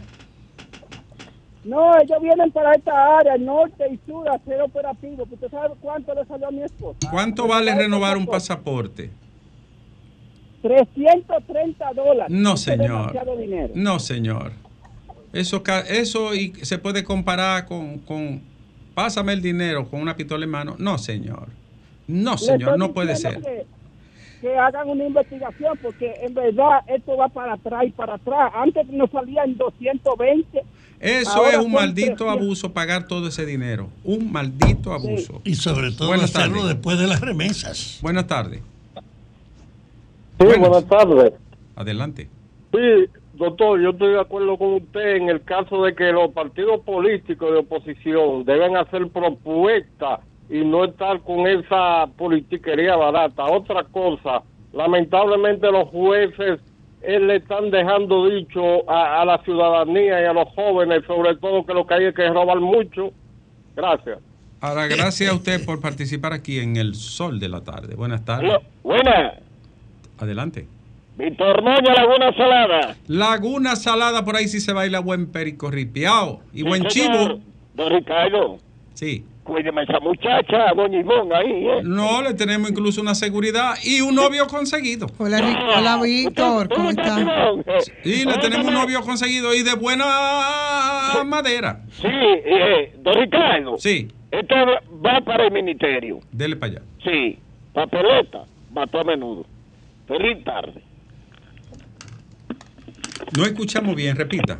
No, 1.64 1.96
ellos 2.00 2.22
vienen 2.22 2.52
para 2.52 2.74
esta 2.74 3.18
área, 3.18 3.38
norte 3.38 3.86
y 3.92 4.00
sur, 4.10 4.28
a 4.28 4.40
ser 4.40 4.62
operativo. 4.62 5.28
¿Usted 5.30 5.52
sabe 5.52 5.76
cuánto 5.80 6.14
le 6.16 6.26
salió 6.26 6.48
a 6.48 6.52
mi 6.52 6.64
esposa? 6.64 6.98
¿Cuánto 7.12 7.48
vale 7.48 7.74
renovar 7.76 8.18
un 8.18 8.26
pasaporte? 8.26 9.12
330 10.64 11.94
dólares. 11.94 12.32
No, 12.36 12.58
señor. 12.58 13.14
No, 13.76 14.00
señor. 14.00 14.54
Eso, 15.34 15.64
eso 15.88 16.34
y 16.36 16.54
se 16.62 16.78
puede 16.78 17.04
comparar 17.04 17.66
con, 17.66 18.00
con 18.00 18.42
pásame 18.94 19.34
el 19.34 19.42
dinero 19.42 19.90
con 19.90 20.02
una 20.02 20.16
pistola 20.16 20.44
en 20.44 20.52
mano. 20.52 20.76
No, 20.78 20.98
señor. 20.98 21.50
No, 22.08 22.38
señor, 22.38 22.78
no 22.78 22.92
puede 22.92 23.16
ser. 23.16 23.40
Que, 23.40 23.66
que 24.42 24.58
hagan 24.58 24.90
una 24.90 25.06
investigación 25.06 25.78
porque 25.82 26.14
en 26.22 26.34
verdad 26.34 26.82
esto 26.88 27.16
va 27.16 27.30
para 27.30 27.54
atrás 27.54 27.84
y 27.86 27.92
para 27.92 28.16
atrás. 28.16 28.52
Antes 28.56 28.88
nos 28.88 29.10
salía 29.12 29.44
en 29.44 29.58
220. 29.58 30.64
Eso 31.02 31.32
ahora 31.32 31.58
es 31.58 31.66
un 31.66 31.72
maldito 31.72 32.26
300. 32.26 32.30
abuso 32.30 32.74
pagar 32.74 33.08
todo 33.08 33.28
ese 33.28 33.44
dinero. 33.44 33.90
Un 34.04 34.32
maldito 34.32 34.94
abuso. 34.94 35.42
Y 35.44 35.56
sobre 35.56 35.92
todo 35.92 36.10
Buenas 36.10 36.36
hacerlo 36.36 36.68
después 36.68 37.00
de 37.00 37.08
las 37.08 37.22
remesas. 37.22 38.00
Buenas 38.04 38.28
tardes. 38.28 38.62
Sí, 40.40 40.46
buenas 40.46 40.86
tardes. 40.88 41.34
Adelante. 41.76 42.30
Sí, 42.72 43.10
doctor, 43.34 43.82
yo 43.82 43.90
estoy 43.90 44.14
de 44.14 44.22
acuerdo 44.22 44.58
con 44.58 44.74
usted 44.76 45.16
en 45.16 45.30
el 45.30 45.42
caso 45.42 45.84
de 45.84 45.96
que 45.96 46.12
los 46.12 46.32
partidos 46.34 46.82
políticos 46.82 47.52
de 47.52 47.58
oposición 47.58 48.46
deben 48.46 48.78
hacer 48.78 49.08
propuestas 49.10 50.20
y 50.52 50.64
no 50.64 50.86
estar 50.86 51.20
con 51.22 51.48
esa 51.48 52.06
politiquería 52.16 52.96
barata. 52.96 53.46
Otra 53.46 53.84
cosa, 53.86 54.44
lamentablemente 54.72 55.72
los 55.72 55.90
jueces 55.90 56.60
eh, 57.04 57.20
le 57.20 57.38
están 57.38 57.72
dejando 57.72 58.28
dicho 58.30 58.90
a, 58.90 59.22
a 59.22 59.26
la 59.26 59.38
ciudadanía 59.44 60.22
y 60.22 60.26
a 60.26 60.34
los 60.34 60.48
jóvenes, 60.56 61.04
sobre 61.08 61.36
todo 61.38 61.66
que 61.66 61.74
lo 61.74 61.86
que 61.86 61.94
hay 61.96 62.06
es 62.06 62.16
que 62.16 62.28
robar 62.30 62.60
mucho. 62.60 63.12
Gracias. 63.76 64.20
Ahora, 64.60 64.86
gracias 64.88 65.32
a 65.32 65.34
usted 65.34 65.66
por 65.66 65.82
participar 65.82 66.34
aquí 66.34 66.60
en 66.60 66.76
el 66.78 66.94
sol 66.96 67.40
de 67.40 67.50
la 67.50 67.62
tarde. 67.62 67.96
Buenas 67.96 68.24
tardes. 68.24 68.52
Buenas. 68.84 69.34
Adelante. 70.20 70.68
Víctor 71.18 71.62
Moña, 71.64 71.94
Laguna 71.94 72.32
Salada. 72.38 72.96
Laguna 73.08 73.76
Salada, 73.76 74.24
por 74.24 74.36
ahí 74.36 74.48
sí 74.48 74.60
se 74.60 74.72
baila 74.74 75.00
buen 75.00 75.32
perico 75.32 75.70
ripiao 75.72 76.42
y 76.54 76.64
buen 76.64 76.90
Sí, 76.90 77.02
señor. 77.02 77.28
chivo. 77.36 77.40
Don 77.74 77.92
Ricardo, 77.92 78.58
Sí. 78.94 79.26
Cuídeme 79.44 79.84
esa 79.84 80.00
muchacha, 80.00 80.74
Doña 80.76 81.00
Ivonne, 81.00 81.36
ahí, 81.36 81.68
¿eh? 81.68 81.82
No, 81.84 82.22
le 82.22 82.34
tenemos 82.34 82.70
incluso 82.70 83.02
una 83.02 83.16
seguridad 83.16 83.74
y 83.84 84.02
un 84.02 84.16
novio 84.16 84.48
conseguido. 84.48 85.08
Hola, 85.18 85.40
Ric- 85.42 85.78
hola 85.78 86.00
Víctor, 86.02 86.70
¿cómo 86.70 86.90
estás? 86.92 87.26
Sí, 88.04 88.24
le 88.26 88.38
tenemos 88.38 88.68
un 88.68 88.74
novio 88.74 89.02
conseguido 89.02 89.54
y 89.54 89.64
de 89.64 89.74
buena 89.76 91.24
madera. 91.26 91.82
Sí, 92.02 92.08
eh, 92.08 92.96
don 93.00 93.16
Ricardo. 93.16 93.78
Sí. 93.78 94.08
Esto 94.32 94.56
va 95.06 95.20
para 95.22 95.46
el 95.48 95.52
ministerio. 95.52 96.20
Dele 96.32 96.56
para 96.56 96.74
allá. 96.74 96.82
Sí, 97.04 97.38
papeleta, 97.74 98.44
mató 98.74 99.00
a 99.02 99.04
menudo. 99.04 99.46
Feliz 100.08 100.44
tarde. 100.44 100.82
No 103.36 103.46
escuchamos 103.46 103.96
bien, 103.96 104.16
repita. 104.16 104.60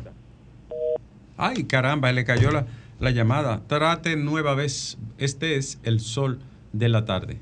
Ay, 1.36 1.64
caramba, 1.64 2.12
le 2.12 2.24
cayó 2.24 2.50
la, 2.50 2.66
la 3.02 3.10
llamada. 3.10 3.60
Trate 3.66 4.16
nueva 4.16 4.54
vez. 4.54 4.96
Este 5.18 5.56
es 5.56 5.80
el 5.84 5.98
sol 5.98 6.38
de 6.72 6.88
la 6.88 7.04
tarde. 7.04 7.38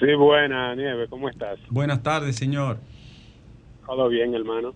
Sí, 0.00 0.12
buena, 0.14 0.74
Nieve, 0.74 1.06
¿cómo 1.08 1.28
estás? 1.28 1.58
Buenas 1.70 2.02
tardes, 2.02 2.34
señor. 2.34 2.78
Todo 3.86 4.08
bien, 4.08 4.34
hermano. 4.34 4.74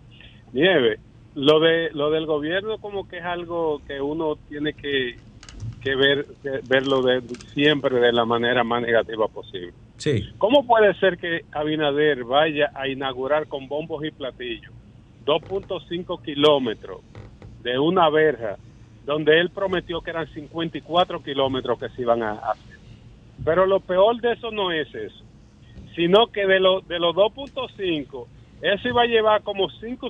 Nieve, 0.52 1.00
lo 1.34 1.58
de 1.58 1.90
lo 1.92 2.10
del 2.10 2.24
gobierno 2.24 2.78
como 2.78 3.08
que 3.08 3.18
es 3.18 3.24
algo 3.24 3.82
que 3.88 4.00
uno 4.00 4.36
tiene 4.48 4.74
que, 4.74 5.16
que 5.82 5.96
ver 5.96 6.24
que 6.40 6.60
verlo 6.68 7.02
de, 7.02 7.22
siempre 7.52 7.98
de 7.98 8.12
la 8.12 8.24
manera 8.24 8.62
más 8.62 8.80
negativa 8.80 9.26
posible. 9.26 9.72
Sí. 9.96 10.22
¿Cómo 10.38 10.64
puede 10.66 10.94
ser 11.00 11.18
que 11.18 11.46
Abinader 11.50 12.22
vaya 12.22 12.70
a 12.74 12.86
inaugurar 12.86 13.48
con 13.48 13.66
bombos 13.66 14.04
y 14.04 14.12
platillos 14.12 14.72
2.5 15.26 16.22
kilómetros 16.22 17.00
de 17.64 17.76
una 17.78 18.08
verja 18.08 18.56
donde 19.04 19.40
él 19.40 19.50
prometió 19.50 20.00
que 20.00 20.10
eran 20.10 20.26
54 20.32 21.22
kilómetros 21.22 21.78
que 21.78 21.88
se 21.90 22.02
iban 22.02 22.22
a 22.22 22.32
hacer? 22.32 22.78
Pero 23.44 23.66
lo 23.66 23.80
peor 23.80 24.20
de 24.20 24.32
eso 24.32 24.50
no 24.50 24.70
es 24.70 24.92
eso, 24.94 25.24
sino 25.94 26.28
que 26.28 26.46
de, 26.46 26.60
lo, 26.60 26.80
de 26.80 26.98
los 26.98 27.14
2.5, 27.14 28.26
eso 28.62 28.88
iba 28.88 29.02
a 29.02 29.06
llevar 29.06 29.42
como 29.42 29.68
5 29.68 30.08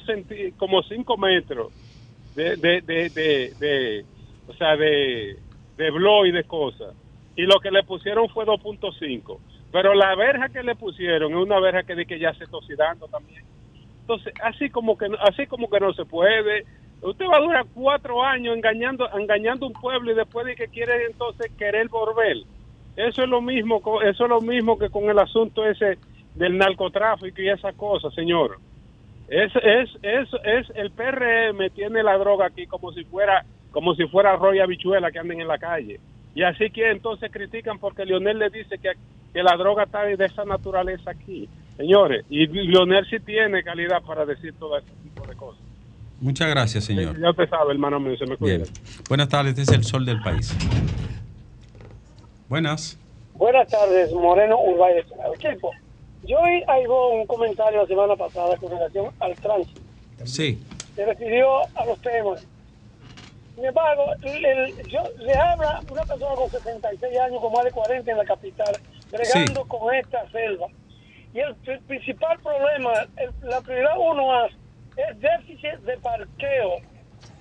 como 0.56 0.82
cinco 0.82 1.16
metros 1.16 1.72
de, 2.34 2.56
de, 2.56 2.80
de, 2.82 3.10
de, 3.58 4.04
o 4.48 4.54
sea, 4.54 4.76
de, 4.76 5.38
de 5.76 5.90
blow 5.90 6.26
y 6.26 6.32
de 6.32 6.44
cosas. 6.44 6.94
Y 7.36 7.42
lo 7.42 7.58
que 7.60 7.70
le 7.70 7.82
pusieron 7.82 8.28
fue 8.28 8.44
2.5. 8.44 9.38
Pero 9.72 9.94
la 9.94 10.14
verja 10.14 10.48
que 10.50 10.62
le 10.62 10.76
pusieron 10.76 11.32
es 11.32 11.38
una 11.38 11.58
verja 11.58 11.82
que, 11.82 12.06
que 12.06 12.18
ya 12.18 12.32
se 12.34 12.44
está 12.44 12.56
oxidando 12.56 13.08
también. 13.08 13.42
Entonces, 14.02 14.32
así 14.42 14.70
como 14.70 14.96
que 14.96 15.06
así 15.20 15.46
como 15.46 15.68
que 15.68 15.80
no 15.80 15.92
se 15.94 16.04
puede. 16.04 16.64
Usted 17.04 17.26
va 17.26 17.36
a 17.36 17.40
durar 17.40 17.66
cuatro 17.74 18.24
años 18.24 18.56
engañando 18.56 19.06
engañando 19.14 19.66
un 19.66 19.74
pueblo 19.74 20.10
y 20.10 20.14
después 20.14 20.46
de 20.46 20.56
que 20.56 20.68
quiere 20.68 21.04
entonces 21.04 21.52
querer 21.58 21.88
volver. 21.88 22.38
Eso 22.96 23.22
es 23.22 23.28
lo 23.28 23.42
mismo, 23.42 23.82
eso 24.02 24.24
es 24.24 24.30
lo 24.30 24.40
mismo 24.40 24.78
que 24.78 24.88
con 24.88 25.10
el 25.10 25.18
asunto 25.18 25.66
ese 25.66 25.98
del 26.34 26.56
narcotráfico 26.56 27.42
y 27.42 27.50
esas 27.50 27.74
cosas, 27.74 28.14
señor. 28.14 28.58
Es, 29.28 29.52
es, 29.56 29.90
es, 30.02 30.28
es 30.44 30.70
el 30.76 30.92
PRM 30.92 31.68
tiene 31.74 32.02
la 32.02 32.16
droga 32.16 32.46
aquí 32.46 32.66
como 32.66 32.90
si 32.92 33.04
fuera 33.04 33.44
como 33.70 33.94
si 33.94 34.06
fuera 34.06 34.32
arroz 34.32 34.54
y 34.54 34.60
habichuela 34.60 35.10
que 35.10 35.18
anden 35.18 35.42
en 35.42 35.48
la 35.48 35.58
calle. 35.58 36.00
Y 36.34 36.42
así 36.42 36.70
que 36.70 36.90
entonces 36.90 37.30
critican 37.30 37.78
porque 37.78 38.06
Lionel 38.06 38.38
le 38.38 38.48
dice 38.48 38.78
que, 38.78 38.92
que 39.30 39.42
la 39.42 39.56
droga 39.58 39.82
está 39.82 40.04
de 40.04 40.24
esa 40.24 40.46
naturaleza 40.46 41.10
aquí. 41.10 41.50
Señores, 41.76 42.24
y 42.30 42.46
Lionel 42.46 43.04
sí 43.10 43.18
tiene 43.20 43.62
calidad 43.62 44.02
para 44.02 44.24
decir 44.24 44.54
todo 44.58 44.78
ese 44.78 44.90
tipo 45.02 45.26
de 45.26 45.36
cosas. 45.36 45.73
Muchas 46.24 46.48
gracias, 46.48 46.84
señor. 46.84 47.20
Ya 47.20 47.28
usted 47.30 47.48
sabe, 47.50 47.72
hermano 47.72 48.00
mío, 48.00 48.16
se 48.16 48.24
me 48.24 48.38
cuida. 48.38 48.56
Bien. 48.56 48.68
Buenas 49.10 49.28
tardes, 49.28 49.50
este 49.58 49.62
es 49.62 49.78
el 49.78 49.84
sol 49.84 50.06
del 50.06 50.22
país. 50.22 50.56
Buenas. 52.48 52.98
Buenas 53.34 53.68
tardes, 53.68 54.10
Moreno 54.12 54.58
Urbay. 54.58 55.02
Chico, 55.38 55.70
yo 56.24 56.38
oí 56.40 56.62
a 56.66 56.80
Ivonne 56.80 57.20
un 57.20 57.26
comentario 57.26 57.82
la 57.82 57.86
semana 57.86 58.16
pasada 58.16 58.56
con 58.56 58.70
relación 58.70 59.10
al 59.20 59.34
tránsito. 59.34 59.80
Sí. 60.24 60.62
Se 60.96 61.04
refirió 61.04 61.58
a 61.76 61.84
los 61.84 62.00
temas. 62.00 62.46
Sin 63.54 63.64
embargo, 63.66 64.04
el- 64.22 64.88
yo, 64.88 65.00
le 65.18 65.34
habla 65.34 65.82
una 65.90 66.04
persona 66.04 66.34
con 66.36 66.50
66 66.50 67.18
años, 67.18 67.40
con 67.42 67.52
más 67.52 67.64
de 67.64 67.70
40 67.70 68.10
en 68.10 68.16
la 68.16 68.24
capital, 68.24 68.74
bregando 69.12 69.64
con 69.66 69.94
esta 69.94 70.26
selva. 70.30 70.68
Y 71.34 71.40
el, 71.40 71.54
pri- 71.56 71.80
principal 71.80 72.38
problema, 72.40 72.92
el- 73.18 73.48
la 73.50 73.60
prioridad 73.60 73.92
uno 73.98 74.32
a 74.32 74.48
es 74.96 75.20
déficit 75.20 75.80
de 75.84 75.96
parqueo. 75.98 76.80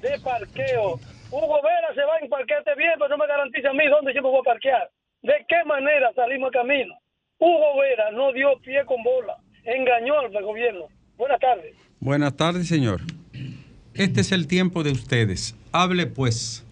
De 0.01 0.19
parqueo. 0.19 0.99
Hugo 1.31 1.59
Vera 1.63 1.93
se 1.95 2.01
va 2.01 2.19
en 2.21 2.29
parquearte 2.29 2.75
bien, 2.75 2.93
pero 2.97 3.09
no 3.09 3.17
me 3.17 3.27
garantiza 3.27 3.69
a 3.69 3.73
mí 3.73 3.87
dónde 3.87 4.13
yo 4.13 4.21
me 4.21 4.29
voy 4.29 4.41
a 4.41 4.43
parquear. 4.43 4.89
¿De 5.21 5.33
qué 5.47 5.63
manera 5.65 6.11
salimos 6.13 6.47
al 6.47 6.61
camino? 6.61 6.93
Hugo 7.39 7.79
Vera 7.79 8.11
no 8.11 8.31
dio 8.33 8.59
pie 8.61 8.85
con 8.85 9.01
bola. 9.03 9.37
Engañó 9.63 10.19
al 10.19 10.43
gobierno. 10.43 10.87
Buenas 11.17 11.39
tardes. 11.39 11.75
Buenas 11.99 12.35
tardes, 12.35 12.67
señor. 12.67 13.01
Este 13.93 14.21
es 14.21 14.31
el 14.31 14.47
tiempo 14.47 14.83
de 14.83 14.91
ustedes. 14.91 15.55
Hable 15.71 16.07
pues. 16.07 16.65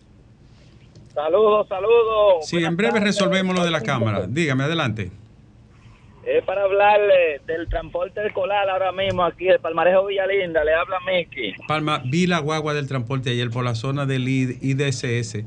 Saludos, 1.13 1.67
saludos. 1.67 2.47
Sí, 2.47 2.63
en 2.63 2.75
breve 2.75 2.99
resolvemos 2.99 3.55
lo 3.55 3.63
de 3.63 3.71
la 3.71 3.81
cámara. 3.81 4.25
Dígame, 4.27 4.63
adelante. 4.63 5.11
Es 6.25 6.43
para 6.45 6.63
hablarle 6.63 7.41
del 7.47 7.67
transporte 7.67 8.25
escolar 8.25 8.69
ahora 8.69 8.91
mismo 8.91 9.23
aquí 9.23 9.45
de 9.45 9.57
Palmarejo 9.57 10.05
Villalinda. 10.05 10.63
Le 10.63 10.73
habla 10.73 10.97
Miki. 11.05 11.53
Palma, 11.67 12.01
vi 12.05 12.27
la 12.27 12.39
guagua 12.39 12.73
del 12.75 12.87
transporte 12.87 13.31
ayer 13.31 13.49
por 13.49 13.63
la 13.63 13.73
zona 13.73 14.05
del 14.05 14.27
IDSS, 14.27 15.43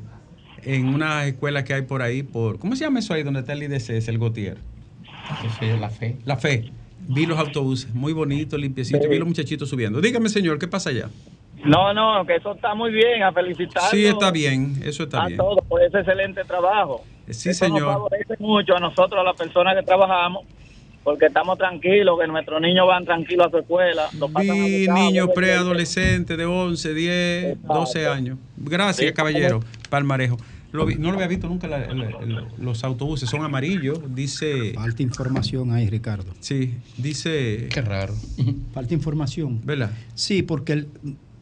en 0.64 0.88
una 0.88 1.26
escuela 1.26 1.62
que 1.62 1.74
hay 1.74 1.82
por 1.82 2.02
ahí, 2.02 2.22
por 2.24 2.58
¿cómo 2.58 2.74
se 2.74 2.84
llama 2.84 2.98
eso 2.98 3.14
ahí 3.14 3.22
donde 3.22 3.40
está 3.40 3.52
el 3.52 3.62
IDSS, 3.62 4.08
el 4.08 4.18
Gautier? 4.18 4.58
la 5.80 5.90
fe. 5.90 6.16
La 6.24 6.36
fe. 6.36 6.70
Vi 7.06 7.26
los 7.26 7.38
autobuses, 7.38 7.94
muy 7.94 8.12
bonitos, 8.12 8.58
limpiecitos, 8.58 9.08
vi 9.08 9.18
los 9.18 9.28
muchachitos 9.28 9.68
subiendo. 9.68 10.00
Dígame, 10.00 10.28
señor, 10.28 10.58
¿qué 10.58 10.66
pasa 10.66 10.90
allá? 10.90 11.08
No, 11.64 11.94
no, 11.94 12.26
que 12.26 12.36
eso 12.36 12.52
está 12.54 12.74
muy 12.74 12.90
bien, 12.92 13.22
a 13.22 13.32
felicitarlo. 13.32 13.90
Sí, 13.90 14.06
está 14.06 14.30
bien, 14.30 14.74
eso 14.84 15.04
está 15.04 15.22
a 15.22 15.26
bien. 15.26 15.38
todos 15.38 15.64
por 15.66 15.82
ese 15.82 15.98
excelente 16.00 16.42
trabajo. 16.44 17.04
Sí, 17.30 17.50
Eso 17.50 17.66
nos 17.68 17.74
señor. 17.78 17.92
favorece 17.94 18.34
mucho 18.38 18.76
a 18.76 18.80
nosotros, 18.80 19.18
a 19.18 19.22
las 19.22 19.36
personas 19.36 19.74
que 19.76 19.82
trabajamos, 19.82 20.44
porque 21.04 21.26
estamos 21.26 21.58
tranquilos, 21.58 22.18
que 22.20 22.26
nuestros 22.26 22.60
niños 22.60 22.86
van 22.88 23.04
tranquilos 23.04 23.46
a 23.46 23.50
su 23.50 23.58
escuela. 23.58 24.08
lo 24.18 24.28
pasan 24.30 24.50
a 24.50 24.64
Vi 24.64 24.86
buscar, 24.86 25.04
niños 25.04 25.28
preadolescentes 25.34 26.36
de 26.38 26.44
11, 26.46 26.94
10, 26.94 27.62
12 27.62 28.06
años. 28.08 28.38
Gracias, 28.56 29.08
Sí, 29.08 29.14
caballero. 29.14 29.60
Palmarejo. 29.90 30.38
Lo 30.72 30.86
vi- 30.86 30.96
no 30.96 31.10
lo 31.10 31.14
había 31.14 31.28
visto 31.28 31.46
nunca 31.46 31.68
la- 31.68 31.86
los 32.58 32.82
autobuses, 32.82 33.30
son 33.30 33.42
amarillos, 33.44 34.00
dice... 34.12 34.72
Falta 34.74 35.02
información 35.04 35.70
ahí, 35.72 35.88
Ricardo. 35.88 36.32
Sí, 36.40 36.74
dice... 36.96 37.68
Qué 37.72 37.80
raro. 37.80 38.12
Falta 38.72 38.92
información. 38.94 39.60
¿Verdad? 39.64 39.92
Sí, 40.14 40.42
porque 40.42 40.72
el, 40.72 40.88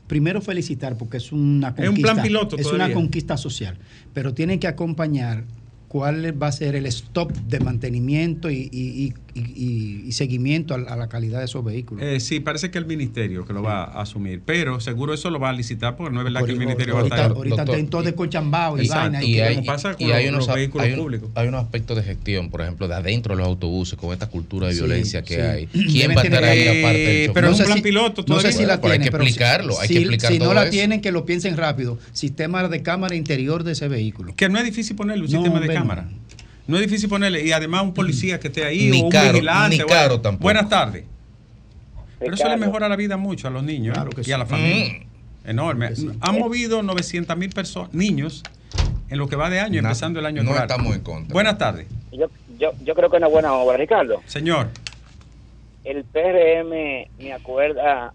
primero 0.07 0.43
felicitar 0.43 0.99
porque 0.99 1.17
es 1.17 1.33
una 1.33 1.69
Es 1.69 1.79
un 1.79 1.87
conquista. 1.87 2.13
plan 2.13 2.23
piloto 2.23 2.57
Es 2.57 2.63
todavía. 2.65 2.85
una 2.87 2.95
conquista 2.95 3.37
social, 3.39 3.79
pero 4.13 4.35
tienen 4.35 4.59
que 4.59 4.67
acompañar 4.67 5.45
cuál 5.89 6.43
va 6.43 6.49
a 6.49 6.53
ser 6.53 6.75
el 6.77 6.85
stop 6.87 7.33
de 7.33 7.61
mantenimiento 7.61 8.51
y, 8.51 8.69
y- 8.71 9.05
y- 9.07 9.15
y- 9.35 10.03
y 10.07 10.13
seguimiento 10.13 10.75
a, 10.75 10.79
a 10.79 10.97
la 10.97 11.09
calidad 11.09 11.39
de 11.39 11.47
esos 11.47 11.65
vehículos. 11.65 12.05
Eh, 12.05 12.21
sí, 12.21 12.41
parece 12.41 12.71
que 12.71 12.79
el 12.79 12.87
ministerio 12.87 13.45
que 13.47 13.53
lo 13.53 13.63
va 13.63 13.85
a 13.85 14.03
asumir, 14.03 14.43
pero 14.45 14.81
seguro 14.81 15.15
eso 15.15 15.31
lo 15.31 15.39
va 15.41 15.51
a 15.51 15.53
licitar 15.53 15.97
porque 15.97 16.13
no 16.13 16.21
es 16.21 16.25
verdad 16.25 16.41
que 16.41 16.53
el 16.53 16.57
Ahorita- 16.59 16.65
ministerio 16.67 16.95
va 16.95 16.99
a 16.99 17.03
ahorita, 17.03 17.17
estar... 17.17 17.37
ahorita 17.37 17.63
está 17.63 17.77
en 17.79 17.89
todo 17.89 18.03
de 18.03 18.15
cochambao 18.15 18.79
y, 18.79 18.83
Exacto. 18.83 19.03
vaina. 19.13 19.25
Y 19.25 19.33
que- 19.35 19.43
hay- 19.43 19.55
como 19.57 19.67
pasa 19.67 19.95
con 19.95 20.07
y 20.07 20.13
hay 20.13 20.25
los- 20.27 20.35
unos, 20.35 20.47
los 20.49 20.57
vehículos 20.57 20.87
hay 20.87 20.93
un- 20.93 20.99
públicos. 20.99 21.31
hay 21.35 21.49
unos 21.49 21.63
aspectos 21.65 21.97
de 21.97 22.03
gestión, 22.03 22.51
por 22.51 22.61
ejemplo, 22.61 22.89
de 22.89 22.95
adentro 22.95 23.35
de 23.35 23.39
los 23.39 23.49
autobuses, 23.49 23.99
con 23.99 24.13
esta 24.13 24.29
cultura 24.29 24.67
de 24.69 24.75
Sí, 24.75 24.81
violencia 24.81 25.23
que 25.23 25.35
sí. 25.35 25.41
hay. 25.41 25.67
Deben 25.73 25.87
¿Quién 25.93 26.11
va 26.17 26.21
a 26.21 26.25
estar 26.25 26.45
ahí 26.45 26.59
Eh, 26.61 26.81
aparte 26.81 26.99
del 26.99 27.27
chofer? 27.29 27.33
pero 27.35 27.51
es 27.51 27.59
un 27.61 27.65
plan 27.67 27.77
si- 27.79 27.83
piloto 27.83 28.25
No 28.29 28.41
sé 28.41 28.53
si 28.53 28.67
la 28.67 28.77
Bueno, 28.77 28.93
hay 28.95 28.99
tienen, 28.99 29.11
que 29.11 29.17
explicarlo, 29.17 29.81
hay 29.81 29.89
si, 29.89 29.95
que 29.95 30.01
explicar 30.01 30.33
si 30.33 30.39
no 30.39 30.53
la 30.55 30.71
tienen, 30.71 31.01
que 31.01 31.13
lo 31.13 31.25
piensen 31.25 31.57
rápido. 31.57 31.99
Sistema 32.13 32.69
de 32.69 32.83
cámara 32.83 33.15
interior 33.15 33.65
de 33.65 33.73
ese 33.73 33.89
vehículo. 33.89 34.35
Que 34.37 34.49
no 34.49 34.59
es 34.59 34.65
difícil 34.65 34.95
ponerle 34.97 35.25
un 35.25 35.33
No, 35.33 35.39
sistema 35.43 35.61
de 35.61 35.69
no. 35.69 35.75
cámara. 35.75 36.09
No 36.67 36.77
es 36.77 36.83
difícil 36.83 37.09
ponerle, 37.09 37.45
y 37.45 37.53
además 37.53 37.83
un 37.83 37.93
policía 37.95 38.39
que 38.39 38.49
esté 38.49 38.65
ahí 38.65 38.91
Ni 38.91 39.01
o 39.01 39.05
un 39.05 39.11
caro, 39.11 39.33
vigilante. 39.33 39.77
ni 39.77 39.83
o 39.83 39.87
caro 39.87 40.01
algo. 40.13 40.21
tampoco. 40.21 40.43
Buenas 40.45 40.69
tardes. 40.69 41.05
Pero 42.19 42.35
eso 42.35 42.49
le 42.49 42.57
mejora 42.57 42.89
la 42.89 42.95
vida 42.97 43.17
mucho 43.17 43.49
a 43.49 43.51
los 43.51 43.65
niños 43.65 43.99
y 44.25 44.31
a 44.33 44.39
la 44.39 44.47
familia. 44.47 45.03
Enorme. 45.45 45.91
Han 46.21 46.39
movido 46.39 46.83
900 46.83 47.37
mil 47.37 47.51
personas, 47.51 47.93
niños, 47.93 48.45
en 49.11 49.19
lo 49.19 49.27
que 49.29 49.35
va 49.35 49.51
de 49.51 49.59
año, 49.59 49.83
No, 49.83 49.89
empezando 49.89 50.21
el 50.21 50.27
año 50.27 50.43
no 50.45 50.51
escolar. 50.51 50.71
estamos 50.71 50.95
en 50.95 51.03
contra. 51.03 51.33
Buenas 51.33 51.59
tardes. 51.59 51.87
Yo, 52.13 52.27
yo, 52.59 52.71
yo 52.85 52.95
creo 52.95 53.11
que 53.11 53.17
es 53.17 53.21
una 53.21 53.27
buena 53.29 53.53
obra, 53.55 53.77
Ricardo. 53.77 54.23
Señor. 54.27 54.69
El 55.85 56.05
PRM 56.05 57.09
me 57.19 57.33
acuerda 57.33 58.13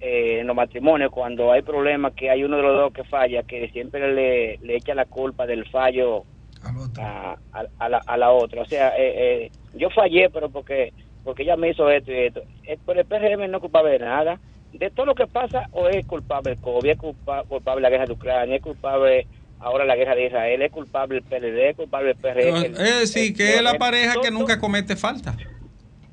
eh, 0.00 0.38
en 0.40 0.46
los 0.48 0.56
matrimonios 0.56 1.12
cuando 1.12 1.52
hay 1.52 1.62
problemas 1.62 2.14
que 2.14 2.28
hay 2.30 2.42
uno 2.42 2.56
de 2.56 2.62
los 2.64 2.76
dos 2.76 2.92
que 2.92 3.04
falla, 3.04 3.44
que 3.44 3.68
siempre 3.70 4.12
le, 4.12 4.58
le 4.58 4.76
echa 4.76 4.92
la 4.94 5.04
culpa 5.04 5.46
del 5.46 5.64
fallo 5.66 6.24
a, 7.02 7.36
a- 7.52 7.66
a 7.78 7.88
la, 7.88 7.98
a 8.06 8.16
la 8.16 8.30
otra. 8.32 8.62
O 8.62 8.66
sea, 8.66 8.88
eh, 8.96 9.44
eh, 9.46 9.50
yo 9.74 9.90
fallé, 9.90 10.30
pero 10.30 10.50
porque 10.50 10.92
porque 11.24 11.42
ella 11.42 11.56
me 11.56 11.70
hizo 11.70 11.90
esto 11.90 12.12
y 12.12 12.18
esto. 12.26 12.42
Eh, 12.64 12.78
Pero 12.86 13.00
el 13.00 13.06
PRM 13.06 13.48
no 13.50 13.56
es 13.56 13.60
culpable 13.60 13.90
de 13.90 13.98
nada. 13.98 14.38
De 14.72 14.90
todo 14.90 15.06
lo 15.06 15.14
que 15.16 15.26
pasa, 15.26 15.68
o 15.72 15.88
es 15.88 16.06
culpable 16.06 16.52
el 16.52 16.58
COVID, 16.60 16.88
es 16.90 16.98
culpa- 16.98 17.42
culpable 17.44 17.82
la 17.82 17.90
guerra 17.90 18.06
de 18.06 18.12
Ucrania, 18.12 18.56
es 18.56 18.62
culpable 18.62 19.26
ahora 19.58 19.84
la 19.84 19.96
guerra 19.96 20.14
de 20.14 20.26
Israel, 20.26 20.62
es 20.62 20.70
culpable 20.70 21.16
el 21.18 21.24
PLD, 21.24 21.70
es 21.70 21.76
culpable 21.76 22.10
el 22.10 22.16
PRM. 22.16 22.56
Es 22.76 23.00
decir, 23.00 23.34
que 23.36 23.54
es 23.56 23.62
la 23.62 23.74
pareja 23.74 24.12
que 24.14 24.28
todo- 24.28 24.38
nunca 24.38 24.60
comete 24.60 24.94
falta. 24.94 25.34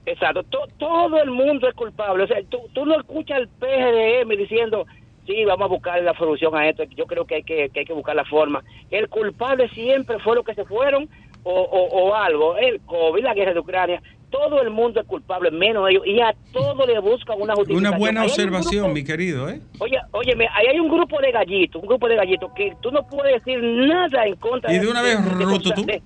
Exacto, 0.06 0.44
To- 0.44 0.68
todo 0.78 1.22
el 1.22 1.30
mundo 1.32 1.68
es 1.68 1.76
culpable. 1.76 2.24
O 2.24 2.28
sea, 2.28 2.38
tú, 2.50 2.60
tú 2.74 2.86
no 2.86 3.00
escuchas 3.00 3.38
al 3.38 3.48
PRM 3.50 4.36
diciendo, 4.36 4.86
sí, 5.26 5.46
vamos 5.46 5.66
a 5.66 5.70
buscar 5.70 6.02
la 6.04 6.14
solución 6.18 6.56
a 6.56 6.68
esto. 6.70 6.84
Yo 6.96 7.06
creo 7.06 7.26
que 7.26 7.36
hay 7.36 7.44
que, 7.44 7.70
que 7.70 7.80
hay 7.82 7.86
que 7.86 7.94
buscar 7.94 8.16
la 8.16 8.26
forma. 8.26 8.64
El 8.92 9.08
culpable 9.10 9.70
siempre 9.70 10.20
fue 10.20 10.36
los 10.36 10.46
que 10.46 10.54
se 10.56 10.66
fueron 10.66 11.10
o, 11.44 11.52
o, 11.62 11.88
o 12.10 12.16
algo. 12.16 12.58
El 12.58 12.82
COVID, 12.82 13.24
la 13.24 13.34
guerra 13.34 13.54
de 13.54 13.60
Ucrania. 13.60 14.02
Todo 14.30 14.64
el 14.64 14.72
mundo 14.72 15.00
es 15.00 15.06
culpable, 15.06 15.52
menos 15.52 15.88
ellos. 15.88 16.02
Y 16.08 16.20
a 16.20 16.34
todo 16.52 16.88
le 16.88 16.98
buscan 17.00 17.40
una 17.40 17.54
justificación. 17.54 17.88
Una 17.94 17.98
buena 18.00 18.22
un 18.22 18.26
observación, 18.30 18.92
mi 18.92 19.04
querido, 19.04 19.48
¿eh? 19.48 19.62
Oye, 19.80 20.00
óyeme, 20.12 20.48
ahí 20.56 20.66
hay 20.72 20.80
un 20.80 20.90
grupo 20.90 21.22
de 21.22 21.32
gallitos, 21.32 21.80
un 21.80 21.88
grupo 21.88 22.08
de 22.08 22.16
gallitos 22.16 22.52
que 22.56 22.74
tú 22.82 22.90
no 22.90 23.06
puedes 23.08 23.36
decir 23.44 23.62
nada 23.62 24.26
en 24.26 24.36
contra 24.38 24.74
Y 24.74 24.80
de 24.80 24.88
una 24.88 25.04
vez, 25.04 25.20
ruto 25.40 25.70
tú. 25.76 25.86
de- 25.86 26.02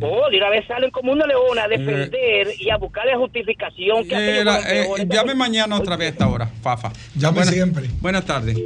Oh, 0.00 0.30
de 0.30 0.36
una 0.36 0.50
vez 0.50 0.66
salen 0.66 0.90
como 0.90 1.12
una 1.12 1.26
leona 1.26 1.64
a 1.64 1.68
defender 1.68 2.48
y 2.58 2.70
a 2.70 2.76
buscarle 2.76 3.14
justificación. 3.16 4.06
que 4.06 4.40
eh, 4.40 4.44
peores. 4.44 5.08
llame 5.08 5.34
mañana 5.34 5.76
otra 5.76 5.96
vez 5.96 6.08
a 6.08 6.10
esta 6.12 6.28
hora, 6.28 6.46
Fafa. 6.62 6.92
Llame 7.16 7.38
Buenas- 7.38 7.54
siempre. 7.54 7.86
Buenas 8.00 8.24
tardes. 8.24 8.58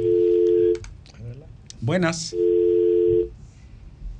Buenas. 1.81 2.35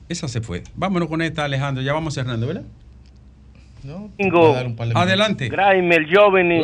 Esa 0.09 0.27
se 0.27 0.41
fue. 0.41 0.63
Vámonos 0.75 1.07
con 1.07 1.21
esta, 1.21 1.45
Alejandro. 1.45 1.83
Ya 1.83 1.93
vamos 1.93 2.13
cerrando, 2.13 2.47
¿verdad? 2.47 2.63
Domingo. 3.83 4.55
Adelante. 4.95 5.47
Graimer, 5.49 6.07
Joveni, 6.11 6.61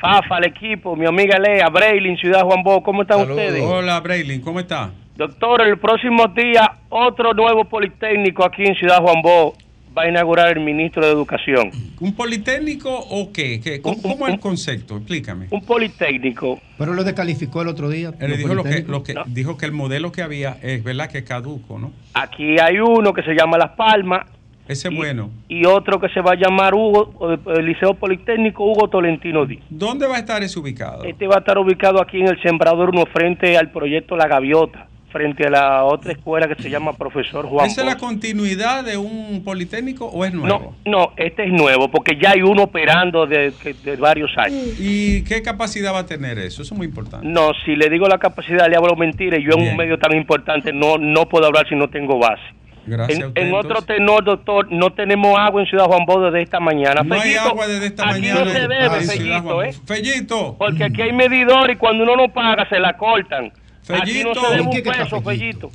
Fafa, 0.00 0.38
el 0.38 0.44
equipo, 0.46 0.94
mi 0.94 1.06
amiga 1.06 1.38
Lea, 1.38 1.68
Braylin, 1.70 2.16
Ciudad 2.18 2.42
Juan 2.42 2.62
Bo, 2.62 2.82
¿cómo 2.82 3.02
están 3.02 3.30
ustedes? 3.30 3.62
Hola, 3.62 3.98
Braylin, 4.00 4.42
¿cómo 4.42 4.60
está? 4.60 4.92
Doctor, 5.16 5.62
el 5.62 5.78
próximo 5.78 6.26
día 6.28 6.72
otro 6.90 7.32
nuevo 7.32 7.64
politécnico 7.64 8.44
aquí 8.44 8.64
en 8.64 8.74
Ciudad 8.74 8.98
Juan 9.00 9.22
Bo 9.22 9.54
va 9.96 10.02
a 10.02 10.08
inaugurar 10.10 10.58
el 10.58 10.62
ministro 10.62 11.06
de 11.06 11.10
Educación. 11.10 11.70
¿Un 12.00 12.14
politécnico 12.14 12.90
o 12.94 13.32
qué? 13.32 13.58
¿Qué? 13.58 13.80
¿Cómo, 13.80 14.02
cómo 14.02 14.28
es 14.28 14.34
el 14.34 14.40
concepto? 14.40 14.98
Explícame. 14.98 15.46
Un 15.50 15.64
politécnico. 15.64 16.60
Pero 16.76 16.92
lo 16.92 17.02
descalificó 17.02 17.62
el 17.62 17.68
otro 17.68 17.88
día. 17.88 18.12
Él 18.20 18.36
dijo, 18.36 18.54
lo 18.54 18.62
que, 18.62 18.82
lo 18.86 19.02
que, 19.02 19.14
dijo 19.28 19.56
que 19.56 19.64
el 19.64 19.72
modelo 19.72 20.12
que 20.12 20.20
había 20.20 20.58
es 20.60 20.84
verdad 20.84 21.08
que 21.08 21.18
es 21.18 21.24
caduco, 21.24 21.78
¿no? 21.78 21.92
Aquí 22.12 22.58
hay 22.60 22.78
uno 22.78 23.14
que 23.14 23.22
se 23.22 23.32
llama 23.32 23.56
Las 23.56 23.70
Palmas 23.70 24.26
Ese 24.68 24.88
es 24.88 24.94
bueno. 24.94 25.30
y 25.48 25.64
otro 25.64 25.98
que 25.98 26.10
se 26.10 26.20
va 26.20 26.32
a 26.32 26.36
llamar 26.36 26.74
Hugo, 26.74 27.40
el 27.56 27.64
Liceo 27.64 27.94
Politécnico 27.94 28.64
Hugo 28.64 28.90
Tolentino 28.90 29.46
Díaz. 29.46 29.64
¿Dónde 29.70 30.06
va 30.06 30.16
a 30.16 30.18
estar 30.18 30.42
ese 30.42 30.58
ubicado? 30.58 31.04
Este 31.04 31.26
va 31.26 31.36
a 31.36 31.38
estar 31.38 31.56
ubicado 31.56 32.02
aquí 32.02 32.20
en 32.20 32.28
el 32.28 32.42
Sembrador 32.42 32.90
1 32.90 33.06
frente 33.06 33.56
al 33.56 33.70
proyecto 33.70 34.14
La 34.14 34.28
Gaviota, 34.28 34.88
frente 35.16 35.46
a 35.46 35.50
la 35.50 35.84
otra 35.84 36.12
escuela 36.12 36.46
que 36.46 36.62
se 36.62 36.68
llama 36.68 36.92
Profesor 36.92 37.46
Juan 37.46 37.66
¿Esa 37.66 37.80
es 37.80 37.86
la 37.86 37.96
continuidad 37.96 38.84
de 38.84 38.98
un 38.98 39.42
politécnico 39.42 40.04
o 40.06 40.26
es 40.26 40.34
nuevo? 40.34 40.74
No, 40.84 40.90
no, 40.90 41.12
este 41.16 41.44
es 41.44 41.52
nuevo 41.52 41.90
porque 41.90 42.18
ya 42.20 42.32
hay 42.32 42.42
uno 42.42 42.64
operando 42.64 43.26
de, 43.26 43.52
varios 43.98 44.30
años. 44.36 44.78
¿Y 44.78 45.24
qué 45.24 45.40
capacidad 45.40 45.94
va 45.94 46.00
a 46.00 46.06
tener 46.06 46.38
eso? 46.38 46.60
Eso 46.60 46.74
es 46.74 46.78
muy 46.78 46.86
importante. 46.86 47.26
No, 47.26 47.52
si 47.64 47.76
le 47.76 47.88
digo 47.88 48.06
la 48.06 48.18
capacidad 48.18 48.68
le 48.68 48.76
hablo 48.76 48.94
mentira 48.94 49.38
y 49.38 49.44
yo 49.44 49.52
en 49.52 49.60
Bien. 49.60 49.70
un 49.70 49.76
medio 49.78 49.98
tan 49.98 50.14
importante 50.14 50.72
no 50.72 50.98
no 50.98 51.26
puedo 51.26 51.46
hablar 51.46 51.66
si 51.66 51.74
no 51.74 51.88
tengo 51.88 52.18
base. 52.18 52.42
Gracias 52.86 53.32
En, 53.34 53.52
otro 53.52 53.82
tenor, 53.82 54.22
doctor, 54.22 54.70
no 54.70 54.92
tenemos 54.92 55.36
agua 55.36 55.60
en 55.60 55.66
Ciudad 55.66 55.86
Juan 55.86 56.04
Bo 56.06 56.20
desde 56.20 56.42
esta 56.42 56.60
mañana. 56.60 57.02
No 57.02 57.20
hay 57.20 57.34
agua 57.34 57.66
desde 57.66 57.86
esta 57.86 58.04
aquí 58.04 58.20
mañana 58.20 58.44
no 58.44 58.50
se 58.50 58.60
Ciudad 58.60 59.00
Fellito, 59.00 59.62
¿eh? 59.62 59.72
Fellito. 59.84 60.56
Porque 60.56 60.84
aquí 60.84 61.02
hay 61.02 61.12
medidor 61.12 61.70
y 61.70 61.76
cuando 61.76 62.04
uno 62.04 62.14
no 62.16 62.28
paga 62.32 62.68
se 62.68 62.78
la 62.78 62.96
cortan. 62.96 63.50
Aquí 63.88 64.22
no 64.24 64.34
Fellito. 64.34 64.34
se 64.40 64.46
debe 64.48 64.60
¿En 64.60 64.66
un 64.66 64.72
qué 64.72 64.82
que 64.82 64.90
está 64.90 65.04
peso, 65.04 65.22
Fellito. 65.22 65.70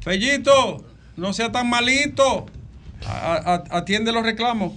Fellito, 0.00 0.84
no 1.16 1.32
sea 1.32 1.50
tan 1.52 1.68
malito. 1.68 2.46
A- 3.06 3.62
a- 3.70 3.78
atiende 3.78 4.12
los 4.12 4.22
reclamos 4.24 4.72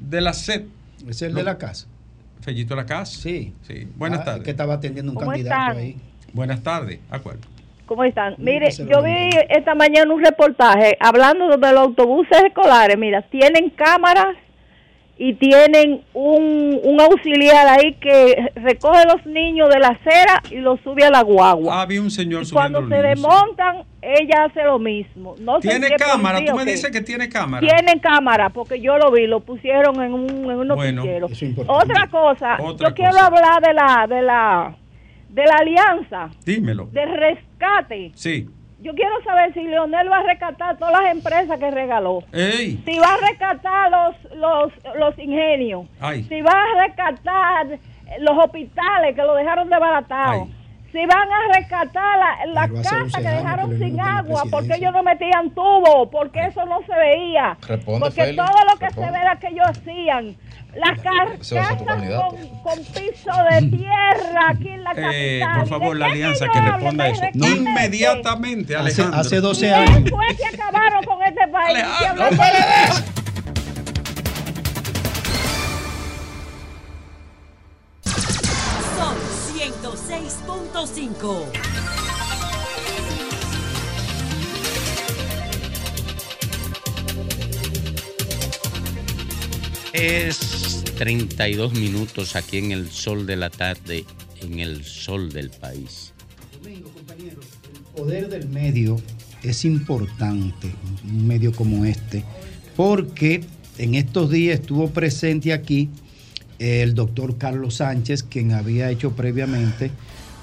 de 0.00 0.20
la 0.20 0.32
SED. 0.32 0.64
Es 1.08 1.22
el 1.22 1.34
de 1.34 1.42
la 1.42 1.58
casa. 1.58 1.86
Fellito 2.40 2.74
la 2.76 2.86
casa. 2.86 3.18
Sí. 3.20 3.52
Sí. 3.66 3.88
Buenas 3.96 4.20
Ah, 4.20 4.24
tardes. 4.24 4.42
que 4.44 4.50
estaba 4.50 4.74
atendiendo 4.74 5.12
un 5.12 5.16
¿Cómo 5.18 5.30
candidato 5.30 5.60
están? 5.70 5.76
ahí. 5.76 5.96
Buenas 6.32 6.62
tardes. 6.62 7.00
Acuerdo. 7.10 7.40
¿Cómo 7.86 8.04
están? 8.04 8.34
Mire, 8.38 8.70
yo 8.70 9.02
vi 9.02 9.30
esta 9.48 9.74
mañana 9.74 10.12
un 10.12 10.22
reportaje 10.22 10.96
hablando 11.00 11.48
de 11.48 11.72
los 11.72 11.80
autobuses 11.80 12.38
escolares. 12.46 12.98
Mira, 12.98 13.22
tienen 13.30 13.70
cámaras 13.70 14.36
y 15.20 15.34
tienen 15.34 16.02
un, 16.14 16.78
un 16.84 17.00
auxiliar 17.00 17.66
ahí 17.66 17.94
que 17.94 18.52
recoge 18.54 19.04
los 19.04 19.26
niños 19.26 19.68
de 19.68 19.80
la 19.80 19.88
acera 19.88 20.40
y 20.50 20.58
los 20.58 20.78
sube 20.82 21.04
a 21.04 21.10
la 21.10 21.22
guagua. 21.22 21.82
Había 21.82 22.00
un 22.00 22.10
señor 22.10 22.44
y 22.46 22.50
cuando 22.50 22.78
subiendo 22.82 22.96
se 22.96 23.02
los 23.02 23.16
niños, 23.16 23.32
desmontan, 23.32 23.84
ella 24.00 24.44
hace 24.44 24.62
lo 24.62 24.78
mismo. 24.78 25.34
No 25.40 25.58
Tiene 25.58 25.90
cámara. 25.96 26.36
policía 26.38 26.52
Tú 26.52 26.58
me 26.58 26.64
dices 26.70 26.90
que 26.92 27.00
tiene 27.00 27.28
cámara. 27.28 27.66
Tienen 27.66 27.98
cámara, 27.98 28.50
porque 28.50 28.80
yo 28.80 28.96
lo 28.96 29.10
vi, 29.10 29.26
lo 29.26 29.40
pusieron 29.40 30.00
en 30.02 30.14
un, 30.14 30.28
en 30.50 30.58
un 30.60 30.68
Bueno. 30.68 31.02
Otra 31.66 32.06
cosa, 32.08 32.56
Otra 32.62 32.90
yo 32.90 32.94
quiero 32.94 33.18
hablar 33.18 33.60
de 33.60 33.74
la, 33.74 34.06
de 34.08 34.22
la, 34.22 34.76
de 35.30 35.42
la 35.44 35.54
alianza, 35.56 36.30
Dímelo. 36.44 36.86
de 36.92 37.04
rescate. 37.06 38.12
Sí. 38.14 38.46
Yo 38.80 38.94
quiero 38.94 39.20
saber 39.24 39.52
si 39.54 39.62
Leonel 39.62 40.10
va 40.10 40.18
a 40.18 40.22
rescatar 40.22 40.76
todas 40.78 41.02
las 41.02 41.12
empresas 41.12 41.58
que 41.58 41.70
regaló. 41.70 42.22
Ey. 42.32 42.80
Si 42.84 42.98
va 42.98 43.14
a 43.14 43.28
rescatar 43.28 43.90
los, 43.90 44.34
los, 44.36 44.72
los 44.96 45.18
ingenios. 45.18 45.86
Ay. 46.00 46.22
Si 46.24 46.40
va 46.40 46.52
a 46.52 46.86
rescatar 46.86 47.66
los 48.20 48.38
hospitales 48.38 49.16
que 49.16 49.22
lo 49.22 49.34
dejaron 49.34 49.68
desbaratados. 49.68 50.48
Si 50.92 51.04
van 51.04 51.28
a 51.30 51.58
rescatar 51.58 52.18
la, 52.18 52.46
la 52.46 52.66
Pero 52.66 52.80
hace 52.80 52.88
casa 52.88 53.02
11 53.02 53.22
que 53.22 53.28
dejaron 53.28 53.70
que 53.70 53.78
sin 53.78 54.00
agua, 54.00 54.42
porque 54.50 54.74
ellos 54.76 54.92
no 54.92 55.02
metían 55.02 55.50
tubo, 55.50 56.08
porque 56.10 56.46
eso 56.46 56.64
no 56.64 56.80
se 56.86 56.94
veía. 56.94 57.58
Responde, 57.66 58.00
porque 58.00 58.32
todo 58.32 58.64
lo 58.72 58.78
que 58.78 58.86
responde. 58.86 59.10
se 59.10 59.12
ve 59.12 59.18
era 59.20 59.36
que 59.36 59.48
ellos 59.48 59.66
hacían. 59.68 60.36
Las 60.78 61.00
casas 61.00 61.82
con, 61.82 62.48
con 62.62 62.78
piso 62.84 63.32
de 63.50 63.68
tierra 63.76 64.48
aquí 64.50 64.68
en 64.68 64.84
la 64.84 64.90
capital. 64.90 65.14
Eh, 65.14 65.40
¿Y 65.42 65.58
por 65.58 65.68
favor, 65.68 65.96
la 65.96 66.06
alianza 66.06 66.46
que 66.52 66.60
responda 66.60 67.04
a 67.04 67.08
eso. 67.08 67.22
de- 67.32 67.48
Inmediatamente, 67.48 68.76
Hace, 68.76 68.82
Alejandro. 69.02 69.20
hace 69.20 69.40
12 69.40 69.60
¿Quién 69.60 69.74
años. 69.74 70.10
fue 70.10 70.36
que 70.36 70.46
acabaron 70.46 71.04
con 71.04 71.22
este 71.22 71.48
país? 71.48 71.78
Alejandro, 71.78 72.30
no 72.30 72.36
Son 78.96 79.16
106.5. 79.54 81.46
Es 89.92 90.67
32 90.98 91.74
minutos 91.74 92.34
aquí 92.34 92.58
en 92.58 92.72
el 92.72 92.90
sol 92.90 93.24
de 93.24 93.36
la 93.36 93.50
tarde, 93.50 94.04
en 94.42 94.58
el 94.58 94.84
sol 94.84 95.30
del 95.32 95.48
país. 95.50 96.12
El 96.66 96.82
poder 97.96 98.28
del 98.28 98.48
medio 98.48 99.00
es 99.42 99.64
importante, 99.64 100.72
un 101.04 101.26
medio 101.26 101.52
como 101.52 101.84
este, 101.84 102.24
porque 102.76 103.42
en 103.78 103.94
estos 103.94 104.30
días 104.30 104.58
estuvo 104.60 104.90
presente 104.90 105.52
aquí 105.52 105.88
el 106.58 106.94
doctor 106.94 107.38
Carlos 107.38 107.76
Sánchez, 107.76 108.24
quien 108.24 108.50
había 108.52 108.90
hecho 108.90 109.12
previamente 109.12 109.92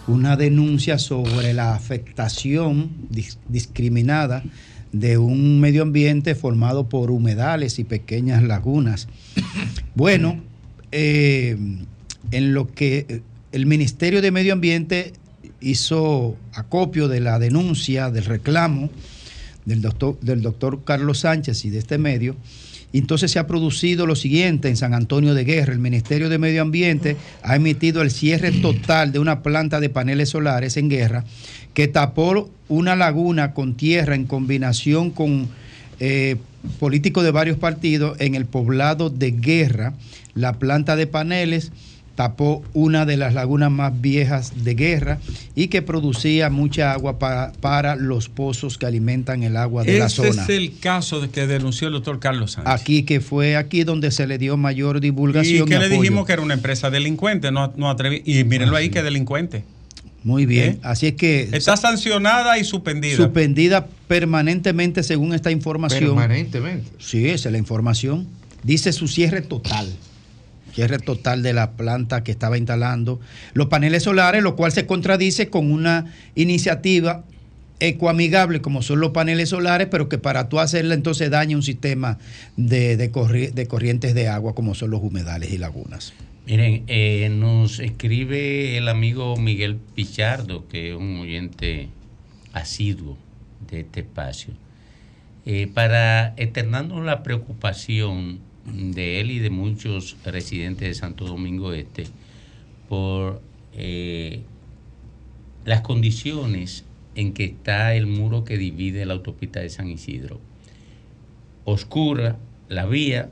una 0.07 0.37
denuncia 0.37 0.97
sobre 0.97 1.53
la 1.53 1.75
afectación 1.75 2.91
dis- 3.11 3.37
discriminada 3.49 4.43
de 4.93 5.17
un 5.17 5.59
medio 5.59 5.81
ambiente 5.81 6.35
formado 6.35 6.87
por 6.87 7.11
humedales 7.11 7.79
y 7.79 7.83
pequeñas 7.83 8.43
lagunas. 8.43 9.09
Bueno, 9.93 10.41
eh, 10.97 11.57
en 12.31 12.53
lo 12.53 12.73
que 12.73 13.05
eh, 13.09 13.21
el 13.51 13.65
Ministerio 13.65 14.21
de 14.21 14.31
Medio 14.31 14.53
Ambiente 14.53 15.11
hizo 15.59 16.37
acopio 16.53 17.09
de 17.09 17.19
la 17.19 17.37
denuncia, 17.37 18.09
del 18.11 18.23
reclamo 18.23 18.89
del 19.65 19.81
doctor, 19.81 20.83
Carlos 20.85 21.19
Sánchez 21.19 21.65
y 21.65 21.69
de 21.69 21.79
este 21.79 21.97
medio, 21.97 22.37
entonces 22.93 23.31
se 23.31 23.39
ha 23.39 23.47
producido 23.47 24.05
lo 24.05 24.15
siguiente 24.15 24.69
en 24.69 24.77
San 24.77 24.93
Antonio 24.93 25.33
de 25.33 25.43
Guerra. 25.43 25.73
El 25.73 25.79
Ministerio 25.79 26.29
de 26.29 26.37
Medio 26.37 26.61
Ambiente 26.61 27.17
ha 27.43 27.57
emitido 27.57 28.01
el 28.01 28.09
cierre 28.09 28.51
total 28.51 29.11
de 29.11 29.19
una 29.19 29.43
planta 29.43 29.81
de 29.81 29.89
paneles 29.89 30.29
solares 30.29 30.77
en 30.77 30.87
Guerra 30.87 31.25
que 31.73 31.89
tapó 31.89 32.49
una 32.69 32.95
laguna 32.95 33.53
con 33.53 33.75
tierra 33.75 34.15
en 34.15 34.23
combinación 34.23 35.09
con 35.09 35.49
eh, 35.99 36.35
políticos 36.79 37.23
de 37.23 37.31
varios 37.31 37.57
partidos 37.57 38.19
en 38.19 38.35
el 38.35 38.45
poblado 38.45 39.09
de 39.09 39.31
Guerra. 39.31 39.93
La 40.33 40.53
planta 40.53 40.95
de 40.95 41.07
paneles 41.07 41.71
tapó 42.15 42.63
una 42.73 43.05
de 43.05 43.17
las 43.17 43.33
lagunas 43.33 43.69
más 43.69 43.99
viejas 44.01 44.63
de 44.63 44.73
Guerra 44.73 45.17
y 45.53 45.67
que 45.67 45.81
producía 45.81 46.49
mucha 46.49 46.93
agua 46.93 47.19
pa- 47.19 47.51
para 47.59 47.97
los 47.97 48.29
pozos 48.29 48.77
que 48.77 48.85
alimentan 48.85 49.43
el 49.43 49.57
agua 49.57 49.83
de 49.83 49.99
la 49.99 50.05
Ese 50.05 50.15
zona. 50.31 50.43
es 50.43 50.49
el 50.49 50.79
caso 50.79 51.19
de 51.19 51.29
que 51.29 51.45
denunció 51.45 51.87
el 51.89 51.93
doctor 51.93 52.19
Carlos 52.19 52.53
Sánchez. 52.53 52.73
Aquí 52.73 53.03
que 53.03 53.19
fue 53.19 53.57
aquí 53.57 53.83
donde 53.83 54.11
se 54.11 54.27
le 54.27 54.37
dio 54.37 54.55
mayor 54.55 54.95
y 54.97 54.99
divulgación. 55.01 55.67
que 55.67 55.77
le 55.77 55.85
apoyo. 55.87 56.01
dijimos 56.01 56.25
que 56.25 56.31
era 56.33 56.41
una 56.41 56.53
empresa 56.53 56.89
delincuente, 56.89 57.51
no, 57.51 57.73
no 57.75 57.89
atreví. 57.89 58.21
Y 58.25 58.45
mírenlo 58.45 58.77
ahí 58.77 58.89
que 58.89 59.03
delincuente. 59.03 59.65
Muy 60.26 60.45
bien. 60.47 60.73
¿Eh? 60.73 60.80
Así 60.82 61.05
es 61.07 61.13
que 61.13 61.49
Está 61.53 61.78
sancionada 61.78 62.57
y 62.57 62.63
suspendida. 62.65 63.15
suspendida 63.15 63.88
permanentemente 64.07 65.03
según 65.03 65.34
esta 65.34 65.51
información. 65.51 66.01
Permanentemente. 66.15 66.89
Sí, 66.99 67.30
esa 67.30 67.47
es 67.47 67.51
la 67.53 67.59
información. 67.59 68.28
Dice 68.63 68.91
su 68.91 69.07
cierre 69.07 69.41
total. 69.41 69.88
Cierre 70.73 70.97
total 70.97 71.43
de 71.43 71.53
la 71.53 71.71
planta 71.73 72.23
que 72.23 72.32
estaba 72.32 72.57
instalando 72.57 73.21
los 73.53 73.67
paneles 73.67 74.01
solares, 74.03 74.41
lo 74.43 74.55
cual 74.57 74.71
se 74.73 74.86
contradice 74.88 75.49
con 75.49 75.71
una 75.71 76.11
iniciativa 76.34 77.23
ecoamigable 77.80 78.61
como 78.61 78.82
son 78.82 78.99
los 79.01 79.11
paneles 79.11 79.49
solares, 79.49 79.88
pero 79.91 80.09
que 80.09 80.17
para 80.17 80.49
tú 80.49 80.59
hacerla 80.59 80.95
entonces 80.95 81.30
daña 81.30 81.55
un 81.55 81.61
sistema 81.63 82.17
de, 82.57 82.97
de 82.97 83.11
corri- 83.11 83.51
de 83.53 83.67
corrientes 83.67 84.15
de 84.15 84.28
agua 84.28 84.55
como 84.55 84.73
son 84.76 84.89
los 84.89 85.01
humedales 85.03 85.51
y 85.51 85.57
lagunas. 85.59 86.13
Miren, 86.47 86.83
eh, 86.85 87.27
nos 87.29 87.79
escribe 87.79 88.77
el 88.77 88.87
amigo 88.87 89.35
Miguel 89.35 89.77
Pichardo, 89.77 90.67
que 90.67 90.91
es 90.91 90.95
un 90.95 91.17
oyente 91.17 91.89
asiduo 92.53 93.17
de 93.67 93.79
este 93.79 94.01
espacio, 94.01 94.53
eh, 95.47 95.65
para 95.65 96.35
externarnos 96.37 97.03
la 97.03 97.23
preocupación 97.23 98.41
de 98.63 99.21
él 99.21 99.31
y 99.31 99.39
de 99.39 99.49
muchos 99.49 100.17
residentes 100.23 100.87
de 100.87 100.93
Santo 100.93 101.25
Domingo 101.25 101.73
Este 101.73 102.05
por 102.89 103.41
eh, 103.73 104.41
las 105.65 105.81
condiciones 105.81 106.85
en 107.15 107.33
que 107.33 107.45
está 107.45 107.95
el 107.95 108.05
muro 108.05 108.43
que 108.43 108.59
divide 108.59 109.07
la 109.07 109.15
autopista 109.15 109.61
de 109.61 109.69
San 109.71 109.89
Isidro. 109.89 110.39
Oscura 111.63 112.37
la 112.69 112.85
vía 112.85 113.31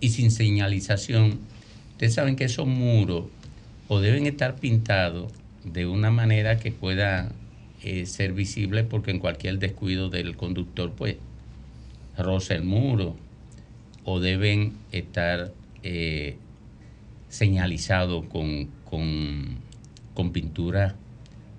y 0.00 0.08
sin 0.08 0.30
señalización. 0.30 1.49
Ustedes 2.00 2.14
saben 2.14 2.34
que 2.34 2.44
esos 2.44 2.66
muros 2.66 3.24
o 3.86 4.00
deben 4.00 4.24
estar 4.24 4.56
pintados 4.56 5.30
de 5.64 5.84
una 5.84 6.10
manera 6.10 6.58
que 6.58 6.72
pueda 6.72 7.30
eh, 7.82 8.06
ser 8.06 8.32
visible 8.32 8.84
porque 8.84 9.10
en 9.10 9.18
cualquier 9.18 9.58
descuido 9.58 10.08
del 10.08 10.34
conductor 10.34 10.94
pues 10.96 11.16
roza 12.16 12.54
el 12.54 12.64
muro 12.64 13.16
o 14.04 14.18
deben 14.18 14.72
estar 14.92 15.52
eh, 15.82 16.38
señalizados 17.28 18.24
con, 18.28 18.70
con, 18.88 19.58
con 20.14 20.32
pintura 20.32 20.96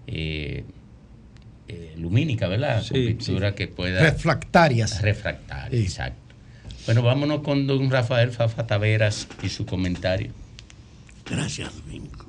eh, 0.07 0.63
lumínica, 1.97 2.47
¿verdad? 2.47 2.77
con 2.77 2.83
Sí, 2.85 3.05
pintura 3.13 3.49
sí. 3.51 3.55
que 3.57 3.67
pueda... 3.67 4.01
Refractarias. 4.01 5.03
Refractarias, 5.03 5.69
Sí. 5.69 5.83
exacto. 5.85 6.20
Bueno, 6.91 7.03
vámonos 7.03 7.39
con 7.39 7.67
don 7.67 7.89
Rafael 7.89 8.31
Fafa 8.31 8.67
Taveras 8.67 9.25
y 9.41 9.47
su 9.47 9.65
comentario. 9.65 10.33
Gracias, 11.25 11.73
Domingo. 11.73 12.25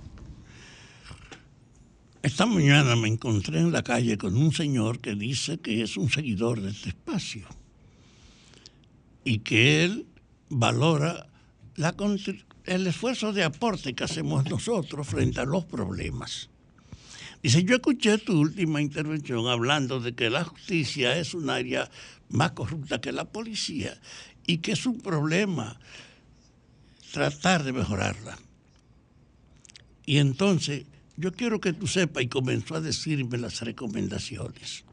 Esta 2.23 2.47
mañana 2.47 2.95
me 2.95 3.09
encontré 3.09 3.59
en 3.59 3.73
la 3.73 3.83
calle 3.83 4.17
con 4.17 4.37
un 4.37 4.53
señor 4.53 5.01
que 5.01 5.17
dice 5.17 5.59
que 5.59 5.83
es 5.83 5.97
un 5.97 6.11
seguidor 6.11 6.61
de 6.61 6.71
este 6.71 6.91
espacio 6.91 7.45
y 9.25 9.41
que 9.41 9.83
él 9.83 10.07
valora 10.49 11.27
el 12.65 12.87
esfuerzo 12.87 13.33
de 13.33 13.43
aporte 13.43 13.95
que 13.95 14.05
hacemos 14.05 14.49
nosotros 14.49 15.09
frente 15.09 15.41
a 15.41 15.45
los 15.45 15.65
problemas. 15.65 16.51
Dice, 17.43 17.65
yo 17.65 17.75
escuché 17.75 18.19
tu 18.19 18.39
última 18.39 18.81
intervención 18.81 19.49
hablando 19.49 19.99
de 19.99 20.15
que 20.15 20.31
la 20.31 20.45
justicia 20.45 21.19
es 21.19 21.35
un 21.35 21.51
área 21.51 21.91
más 22.29 22.53
corrupta 22.53 23.01
que 23.01 23.11
la 23.11 23.25
policía 23.25 24.01
y 24.47 24.59
que 24.59 24.73
es 24.73 24.87
un 24.87 25.01
problema 25.01 25.79
tratar 27.13 27.63
de 27.65 27.73
mejorarla. 27.73 28.39
Y 30.07 30.19
entonces 30.19 30.87
yo 31.17 31.33
quiero 31.33 31.61
que 31.61 31.73
tú 31.73 31.87
sepas, 31.87 32.23
y 32.23 32.29
comenzó 32.29 32.75
a 32.75 32.81
decirme 32.81 33.39
las 33.39 33.61
recomendaciones. 33.61 34.85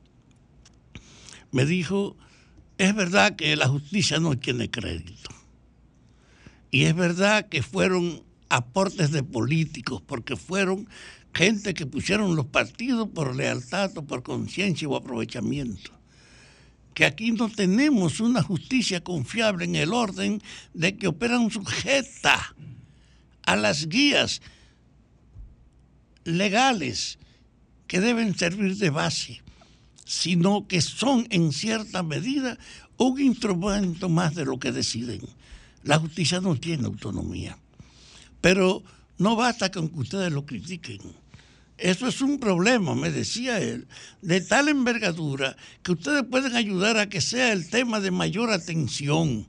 Me 1.52 1.66
dijo, 1.66 2.16
es 2.78 2.94
verdad 2.94 3.36
que 3.36 3.56
la 3.56 3.68
justicia 3.68 4.20
no 4.20 4.38
tiene 4.38 4.70
crédito. 4.70 5.30
Y 6.72 6.84
es 6.84 6.96
verdad 6.96 7.50
que 7.50 7.64
fueron 7.64 8.22
aportes 8.50 9.12
de 9.12 9.24
políticos, 9.24 10.04
porque 10.06 10.36
fueron 10.36 10.88
gente 11.34 11.74
que 11.74 11.86
pusieron 11.86 12.36
los 12.36 12.46
partidos 12.46 13.10
por 13.10 13.36
lealtad 13.36 13.98
o 13.98 14.06
por 14.06 14.24
conciencia 14.24 14.88
o 14.88 14.96
aprovechamiento. 14.96 15.99
Que 17.00 17.06
aquí 17.06 17.32
no 17.32 17.48
tenemos 17.48 18.20
una 18.20 18.44
justicia 18.44 19.02
confiable 19.02 19.64
en 19.64 19.78
el 19.78 19.94
orden 19.94 20.44
de 20.74 20.98
que 20.98 21.08
operan 21.08 21.50
sujeta 21.50 22.54
a 23.44 23.56
las 23.56 23.88
guías 23.88 24.42
legales 26.26 27.18
que 27.88 28.02
deben 28.02 28.38
servir 28.38 28.76
de 28.76 28.90
base, 28.90 29.42
sino 30.04 30.68
que 30.68 30.82
son 30.82 31.26
en 31.30 31.54
cierta 31.54 32.04
medida 32.04 32.58
un 32.98 33.18
instrumento 33.22 34.10
más 34.10 34.36
de 34.36 34.44
lo 34.44 34.60
que 34.60 34.74
deciden. 34.74 35.22
La 35.84 36.00
justicia 36.00 36.42
no 36.42 36.58
tiene 36.58 36.88
autonomía. 36.88 37.58
Pero 38.42 38.84
no 39.18 39.38
basta 39.38 39.72
con 39.72 39.88
que 39.88 40.00
ustedes 40.00 40.34
lo 40.34 40.46
critiquen. 40.46 41.00
Eso 41.80 42.08
es 42.08 42.20
un 42.22 42.40
problema, 42.40 42.94
me 42.94 43.10
decía 43.10 43.60
él, 43.60 43.88
de 44.22 44.42
tal 44.42 44.68
envergadura 44.68 45.56
que 45.82 45.94
ustedes 45.94 46.24
pueden 46.30 46.56
ayudar 46.58 46.98
a 46.98 47.08
que 47.08 47.22
sea 47.22 47.54
el 47.54 47.70
tema 47.70 48.02
de 48.02 48.12
mayor 48.12 48.52
atención. 48.52 49.48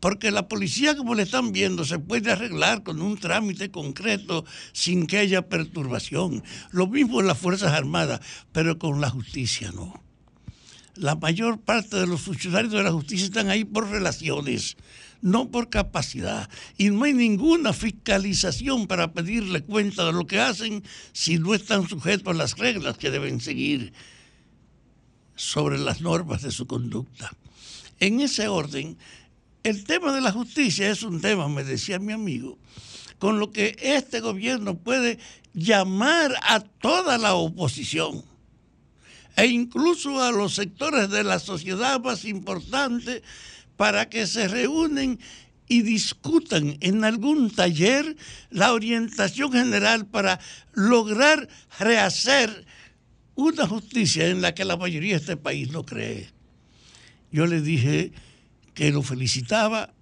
Porque 0.00 0.30
la 0.30 0.48
policía, 0.48 0.96
como 0.96 1.14
le 1.14 1.24
están 1.24 1.52
viendo, 1.52 1.84
se 1.84 1.98
puede 1.98 2.30
arreglar 2.30 2.84
con 2.84 3.02
un 3.02 3.18
trámite 3.18 3.70
concreto 3.70 4.46
sin 4.72 5.06
que 5.06 5.18
haya 5.18 5.48
perturbación. 5.48 6.42
Lo 6.70 6.86
mismo 6.86 7.20
en 7.20 7.26
las 7.26 7.38
Fuerzas 7.38 7.72
Armadas, 7.72 8.20
pero 8.52 8.78
con 8.78 9.00
la 9.00 9.10
justicia 9.10 9.70
no. 9.72 10.00
La 10.94 11.16
mayor 11.16 11.60
parte 11.60 11.96
de 11.96 12.06
los 12.06 12.22
funcionarios 12.22 12.72
de 12.72 12.82
la 12.82 12.92
justicia 12.92 13.26
están 13.26 13.50
ahí 13.50 13.64
por 13.64 13.90
relaciones, 13.90 14.76
no 15.20 15.50
por 15.50 15.70
capacidad. 15.70 16.48
Y 16.76 16.90
no 16.90 17.04
hay 17.04 17.14
ninguna 17.14 17.72
fiscalización 17.72 18.86
para 18.86 19.12
pedirle 19.12 19.62
cuenta 19.62 20.06
de 20.06 20.12
lo 20.12 20.26
que 20.26 20.40
hacen 20.40 20.84
si 21.12 21.38
no 21.38 21.54
están 21.54 21.88
sujetos 21.88 22.34
a 22.34 22.36
las 22.36 22.56
reglas 22.58 22.98
que 22.98 23.10
deben 23.10 23.40
seguir 23.40 23.92
sobre 25.34 25.78
las 25.78 26.00
normas 26.00 26.42
de 26.42 26.50
su 26.50 26.66
conducta. 26.66 27.32
En 28.00 28.20
ese 28.20 28.48
orden, 28.48 28.96
el 29.62 29.84
tema 29.84 30.12
de 30.12 30.20
la 30.20 30.32
justicia 30.32 30.90
es 30.90 31.02
un 31.02 31.20
tema, 31.20 31.48
me 31.48 31.64
decía 31.64 31.98
mi 31.98 32.12
amigo, 32.12 32.58
con 33.18 33.38
lo 33.38 33.50
que 33.50 33.76
este 33.80 34.20
gobierno 34.20 34.76
puede 34.76 35.18
llamar 35.52 36.34
a 36.42 36.60
toda 36.60 37.18
la 37.18 37.34
oposición 37.34 38.24
e 39.36 39.46
incluso 39.46 40.22
a 40.22 40.32
los 40.32 40.54
sectores 40.54 41.10
de 41.10 41.24
la 41.24 41.38
sociedad 41.38 42.00
más 42.00 42.24
importantes 42.24 43.22
para 43.78 44.10
que 44.10 44.26
se 44.26 44.48
reúnen 44.48 45.20
y 45.68 45.82
discutan 45.82 46.76
en 46.80 47.04
algún 47.04 47.50
taller 47.50 48.16
la 48.50 48.72
orientación 48.72 49.52
general 49.52 50.04
para 50.04 50.40
lograr 50.74 51.48
rehacer 51.78 52.66
una 53.36 53.68
justicia 53.68 54.26
en 54.26 54.42
la 54.42 54.52
que 54.52 54.64
la 54.64 54.76
mayoría 54.76 55.12
de 55.12 55.20
este 55.20 55.36
país 55.36 55.70
no 55.70 55.84
cree. 55.84 56.28
Yo 57.30 57.46
le 57.46 57.60
dije 57.60 58.10
que 58.74 58.90
lo 58.90 59.02
felicitaba, 59.02 59.94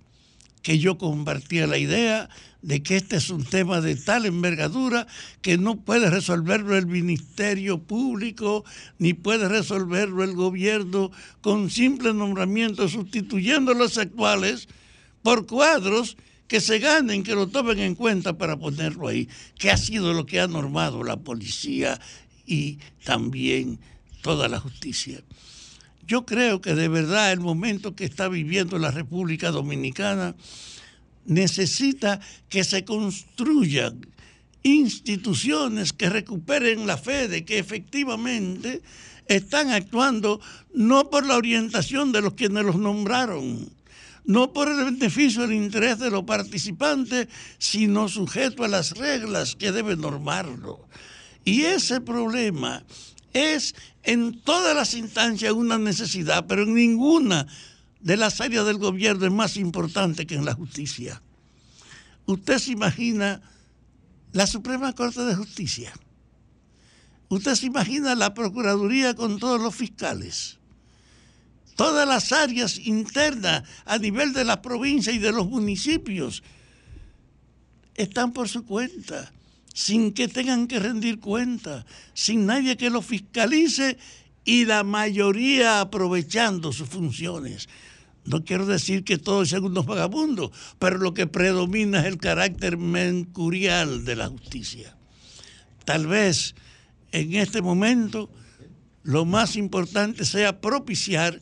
que 0.67 0.81
yo 0.81 0.99
compartía 0.99 1.69
la 1.69 1.79
idea 1.79 2.29
de 2.61 2.83
que 2.83 2.97
este 2.97 3.15
es 3.15 3.31
un 3.31 3.45
tema 3.45 3.81
de 3.81 3.95
tal 3.95 4.27
envergadura 4.27 5.07
que 5.41 5.59
no 5.59 5.77
puede 5.77 6.11
resolverlo 6.11 6.77
el 6.77 6.89
Ministerio 6.89 7.79
Público 7.79 8.65
ni 8.99 9.15
puede 9.15 9.49
resolverlo 9.49 10.25
el 10.25 10.33
gobierno 10.33 11.13
con 11.41 11.71
simple 11.71 12.13
nombramiento 12.13 12.89
sustituyendo 12.89 13.75
los 13.75 13.97
actuales 13.97 14.67
por 15.23 15.47
cuadros 15.47 16.17
que 16.49 16.61
se 16.61 16.81
ganen, 16.81 17.23
que 17.23 17.37
lo 17.37 17.47
tomen 17.47 17.79
en 17.79 17.95
cuenta 17.95 18.37
para 18.37 18.57
ponerlo 18.57 19.07
ahí, 19.07 19.29
que 19.57 19.71
ha 19.71 19.77
sido 19.77 20.15
lo 20.15 20.27
que 20.27 20.41
ha 20.41 20.49
normado 20.49 21.05
la 21.05 21.17
policía 21.17 22.01
y 22.45 22.81
también 23.05 23.79
toda 24.21 24.49
la 24.49 24.59
justicia. 24.59 25.23
Yo 26.07 26.25
creo 26.25 26.61
que 26.61 26.75
de 26.75 26.89
verdad 26.89 27.33
el 27.33 27.41
momento 27.41 27.97
que 27.97 28.05
está 28.05 28.29
viviendo 28.29 28.79
la 28.79 28.93
República 28.93 29.51
Dominicana 29.51 30.37
necesita 31.25 32.21
que 32.49 32.63
se 32.63 32.85
construyan 32.85 34.07
instituciones 34.63 35.93
que 35.93 36.09
recuperen 36.09 36.87
la 36.87 36.97
fe 36.97 37.27
de 37.27 37.45
que 37.45 37.59
efectivamente 37.59 38.83
están 39.27 39.71
actuando 39.71 40.41
no 40.73 41.11
por 41.11 41.27
la 41.27 41.37
orientación 41.37 42.13
de 42.13 42.23
los 42.23 42.35
quienes 42.35 42.65
los 42.65 42.77
nombraron, 42.77 43.69
no 44.25 44.53
por 44.53 44.69
el 44.69 44.85
beneficio 44.85 45.43
del 45.43 45.55
interés 45.55 45.99
de 45.99 46.11
los 46.11 46.23
participantes, 46.23 47.29
sino 47.59 48.09
sujeto 48.09 48.65
a 48.65 48.69
las 48.69 48.93
reglas 48.93 49.57
que 49.57 49.73
deben 49.73 50.01
normarlo. 50.01 50.89
Y 51.45 51.63
ese 51.63 52.01
problema 52.01 52.85
es 53.37 53.75
en 54.03 54.41
todas 54.41 54.75
las 54.75 54.95
instancias 54.95 55.53
una 55.53 55.79
necesidad, 55.79 56.47
pero 56.47 56.63
en 56.63 56.75
ninguna 56.75 57.47
de 58.01 58.17
las 58.17 58.41
áreas 58.41 58.65
del 58.65 58.79
gobierno 58.79 59.27
es 59.27 59.33
más 59.33 59.57
importante 59.57 60.27
que 60.27 60.37
en 60.37 60.45
la 60.45 60.55
justicia. 60.55 61.23
Usted 62.25 62.59
se 62.59 62.73
imagina 62.73 63.43
la 64.33 64.47
Suprema 64.47 64.95
Corte 64.95 65.23
de 65.23 65.35
Justicia. 65.35 65.93
Usted 67.29 67.55
se 67.55 67.67
imagina 67.67 68.15
la 68.15 68.33
Procuraduría 68.33 69.15
con 69.15 69.39
todos 69.39 69.61
los 69.61 69.75
fiscales. 69.75 70.59
Todas 71.75 72.09
las 72.09 72.33
áreas 72.33 72.79
internas 72.79 73.65
a 73.85 73.99
nivel 73.99 74.33
de 74.33 74.45
la 74.45 74.63
provincia 74.63 75.13
y 75.13 75.19
de 75.19 75.33
los 75.33 75.47
municipios 75.47 76.43
están 77.95 78.33
por 78.33 78.49
su 78.49 78.65
cuenta 78.65 79.33
sin 79.77 80.13
que 80.13 80.27
tengan 80.27 80.69
que 80.69 80.81
rendir 80.81 81.21
cuenta, 81.21 81.85
sin 82.15 82.47
nadie 82.47 82.79
que 82.79 82.89
lo 82.89 83.03
fiscalice 83.03 83.99
y 84.43 84.65
la 84.65 84.85
mayoría 84.85 85.83
aprovechando 85.83 86.73
sus 86.73 86.89
funciones. 86.89 87.69
No 88.25 88.43
quiero 88.43 88.65
decir 88.65 89.05
que 89.05 89.19
todos 89.19 89.51
sean 89.51 89.65
unos 89.65 89.85
vagabundos, 89.85 90.51
pero 90.79 90.97
lo 90.97 91.13
que 91.13 91.27
predomina 91.27 92.01
es 92.01 92.07
el 92.07 92.17
carácter 92.17 92.79
mercurial 92.79 94.07
de 94.07 94.17
la 94.17 94.29
justicia. 94.29 94.97
Tal 95.85 96.07
vez 96.07 96.55
en 97.13 97.35
este 97.35 97.61
momento 97.61 98.31
lo 99.03 99.27
más 99.27 99.57
importante 99.57 100.25
sea 100.25 100.59
propiciar 100.59 101.39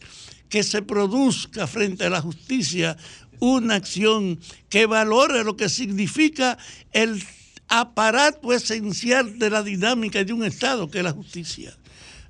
que 0.48 0.64
se 0.64 0.82
produzca 0.82 1.68
frente 1.68 2.06
a 2.06 2.10
la 2.10 2.20
justicia 2.20 2.96
una 3.38 3.76
acción 3.76 4.40
que 4.68 4.86
valore 4.86 5.44
lo 5.44 5.56
que 5.56 5.68
significa 5.68 6.58
el 6.90 7.22
aparato 7.68 8.52
esencial 8.52 9.38
de 9.38 9.50
la 9.50 9.62
dinámica 9.62 10.22
de 10.24 10.32
un 10.32 10.44
Estado, 10.44 10.90
que 10.90 10.98
es 10.98 11.04
la 11.04 11.12
justicia. 11.12 11.76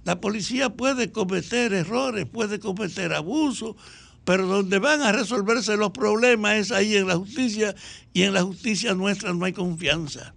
La 0.04 0.20
policía 0.20 0.70
puede 0.70 1.10
cometer 1.10 1.72
errores, 1.72 2.26
puede 2.26 2.58
cometer 2.58 3.14
abusos, 3.14 3.76
pero 4.24 4.46
donde 4.46 4.78
van 4.78 5.02
a 5.02 5.12
resolverse 5.12 5.76
los 5.76 5.90
problemas 5.90 6.56
es 6.56 6.72
ahí 6.72 6.96
en 6.96 7.08
la 7.08 7.16
justicia 7.16 7.74
y 8.12 8.22
en 8.22 8.34
la 8.34 8.42
justicia 8.42 8.94
nuestra 8.94 9.32
no 9.32 9.44
hay 9.44 9.52
confianza. 9.52 10.34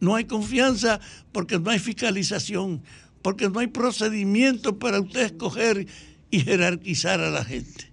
No 0.00 0.16
hay 0.16 0.24
confianza 0.24 1.00
porque 1.32 1.58
no 1.58 1.70
hay 1.70 1.78
fiscalización, 1.78 2.82
porque 3.22 3.48
no 3.48 3.60
hay 3.60 3.68
procedimiento 3.68 4.78
para 4.78 5.00
usted 5.00 5.26
escoger 5.26 5.86
y 6.30 6.40
jerarquizar 6.40 7.20
a 7.20 7.30
la 7.30 7.44
gente. 7.44 7.92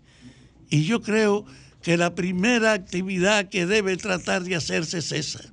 Y 0.70 0.86
yo 0.86 1.02
creo 1.02 1.46
que 1.82 1.98
la 1.98 2.16
primera 2.16 2.74
actividad 2.74 3.50
que 3.50 3.66
debe 3.66 3.98
tratar 3.98 4.44
de 4.44 4.56
hacerse 4.56 5.00
es 5.00 5.12
esa 5.12 5.52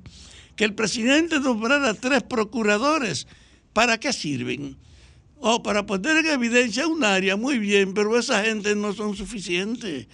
que 0.59 0.65
el 0.65 0.75
presidente 0.75 1.39
nombrara 1.39 1.95
tres 1.95 2.25
procuradores. 2.25 3.29
¿Para 3.73 3.99
qué 4.01 4.13
sirven? 4.13 4.77
O 5.37 5.63
para 5.63 5.87
poner 5.87 6.17
en 6.17 6.27
evidencia 6.27 6.89
un 6.89 7.05
área, 7.05 7.37
muy 7.37 7.61
bien, 7.61 7.95
pero 7.95 8.19
esa 8.19 8.43
gente 8.43 8.75
no 8.75 8.93
son 8.93 9.15
suficientes. 9.17 10.09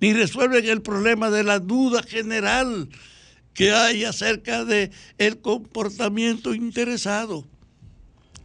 Ni 0.00 0.12
resuelven 0.12 0.66
el 0.66 0.82
problema 0.82 1.30
de 1.30 1.44
la 1.44 1.60
duda 1.60 2.02
general 2.02 2.88
que 3.54 3.70
hay 3.70 4.02
acerca 4.02 4.64
de 4.64 4.90
comportamiento 5.40 6.52
interesado 6.52 7.46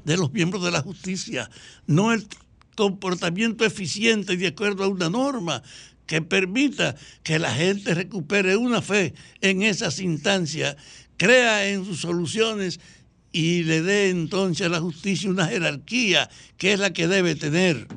de 0.06 0.18
los 0.18 0.32
miembros 0.32 0.64
de 0.64 0.70
la 0.70 0.82
justicia, 0.82 1.50
no 1.88 2.14
el 2.14 2.28
comportamiento 2.76 3.66
eficiente 3.66 4.38
de 4.38 4.48
acuerdo 4.48 4.84
a 4.84 4.89
una 4.89 5.10
norma 5.10 5.64
que 6.06 6.22
permita 6.22 6.96
que 7.24 7.39
la 7.39 7.54
gente 7.54 7.96
recupere 7.96 8.58
una 8.58 8.82
fe 8.82 9.14
en 9.39 9.64
esas 9.64 10.00
instancias 10.00 10.76
crea 11.22 11.69
en 11.69 11.86
sus 11.86 11.99
soluciones 11.99 12.80
y 13.32 13.61
le 13.61 13.84
dé 13.84 14.09
entonces 14.09 14.65
a 14.65 14.69
la 14.69 14.80
justicia 14.80 15.30
una 15.30 15.45
jerarquía 15.45 16.28
que 16.57 16.74
es 16.74 16.80
la 16.80 16.93
que 16.93 17.07
debe 17.07 17.36
tener, 17.36 17.88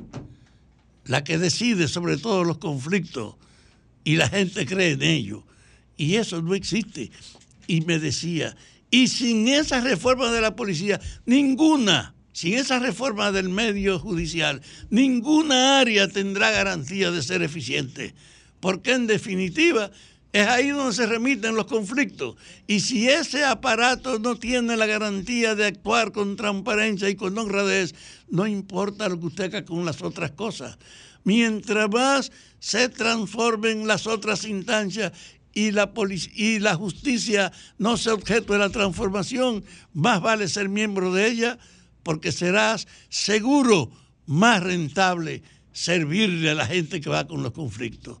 la 1.05 1.23
que 1.23 1.39
decide 1.39 1.87
sobre 1.87 2.17
todos 2.17 2.45
los 2.45 2.59
conflictos 2.59 3.33
y 4.03 4.17
la 4.17 4.29
gente 4.29 4.67
cree 4.67 4.91
en 4.91 5.01
ello. 5.01 5.43
Y 5.97 6.17
eso 6.17 6.39
no 6.43 6.53
existe. 6.53 7.09
Y 7.65 7.81
me 7.81 7.97
decía, 7.97 8.55
y 8.91 9.07
sin 9.07 9.47
esa 9.47 9.81
reforma 9.81 10.31
de 10.31 10.41
la 10.41 10.55
policía, 10.55 11.01
ninguna, 11.25 12.13
sin 12.31 12.53
esa 12.53 12.77
reforma 12.77 13.31
del 13.31 13.49
medio 13.49 13.97
judicial, 13.97 14.61
ninguna 14.91 15.79
área 15.79 16.07
tendrá 16.07 16.51
garantía 16.51 17.09
de 17.09 17.23
ser 17.23 17.41
eficiente. 17.41 18.13
Porque 18.59 18.93
en 18.93 19.07
definitiva, 19.07 19.89
es 20.35 20.47
ahí 20.49 20.67
donde 20.71 20.93
se 20.93 21.05
remiten 21.05 21.55
los 21.55 21.65
conflictos. 21.65 22.35
Y 22.67 22.81
si 22.81 23.07
ese 23.07 23.45
aparato 23.45 24.19
no 24.19 24.35
tiene 24.35 24.75
la 24.75 24.85
garantía 24.85 25.55
de 25.55 25.65
actuar 25.65 26.11
con 26.11 26.35
transparencia 26.35 27.07
y 27.07 27.15
con 27.15 27.37
honradez, 27.37 27.95
no 28.27 28.45
importa 28.45 29.07
lo 29.07 29.17
que 29.17 29.27
usted 29.27 29.43
haga 29.45 29.63
con 29.63 29.85
las 29.85 30.01
otras 30.01 30.31
cosas. 30.31 30.77
Mientras 31.23 31.89
más 31.89 32.33
se 32.59 32.89
transformen 32.89 33.87
las 33.87 34.07
otras 34.07 34.43
instancias 34.43 35.13
y 35.53 35.71
la, 35.71 35.87
justicia 36.75 37.53
no 37.77 37.95
sea 37.95 38.15
objeto 38.15 38.51
de 38.51 38.59
la 38.59 38.69
transformación, 38.69 39.63
más 39.93 40.19
vale 40.19 40.49
ser 40.49 40.67
miembro 40.67 41.13
de 41.13 41.27
ella 41.27 41.59
porque 42.03 42.33
serás 42.33 42.89
seguro 43.07 43.89
más 44.25 44.61
rentable 44.61 45.43
servirle 45.71 46.49
a 46.49 46.55
la 46.55 46.67
gente 46.67 46.99
que 46.99 47.09
va 47.09 47.25
con 47.25 47.41
los 47.41 47.53
conflictos. 47.53 48.17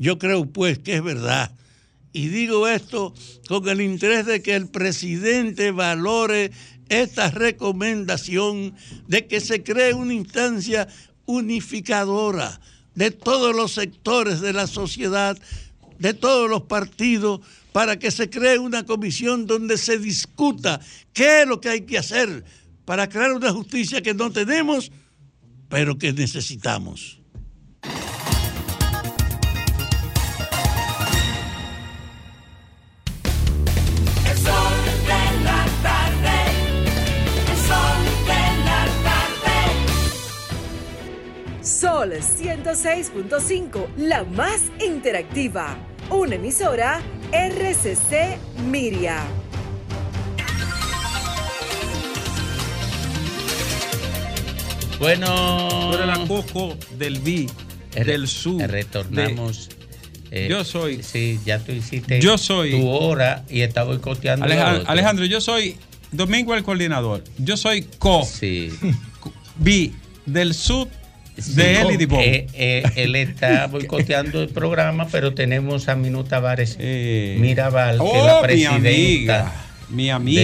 Yo 0.00 0.18
creo 0.18 0.46
pues 0.46 0.78
que 0.78 0.96
es 0.96 1.02
verdad. 1.02 1.54
Y 2.14 2.28
digo 2.28 2.66
esto 2.66 3.12
con 3.46 3.68
el 3.68 3.82
interés 3.82 4.24
de 4.24 4.40
que 4.40 4.56
el 4.56 4.66
presidente 4.66 5.72
valore 5.72 6.52
esta 6.88 7.30
recomendación 7.30 8.74
de 9.08 9.26
que 9.26 9.40
se 9.40 9.62
cree 9.62 9.92
una 9.92 10.14
instancia 10.14 10.88
unificadora 11.26 12.62
de 12.94 13.10
todos 13.10 13.54
los 13.54 13.72
sectores 13.72 14.40
de 14.40 14.54
la 14.54 14.66
sociedad 14.66 15.38
de 15.98 16.14
todos 16.14 16.48
los 16.48 16.62
partidos 16.62 17.42
para 17.72 17.98
que 17.98 18.10
se 18.10 18.30
cree 18.30 18.58
una 18.58 18.86
comisión 18.86 19.46
donde 19.46 19.76
se 19.76 19.98
discuta 19.98 20.80
qué 21.12 21.42
es 21.42 21.46
lo 21.46 21.60
que 21.60 21.68
hay 21.68 21.82
que 21.82 21.98
hacer 21.98 22.42
para 22.86 23.06
crear 23.10 23.32
una 23.32 23.52
justicia 23.52 24.00
que 24.00 24.14
no 24.14 24.32
tenemos, 24.32 24.90
pero 25.68 25.98
que 25.98 26.14
necesitamos. 26.14 27.19
Sol 42.00 42.12
106.5, 42.14 43.86
la 43.98 44.24
más 44.24 44.62
interactiva. 44.82 45.76
Una 46.08 46.36
emisora 46.36 46.98
RCC 47.30 48.38
Miria. 48.70 49.22
Bueno. 54.98 55.68
Tú 55.90 55.94
eres 55.96 56.06
la 56.06 56.26
coco 56.26 56.76
del 56.98 57.18
B, 57.20 57.46
del 57.94 58.28
sur. 58.28 58.60
Retornamos. 58.62 59.70
eh, 60.30 60.46
Yo 60.48 60.62
soy- 60.64 61.02
Sí, 61.02 61.40
ya 61.44 61.58
tú 61.58 61.72
hiciste. 61.72 62.20
Yo 62.20 62.38
soy- 62.38 62.70
Tu 62.72 62.88
hora 62.88 63.44
y 63.48 63.62
está 63.62 63.82
boicoteando. 63.84 64.46
la 64.46 64.54
Aleja- 64.54 64.78
otra. 64.80 64.92
Alejandro, 64.92 65.24
yo 65.24 65.40
soy 65.40 65.76
Domingo 66.12 66.54
el 66.54 66.62
coordinador. 66.62 67.24
Yo 67.38 67.56
soy 67.56 67.82
co. 67.98 68.24
Sí. 68.24 68.70
B 69.56 69.92
del 70.26 70.54
sur 70.54 70.88
de 71.48 71.80
él 71.80 71.90
y 71.92 71.96
de. 71.96 72.06
Eh, 72.20 72.46
eh, 72.54 72.82
él 72.96 73.16
está 73.16 73.66
boicoteando 73.70 74.42
el 74.42 74.48
programa, 74.48 75.08
pero 75.10 75.34
tenemos 75.34 75.88
a 75.88 75.96
Minú 75.96 76.24
Tavares 76.24 76.78
Mirabal, 76.78 77.98
que 77.98 78.04
es 78.04 78.10
Oh, 78.12 78.26
la 78.26 78.36
mi 78.36 78.42
presidenta 78.42 78.76
amiga, 78.88 79.52
mi 79.90 80.10
amiga. 80.10 80.42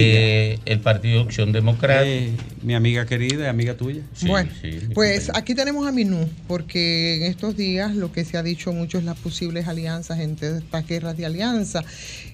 del 0.65 0.79
Partido 0.81 1.21
Acción 1.21 1.51
Democrática. 1.51 2.05
Eh, 2.09 2.31
mi 2.63 2.75
amiga 2.75 3.05
querida 3.05 3.45
y 3.45 3.47
amiga 3.47 3.75
tuya. 3.75 4.01
bueno, 4.23 4.49
pues 4.93 5.31
aquí 5.33 5.55
tenemos 5.55 5.87
a 5.87 5.91
Minú, 5.91 6.29
porque 6.47 7.15
en 7.17 7.23
estos 7.23 7.55
días 7.55 7.95
lo 7.95 8.11
que 8.11 8.25
se 8.25 8.37
ha 8.37 8.43
dicho 8.43 8.73
mucho 8.73 8.97
es 8.97 9.03
las 9.05 9.17
posibles 9.17 9.67
alianzas 9.67 10.19
entre 10.19 10.57
estas 10.57 10.85
guerras 10.87 11.15
de 11.15 11.25
alianza. 11.25 11.83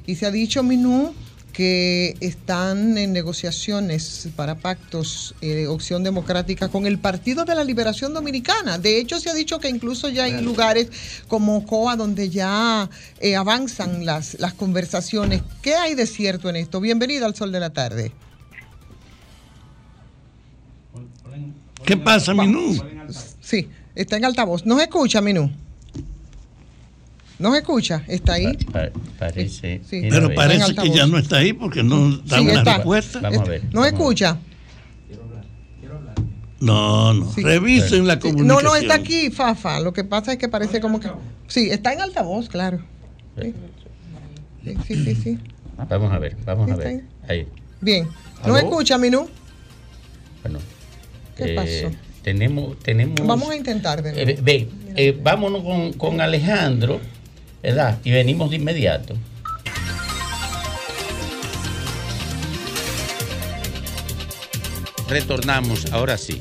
Y 0.07 0.15
se 0.15 0.25
ha 0.25 0.31
dicho, 0.31 0.63
Minú, 0.63 1.13
que 1.53 2.17
están 2.19 2.97
en 2.97 3.13
negociaciones 3.13 4.27
para 4.35 4.55
pactos 4.55 5.35
eh, 5.41 5.67
opción 5.67 6.03
democrática 6.03 6.67
con 6.67 6.87
el 6.87 6.97
Partido 6.97 7.45
de 7.45 7.53
la 7.53 7.63
Liberación 7.63 8.13
Dominicana. 8.13 8.79
De 8.79 8.97
hecho, 8.97 9.19
se 9.19 9.29
ha 9.29 9.33
dicho 9.35 9.59
que 9.59 9.69
incluso 9.69 10.09
ya 10.09 10.23
hay 10.23 10.41
lugares 10.41 10.89
como 11.27 11.65
COA 11.65 11.95
donde 11.95 12.29
ya 12.29 12.89
eh, 13.19 13.35
avanzan 13.35 14.03
las, 14.03 14.39
las 14.39 14.53
conversaciones. 14.53 15.43
¿Qué 15.61 15.75
hay 15.75 15.93
de 15.93 16.07
cierto 16.07 16.49
en 16.49 16.55
esto? 16.55 16.81
Bienvenida 16.81 17.27
al 17.27 17.35
Sol 17.35 17.51
de 17.51 17.59
la 17.59 17.69
Tarde. 17.69 18.11
¿Qué 21.85 21.97
pasa, 21.97 22.33
Minú? 22.33 22.81
Sí, 23.41 23.69
está 23.93 24.17
en 24.17 24.25
altavoz. 24.25 24.65
¿Nos 24.65 24.81
escucha, 24.81 25.21
Minú? 25.21 25.51
¿Nos 27.39 27.55
escucha? 27.55 28.03
¿Está 28.07 28.33
ahí? 28.33 28.55
Pa- 28.71 28.91
parece. 29.19 29.81
Sí. 29.89 30.07
Pero 30.09 30.33
parece 30.33 30.75
que 30.75 30.89
ya 30.91 31.07
no 31.07 31.17
está 31.17 31.37
ahí 31.37 31.53
porque 31.53 31.83
no 31.83 32.17
da 32.17 32.37
Sí, 32.37 32.43
una 32.43 32.53
está. 32.59 32.75
respuesta. 32.75 33.19
Vamos 33.21 33.39
a 33.39 33.43
ver. 33.43 33.63
¿Nos 33.73 33.87
escucha? 33.87 34.37
No, 36.59 37.13
no. 37.13 37.31
Sí. 37.33 37.41
Revisen 37.41 38.07
la 38.07 38.19
comunicación. 38.19 38.63
No, 38.63 38.69
no, 38.69 38.75
está 38.75 38.95
aquí, 38.95 39.29
Fafa. 39.31 39.81
Lo 39.81 39.91
que 39.91 40.05
pasa 40.05 40.31
es 40.31 40.37
que 40.37 40.47
parece 40.47 40.79
como 40.79 40.99
que... 40.99 41.09
Sí, 41.47 41.69
está 41.69 41.91
en 41.91 42.01
altavoz, 42.01 42.47
claro. 42.47 42.79
Sí, 43.41 43.53
sí, 44.63 44.77
sí. 44.87 44.95
sí, 45.03 45.15
sí. 45.15 45.39
Vamos 45.89 46.13
a 46.13 46.19
ver, 46.19 46.37
vamos 46.45 46.71
a 46.71 46.75
ver. 46.75 47.03
Ahí. 47.27 47.47
Bien. 47.81 48.07
¿Nos 48.45 48.57
escucha, 48.59 48.97
Minú? 48.97 49.27
Bueno. 50.41 50.59
¿Qué 51.35 51.53
eh, 51.53 51.55
pasó? 51.55 51.97
Tenemos, 52.21 52.79
tenemos. 52.79 53.25
Vamos 53.25 53.49
a 53.49 53.55
intentar 53.55 54.01
de 54.01 54.13
nuevo. 54.13 54.29
Eh, 54.29 54.39
ve, 54.41 54.69
eh, 54.95 55.19
vámonos 55.21 55.63
con, 55.63 55.93
con 55.93 56.21
Alejandro, 56.21 57.01
¿verdad? 57.63 57.97
Y 58.03 58.11
venimos 58.11 58.49
de 58.49 58.57
inmediato. 58.57 59.15
Retornamos, 65.07 65.91
ahora 65.93 66.17
sí. 66.17 66.39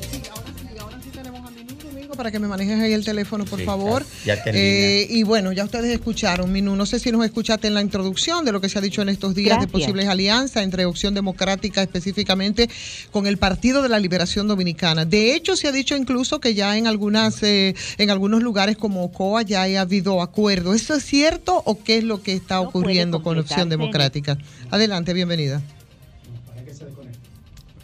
Para 2.15 2.31
que 2.31 2.39
me 2.39 2.47
manejes 2.47 2.79
ahí 2.79 2.93
el 2.93 3.03
teléfono, 3.03 3.43
por 3.45 3.59
Sí, 3.59 3.65
favor. 3.65 4.05
ya- 4.25 4.35
ya 4.35 4.51
Eh, 4.53 5.07
y 5.09 5.23
bueno, 5.23 5.51
ya 5.51 5.63
ustedes 5.63 5.91
escucharon, 5.91 6.51
Minú. 6.51 6.75
No 6.75 6.85
sé 6.85 6.99
si 6.99 7.11
nos 7.11 7.25
escuchaste 7.25 7.67
en 7.67 7.73
la 7.73 7.81
introducción 7.81 8.45
de 8.45 8.51
lo 8.51 8.61
que 8.61 8.69
se 8.69 8.77
ha 8.77 8.81
dicho 8.81 9.01
en 9.01 9.09
estos 9.09 9.33
días 9.35 9.59
de 9.59 9.67
posibles 9.67 10.07
alianzas 10.07 10.63
entre 10.63 10.85
Opción 10.85 11.13
Democrática 11.13 11.81
específicamente 11.81 12.69
con 13.11 13.25
el 13.27 13.37
Partido 13.37 13.81
de 13.81 13.89
la 13.89 13.99
Liberación 13.99 14.47
Dominicana. 14.47 15.05
De 15.05 15.33
hecho, 15.35 15.55
se 15.55 15.67
ha 15.67 15.71
dicho 15.71 15.95
incluso 15.95 16.39
que 16.39 16.53
ya 16.53 16.77
en 16.77 16.87
algunas, 16.87 17.41
eh, 17.43 17.73
en 17.97 18.09
algunos 18.09 18.43
lugares 18.43 18.77
como 18.77 19.03
Ocoa 19.03 19.41
ya 19.41 19.63
ha 19.63 19.81
habido 19.81 20.21
acuerdo. 20.21 20.73
¿Eso 20.73 20.95
es 20.95 21.03
cierto 21.03 21.61
o 21.65 21.83
qué 21.83 21.97
es 21.97 22.03
lo 22.03 22.21
que 22.21 22.33
está 22.33 22.61
ocurriendo 22.61 23.23
con 23.23 23.39
Opción. 23.39 23.69
Democrática? 23.69 24.37
Adelante, 24.69 25.13
bienvenida. 25.13 25.61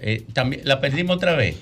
Eh, 0.01 0.23
también, 0.33 0.61
la 0.63 0.79
perdimos 0.79 1.17
otra 1.17 1.35
vez. 1.35 1.57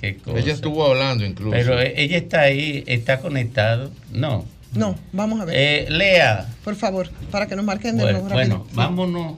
Qué 0.00 0.16
cosa. 0.16 0.38
Ella 0.38 0.52
estuvo 0.52 0.84
hablando 0.86 1.24
incluso. 1.24 1.50
Pero 1.50 1.80
eh, 1.80 1.94
ella 1.96 2.18
está 2.18 2.40
ahí, 2.42 2.84
está 2.86 3.20
conectado. 3.20 3.90
No. 4.12 4.44
No, 4.74 4.94
vamos 5.12 5.40
a 5.40 5.44
ver. 5.46 5.54
Eh, 5.56 5.86
Lea. 5.90 6.46
Por 6.62 6.76
favor, 6.76 7.08
para 7.30 7.46
que 7.46 7.56
nos 7.56 7.64
marquen 7.64 7.96
de 7.96 8.02
Bueno, 8.04 8.18
nuevo 8.20 8.34
bueno, 8.34 8.54
rápido. 8.58 8.76
vámonos. 8.76 9.36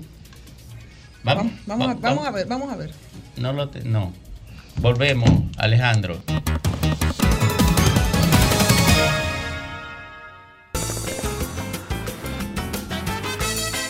Vamos, 1.23 1.53
Vamos, 1.67 1.89
a, 1.89 1.95
va- 1.95 2.01
vamos 2.01 2.27
a 2.27 2.31
ver, 2.31 2.47
vamos 2.47 2.73
a 2.73 2.77
ver. 2.77 2.91
No 3.37 3.53
lo 3.53 3.69
te- 3.69 3.85
no. 3.85 4.13
Volvemos, 4.77 5.29
Alejandro. 5.57 6.19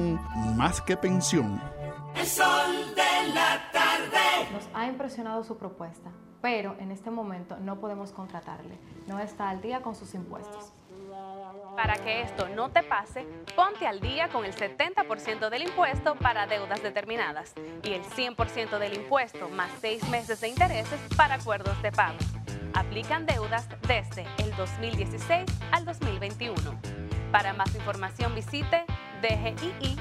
más 0.00 0.80
que 0.80 0.96
pensión. 0.96 1.60
El 2.16 2.26
sol 2.26 2.94
de 2.94 3.32
la 3.32 3.70
tarde. 3.72 4.50
Nos 4.52 4.68
ha 4.74 4.86
impresionado 4.86 5.44
su 5.44 5.56
propuesta, 5.56 6.10
pero 6.40 6.76
en 6.78 6.90
este 6.90 7.10
momento 7.10 7.56
no 7.58 7.78
podemos 7.78 8.12
contratarle. 8.12 8.78
No 9.06 9.18
está 9.18 9.48
al 9.50 9.60
día 9.60 9.82
con 9.82 9.94
sus 9.94 10.14
impuestos. 10.14 10.72
Para 11.76 11.96
que 11.96 12.22
esto 12.22 12.48
no 12.48 12.70
te 12.70 12.82
pase, 12.84 13.26
ponte 13.56 13.86
al 13.86 14.00
día 14.00 14.28
con 14.28 14.44
el 14.44 14.54
70% 14.54 15.50
del 15.50 15.62
impuesto 15.62 16.14
para 16.14 16.46
deudas 16.46 16.82
determinadas 16.82 17.52
y 17.82 17.94
el 17.94 18.02
100% 18.02 18.78
del 18.78 18.94
impuesto 18.94 19.48
más 19.48 19.70
seis 19.80 20.08
meses 20.08 20.40
de 20.40 20.48
intereses 20.48 21.00
para 21.16 21.34
acuerdos 21.34 21.80
de 21.82 21.90
pago. 21.90 22.18
Aplican 22.74 23.26
deudas 23.26 23.68
desde 23.88 24.24
el 24.38 24.54
2016 24.56 25.44
al 25.72 25.84
2021. 25.84 26.54
Para 27.32 27.52
más 27.52 27.74
información 27.74 28.34
visite 28.34 28.84
dgii.gov.do. 29.20 29.94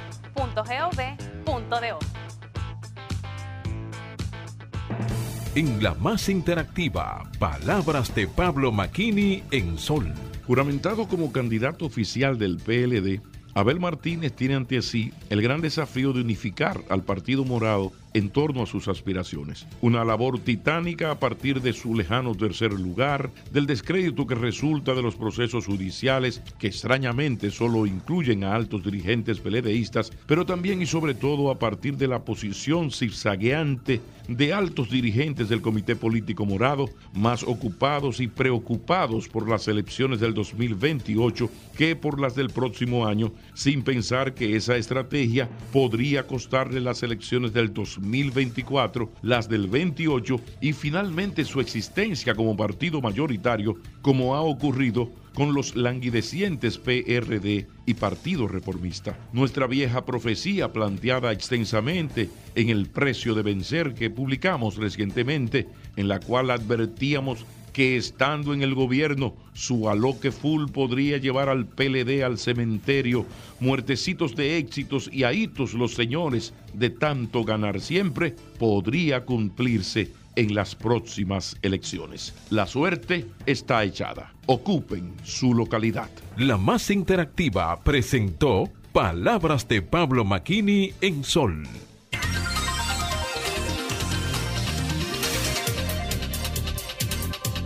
En 5.55 5.83
la 5.83 5.93
más 5.95 6.29
interactiva, 6.29 7.23
palabras 7.39 8.13
de 8.13 8.27
Pablo 8.27 8.71
Maquini 8.71 9.43
en 9.51 9.77
Sol. 9.77 10.13
Juramentado 10.45 11.07
como 11.07 11.31
candidato 11.31 11.85
oficial 11.85 12.37
del 12.37 12.57
PLD, 12.57 13.21
Abel 13.55 13.79
Martínez 13.79 14.33
tiene 14.33 14.55
ante 14.55 14.81
sí 14.81 15.13
el 15.29 15.41
gran 15.41 15.61
desafío 15.61 16.11
de 16.11 16.21
unificar 16.21 16.81
al 16.89 17.03
Partido 17.03 17.45
Morado 17.45 17.93
en 18.13 18.29
torno 18.29 18.63
a 18.63 18.65
sus 18.65 18.87
aspiraciones. 18.87 19.65
Una 19.81 20.03
labor 20.05 20.39
titánica 20.39 21.11
a 21.11 21.19
partir 21.19 21.61
de 21.61 21.73
su 21.73 21.95
lejano 21.95 22.35
tercer 22.35 22.73
lugar, 22.73 23.31
del 23.51 23.65
descrédito 23.65 24.27
que 24.27 24.35
resulta 24.35 24.93
de 24.93 25.01
los 25.01 25.15
procesos 25.15 25.65
judiciales 25.65 26.41
que 26.59 26.67
extrañamente 26.67 27.51
solo 27.51 27.85
incluyen 27.85 28.43
a 28.43 28.55
altos 28.55 28.83
dirigentes 28.83 29.39
peledeístas, 29.39 30.11
pero 30.25 30.45
también 30.45 30.81
y 30.81 30.85
sobre 30.85 31.13
todo 31.13 31.49
a 31.49 31.59
partir 31.59 31.97
de 31.97 32.07
la 32.07 32.23
posición 32.23 32.91
zigzagueante 32.91 34.01
de 34.27 34.53
altos 34.53 34.89
dirigentes 34.89 35.49
del 35.49 35.61
Comité 35.61 35.95
Político 35.95 36.45
Morado, 36.45 36.89
más 37.13 37.43
ocupados 37.43 38.19
y 38.19 38.27
preocupados 38.27 39.27
por 39.27 39.49
las 39.49 39.67
elecciones 39.67 40.19
del 40.19 40.33
2028 40.33 41.49
que 41.77 41.95
por 41.95 42.19
las 42.19 42.35
del 42.35 42.49
próximo 42.49 43.05
año, 43.05 43.31
sin 43.53 43.83
pensar 43.83 44.33
que 44.33 44.55
esa 44.55 44.77
estrategia 44.77 45.49
podría 45.71 46.25
costarle 46.25 46.79
las 46.79 47.03
elecciones 47.03 47.53
del 47.53 47.71
2024, 48.03 49.11
las 49.21 49.49
del 49.49 49.67
28 49.67 50.39
y 50.61 50.73
finalmente 50.73 51.45
su 51.45 51.59
existencia 51.59 52.35
como 52.35 52.55
partido 52.55 53.01
mayoritario, 53.01 53.75
como 54.01 54.35
ha 54.35 54.41
ocurrido 54.41 55.09
con 55.33 55.53
los 55.53 55.75
languidecientes 55.75 56.77
PRD 56.77 57.67
y 57.85 57.93
Partido 57.95 58.47
Reformista. 58.47 59.17
Nuestra 59.33 59.67
vieja 59.67 60.05
profecía 60.05 60.71
planteada 60.71 61.31
extensamente 61.31 62.29
en 62.55 62.69
el 62.69 62.87
precio 62.87 63.33
de 63.33 63.41
vencer 63.41 63.93
que 63.95 64.09
publicamos 64.09 64.77
recientemente, 64.77 65.67
en 65.95 66.07
la 66.07 66.19
cual 66.19 66.51
advertíamos 66.51 67.45
que 67.73 67.97
estando 67.97 68.53
en 68.53 68.61
el 68.61 68.75
gobierno 68.75 69.35
su 69.53 69.89
aloque 69.89 70.31
full 70.31 70.69
podría 70.71 71.17
llevar 71.17 71.49
al 71.49 71.65
PLD 71.65 72.23
al 72.23 72.37
cementerio, 72.37 73.25
muertecitos 73.59 74.35
de 74.35 74.57
éxitos 74.57 75.09
y 75.11 75.23
ahitos 75.23 75.73
los 75.73 75.93
señores 75.93 76.53
de 76.73 76.89
tanto 76.89 77.43
ganar 77.43 77.81
siempre, 77.81 78.35
podría 78.57 79.25
cumplirse 79.25 80.11
en 80.35 80.55
las 80.55 80.75
próximas 80.75 81.57
elecciones. 81.61 82.33
La 82.49 82.65
suerte 82.65 83.25
está 83.45 83.83
echada. 83.83 84.33
Ocupen 84.45 85.13
su 85.23 85.53
localidad. 85.53 86.09
La 86.37 86.57
más 86.57 86.89
interactiva 86.89 87.79
presentó 87.81 88.69
Palabras 88.91 89.67
de 89.67 89.81
Pablo 89.81 90.23
Maquini 90.25 90.93
en 91.01 91.23
Sol. 91.23 91.63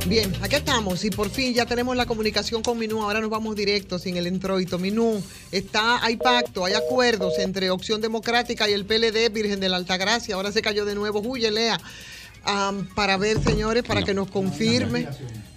Bien, 0.07 0.31
aquí 0.41 0.55
estamos 0.55 1.03
y 1.03 1.09
por 1.09 1.29
fin 1.29 1.53
ya 1.53 1.65
tenemos 1.65 1.95
la 1.97 2.05
comunicación 2.05 2.61
con 2.63 2.77
Minú. 2.79 3.01
Ahora 3.03 3.19
nos 3.19 3.29
vamos 3.29 3.55
directo 3.55 3.99
sin 3.99 4.15
el 4.15 4.27
introito. 4.27 4.79
Minú, 4.79 5.21
está, 5.51 6.03
hay 6.03 6.15
pacto, 6.15 6.63
hay 6.63 6.73
acuerdos 6.75 7.33
entre 7.39 7.69
Opción 7.71 7.99
Democrática 7.99 8.69
y 8.69 8.73
el 8.73 8.85
PLD 8.85 9.29
Virgen 9.33 9.59
de 9.59 9.67
la 9.69 9.75
Altagracia. 9.77 10.35
Ahora 10.35 10.51
se 10.51 10.61
cayó 10.61 10.85
de 10.85 10.95
nuevo. 10.95 11.19
Huye, 11.19 11.51
Lea. 11.51 11.79
Am, 12.45 12.87
para 12.95 13.17
ver, 13.17 13.43
señores, 13.43 13.83
para 13.83 14.03
que 14.03 14.13
nos 14.13 14.29
confirme. 14.29 15.07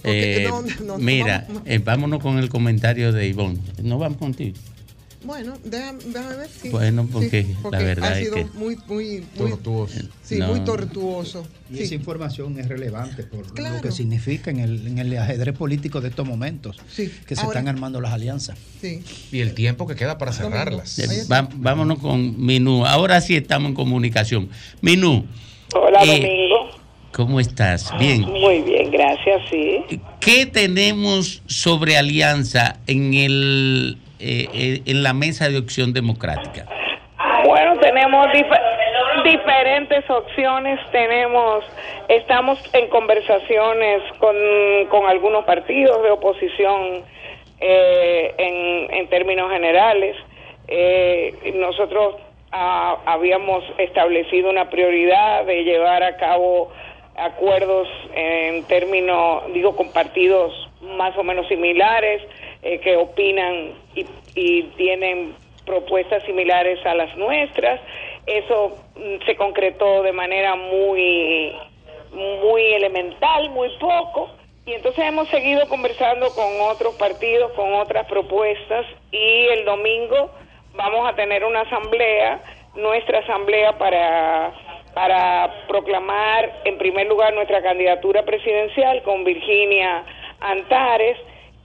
Eh, 0.02 0.46
no, 0.48 0.62
no, 0.84 0.98
mira, 0.98 1.44
vamos- 1.46 1.62
eh, 1.66 1.78
vámonos 1.78 2.20
con 2.22 2.38
el 2.38 2.48
comentario 2.48 3.12
de 3.12 3.28
Ivonne. 3.28 3.60
No 3.82 3.98
vamos 3.98 4.18
contigo. 4.18 4.56
Bueno, 5.22 5.52
déjame, 5.64 5.98
déjame 6.06 6.36
ver. 6.36 6.48
Sí, 6.48 6.68
Bueno, 6.70 7.06
porque 7.12 7.42
sí, 7.44 7.54
la 7.70 7.78
verdad 7.78 8.12
ha 8.12 8.18
es 8.18 8.24
sido 8.24 8.36
que- 8.36 8.44
muy, 8.54 8.76
muy, 8.86 9.24
muy 9.36 9.52
Sí, 10.22 10.36
No. 10.38 10.48
muy 10.48 10.60
tortuoso. 10.60 11.46
Y 11.70 11.76
Sí. 11.76 11.82
esa 11.82 11.94
información 11.94 12.58
es 12.58 12.68
relevante 12.68 13.24
por 13.24 13.46
lo 13.46 13.52
Claro. 13.54 13.82
que 13.82 13.92
significa 13.92 14.50
en 14.50 14.60
el, 14.60 14.86
en 14.86 14.98
el 14.98 15.18
ajedrez 15.18 15.54
político 15.56 16.00
de 16.00 16.08
estos 16.08 16.26
momentos, 16.26 16.78
que 16.96 17.10
se 17.36 17.42
Ahora- 17.42 17.60
están 17.60 17.68
armando 17.68 18.00
las 18.00 18.12
alianzas. 18.12 18.56
Sí. 18.80 19.02
Y 19.30 19.40
el 19.40 19.52
tiempo 19.54 19.86
que 19.86 19.94
queda 19.94 20.16
para 20.16 20.32
cerrarlas. 20.32 20.98
Va- 21.30 21.48
vámonos 21.54 21.98
con 21.98 22.42
Minú. 22.42 22.86
Ahora 22.86 23.20
sí 23.20 23.36
estamos 23.36 23.68
en 23.70 23.74
comunicación. 23.74 24.48
Minú. 24.80 25.26
Hola, 25.74 26.02
eh, 26.04 26.06
Domingo. 26.22 26.80
¿Cómo 27.12 27.40
estás? 27.40 27.90
Bien. 27.98 28.22
Muy 28.22 28.62
bien, 28.62 28.90
gracias, 28.90 29.42
sí. 29.50 29.98
¿Qué 30.20 30.46
tenemos 30.46 31.42
sobre 31.46 31.96
alianza 31.98 32.78
en 32.86 33.12
el 33.14 33.98
eh, 34.20 34.46
eh, 34.52 34.82
en 34.86 35.02
la 35.02 35.12
mesa 35.12 35.48
de 35.48 35.58
opción 35.58 35.92
democrática? 35.92 36.66
Bueno, 37.44 37.78
tenemos 37.80 38.26
dife- 38.28 38.60
diferentes 39.24 40.08
opciones, 40.10 40.78
tenemos, 40.92 41.64
estamos 42.08 42.58
en 42.74 42.88
conversaciones 42.88 44.02
con, 44.18 44.36
con 44.90 45.06
algunos 45.08 45.44
partidos 45.44 46.02
de 46.02 46.10
oposición 46.10 47.02
eh, 47.60 48.34
en, 48.38 48.94
en 48.94 49.08
términos 49.08 49.50
generales. 49.50 50.16
Eh, 50.68 51.52
nosotros 51.54 52.16
ah, 52.52 52.98
habíamos 53.06 53.64
establecido 53.78 54.50
una 54.50 54.70
prioridad 54.70 55.44
de 55.44 55.64
llevar 55.64 56.02
a 56.02 56.16
cabo 56.16 56.70
acuerdos 57.16 57.88
en 58.14 58.64
términos, 58.64 59.42
digo, 59.52 59.74
con 59.76 59.92
partidos 59.92 60.52
más 60.80 61.16
o 61.18 61.22
menos 61.22 61.46
similares, 61.48 62.22
eh, 62.62 62.78
que 62.80 62.96
opinan 62.96 63.74
y, 63.94 64.06
y 64.34 64.62
tienen 64.76 65.34
propuestas 65.64 66.22
similares 66.24 66.84
a 66.84 66.94
las 66.94 67.16
nuestras. 67.16 67.80
Eso 68.26 68.76
mm, 68.96 69.24
se 69.24 69.36
concretó 69.36 70.02
de 70.02 70.12
manera 70.12 70.54
muy, 70.56 71.56
muy 72.12 72.62
elemental, 72.74 73.50
muy 73.50 73.68
poco. 73.78 74.30
Y 74.66 74.74
entonces 74.74 75.04
hemos 75.04 75.28
seguido 75.28 75.68
conversando 75.68 76.28
con 76.34 76.60
otros 76.60 76.94
partidos, 76.96 77.52
con 77.52 77.72
otras 77.74 78.06
propuestas 78.06 78.86
y 79.10 79.46
el 79.46 79.64
domingo 79.64 80.30
vamos 80.74 81.08
a 81.08 81.14
tener 81.14 81.44
una 81.44 81.62
asamblea, 81.62 82.40
nuestra 82.74 83.20
asamblea 83.20 83.76
para, 83.78 84.52
para 84.94 85.64
proclamar 85.66 86.60
en 86.64 86.78
primer 86.78 87.06
lugar 87.06 87.34
nuestra 87.34 87.62
candidatura 87.62 88.22
presidencial 88.24 89.02
con 89.02 89.24
Virginia 89.24 90.04
Antares 90.40 91.16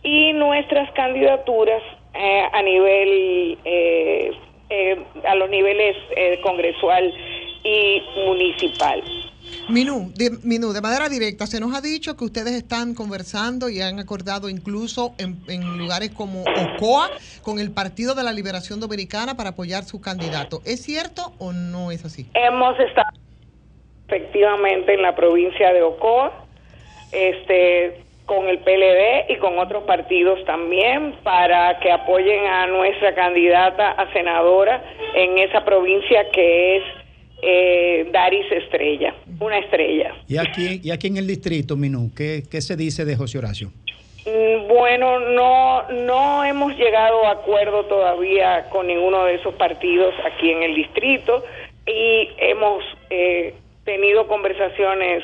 y 0.05 0.33
nuestras 0.33 0.89
candidaturas 0.91 1.81
eh, 2.13 2.43
a 2.53 2.61
nivel, 2.61 3.57
eh, 3.65 4.31
eh, 4.69 5.03
a 5.27 5.35
los 5.35 5.49
niveles 5.49 5.97
eh, 6.15 6.39
congresual 6.43 7.11
y 7.63 8.01
municipal. 8.27 9.03
Minú 9.67 10.11
de, 10.15 10.29
Minú, 10.43 10.73
de 10.73 10.81
manera 10.81 11.09
directa, 11.09 11.47
se 11.47 11.59
nos 11.59 11.73
ha 11.75 11.81
dicho 11.81 12.15
que 12.15 12.23
ustedes 12.23 12.53
están 12.53 12.93
conversando 12.93 13.67
y 13.67 13.81
han 13.81 13.99
acordado 13.99 14.47
incluso 14.47 15.15
en, 15.17 15.39
en 15.47 15.77
lugares 15.79 16.11
como 16.11 16.43
Ocoa 16.43 17.09
con 17.41 17.59
el 17.59 17.71
Partido 17.71 18.13
de 18.13 18.23
la 18.23 18.31
Liberación 18.31 18.79
Dominicana 18.79 19.35
para 19.35 19.49
apoyar 19.49 19.83
su 19.85 20.01
candidato. 20.01 20.61
¿Es 20.65 20.83
cierto 20.83 21.33
o 21.39 21.51
no 21.51 21.91
es 21.91 22.05
así? 22.05 22.27
Hemos 22.35 22.79
estado 22.79 23.09
efectivamente 24.07 24.93
en 24.93 25.01
la 25.01 25.15
provincia 25.15 25.73
de 25.73 25.81
Ocoa, 25.81 26.45
este, 27.11 28.04
con 28.25 28.47
el 28.49 28.59
PLD 28.59 29.31
y 29.31 29.37
con 29.37 29.59
otros 29.59 29.83
partidos 29.83 30.43
también 30.45 31.13
para 31.23 31.79
que 31.79 31.91
apoyen 31.91 32.45
a 32.45 32.67
nuestra 32.67 33.13
candidata 33.13 33.91
a 33.91 34.11
senadora 34.13 34.83
en 35.13 35.37
esa 35.37 35.63
provincia 35.63 36.29
que 36.31 36.77
es 36.77 36.83
eh, 37.41 38.09
Daris 38.11 38.51
Estrella, 38.51 39.13
una 39.39 39.59
estrella. 39.59 40.15
Y 40.27 40.37
aquí, 40.37 40.81
y 40.83 40.91
aquí 40.91 41.07
en 41.07 41.17
el 41.17 41.27
distrito, 41.27 41.75
Minú, 41.75 42.11
¿qué, 42.15 42.43
qué 42.49 42.61
se 42.61 42.75
dice 42.75 43.05
de 43.05 43.15
José 43.15 43.37
Horacio? 43.37 43.71
Mm, 44.25 44.67
Bueno, 44.67 45.19
no, 45.19 45.83
no 45.91 46.43
hemos 46.43 46.75
llegado 46.77 47.25
a 47.27 47.31
acuerdo 47.31 47.85
todavía 47.85 48.67
con 48.71 48.87
ninguno 48.87 49.25
de 49.25 49.35
esos 49.35 49.53
partidos 49.53 50.15
aquí 50.25 50.49
en 50.49 50.63
el 50.63 50.73
distrito 50.73 51.43
y 51.85 52.29
hemos 52.39 52.83
eh, 53.11 53.53
tenido 53.83 54.27
conversaciones 54.27 55.23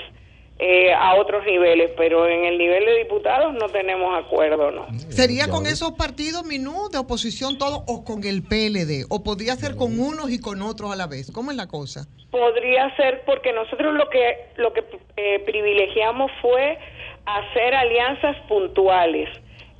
eh, 0.63 0.93
a 0.93 1.15
otros 1.15 1.43
niveles, 1.43 1.89
pero 1.97 2.27
en 2.27 2.45
el 2.45 2.55
nivel 2.59 2.85
de 2.85 2.99
diputados 2.99 3.51
no 3.55 3.67
tenemos 3.69 4.15
acuerdo, 4.15 4.69
¿no? 4.69 4.85
¿Sería 5.09 5.47
con 5.47 5.65
esos 5.65 5.93
partidos 5.93 6.45
Minú 6.45 6.87
de 6.91 6.99
oposición 6.99 7.57
todo 7.57 7.83
o 7.87 8.03
con 8.05 8.23
el 8.23 8.43
PLD? 8.43 9.07
¿O 9.09 9.23
podría 9.23 9.55
ser 9.55 9.75
con 9.75 9.99
unos 9.99 10.29
y 10.29 10.39
con 10.39 10.61
otros 10.61 10.91
a 10.91 10.95
la 10.95 11.07
vez? 11.07 11.31
¿Cómo 11.31 11.49
es 11.49 11.57
la 11.57 11.67
cosa? 11.67 12.05
Podría 12.29 12.95
ser 12.95 13.23
porque 13.25 13.51
nosotros 13.53 13.95
lo 13.95 14.07
que 14.09 14.49
lo 14.57 14.71
que 14.71 14.83
eh, 15.17 15.39
privilegiamos 15.47 16.31
fue 16.43 16.77
hacer 17.25 17.73
alianzas 17.73 18.37
puntuales, 18.47 19.29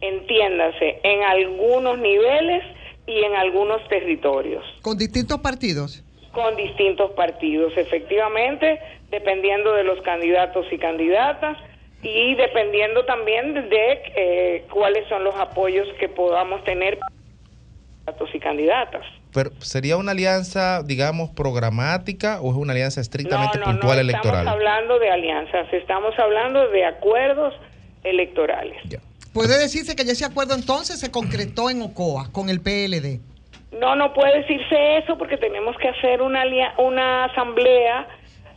entiéndase, 0.02 1.00
en 1.04 1.22
algunos 1.22 2.00
niveles 2.00 2.64
y 3.06 3.20
en 3.24 3.36
algunos 3.36 3.88
territorios, 3.88 4.64
¿Con 4.82 4.98
distintos 4.98 5.40
partidos? 5.42 6.04
con 6.32 6.56
distintos 6.56 7.12
partidos, 7.12 7.74
efectivamente, 7.76 8.80
dependiendo 9.12 9.74
de 9.74 9.84
los 9.84 10.02
candidatos 10.02 10.66
y 10.72 10.78
candidatas 10.78 11.58
y 12.02 12.34
dependiendo 12.36 13.06
también 13.06 13.54
de 13.54 14.02
eh, 14.16 14.66
cuáles 14.72 15.08
son 15.08 15.24
los 15.24 15.36
apoyos 15.36 15.88
que 16.00 16.10
podamos 16.10 16.64
tener 16.64 16.98
candidatos 16.98 18.30
y 18.34 18.40
candidatas. 18.40 19.06
pero 19.34 19.52
¿sería 19.60 19.98
una 19.98 20.14
alianza, 20.14 20.82
digamos, 20.84 21.30
programática 21.30 22.42
o 22.42 22.52
es 22.52 22.58
una 22.58 22.74
alianza 22.74 23.02
estrictamente 23.02 23.60
no, 23.60 23.66
no, 23.66 23.72
puntual 23.72 23.98
no, 23.98 24.02
electoral? 24.02 24.40
Estamos 24.40 24.54
hablando 24.54 25.00
de 25.00 25.10
alianzas, 25.12 25.74
estamos 25.74 26.18
hablando 26.18 26.70
de 26.70 26.86
acuerdos 26.86 27.54
electorales. 28.04 28.78
Puede 29.34 29.60
decirse 29.60 29.96
que 29.96 30.04
ya 30.04 30.14
ese 30.14 30.26
acuerdo 30.26 30.56
entonces 30.56 31.00
se 31.00 31.12
concretó 31.12 31.70
en 31.70 31.82
Ocoa 31.82 32.30
con 32.32 32.50
el 32.50 32.60
PLD. 32.60 33.20
No, 33.80 33.96
no 33.96 34.14
puede 34.14 34.40
decirse 34.42 34.98
eso 34.98 35.18
porque 35.18 35.38
tenemos 35.38 35.78
que 35.78 35.88
hacer 35.88 36.22
una, 36.22 36.44
una 36.78 37.26
asamblea, 37.26 38.08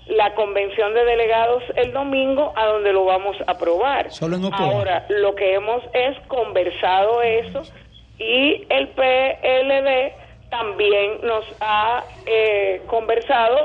la 0.06 0.34
convención 0.34 0.94
de 0.94 1.04
delegados 1.04 1.62
el 1.76 1.92
domingo, 1.92 2.52
a 2.56 2.66
donde 2.66 2.92
lo 2.92 3.04
vamos 3.04 3.36
a 3.46 3.52
aprobar. 3.52 4.10
Solo 4.10 4.36
en 4.36 4.44
Ocoa. 4.44 4.58
Ahora, 4.58 5.06
lo 5.08 5.34
que 5.34 5.54
hemos 5.54 5.82
es 5.92 6.18
conversado 6.28 7.22
eso 7.22 7.62
y 8.18 8.66
el 8.68 8.88
PLD 8.88 10.12
también 10.50 11.20
nos 11.22 11.44
ha 11.60 12.04
eh, 12.26 12.82
conversado 12.86 13.58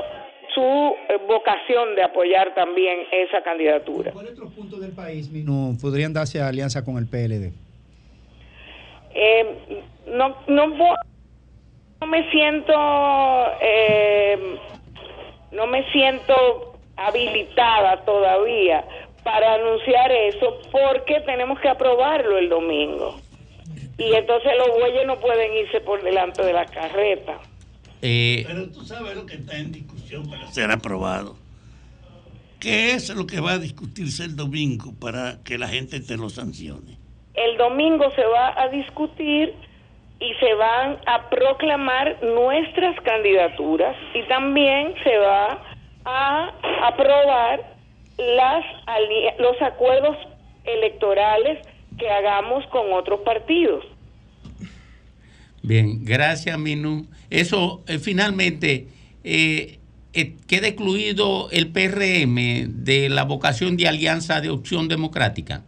su 0.54 0.60
eh, 0.60 1.18
vocación 1.28 1.94
de 1.94 2.02
apoyar 2.02 2.54
también 2.54 3.00
esa 3.12 3.42
candidatura. 3.42 4.12
puntos 4.56 4.80
del 4.80 4.92
país 4.92 5.30
no 5.30 5.76
podrían 5.80 6.12
darse 6.12 6.40
alianza 6.40 6.84
con 6.84 6.96
el 6.96 7.06
PLD? 7.06 7.52
Eh, 9.14 9.82
no, 10.08 10.36
no, 10.48 10.66
no 12.00 12.06
me 12.06 12.30
siento, 12.30 12.72
eh, 13.60 14.58
no 15.52 15.66
me 15.66 15.90
siento 15.92 16.78
habilitada 16.96 18.04
todavía 18.04 18.84
para 19.24 19.54
anunciar 19.54 20.10
eso 20.12 20.58
porque 20.70 21.20
tenemos 21.20 21.58
que 21.60 21.68
aprobarlo 21.68 22.38
el 22.38 22.48
domingo. 22.48 23.20
Y 23.98 24.14
entonces 24.14 24.52
los 24.56 24.78
bueyes 24.78 25.06
no 25.06 25.18
pueden 25.20 25.52
irse 25.58 25.80
por 25.80 26.02
delante 26.02 26.42
de 26.42 26.52
la 26.52 26.64
carreta. 26.66 27.38
Eh, 28.00 28.44
Pero 28.46 28.70
tú 28.70 28.84
sabes 28.84 29.14
lo 29.14 29.26
que 29.26 29.34
está 29.34 29.58
en 29.58 29.72
discusión 29.72 30.28
para 30.28 30.50
ser 30.50 30.70
aprobado. 30.70 31.36
¿Qué 32.58 32.92
es 32.92 33.08
lo 33.14 33.26
que 33.26 33.40
va 33.40 33.52
a 33.52 33.58
discutirse 33.58 34.24
el 34.24 34.36
domingo 34.36 34.94
para 34.98 35.42
que 35.44 35.58
la 35.58 35.68
gente 35.68 36.00
te 36.00 36.16
lo 36.16 36.28
sancione? 36.28 36.98
El 37.34 37.56
domingo 37.56 38.10
se 38.14 38.24
va 38.24 38.60
a 38.60 38.68
discutir 38.68 39.54
y 40.20 40.34
se 40.34 40.54
van 40.54 40.98
a 41.06 41.28
proclamar 41.30 42.22
nuestras 42.22 42.98
candidaturas 43.00 43.96
y 44.14 44.22
también 44.24 44.94
se 45.02 45.16
va 45.16 45.62
a 46.04 46.52
aprobar 46.86 47.74
las 48.18 48.64
los 49.38 49.60
acuerdos 49.62 50.16
electorales 50.64 51.58
que 51.98 52.08
hagamos 52.08 52.66
con 52.66 52.92
otros 52.92 53.20
partidos. 53.20 53.84
Bien, 55.62 56.04
gracias, 56.04 56.58
Minú. 56.58 57.06
Eso, 57.28 57.82
eh, 57.86 57.98
finalmente, 57.98 58.88
eh, 59.24 59.78
eh, 60.12 60.36
queda 60.46 60.68
excluido 60.68 61.50
el 61.50 61.68
PRM 61.68 62.84
de 62.84 63.08
la 63.08 63.24
vocación 63.24 63.76
de 63.76 63.86
alianza 63.86 64.40
de 64.40 64.50
opción 64.50 64.88
democrática. 64.88 65.62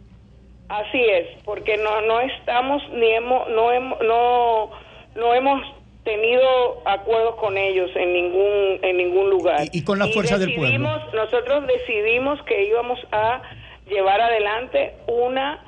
Así 0.79 1.01
es, 1.01 1.27
porque 1.45 1.77
no 1.77 2.01
no 2.01 2.19
estamos 2.21 2.81
ni 2.93 3.07
hemos 3.11 3.47
no 3.49 3.71
hemos 3.71 3.99
no 4.01 4.71
no 5.15 5.33
hemos 5.35 5.61
tenido 6.03 6.81
acuerdos 6.85 7.35
con 7.35 7.57
ellos 7.57 7.89
en 7.95 8.11
ningún 8.13 8.79
en 8.81 8.97
ningún 8.97 9.29
lugar. 9.29 9.65
Y- 9.71 9.79
y 9.79 9.83
con 9.83 9.99
la 9.99 10.07
fuerza 10.07 10.37
del 10.37 10.55
pueblo. 10.55 10.89
Nosotros 11.13 11.65
decidimos 11.67 12.41
que 12.43 12.65
íbamos 12.65 12.99
a 13.11 13.41
llevar 13.87 14.19
adelante 14.21 14.93
una 15.07 15.63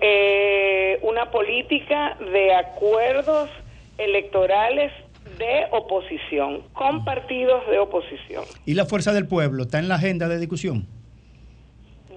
eh, 0.00 0.98
una 1.02 1.30
política 1.30 2.16
de 2.32 2.54
acuerdos 2.54 3.48
electorales 3.98 4.92
de 5.38 5.66
oposición 5.70 6.62
con 6.72 7.04
partidos 7.04 7.66
de 7.70 7.78
oposición. 7.78 8.44
¿Y 8.64 8.74
la 8.74 8.84
fuerza 8.86 9.12
del 9.12 9.26
pueblo 9.26 9.64
está 9.64 9.78
en 9.78 9.88
la 9.88 9.96
agenda 9.96 10.28
de 10.28 10.38
discusión? 10.38 10.86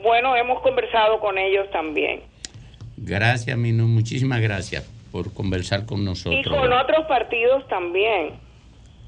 Bueno, 0.04 0.36
hemos 0.36 0.62
conversado 0.62 1.20
con 1.20 1.38
ellos 1.38 1.70
también. 1.72 2.22
Gracias, 2.98 3.58
Minú. 3.58 3.88
Muchísimas 3.88 4.42
gracias 4.42 4.84
por 5.12 5.34
conversar 5.34 5.86
con 5.86 6.02
Y 6.02 6.06
nosotros. 6.06 6.48
con 6.48 6.72
otros 6.72 7.06
partidos 7.08 7.68
también. 7.68 8.34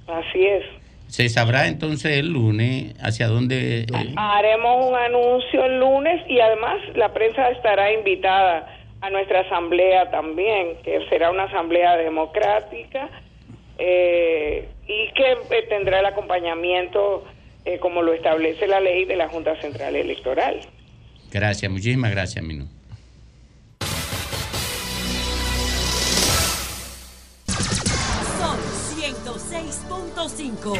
Así 0.07 0.45
es. 0.45 0.63
Se 1.07 1.27
sabrá 1.27 1.67
entonces 1.67 2.17
el 2.17 2.31
lunes 2.31 2.95
hacia 3.01 3.27
dónde... 3.27 3.81
eh, 3.81 4.13
Haremos 4.15 4.87
un 4.87 4.95
anuncio 4.95 5.65
el 5.65 5.79
lunes 5.79 6.21
y 6.29 6.39
además 6.39 6.77
la 6.95 7.13
prensa 7.13 7.49
estará 7.49 7.91
invitada 7.93 8.67
a 9.01 9.09
nuestra 9.09 9.41
asamblea 9.41 10.09
también, 10.09 10.77
que 10.83 11.05
será 11.09 11.29
una 11.31 11.43
asamblea 11.43 11.97
democrática 11.97 13.09
eh, 13.77 14.69
y 14.87 15.11
que 15.13 15.31
eh, 15.31 15.65
tendrá 15.69 15.99
el 15.99 16.05
acompañamiento, 16.05 17.25
eh, 17.65 17.77
como 17.79 18.01
lo 18.03 18.13
establece 18.13 18.67
la 18.67 18.79
ley 18.79 19.05
de 19.05 19.15
la 19.17 19.27
Junta 19.27 19.59
Central 19.59 19.95
Electoral. 19.95 20.61
Gracias, 21.31 21.71
muchísimas 21.71 22.11
gracias, 22.11 22.43
Minú. 22.43 22.67
Son 28.37 28.57
106.5. 28.99 30.77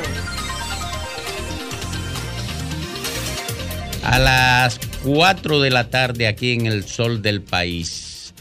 A 4.04 4.20
las 4.20 4.80
4 5.04 5.62
de 5.62 5.70
la 5.70 5.89
tarde 5.89 6.28
aquí 6.28 6.52
en 6.52 6.66
el 6.66 6.84
sol 6.84 7.22
del 7.22 7.41
país, 7.41 8.34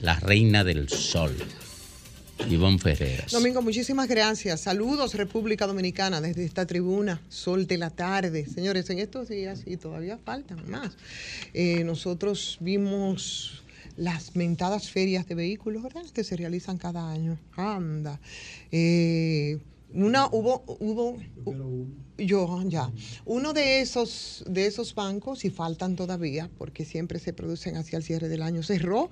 la 0.00 0.18
reina 0.20 0.64
del 0.64 0.88
sol, 0.88 1.36
Ivonne 2.50 2.78
Ferreras. 2.78 3.32
Domingo, 3.32 3.62
muchísimas 3.62 4.08
gracias. 4.08 4.60
Saludos, 4.60 5.14
República 5.14 5.66
Dominicana, 5.66 6.20
desde 6.20 6.44
esta 6.44 6.66
tribuna, 6.66 7.20
sol 7.28 7.66
de 7.66 7.78
la 7.78 7.90
tarde. 7.90 8.46
Señores, 8.46 8.88
en 8.90 8.98
estos 8.98 9.28
días, 9.28 9.62
y 9.66 9.76
todavía 9.76 10.18
faltan 10.18 10.68
más, 10.70 10.96
eh, 11.54 11.84
nosotros 11.84 12.58
vimos 12.60 13.62
las 13.96 14.36
mentadas 14.36 14.90
ferias 14.90 15.26
de 15.26 15.34
vehículos, 15.34 15.82
¿verdad? 15.82 16.04
Que 16.12 16.24
se 16.24 16.36
realizan 16.36 16.78
cada 16.78 17.10
año. 17.10 17.38
Anda. 17.56 18.20
Eh, 18.70 19.58
una 19.94 20.26
hubo, 20.26 20.64
hubo, 20.80 21.18
yo 22.26 22.62
ya. 22.66 22.90
Uno 23.24 23.52
de 23.52 23.80
esos, 23.80 24.44
de 24.48 24.66
esos 24.66 24.94
bancos, 24.94 25.44
y 25.44 25.50
faltan 25.50 25.96
todavía, 25.96 26.50
porque 26.58 26.84
siempre 26.84 27.18
se 27.18 27.32
producen 27.32 27.76
hacia 27.76 27.96
el 27.96 28.02
cierre 28.02 28.28
del 28.28 28.42
año, 28.42 28.62
cerró 28.62 29.10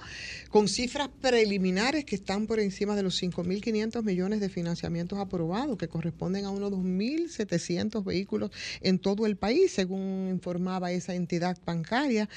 con 0.51 0.69
cifras 0.69 1.09
preliminares 1.21 2.05
que 2.05 2.17
están 2.17 2.47
por 2.47 2.61
encima 2.61 2.97
de 2.97 3.03
los 3.03 3.21
5.500 3.23 4.03
millones 4.03 4.41
de 4.41 4.49
financiamientos 4.49 5.19
aprobados, 5.19 5.79
que 5.79 5.89
corresponden 5.89 6.45
a 6.45 6.51
unos 6.51 6.73
2.700 6.73 8.05
vehículos 8.05 8.51
en 8.81 8.99
todo 8.99 9.27
el 9.27 9.37
país, 9.37 9.73
según 9.73 10.29
informaba 10.31 10.93
esa 10.93 11.15
entidad 11.15 11.59
bancaria. 11.65 12.29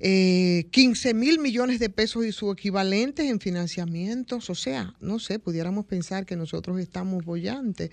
Eh, 0.00 0.66
15 0.70 1.14
mil 1.14 1.38
millones 1.38 1.78
de 1.78 1.90
pesos 1.90 2.24
y 2.24 2.32
su 2.32 2.50
equivalente 2.50 3.28
en 3.28 3.40
financiamientos, 3.40 4.50
o 4.50 4.54
sea, 4.54 4.94
no 5.00 5.18
sé, 5.18 5.38
pudiéramos 5.38 5.84
pensar 5.86 6.26
que 6.26 6.36
nosotros 6.36 6.80
estamos 6.80 7.24
bollantes, 7.24 7.90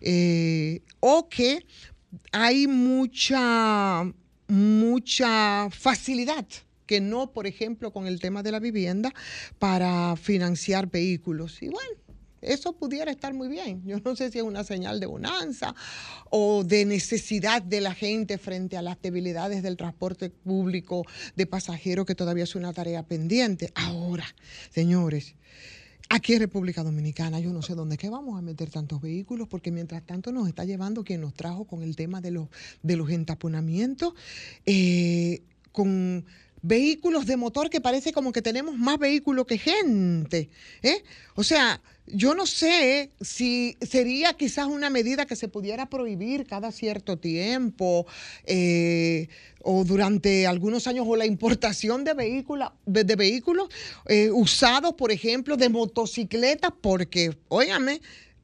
eh, 0.00 0.82
o 1.00 1.28
que 1.28 1.66
hay 2.32 2.66
mucha, 2.66 4.04
mucha 4.48 5.68
facilidad 5.70 6.46
que 6.86 7.00
no, 7.00 7.32
por 7.32 7.46
ejemplo, 7.46 7.92
con 7.92 8.08
el 8.08 8.18
tema 8.18 8.42
de 8.42 8.50
la 8.50 8.58
vivienda 8.58 9.14
para 9.60 10.16
financiar 10.16 10.90
vehículos. 10.90 11.62
Y 11.62 11.68
bueno, 11.68 11.88
eso 12.40 12.72
pudiera 12.72 13.10
estar 13.10 13.32
muy 13.34 13.48
bien. 13.48 13.82
Yo 13.84 13.98
no 14.04 14.16
sé 14.16 14.30
si 14.30 14.38
es 14.38 14.44
una 14.44 14.64
señal 14.64 14.98
de 14.98 15.06
bonanza 15.06 15.74
o 16.30 16.64
de 16.64 16.84
necesidad 16.84 17.62
de 17.62 17.80
la 17.80 17.94
gente 17.94 18.38
frente 18.38 18.76
a 18.76 18.82
las 18.82 19.00
debilidades 19.00 19.62
del 19.62 19.76
transporte 19.76 20.30
público 20.30 21.04
de 21.36 21.46
pasajeros, 21.46 22.06
que 22.06 22.14
todavía 22.14 22.44
es 22.44 22.54
una 22.54 22.72
tarea 22.72 23.04
pendiente. 23.04 23.70
Ahora, 23.74 24.24
señores, 24.70 25.36
Aquí 26.12 26.34
en 26.34 26.40
República 26.40 26.82
Dominicana, 26.82 27.38
yo 27.38 27.52
no 27.52 27.62
sé 27.62 27.76
dónde 27.76 27.94
es 27.94 28.00
que 28.00 28.10
vamos 28.10 28.36
a 28.36 28.42
meter 28.42 28.68
tantos 28.68 29.00
vehículos, 29.00 29.46
porque 29.46 29.70
mientras 29.70 30.04
tanto 30.04 30.32
nos 30.32 30.48
está 30.48 30.64
llevando 30.64 31.04
quien 31.04 31.20
nos 31.20 31.34
trajo 31.34 31.66
con 31.66 31.84
el 31.84 31.94
tema 31.94 32.20
de 32.20 32.32
los, 32.32 32.48
de 32.82 32.96
los 32.96 33.10
entaponamientos, 33.10 34.14
eh, 34.66 35.40
con 35.70 36.24
vehículos 36.62 37.26
de 37.26 37.36
motor 37.36 37.70
que 37.70 37.80
parece 37.80 38.12
como 38.12 38.32
que 38.32 38.42
tenemos 38.42 38.76
más 38.76 38.98
vehículos 38.98 39.46
que 39.46 39.56
gente. 39.56 40.50
¿eh? 40.82 41.04
O 41.36 41.44
sea, 41.44 41.80
yo 42.14 42.34
no 42.34 42.46
sé 42.46 43.10
si 43.20 43.76
sería 43.80 44.34
quizás 44.34 44.66
una 44.66 44.90
medida 44.90 45.26
que 45.26 45.36
se 45.36 45.48
pudiera 45.48 45.88
prohibir 45.88 46.46
cada 46.46 46.72
cierto 46.72 47.18
tiempo 47.18 48.06
eh, 48.44 49.28
o 49.62 49.84
durante 49.84 50.46
algunos 50.46 50.86
años 50.86 51.06
o 51.08 51.16
la 51.16 51.26
importación 51.26 52.04
de 52.04 52.14
vehículos, 52.14 52.70
de, 52.86 53.04
vehículos 53.16 53.68
eh, 54.06 54.30
usados, 54.32 54.94
por 54.94 55.12
ejemplo, 55.12 55.56
de 55.56 55.68
motocicletas, 55.68 56.72
porque, 56.80 57.36
óigame, 57.48 58.00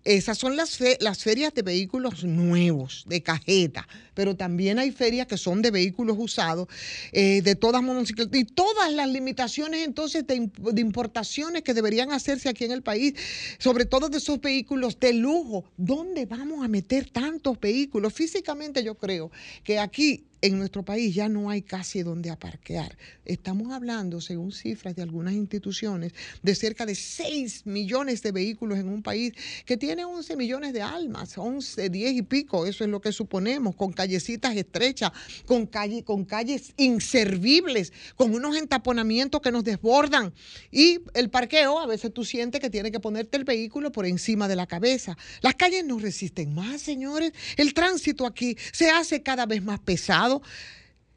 esas 0.07 0.39
son 0.39 0.57
las, 0.57 0.79
las 1.01 1.23
ferias 1.23 1.53
de 1.53 1.63
vehículos 1.63 2.23
nuevos, 2.25 3.05
de 3.09 3.23
cajeta. 3.23 3.89
pero 4.15 4.37
también 4.37 4.79
hay 4.79 4.93
ferias 4.93 5.27
que 5.27 5.37
son 5.37 5.61
de 5.61 5.71
vehículos 5.71 6.17
usados, 6.19 6.69
eh, 7.13 7.43
de 7.43 7.55
todas 7.57 7.83
motocicletas, 7.83 8.41
y 8.41 8.45
todas 8.45 8.93
las 8.93 9.09
limitaciones 9.09 9.85
entonces 9.85 10.25
de 10.27 10.81
importaciones 10.81 11.63
que 11.63 11.75
deberían 11.75 12.13
hacerse 12.13 12.49
aquí 12.49 12.65
en 12.65 12.73
el 12.73 12.83
país, 12.83 13.15
sobre 13.59 13.85
todo 13.85 14.09
de 14.09 14.19
esos 14.19 14.41
vehículos 14.41 14.99
de 15.01 15.13
lujo. 15.13 15.65
¿Dónde 15.77 16.25
vamos 16.25 16.65
a 16.65 16.69
meter 16.69 17.11
tantos 17.11 17.59
vehículos? 17.61 18.15
Físicamente 18.15 18.85
yo 18.85 18.95
creo 18.95 19.31
que 19.65 19.79
aquí 19.79 20.25
en 20.47 20.59
nuestro 20.59 20.85
país 20.85 21.15
ya 21.15 21.29
no 21.29 21.51
hay 21.51 21.63
casi 21.63 22.03
donde 22.03 22.31
aparquear. 22.31 22.97
Estamos 23.25 23.73
hablando, 23.73 24.21
según 24.21 24.53
cifras 24.53 24.95
de 24.95 25.03
algunas 25.03 25.35
instituciones, 25.35 26.13
de 26.43 26.55
cerca 26.55 26.87
de 26.87 26.95
6 26.95 27.67
millones 27.67 28.23
de 28.23 28.33
vehículos 28.33 28.79
en 28.79 28.89
un 28.89 29.03
país 29.03 29.33
que 29.65 29.77
tiene 29.77 30.05
11 30.05 30.37
millones 30.37 30.73
de 30.73 30.83
almas, 30.83 31.37
11, 31.37 31.91
10 31.91 32.13
y 32.13 32.23
pico, 32.23 32.67
eso 32.67 32.85
es 32.85 32.91
lo 32.91 33.01
que 33.01 33.13
suponemos, 33.13 33.75
con 33.75 33.93
callecitas 33.93 34.57
estrechas, 34.57 35.11
con, 35.47 35.69
con 36.05 36.25
calles 36.25 36.73
inservibles, 36.77 37.93
con 38.15 38.35
unos 38.35 38.57
entaponamientos 38.57 39.41
que 39.41 39.53
nos 39.53 39.65
desbordan. 39.65 40.33
Y 40.71 41.01
el 41.15 41.31
parqueo, 41.31 41.81
a 41.81 41.87
veces 41.87 42.13
tú 42.13 42.25
sientes 42.25 42.61
que 42.61 42.71
tiene 42.71 42.91
que 42.91 43.01
ponerte 43.01 43.37
el 43.37 43.45
vehículo 43.45 43.91
por 43.93 44.07
encima 44.07 44.49
de 44.49 44.57
la 44.57 44.67
cabeza. 44.67 45.17
Las 45.41 45.55
calles 45.55 45.85
no 45.85 45.99
resisten 45.99 46.55
más, 46.55 46.81
señores. 46.81 47.33
El 47.57 47.75
tránsito 47.75 48.27
aquí 48.27 48.57
se 48.73 48.91
hace 48.91 49.23
cada 49.23 49.47
vez 49.47 49.63
más 49.63 49.81
pesado. 49.81 50.36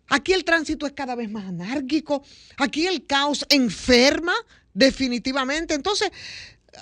Aquí 0.08 0.34
el 0.34 0.44
tránsito 0.44 0.86
es 0.86 0.94
cada 0.94 1.16
vez 1.16 1.30
más 1.30 1.46
anárquico. 1.46 2.24
Aquí 2.58 2.88
el 2.88 3.06
caos 3.06 3.46
enferma 3.50 4.34
definitivamente. 4.74 5.76
Entonces, 5.76 6.12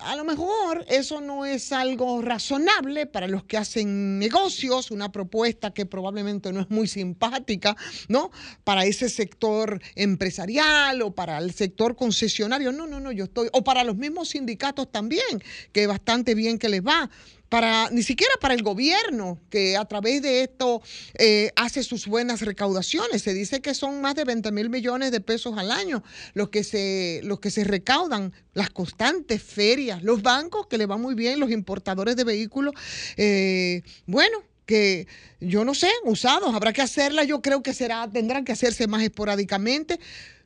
a 0.02 0.16
lo 0.16 0.24
mejor 0.24 0.86
eso 0.90 1.22
no 1.22 1.46
es 1.46 1.72
algo 1.72 2.22
razonable 2.22 3.06
para 3.06 3.28
los 3.28 3.44
que 3.44 3.58
hacen 3.58 4.20
negocios, 4.20 4.92
una 4.92 5.12
propuesta 5.12 5.74
que 5.74 5.86
probablemente 5.86 6.52
no 6.52 6.60
es 6.60 6.70
muy 6.70 6.88
simpática, 6.88 7.76
¿no? 8.08 8.32
Para 8.64 8.86
ese 8.86 9.10
sector 9.10 9.82
empresarial 9.96 11.02
o 11.02 11.12
para 11.12 11.38
el 11.38 11.54
sector 11.54 11.96
concesionario. 11.96 12.72
No, 12.72 12.86
no, 12.86 13.00
no, 13.00 13.12
yo 13.12 13.26
estoy, 13.26 13.50
o 13.54 13.64
para 13.64 13.84
los 13.84 13.96
mismos 13.96 14.30
sindicatos 14.30 14.92
también, 14.92 15.44
que 15.72 15.88
bastante 15.88 16.36
bien 16.36 16.60
que 16.60 16.70
les 16.70 16.82
va 16.82 17.10
para 17.49 17.90
ni 17.90 18.03
siquiera 18.03 18.34
para 18.41 18.53
el 18.53 18.64
gobierno, 18.64 19.40
que 19.49 19.78
a 19.78 19.86
través 19.86 20.22
de 20.22 20.44
esto 20.44 20.82
eh, 21.18 21.52
hace 21.56 21.84
sus 21.84 22.07
buenas 22.07 22.41
recaudaciones. 22.41 23.22
Se 23.22 23.34
dice 23.34 23.61
que 23.61 23.74
son 23.74 24.02
más 24.02 24.15
de 24.15 24.26
20 24.26 24.52
mil 24.52 24.69
millones 24.69 25.11
de 25.11 25.22
pesos 25.22 25.57
al 25.57 25.72
año 25.72 26.03
los 26.34 26.49
que 26.49 26.64
se, 26.64 27.22
los 27.24 27.40
que 27.40 27.52
se 27.52 27.64
recaudan, 27.64 28.34
las 28.53 28.69
constantes 28.69 29.41
ferias, 29.41 30.03
los 30.03 30.22
bancos 30.22 30.68
que 30.68 30.78
le 30.78 30.86
va 30.86 30.98
muy 30.98 31.15
bien, 31.15 31.40
los 31.40 31.52
importadores 31.52 32.15
de 32.15 32.24
vehículos. 32.24 32.74
eh, 33.18 33.82
bueno, 34.06 34.44
que 34.68 35.07
yo 35.40 35.64
no 35.65 35.74
sé, 35.74 35.90
usados, 36.03 36.53
habrá 36.53 36.74
que 36.74 36.82
hacerla, 36.82 37.24
yo 37.24 37.41
creo 37.41 37.64
que 37.64 37.74
será, 37.74 38.07
tendrán 38.11 38.44
que 38.45 38.52
hacerse 38.52 38.86
más 38.86 39.02
esporádicamente. 39.02 39.99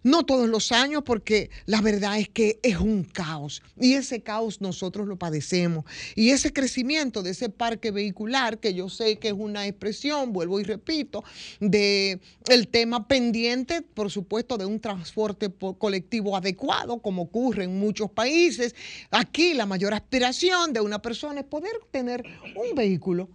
No 0.04 0.24
todos 0.24 0.50
los 0.50 0.72
años, 0.72 1.04
porque 1.06 1.50
la 1.66 1.82
verdad 1.82 2.20
es 2.20 2.28
que 2.30 2.60
es 2.64 2.78
un 2.78 3.04
caos 3.04 3.62
y 3.80 3.94
ese 3.94 4.22
caos 4.22 4.62
nosotros 4.62 5.08
lo 5.08 5.18
padecemos. 5.18 5.86
Y 6.16 6.30
ese 6.32 6.52
crecimiento 6.52 7.22
de 7.24 7.32
ese 7.32 7.50
parque 7.50 7.92
vehicular, 7.92 8.60
que 8.60 8.74
yo 8.74 8.90
sé 8.90 9.20
que 9.20 9.28
es 9.30 9.36
una 9.38 9.68
expresión, 9.68 10.34
vuelvo 10.34 10.60
y 10.60 10.64
repito, 10.64 11.24
de 11.60 12.20
el 12.50 12.68
tema 12.68 13.08
pendiente, 13.08 13.82
por 13.82 14.10
supuesto, 14.10 14.58
de 14.58 14.66
un 14.66 14.80
transporte 14.80 15.50
po- 15.50 15.78
colectivo 15.78 16.36
adecuado, 16.36 17.00
como 17.00 17.24
ocurre 17.24 17.66
en 17.66 17.80
muchos 17.80 18.10
países. 18.10 18.76
Aquí 19.12 19.54
la 19.54 19.66
mayor 19.66 19.94
aspiración 19.94 20.74
de 20.74 20.82
una 20.82 21.02
persona 21.02 21.42
es 21.42 21.46
poder 21.46 21.74
tener 21.92 22.24
un 22.56 22.76
vehículo 22.76 23.30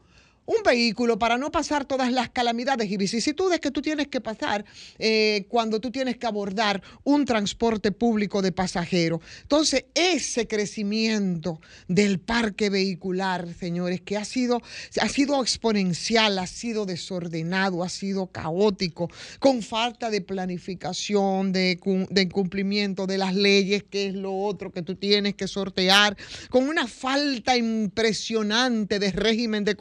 un 0.46 0.62
vehículo 0.64 1.18
para 1.18 1.36
no 1.36 1.50
pasar 1.50 1.84
todas 1.84 2.12
las 2.12 2.30
calamidades 2.30 2.90
y 2.90 2.96
vicisitudes 2.96 3.60
que 3.60 3.70
tú 3.70 3.82
tienes 3.82 4.08
que 4.08 4.20
pasar 4.20 4.64
eh, 4.98 5.44
cuando 5.48 5.80
tú 5.80 5.90
tienes 5.90 6.16
que 6.16 6.26
abordar 6.26 6.82
un 7.04 7.24
transporte 7.24 7.92
público 7.92 8.42
de 8.42 8.52
pasajeros. 8.52 9.20
Entonces, 9.42 9.84
ese 9.94 10.46
crecimiento 10.46 11.60
del 11.88 12.20
parque 12.20 12.70
vehicular, 12.70 13.52
señores, 13.54 14.00
que 14.00 14.16
ha 14.16 14.24
sido, 14.24 14.62
ha 15.00 15.08
sido 15.08 15.42
exponencial, 15.42 16.38
ha 16.38 16.46
sido 16.46 16.86
desordenado, 16.86 17.82
ha 17.82 17.88
sido 17.88 18.28
caótico, 18.28 19.10
con 19.40 19.62
falta 19.62 20.10
de 20.10 20.20
planificación, 20.20 21.52
de, 21.52 21.78
de 22.10 22.28
cumplimiento 22.28 23.06
de 23.06 23.18
las 23.18 23.34
leyes, 23.34 23.82
que 23.82 24.06
es 24.06 24.14
lo 24.14 24.36
otro 24.36 24.72
que 24.72 24.82
tú 24.82 24.94
tienes 24.94 25.34
que 25.34 25.48
sortear, 25.48 26.16
con 26.50 26.68
una 26.68 26.86
falta 26.86 27.56
impresionante 27.56 28.98
de 28.98 29.10
régimen 29.10 29.64
de 29.64 29.74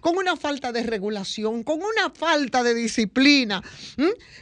con 0.00 0.16
una 0.16 0.36
falta 0.36 0.72
de 0.72 0.82
regulación, 0.82 1.62
con 1.64 1.78
una 1.78 2.10
falta 2.14 2.62
de 2.62 2.74
disciplina. 2.74 3.62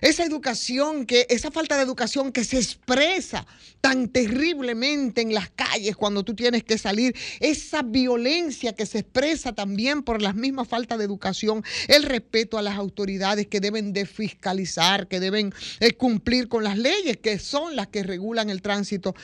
Esa 0.01 0.25
educación 0.25 1.07
que, 1.07 1.27
esa 1.31 1.51
falta 1.51 1.77
de 1.77 1.83
educación 1.83 2.33
que 2.33 2.45
se 2.45 2.59
expresa 2.59 3.47
tan 3.81 4.09
terriblemente 4.09 5.23
en 5.23 5.33
las 5.33 5.51
calles 5.51 5.97
cuando 5.97 6.23
tú 6.23 6.35
tienes 6.35 6.65
que 6.65 6.77
salir, 6.77 7.17
esa 7.41 7.83
violencia 7.83 8.75
que 8.75 8.87
se 8.87 8.99
expresa 8.99 9.55
también 9.55 10.03
por 10.03 10.21
la 10.21 10.33
misma 10.33 10.65
falta 10.65 10.99
de 10.99 11.05
educación, 11.05 11.65
el 11.89 12.03
respeto 12.03 12.59
a 12.59 12.63
las 12.63 12.77
autoridades 12.77 13.47
que 13.47 13.61
deben 13.61 13.93
de 13.93 14.05
fiscalizar, 14.07 15.09
que 15.09 15.21
deben 15.21 15.53
eh, 15.81 15.93
cumplir 15.93 16.49
con 16.49 16.65
las 16.65 16.77
leyes 16.77 17.17
que 17.17 17.39
son 17.39 17.77
las 17.77 17.89
que 17.89 18.03
regulan 18.03 18.51
el 18.51 18.61
tránsito. 18.61 19.15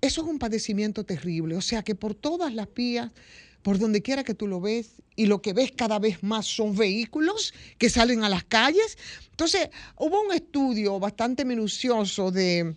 Eso 0.00 0.22
es 0.22 0.28
un 0.28 0.38
padecimiento 0.38 1.04
terrible. 1.04 1.56
O 1.56 1.62
sea 1.62 1.82
que 1.82 1.94
por 1.94 2.14
todas 2.14 2.54
las 2.54 2.68
vías, 2.74 3.10
por 3.66 3.80
donde 3.80 4.00
quiera 4.00 4.22
que 4.22 4.32
tú 4.32 4.46
lo 4.46 4.60
ves, 4.60 5.02
y 5.16 5.26
lo 5.26 5.42
que 5.42 5.52
ves 5.52 5.72
cada 5.72 5.98
vez 5.98 6.22
más 6.22 6.46
son 6.46 6.76
vehículos 6.76 7.52
que 7.78 7.90
salen 7.90 8.22
a 8.22 8.28
las 8.28 8.44
calles. 8.44 8.96
Entonces, 9.32 9.70
hubo 9.96 10.20
un 10.22 10.32
estudio 10.32 11.00
bastante 11.00 11.44
minucioso 11.44 12.30
de 12.30 12.76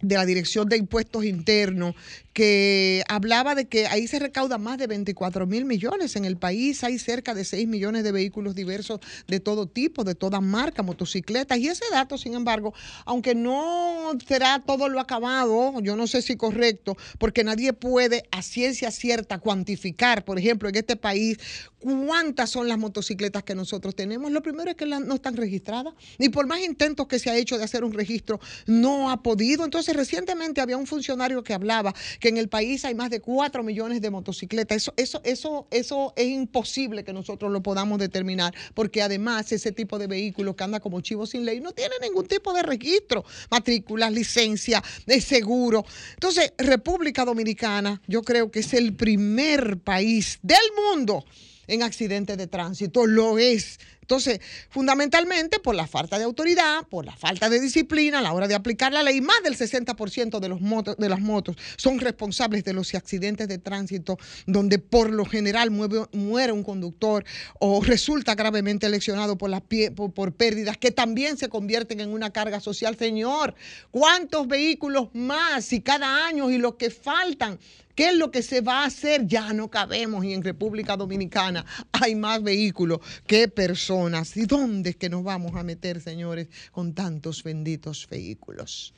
de 0.00 0.16
la 0.16 0.26
Dirección 0.26 0.68
de 0.68 0.76
Impuestos 0.76 1.24
Internos, 1.24 1.94
que 2.32 3.02
hablaba 3.08 3.56
de 3.56 3.66
que 3.66 3.88
ahí 3.88 4.06
se 4.06 4.20
recauda 4.20 4.58
más 4.58 4.78
de 4.78 4.86
24 4.86 5.46
mil 5.46 5.64
millones 5.64 6.14
en 6.14 6.24
el 6.24 6.36
país, 6.36 6.84
hay 6.84 6.98
cerca 6.98 7.34
de 7.34 7.44
6 7.44 7.66
millones 7.66 8.04
de 8.04 8.12
vehículos 8.12 8.54
diversos 8.54 9.00
de 9.26 9.40
todo 9.40 9.66
tipo, 9.66 10.04
de 10.04 10.14
toda 10.14 10.40
marca, 10.40 10.84
motocicletas, 10.84 11.58
y 11.58 11.66
ese 11.66 11.84
dato, 11.90 12.16
sin 12.16 12.34
embargo, 12.34 12.74
aunque 13.06 13.34
no 13.34 14.12
será 14.26 14.62
todo 14.64 14.88
lo 14.88 15.00
acabado, 15.00 15.80
yo 15.80 15.96
no 15.96 16.06
sé 16.06 16.22
si 16.22 16.36
correcto, 16.36 16.96
porque 17.18 17.42
nadie 17.42 17.72
puede 17.72 18.22
a 18.30 18.42
ciencia 18.42 18.92
cierta 18.92 19.38
cuantificar, 19.38 20.24
por 20.24 20.38
ejemplo, 20.38 20.68
en 20.68 20.76
este 20.76 20.94
país, 20.94 21.38
cuántas 21.80 22.50
son 22.50 22.68
las 22.68 22.78
motocicletas 22.78 23.42
que 23.42 23.54
nosotros 23.54 23.94
tenemos. 23.94 24.30
Lo 24.30 24.42
primero 24.42 24.70
es 24.70 24.76
que 24.76 24.86
no 24.86 25.14
están 25.14 25.36
registradas, 25.36 25.94
y 26.18 26.28
por 26.28 26.46
más 26.46 26.60
intentos 26.60 27.06
que 27.06 27.18
se 27.18 27.30
ha 27.30 27.36
hecho 27.36 27.58
de 27.58 27.64
hacer 27.64 27.84
un 27.84 27.92
registro, 27.92 28.40
no 28.66 29.10
ha 29.10 29.22
podido. 29.22 29.64
Entonces, 29.64 29.94
recientemente 29.94 30.60
había 30.60 30.76
un 30.76 30.86
funcionario 30.86 31.42
que 31.42 31.54
hablaba 31.54 31.94
que 32.20 32.28
en 32.28 32.36
el 32.36 32.48
país 32.48 32.84
hay 32.84 32.94
más 32.94 33.10
de 33.10 33.20
4 33.20 33.62
millones 33.62 34.00
de 34.00 34.10
motocicletas. 34.10 34.76
Eso, 34.76 34.92
eso, 34.96 35.20
eso, 35.24 35.68
eso 35.70 36.12
es 36.16 36.26
imposible 36.26 37.04
que 37.04 37.12
nosotros 37.12 37.50
lo 37.52 37.62
podamos 37.62 37.98
determinar, 37.98 38.54
porque 38.74 39.02
además 39.02 39.52
ese 39.52 39.72
tipo 39.72 39.98
de 39.98 40.06
vehículos 40.06 40.56
que 40.56 40.64
anda 40.64 40.80
como 40.80 41.00
chivo 41.00 41.26
sin 41.26 41.44
ley 41.44 41.60
no 41.60 41.72
tiene 41.72 41.94
ningún 42.02 42.26
tipo 42.26 42.52
de 42.52 42.62
registro, 42.62 43.24
matrículas, 43.50 44.12
licencia, 44.12 44.82
de 45.06 45.20
seguro. 45.20 45.84
Entonces, 46.14 46.52
República 46.58 47.24
Dominicana, 47.24 48.00
yo 48.06 48.22
creo 48.22 48.50
que 48.50 48.60
es 48.60 48.74
el 48.74 48.94
primer 48.94 49.78
país 49.78 50.38
del 50.42 50.58
mundo 50.76 51.24
en 51.68 51.82
accidentes 51.84 52.36
de 52.36 52.46
tránsito, 52.48 53.06
lo 53.06 53.38
es. 53.38 53.78
Entonces, 54.00 54.40
fundamentalmente 54.70 55.58
por 55.58 55.74
la 55.74 55.86
falta 55.86 56.18
de 56.18 56.24
autoridad, 56.24 56.86
por 56.88 57.04
la 57.04 57.14
falta 57.14 57.50
de 57.50 57.60
disciplina 57.60 58.20
a 58.20 58.22
la 58.22 58.32
hora 58.32 58.48
de 58.48 58.54
aplicar 58.54 58.90
la 58.90 59.02
ley, 59.02 59.20
más 59.20 59.42
del 59.42 59.54
60% 59.54 60.40
de, 60.40 60.48
los 60.48 60.96
de 60.96 61.08
las 61.10 61.20
motos 61.20 61.56
son 61.76 61.98
responsables 62.00 62.64
de 62.64 62.72
los 62.72 62.94
accidentes 62.94 63.48
de 63.48 63.58
tránsito 63.58 64.16
donde 64.46 64.78
por 64.78 65.10
lo 65.10 65.26
general 65.26 65.70
muere 65.70 66.52
un 66.52 66.62
conductor 66.64 67.22
o 67.60 67.82
resulta 67.84 68.34
gravemente 68.34 68.88
lesionado 68.88 69.36
por, 69.36 69.50
las 69.50 69.60
pie- 69.60 69.94
por, 69.94 70.10
por 70.14 70.32
pérdidas 70.32 70.78
que 70.78 70.90
también 70.90 71.36
se 71.36 71.50
convierten 71.50 72.00
en 72.00 72.08
una 72.10 72.30
carga 72.30 72.60
social. 72.60 72.96
Señor, 72.96 73.54
¿cuántos 73.90 74.48
vehículos 74.48 75.08
más 75.12 75.70
y 75.74 75.82
cada 75.82 76.26
año 76.26 76.50
y 76.50 76.56
los 76.56 76.76
que 76.76 76.88
faltan? 76.90 77.58
¿Qué 77.98 78.10
es 78.10 78.14
lo 78.14 78.30
que 78.30 78.44
se 78.44 78.60
va 78.60 78.84
a 78.84 78.86
hacer? 78.86 79.26
Ya 79.26 79.52
no 79.52 79.70
cabemos 79.70 80.24
y 80.24 80.32
en 80.32 80.44
República 80.44 80.96
Dominicana 80.96 81.66
hay 81.90 82.14
más 82.14 82.40
vehículos 82.40 83.00
que 83.26 83.48
personas. 83.48 84.36
¿Y 84.36 84.46
dónde 84.46 84.90
es 84.90 84.96
que 84.96 85.08
nos 85.08 85.24
vamos 85.24 85.56
a 85.56 85.64
meter, 85.64 86.00
señores, 86.00 86.46
con 86.70 86.94
tantos 86.94 87.42
benditos 87.42 88.06
vehículos? 88.08 88.94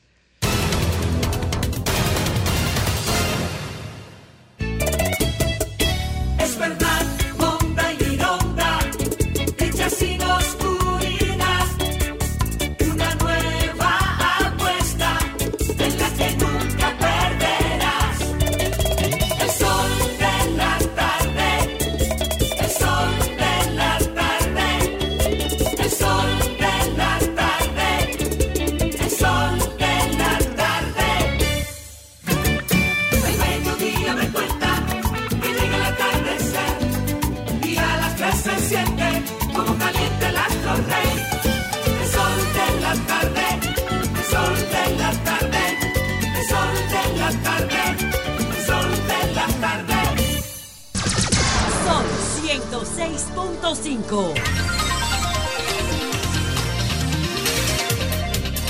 106.5. 53.41 54.35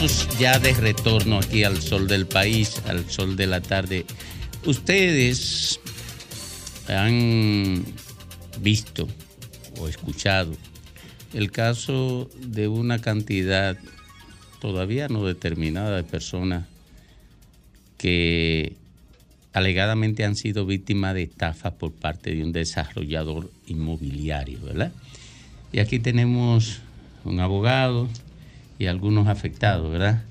Estamos 0.01 0.38
ya 0.38 0.59
de 0.60 0.72
retorno 0.74 1.38
aquí 1.38 1.64
al 1.64 1.82
sol 1.82 2.06
del 2.06 2.26
país, 2.26 2.80
al 2.86 3.10
sol 3.10 3.36
de 3.36 3.47
la 3.48 3.60
tarde. 3.60 4.06
Ustedes 4.64 5.80
han 6.88 7.84
visto 8.60 9.09
o 9.80 9.88
escuchado 9.88 10.52
el 11.32 11.51
caso 11.51 12.30
de 12.38 12.68
una 12.68 13.01
cantidad 13.01 13.76
todavía 14.60 15.09
no 15.09 15.24
determinada 15.24 15.97
de 15.97 16.05
personas 16.05 16.66
que 17.98 18.76
alegadamente 19.52 20.24
han 20.24 20.36
sido 20.36 20.64
víctimas 20.64 21.14
de 21.14 21.24
estafa 21.24 21.72
por 21.72 21.92
parte 21.92 22.34
de 22.34 22.44
un 22.44 22.52
desarrollador 22.52 23.51
inmobiliario, 23.70 24.60
¿verdad? 24.60 24.92
Y 25.72 25.78
aquí 25.78 25.98
tenemos 25.98 26.80
un 27.24 27.40
abogado 27.40 28.09
y 28.78 28.86
algunos 28.86 29.28
afectados, 29.28 29.90
¿verdad? 29.90 30.22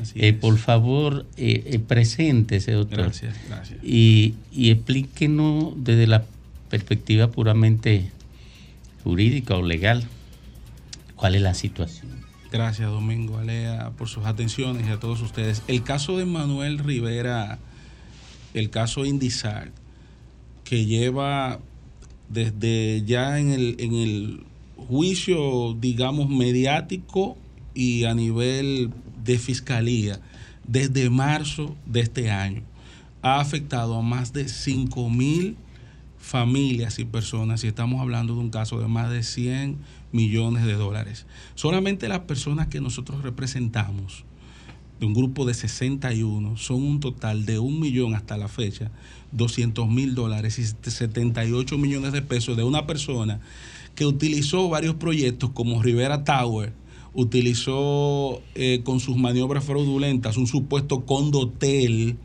Así 0.00 0.18
Eh, 0.20 0.28
es. 0.30 0.34
por 0.36 0.58
favor, 0.58 1.26
eh, 1.36 1.62
eh, 1.66 1.78
preséntese, 1.78 2.72
doctor. 2.72 2.98
Gracias, 3.04 3.36
gracias. 3.48 3.78
Y, 3.82 4.34
y 4.52 4.70
explíquenos 4.70 5.74
desde 5.76 6.06
la 6.06 6.24
perspectiva 6.70 7.30
puramente 7.30 8.10
jurídica 9.04 9.54
o 9.56 9.62
legal 9.62 10.04
cuál 11.16 11.34
es 11.34 11.42
la 11.42 11.54
situación. 11.54 12.08
Gracias, 12.50 12.88
Domingo 12.90 13.38
Alea, 13.38 13.90
por 13.98 14.08
sus 14.08 14.24
atenciones 14.26 14.86
y 14.86 14.90
a 14.90 14.98
todos 15.00 15.20
ustedes. 15.22 15.62
El 15.66 15.82
caso 15.82 16.18
de 16.18 16.24
Manuel 16.24 16.78
Rivera, 16.78 17.58
el 18.54 18.70
caso 18.70 19.04
Indizar, 19.04 19.70
que 20.64 20.86
lleva 20.86 21.58
desde 22.34 23.02
ya 23.06 23.38
en 23.38 23.50
el, 23.50 23.76
en 23.78 23.94
el 23.94 24.44
juicio, 24.76 25.74
digamos, 25.74 26.28
mediático 26.28 27.38
y 27.74 28.04
a 28.04 28.14
nivel 28.14 28.90
de 29.24 29.38
fiscalía, 29.38 30.20
desde 30.66 31.08
marzo 31.10 31.76
de 31.86 32.00
este 32.00 32.30
año, 32.30 32.62
ha 33.22 33.40
afectado 33.40 33.96
a 33.96 34.02
más 34.02 34.32
de 34.32 34.48
5 34.48 35.08
mil 35.08 35.56
familias 36.18 36.98
y 36.98 37.04
personas 37.04 37.62
y 37.64 37.68
estamos 37.68 38.00
hablando 38.00 38.34
de 38.34 38.40
un 38.40 38.50
caso 38.50 38.80
de 38.80 38.88
más 38.88 39.10
de 39.10 39.22
100 39.22 39.78
millones 40.10 40.64
de 40.64 40.74
dólares. 40.74 41.26
Solamente 41.54 42.08
las 42.08 42.20
personas 42.20 42.66
que 42.66 42.80
nosotros 42.80 43.22
representamos, 43.22 44.24
de 44.98 45.06
un 45.06 45.14
grupo 45.14 45.44
de 45.44 45.54
61, 45.54 46.56
son 46.56 46.82
un 46.82 47.00
total 47.00 47.46
de 47.46 47.58
un 47.58 47.80
millón 47.80 48.14
hasta 48.14 48.36
la 48.36 48.48
fecha, 48.48 48.90
200 49.34 49.88
mil 49.88 50.14
dólares 50.14 50.58
y 50.58 50.64
78 50.64 51.78
millones 51.78 52.12
de 52.12 52.22
pesos 52.22 52.56
de 52.56 52.64
una 52.64 52.86
persona 52.86 53.40
que 53.94 54.06
utilizó 54.06 54.68
varios 54.68 54.94
proyectos 54.96 55.50
como 55.50 55.82
Rivera 55.82 56.24
Tower, 56.24 56.72
utilizó 57.12 58.42
eh, 58.54 58.80
con 58.84 59.00
sus 59.00 59.16
maniobras 59.16 59.64
fraudulentas 59.64 60.36
un 60.36 60.46
supuesto 60.46 61.04
condotel 61.04 62.16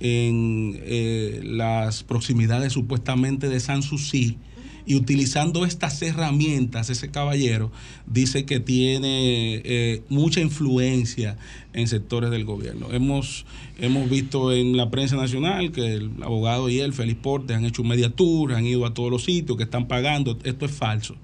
en 0.00 0.78
eh, 0.82 1.40
las 1.42 2.02
proximidades 2.02 2.72
supuestamente 2.72 3.48
de 3.48 3.58
Sanssouci 3.58 4.38
y 4.86 4.94
utilizando 4.94 5.66
estas 5.66 6.00
herramientas, 6.00 6.88
ese 6.90 7.10
caballero 7.10 7.72
dice 8.06 8.46
que 8.46 8.60
tiene 8.60 9.60
eh, 9.64 10.02
mucha 10.08 10.40
influencia 10.40 11.36
en 11.72 11.88
sectores 11.88 12.30
del 12.30 12.44
gobierno. 12.44 12.92
Hemos, 12.92 13.46
hemos 13.78 14.08
visto 14.08 14.52
en 14.52 14.76
la 14.76 14.88
prensa 14.88 15.16
nacional 15.16 15.72
que 15.72 15.94
el 15.94 16.12
abogado 16.22 16.68
y 16.68 16.78
él, 16.78 16.92
Félix 16.92 17.20
Porte, 17.20 17.52
han 17.52 17.64
hecho 17.64 17.82
un 17.82 17.88
media 17.88 18.10
tour, 18.10 18.54
han 18.54 18.64
ido 18.64 18.86
a 18.86 18.94
todos 18.94 19.10
los 19.10 19.24
sitios 19.24 19.58
que 19.58 19.64
están 19.64 19.88
pagando. 19.88 20.38
Esto 20.44 20.64
es 20.64 20.70
falso. 20.70 21.16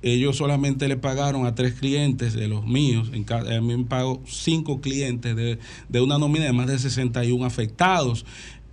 Ellos 0.00 0.36
solamente 0.36 0.88
le 0.88 0.96
pagaron 0.96 1.46
a 1.46 1.54
tres 1.54 1.74
clientes 1.74 2.32
de 2.32 2.48
los 2.48 2.66
míos. 2.66 3.10
En 3.12 3.26
a 3.30 3.60
mí 3.60 3.76
me 3.76 3.84
pago 3.84 4.22
cinco 4.26 4.80
clientes 4.80 5.36
de, 5.36 5.58
de 5.88 6.00
una 6.00 6.18
nómina 6.18 6.46
de 6.46 6.52
más 6.52 6.66
de 6.66 6.78
61 6.78 7.44
afectados. 7.44 8.24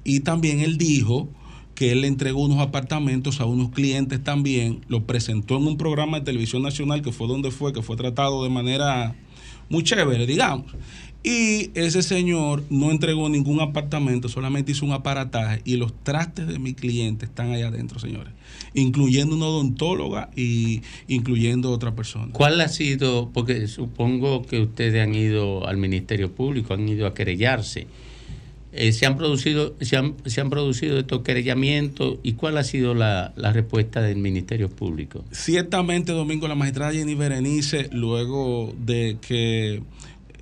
Y 0.04 0.22
también 0.22 0.62
él 0.62 0.78
dijo 0.78 1.30
que 1.82 1.92
él 1.92 2.06
entregó 2.06 2.44
unos 2.44 2.60
apartamentos 2.60 3.42
a 3.42 3.46
unos 3.46 3.72
clientes 3.72 4.24
también. 4.24 4.82
Lo 4.88 5.08
presentó 5.08 5.58
en 5.58 5.66
un 5.66 5.78
programa 5.78 6.20
de 6.20 6.26
televisión 6.26 6.62
nacional 6.62 7.02
que 7.02 7.12
fue 7.12 7.28
donde 7.28 7.50
fue, 7.50 7.74
que 7.74 7.82
fue 7.82 7.96
tratado 7.96 8.44
de 8.44 8.52
manera 8.52 9.16
muy 9.68 9.82
chévere, 9.82 10.28
digamos. 10.28 10.68
Y 11.24 11.72
ese 11.74 12.04
señor 12.04 12.64
no 12.70 12.92
entregó 12.92 13.30
ningún 13.30 13.62
apartamento, 13.62 14.30
solamente 14.30 14.74
hizo 14.74 14.86
un 14.86 14.92
aparataje 14.92 15.64
y 15.66 15.78
los 15.78 15.92
trastes 16.04 16.46
de 16.46 16.60
mi 16.60 16.76
cliente 16.76 17.26
están 17.26 17.50
allá 17.50 17.70
adentro, 17.70 17.98
señores, 17.98 18.32
incluyendo 18.76 19.36
una 19.36 19.48
odontóloga 19.48 20.30
y 20.36 20.84
incluyendo 21.08 21.72
otra 21.72 21.96
persona. 21.96 22.32
¿Cuál 22.32 22.62
ha 22.62 22.68
sido, 22.68 23.32
porque 23.34 23.68
supongo 23.68 24.44
que 24.44 24.60
ustedes 24.60 25.02
han 25.02 25.16
ido 25.16 25.68
al 25.68 25.78
Ministerio 25.78 26.32
Público, 26.32 26.76
han 26.76 26.88
ido 26.88 27.08
a 27.08 27.16
querellarse, 27.16 27.88
eh, 28.74 28.94
se, 28.94 29.06
han 29.06 29.18
producido, 29.18 29.76
se, 29.82 29.98
han, 29.98 30.16
se 30.26 30.40
han 30.40 30.50
producido 30.50 30.98
estos 31.00 31.22
querellamientos 31.22 32.20
y 32.24 32.34
cuál 32.34 32.58
ha 32.58 32.64
sido 32.64 32.94
la, 32.94 33.34
la 33.36 33.52
respuesta 33.52 34.02
del 34.02 34.18
Ministerio 34.18 34.70
Público? 34.70 35.26
Ciertamente, 35.32 36.14
Domingo, 36.14 36.48
la 36.48 36.56
magistrada 36.56 36.94
Jenny 36.94 37.16
Berenice, 37.16 37.90
luego 37.92 38.74
de 38.78 39.18
que 39.22 39.84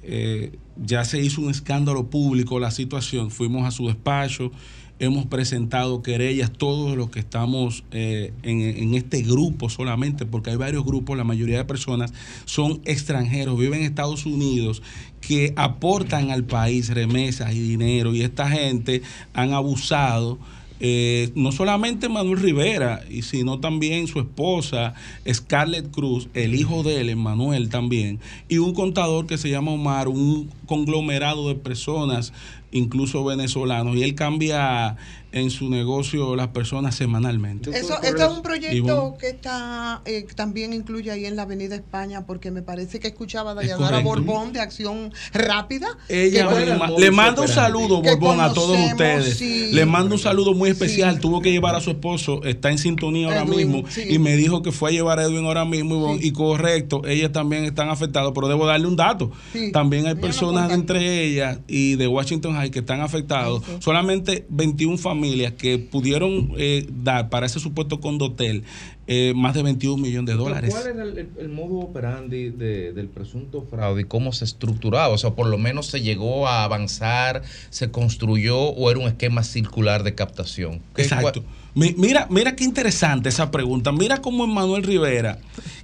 eh, 0.04 0.52
ya 0.78 1.06
se 1.06 1.20
hizo 1.22 1.42
un 1.42 1.50
escándalo 1.50 2.10
público 2.10 2.60
la 2.60 2.72
situación, 2.72 3.32
fuimos 3.32 3.66
a 3.68 3.72
su 3.72 3.88
despacho, 3.88 4.52
hemos 5.00 5.26
presentado 5.26 6.04
querellas, 6.04 6.52
todos 6.52 6.96
los 6.98 7.10
que 7.10 7.20
estamos 7.20 7.84
eh, 7.92 8.34
en, 8.44 8.62
en 8.62 8.94
este 8.94 9.22
grupo 9.22 9.70
solamente, 9.70 10.26
porque 10.26 10.52
hay 10.52 10.58
varios 10.58 10.86
grupos, 10.86 11.18
la 11.18 11.24
mayoría 11.24 11.58
de 11.58 11.66
personas 11.66 12.14
son 12.46 12.82
extranjeros, 12.86 13.58
viven 13.58 13.80
en 13.80 13.86
Estados 13.86 14.26
Unidos, 14.26 14.82
que 15.30 15.54
aportan 15.58 16.32
al 16.32 16.44
país 16.44 16.90
remesas 16.90 17.54
y 17.54 17.60
dinero, 17.60 18.16
y 18.16 18.24
esta 18.24 18.50
gente 18.50 19.04
han 19.32 19.54
abusado 19.54 20.40
eh, 20.80 21.30
no 21.36 21.52
solamente 21.52 22.10
Manuel 22.10 22.40
Rivera, 22.40 23.04
y 23.08 23.22
sino 23.22 23.60
también 23.60 24.08
su 24.08 24.22
esposa, 24.22 24.96
Scarlett 25.32 25.92
Cruz, 25.92 26.30
el 26.34 26.56
hijo 26.56 26.82
de 26.82 27.00
él, 27.00 27.16
Manuel 27.16 27.70
también, 27.70 28.20
y 28.48 28.58
un 28.58 28.74
contador 28.74 29.28
que 29.28 29.38
se 29.38 29.52
llama 29.52 29.70
Omar, 29.70 30.08
un 30.08 30.50
conglomerado 30.66 31.48
de 31.48 31.54
personas, 31.54 32.34
incluso 32.72 33.24
venezolanos, 33.24 33.96
y 33.96 34.04
él 34.04 34.16
cambia 34.16 34.98
en 35.32 35.52
su 35.52 35.70
negocio 35.70 36.36
las 36.36 36.48
personas 36.48 36.96
semanalmente. 36.96 37.70
Eso, 37.70 38.02
esto 38.02 38.24
es 38.26 38.32
un 38.32 38.42
proyecto 38.42 39.16
que 39.20 39.30
está 39.30 40.02
eh, 40.06 40.26
también 40.36 40.74
incluye 40.74 41.12
ahí 41.12 41.26
en 41.26 41.36
la 41.36 41.44
Avenida 41.44 41.76
España, 41.76 42.26
porque 42.26 42.50
me 42.50 42.64
parece 42.64 43.00
que 43.00 43.10
escuchaba 43.10 43.52
a 43.52 43.54
Es 43.54 43.70
Dayanara 43.70 44.02
correcto. 44.04 44.10
Borbón 44.26 44.54
de 44.54 44.60
Acción 44.62 45.14
Rápida. 45.32 45.88
Ella 46.08 46.48
que- 46.50 47.00
le 47.00 47.12
mando 47.12 47.44
un 47.44 47.48
saludo, 47.48 48.02
Borbón, 48.02 48.40
a 48.42 48.54
todos 48.54 48.78
ustedes. 48.92 49.38
sí. 49.38 49.70
Le 49.72 49.86
mando 49.86 50.16
un 50.16 50.20
saludo 50.22 50.54
muy 50.56 50.72
especial. 50.72 51.20
Tuvo 51.20 51.42
que 51.42 51.52
llevar 51.52 51.76
a 51.76 51.82
su 51.82 51.92
esposo, 51.92 52.44
está 52.44 52.72
en 52.72 52.80
sintonía 52.80 53.28
ahora 53.28 53.44
Edwin, 53.44 53.72
mismo. 53.72 53.84
sí. 53.90 54.04
Y 54.10 54.18
me 54.18 54.36
dijo 54.36 54.64
que 54.64 54.72
fue 54.72 54.90
a 54.90 54.94
llevar 54.94 55.20
a 55.20 55.24
Edwin 55.26 55.46
ahora 55.46 55.64
mismo. 55.66 56.18
Y 56.20 56.32
correcto, 56.32 57.04
ellas 57.06 57.32
también 57.32 57.66
están 57.66 57.90
afectadas, 57.90 58.32
pero 58.34 58.48
debo 58.48 58.66
darle 58.66 58.88
un 58.88 58.96
dato. 58.96 59.32
Sí. 59.54 59.72
También 59.72 60.08
hay 60.08 60.14
Ella 60.14 60.22
personas 60.22 60.72
entre 60.72 61.24
ellas 61.24 61.60
y 61.68 61.98
de 61.98 62.08
Washington 62.08 62.56
High 62.60 62.72
que 62.72 62.80
están 62.80 63.02
afectados. 63.02 63.64
Solamente 63.80 64.46
21 64.50 64.98
familias 64.98 65.54
que 65.54 65.78
pudieron 65.80 66.52
eh, 66.58 66.88
dar 67.04 67.30
para 67.30 67.46
ese 67.46 67.60
supuesto 67.60 68.00
condotel 68.00 68.64
eh, 69.08 69.34
más 69.36 69.56
de 69.56 69.64
21 69.64 69.98
millones 70.02 70.28
de 70.28 70.38
dólares. 70.38 70.70
¿Cuál 70.72 70.88
era 70.96 71.04
el, 71.04 71.18
el- 71.18 71.30
el 71.40 71.50
modo 71.50 71.80
operandi 71.80 72.50
de- 72.52 72.94
del 72.94 73.08
presunto 73.08 73.66
fraude 73.70 74.02
y 74.02 74.06
cómo 74.06 74.32
se 74.34 74.46
estructuraba? 74.46 75.10
O 75.14 75.18
sea, 75.18 75.32
por 75.32 75.48
lo 75.48 75.58
menos 75.58 75.88
se 75.88 76.02
llegó 76.02 76.48
a 76.48 76.64
avanzar, 76.64 77.42
se 77.72 77.90
construyó 77.90 78.60
o 78.60 78.92
era 78.92 79.00
un 79.00 79.08
esquema 79.08 79.44
circular 79.44 80.04
de 80.04 80.14
captación. 80.14 80.82
¿Qué- 80.96 81.02
Exacto. 81.04 81.44
Mi- 81.76 81.94
Mira, 81.98 82.28
mira 82.30 82.56
qué 82.56 82.64
interesante 82.64 83.30
esa 83.30 83.50
pregunta. 83.52 83.92
Mira 83.92 84.22
cómo 84.22 84.44
Emanuel 84.44 84.84
Rivera 84.84 85.40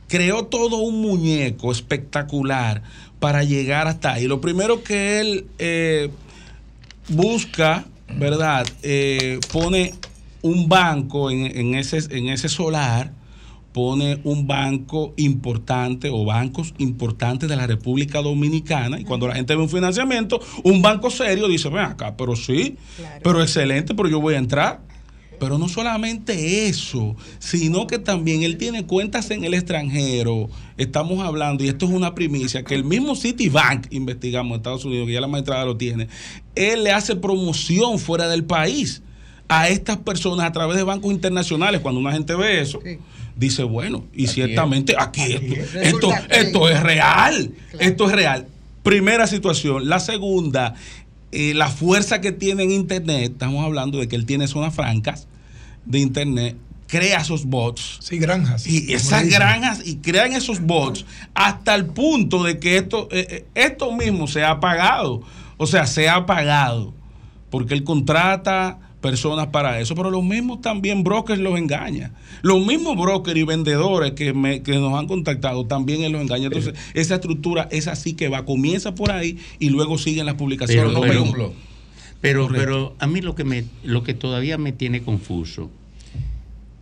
creó 0.07 0.45
todo 0.45 0.77
un 0.77 1.01
muñeco 1.01 1.71
espectacular 1.71 2.83
para 3.19 3.43
llegar 3.43 3.87
hasta 3.87 4.13
ahí. 4.13 4.27
Lo 4.27 4.41
primero 4.41 4.83
que 4.83 5.19
él 5.19 5.45
eh, 5.57 6.09
busca, 7.09 7.85
¿verdad? 8.17 8.67
Eh, 8.83 9.39
pone 9.51 9.93
un 10.41 10.69
banco 10.69 11.31
en, 11.31 11.57
en 11.57 11.75
ese, 11.75 11.99
en 12.15 12.29
ese 12.29 12.49
solar, 12.49 13.11
pone 13.75 14.21
un 14.23 14.47
banco 14.47 15.13
importante 15.17 16.09
o 16.09 16.23
bancos 16.23 16.73
importantes 16.77 17.49
de 17.49 17.57
la 17.57 17.67
República 17.67 18.21
Dominicana. 18.21 18.97
Y 18.99 19.03
cuando 19.03 19.27
la 19.27 19.35
gente 19.35 19.53
ve 19.53 19.61
un 19.61 19.69
financiamiento, 19.69 20.39
un 20.63 20.81
banco 20.81 21.09
serio 21.09 21.49
dice, 21.49 21.67
ven 21.67 21.83
acá, 21.83 22.15
pero 22.15 22.37
sí, 22.37 22.77
pero 23.21 23.41
excelente, 23.41 23.93
pero 23.93 24.07
yo 24.07 24.21
voy 24.21 24.35
a 24.35 24.37
entrar. 24.37 24.79
Pero 25.39 25.57
no 25.57 25.67
solamente 25.67 26.67
eso, 26.67 27.15
sino 27.39 27.87
que 27.87 27.99
también 27.99 28.43
él 28.43 28.57
tiene 28.57 28.85
cuentas 28.85 29.31
en 29.31 29.43
el 29.43 29.53
extranjero. 29.53 30.49
Estamos 30.77 31.25
hablando, 31.25 31.63
y 31.63 31.67
esto 31.67 31.85
es 31.85 31.91
una 31.91 32.15
primicia, 32.15 32.63
que 32.63 32.75
el 32.75 32.83
mismo 32.83 33.15
Citibank, 33.15 33.87
investigamos 33.91 34.51
en 34.51 34.57
Estados 34.57 34.85
Unidos, 34.85 35.07
que 35.07 35.13
ya 35.13 35.21
la 35.21 35.27
magistrada 35.27 35.65
lo 35.65 35.77
tiene, 35.77 36.07
él 36.55 36.83
le 36.83 36.91
hace 36.91 37.15
promoción 37.15 37.99
fuera 37.99 38.27
del 38.27 38.43
país 38.43 39.01
a 39.47 39.69
estas 39.69 39.97
personas 39.97 40.47
a 40.47 40.51
través 40.51 40.77
de 40.77 40.83
bancos 40.83 41.11
internacionales. 41.11 41.81
Cuando 41.81 41.99
una 41.99 42.11
gente 42.11 42.35
ve 42.35 42.61
eso, 42.61 42.79
dice, 43.35 43.63
bueno, 43.63 44.05
y 44.13 44.27
ciertamente 44.27 44.95
aquí 44.97 45.37
esto, 45.81 46.11
esto 46.29 46.69
es 46.69 46.81
real, 46.81 47.51
esto 47.79 48.05
es 48.07 48.11
real. 48.11 48.47
Primera 48.83 49.25
situación. 49.25 49.89
La 49.89 49.99
segunda, 49.99 50.75
eh, 51.31 51.53
la 51.53 51.69
fuerza 51.69 52.21
que 52.21 52.31
tiene 52.31 52.63
en 52.63 52.71
Internet, 52.71 53.33
estamos 53.33 53.63
hablando 53.63 53.99
de 53.99 54.07
que 54.07 54.15
él 54.15 54.25
tiene 54.25 54.47
zonas 54.47 54.73
francas 54.73 55.27
de 55.85 55.99
Internet, 55.99 56.57
crea 56.87 57.19
esos 57.19 57.45
bots. 57.45 57.97
Sí, 58.01 58.17
granjas. 58.17 58.65
Y 58.67 58.93
esas 58.93 59.27
granjas 59.27 59.81
y 59.85 59.97
crean 59.97 60.33
esos 60.33 60.61
bots 60.61 61.05
hasta 61.33 61.75
el 61.75 61.87
punto 61.87 62.43
de 62.43 62.59
que 62.59 62.77
esto, 62.77 63.07
eh, 63.11 63.27
eh, 63.29 63.45
esto 63.55 63.91
mismo 63.91 64.27
se 64.27 64.43
ha 64.43 64.59
pagado. 64.59 65.21
O 65.57 65.67
sea, 65.67 65.87
se 65.87 66.09
ha 66.09 66.25
pagado. 66.25 66.93
Porque 67.49 67.73
él 67.73 67.83
contrata 67.83 68.79
personas 69.09 69.47
para 69.47 69.79
eso, 69.79 69.93
pero 69.93 70.09
los 70.09 70.23
mismos 70.23 70.61
también 70.61 71.03
brokers 71.03 71.39
los 71.39 71.57
engaña. 71.59 72.11
Los 72.41 72.65
mismos 72.65 72.97
brokers 72.97 73.37
y 73.37 73.43
vendedores 73.43 74.13
que, 74.13 74.33
me- 74.33 74.63
que 74.63 74.73
nos 74.79 74.97
han 74.97 75.05
contactado 75.07 75.65
también 75.67 76.01
él 76.03 76.11
los 76.11 76.21
engaña. 76.21 76.45
Entonces, 76.47 76.73
esa 76.95 77.15
estructura 77.15 77.67
es 77.71 77.87
así 77.87 78.13
que 78.13 78.29
va, 78.29 78.45
comienza 78.45 78.95
por 78.95 79.11
ahí 79.11 79.37
y 79.59 79.69
luego 79.69 79.97
siguen 79.99 80.25
las 80.25 80.35
publicaciones. 80.35 80.91
Pero, 81.11 81.23
pero- 82.21 82.47
pero, 82.59 82.95
a 82.99 83.05
mí 83.07 83.21
lo 83.21 83.35
que 83.35 83.43
me 83.43 83.65
lo 83.83 84.01
que 84.03 84.15
todavía 84.15 84.57
me 84.57 84.71
tiene 84.71 85.01
confuso 85.03 85.69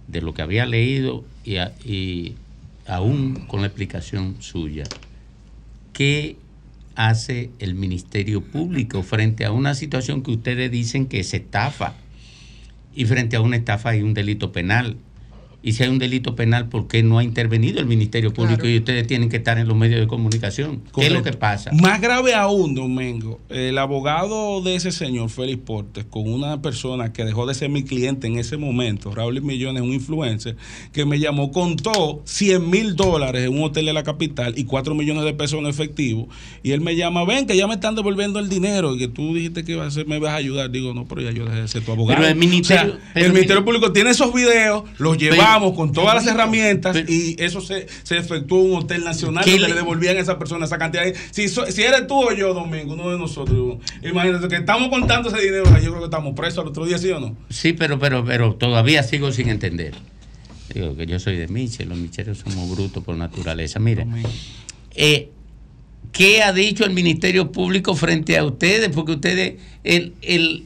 de 0.07 0.21
lo 0.21 0.33
que 0.33 0.41
había 0.43 0.65
leído 0.65 1.25
y, 1.43 1.57
a- 1.57 1.73
y 1.85 2.35
aún 2.87 3.45
con 3.47 3.59
la 3.61 3.67
explicación 3.67 4.35
suya, 4.39 4.83
¿qué 5.91 6.37
hace 6.95 7.49
el 7.59 7.73
Ministerio 7.75 8.41
Público 8.41 9.01
frente 9.03 9.45
a 9.45 9.51
una 9.51 9.73
situación 9.73 10.21
que 10.21 10.31
ustedes 10.31 10.69
dicen 10.71 11.07
que 11.07 11.19
es 11.19 11.33
estafa? 11.33 11.95
Y 12.95 13.05
frente 13.05 13.35
a 13.35 13.41
una 13.41 13.55
estafa 13.55 13.89
hay 13.89 14.01
un 14.01 14.13
delito 14.13 14.51
penal. 14.51 14.97
Y 15.65 15.71
si 15.73 15.83
hay 15.83 15.89
un 15.89 15.97
delito 15.97 16.35
penal, 16.35 16.67
¿por 16.67 16.87
qué 16.89 17.03
no 17.03 17.19
ha 17.19 17.23
intervenido 17.23 17.79
el 17.79 17.85
Ministerio 17.85 18.33
Público 18.33 18.67
y 18.67 18.77
ustedes 18.77 19.07
tienen 19.07 19.29
que 19.29 19.37
estar 19.37 19.57
en 19.57 19.67
los 19.67 19.77
medios 19.77 20.01
de 20.01 20.07
comunicación? 20.07 20.81
¿Qué 20.93 21.05
es 21.07 21.11
lo 21.13 21.23
que 21.23 21.31
pasa? 21.31 21.71
Más 21.71 22.01
grave 22.01 22.35
aún, 22.35 22.75
Domingo, 22.75 23.39
el 23.49 23.77
abogado 23.77 24.61
de 24.61 24.75
ese 24.75 24.91
señor, 24.91 25.29
Félix 25.29 25.61
Portes, 25.63 26.03
con 26.09 26.29
una 26.31 26.61
persona 26.61 27.13
que 27.13 27.23
dejó 27.23 27.45
de 27.45 27.53
ser 27.53 27.69
mi 27.69 27.83
cliente 27.83 28.27
en 28.27 28.37
ese 28.37 28.57
momento, 28.57 29.15
Raúl 29.15 29.41
Millones, 29.41 29.81
un 29.83 29.93
influencer, 29.93 30.57
que 30.91 31.05
me 31.05 31.17
llamó, 31.19 31.51
contó 31.51 32.21
100 32.25 32.69
mil 32.69 32.95
dólares 32.97 33.45
en 33.45 33.53
un 33.57 33.63
hotel 33.63 33.85
de 33.85 33.93
la 33.93 34.03
capital 34.03 34.53
y 34.57 34.65
4 34.65 34.93
millones 34.95 35.23
de 35.23 35.33
pesos 35.33 35.59
en 35.59 35.67
efectivo. 35.67 36.27
Y 36.61 36.71
él 36.71 36.81
me 36.81 36.95
llama, 36.97 37.23
ven, 37.23 37.45
que 37.47 37.55
ya 37.55 37.67
me 37.67 37.75
están 37.75 37.95
devolviendo 37.95 38.39
el 38.39 38.49
dinero 38.49 38.95
y 38.95 38.99
que 38.99 39.07
tú 39.07 39.33
dijiste 39.33 39.63
que 39.63 39.71
iba 39.71 39.87
a 39.87 39.89
me 40.07 40.19
vas 40.19 40.31
a 40.31 40.35
ayudar. 40.35 40.71
Digo, 40.71 40.93
no, 40.93 41.05
pero 41.05 41.21
ya 41.21 41.31
yo 41.31 41.45
dejé 41.45 41.61
de 41.61 41.67
ser 41.69 41.83
tu 41.85 41.91
abogado. 41.93 42.19
Pero 42.19 42.29
el 42.33 42.37
ministerio- 42.37 42.93
O 42.95 42.97
sea, 42.97 43.11
pero 43.13 43.25
el 43.27 43.31
mi- 43.31 43.35
Ministerio 43.35 43.63
Público 43.63 43.93
tiene 43.93 44.09
esos 44.09 44.33
videos, 44.33 44.83
los 44.97 45.17
Pero- 45.17 45.35
con 45.75 45.91
todas 45.93 46.15
las 46.15 46.27
herramientas 46.27 46.97
y 47.07 47.35
eso 47.41 47.61
se, 47.61 47.87
se 48.03 48.17
efectuó 48.17 48.59
en 48.65 48.71
un 48.71 48.77
hotel 48.77 49.03
nacional 49.03 49.43
¿Qué 49.45 49.51
donde 49.51 49.67
le- 49.69 49.75
devolvían 49.75 50.17
a 50.17 50.19
esa 50.19 50.37
persona 50.39 50.65
esa 50.65 50.77
cantidad. 50.77 51.03
Si, 51.31 51.47
so- 51.47 51.65
si 51.71 51.81
eres 51.83 52.07
tú 52.07 52.15
o 52.29 52.31
yo, 52.33 52.53
Domingo, 52.53 52.93
uno 52.93 53.11
de 53.11 53.17
nosotros, 53.17 53.77
imagínate 54.03 54.47
que 54.47 54.55
estamos 54.55 54.89
contando 54.89 55.29
ese 55.29 55.41
dinero, 55.41 55.65
yo 55.65 55.89
creo 55.91 55.99
que 55.99 56.05
estamos 56.05 56.33
presos 56.35 56.59
al 56.59 56.67
otro 56.69 56.85
día, 56.85 56.97
¿sí 56.97 57.09
o 57.11 57.19
no? 57.19 57.37
Sí, 57.49 57.73
pero, 57.73 57.99
pero, 57.99 58.25
pero 58.25 58.55
todavía 58.55 59.03
sigo 59.03 59.31
sin 59.31 59.49
entender. 59.49 59.93
Digo 60.73 60.95
que 60.95 61.05
yo 61.05 61.19
soy 61.19 61.37
de 61.37 61.47
Michel, 61.47 61.89
los 61.89 61.97
micheros 61.97 62.39
somos 62.39 62.69
brutos 62.69 63.03
por 63.03 63.15
naturaleza. 63.15 63.79
Mira, 63.79 64.07
eh, 64.95 65.29
¿qué 66.11 66.41
ha 66.41 66.51
dicho 66.53 66.83
el 66.85 66.91
Ministerio 66.91 67.51
Público 67.51 67.95
frente 67.95 68.37
a 68.37 68.43
ustedes? 68.45 68.89
Porque 68.89 69.11
ustedes, 69.13 69.55
el, 69.83 70.13
el, 70.21 70.63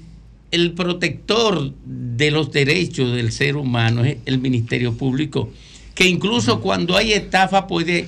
el 0.51 0.73
protector 0.73 1.73
de 1.85 2.31
los 2.31 2.51
derechos 2.51 3.15
del 3.15 3.31
ser 3.31 3.57
humano 3.57 4.03
es 4.03 4.17
el 4.25 4.39
Ministerio 4.39 4.93
Público, 4.93 5.51
que 5.93 6.07
incluso 6.07 6.61
cuando 6.61 6.95
hay 6.95 7.13
estafa 7.13 7.67
puede 7.67 8.07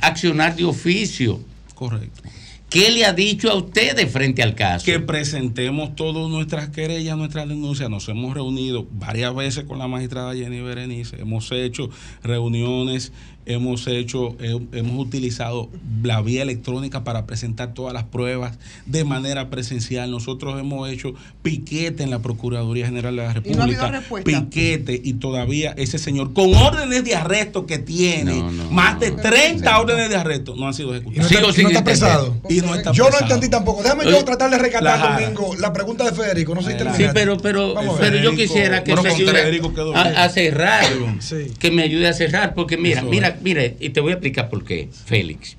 accionar 0.00 0.56
de 0.56 0.64
oficio. 0.64 1.40
Correcto. 1.74 2.22
¿Qué 2.68 2.90
le 2.90 3.04
ha 3.04 3.12
dicho 3.12 3.48
a 3.48 3.54
ustedes 3.54 4.10
frente 4.10 4.42
al 4.42 4.56
caso? 4.56 4.84
Que 4.84 4.98
presentemos 4.98 5.94
todas 5.94 6.28
nuestras 6.28 6.70
querellas, 6.70 7.16
nuestras 7.16 7.48
denuncias. 7.48 7.88
Nos 7.88 8.08
hemos 8.08 8.34
reunido 8.34 8.88
varias 8.90 9.34
veces 9.36 9.64
con 9.64 9.78
la 9.78 9.86
magistrada 9.86 10.34
Jenny 10.34 10.60
Berenice. 10.60 11.20
Hemos 11.20 11.50
hecho 11.52 11.90
reuniones, 12.24 13.12
hemos 13.46 13.86
hecho, 13.86 14.36
he- 14.40 14.78
hemos 14.78 14.98
utilizado 15.06 15.70
la 16.02 16.20
vía 16.20 16.42
electrónica 16.42 17.04
para 17.04 17.26
presentar 17.26 17.74
todas 17.74 17.94
las 17.94 18.04
pruebas 18.04 18.58
de 18.86 19.04
manera 19.04 19.48
presencial. 19.50 20.10
Nosotros 20.10 20.58
hemos 20.60 20.90
hecho 20.90 21.14
piquete 21.42 22.02
en 22.02 22.10
la 22.10 22.18
Procuraduría 22.18 22.86
General 22.86 23.14
de 23.16 23.22
la 23.22 23.42
Y 23.44 23.54
no 23.54 23.62
ha 23.62 23.90
República. 23.90 24.40
piquete 24.42 25.00
y 25.02 25.14
todavía 25.14 25.72
ese 25.76 25.98
señor, 25.98 26.32
con 26.32 26.52
órdenes 26.54 27.04
de 27.04 27.14
arresto 27.14 27.66
que 27.66 27.78
tiene, 27.78 28.42
más 28.70 28.98
de 29.00 29.12
30 29.12 29.78
órdenes 29.80 30.08
de 30.10 30.16
arresto, 30.16 30.54
no 30.56 30.66
han 30.66 30.74
sido 30.74 30.94
ejecutadas. 30.94 31.30
Y 31.30 31.34
no 31.34 31.48
está- 31.48 31.60
y 31.60 31.62
no 31.64 31.68
está 31.70 31.80
apresado. 31.80 32.36
Y 32.48 32.56
no 32.60 32.74
está 32.74 32.92
Yo 32.92 33.08
no 33.10 33.18
entendí 33.20 33.48
tampoco. 33.48 33.82
Déjame 33.82 34.04
yo 34.10 34.24
tratar 34.24 34.50
de 34.50 34.58
rescatar. 34.58 35.20
Domingo, 35.20 35.54
la 35.58 35.72
pregunta 35.72 36.04
de 36.04 36.12
Federico. 36.12 36.54
No 36.54 36.62
sé 36.62 36.72
si 36.78 36.96
Sí, 36.96 37.04
pero, 37.14 37.36
pero, 37.36 37.74
Vamos 37.74 37.96
pero 38.00 38.18
yo 38.18 38.34
quisiera 38.34 38.82
que 38.82 38.92
Bueno, 38.92 39.02
me 39.04 39.10
ayude 39.14 39.60
a, 39.94 40.24
a 40.24 40.28
cerrar, 40.28 40.84
Sí. 41.20 41.52
que 41.58 41.70
me 41.70 41.82
ayude 41.82 42.08
a 42.08 42.12
cerrar, 42.12 42.54
porque 42.54 42.76
mira, 42.76 43.00
Eso 43.00 43.08
mira, 43.10 43.35
mira, 43.42 43.64
y 43.64 43.90
te 43.90 44.00
voy 44.00 44.10
a 44.10 44.14
explicar 44.14 44.48
por 44.48 44.64
qué, 44.64 44.88
Félix. 44.92 45.56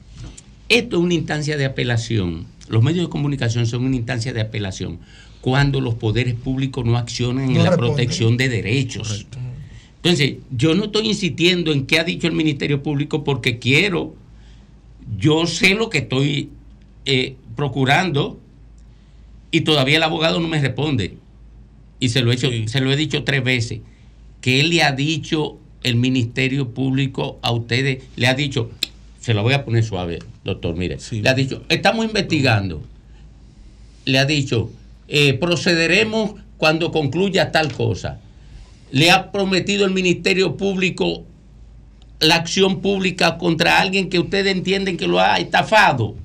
Esto 0.70 0.98
es 0.98 1.04
una 1.04 1.14
instancia 1.14 1.58
de 1.58 1.66
apelación. 1.66 2.46
Los 2.70 2.84
medios 2.84 3.08
de 3.08 3.10
comunicación 3.10 3.66
son 3.66 3.86
una 3.86 3.96
instancia 3.96 4.34
de 4.34 4.42
apelación 4.42 5.00
cuando 5.42 5.80
los 5.80 5.96
poderes 5.96 6.34
públicos 6.34 6.84
no 6.86 6.98
accionan 6.98 7.52
en 7.52 7.64
la 7.64 7.78
protección 7.78 8.36
de 8.36 8.50
derechos. 8.50 9.28
Entonces, 9.98 10.36
yo 10.52 10.76
no 10.76 10.86
estoy 10.86 11.08
insistiendo 11.08 11.72
en 11.72 11.86
qué 11.86 12.00
ha 12.00 12.04
dicho 12.04 12.28
el 12.28 12.34
Ministerio 12.34 12.84
Público 12.84 13.24
porque 13.24 13.60
quiero, 13.60 14.16
yo 15.18 15.46
sé 15.48 15.74
lo 15.74 15.90
que 15.90 16.00
estoy 16.00 16.50
eh, 17.06 17.36
procurando 17.56 18.40
y 19.52 19.62
todavía 19.62 19.98
el 19.98 20.04
abogado 20.04 20.40
no 20.40 20.48
me 20.48 20.60
responde. 20.60 21.18
Y 22.00 22.10
se 22.10 22.22
lo 22.22 22.32
he, 22.32 22.36
hecho, 22.36 22.50
se 22.66 22.82
lo 22.82 22.92
he 22.92 22.96
dicho 22.96 23.24
tres 23.24 23.44
veces. 23.44 23.80
¿Qué 24.42 24.64
le 24.64 24.84
ha 24.84 24.92
dicho 24.92 25.58
el 25.88 25.96
Ministerio 25.96 26.70
Público 26.70 27.40
a 27.42 27.52
ustedes? 27.52 28.04
Le 28.16 28.28
ha 28.28 28.34
dicho, 28.34 28.72
se 29.20 29.34
lo 29.34 29.44
voy 29.44 29.54
a 29.54 29.66
poner 29.66 29.84
suave, 29.84 30.20
doctor, 30.44 30.76
mire. 30.76 30.98
Le 31.12 31.30
ha 31.30 31.34
dicho, 31.34 31.64
estamos 31.70 32.06
investigando. 32.06 32.84
Le 34.06 34.20
ha 34.20 34.26
dicho, 34.26 34.72
eh, 35.08 35.34
procederemos 35.34 36.36
cuando 36.58 36.92
concluya 36.92 37.52
tal 37.52 37.74
cosa. 37.74 38.20
Le 38.92 39.12
ha 39.12 39.32
prometido 39.32 39.86
el 39.86 39.92
Ministerio 39.92 40.56
Público 40.56 41.24
la 42.20 42.36
acción 42.36 42.82
pública 42.82 43.38
contra 43.38 43.80
alguien 43.80 44.10
que 44.10 44.20
ustedes 44.20 44.56
entienden 44.56 44.98
que 44.98 45.08
lo 45.08 45.20
ha 45.20 45.38
estafado. 45.38 46.16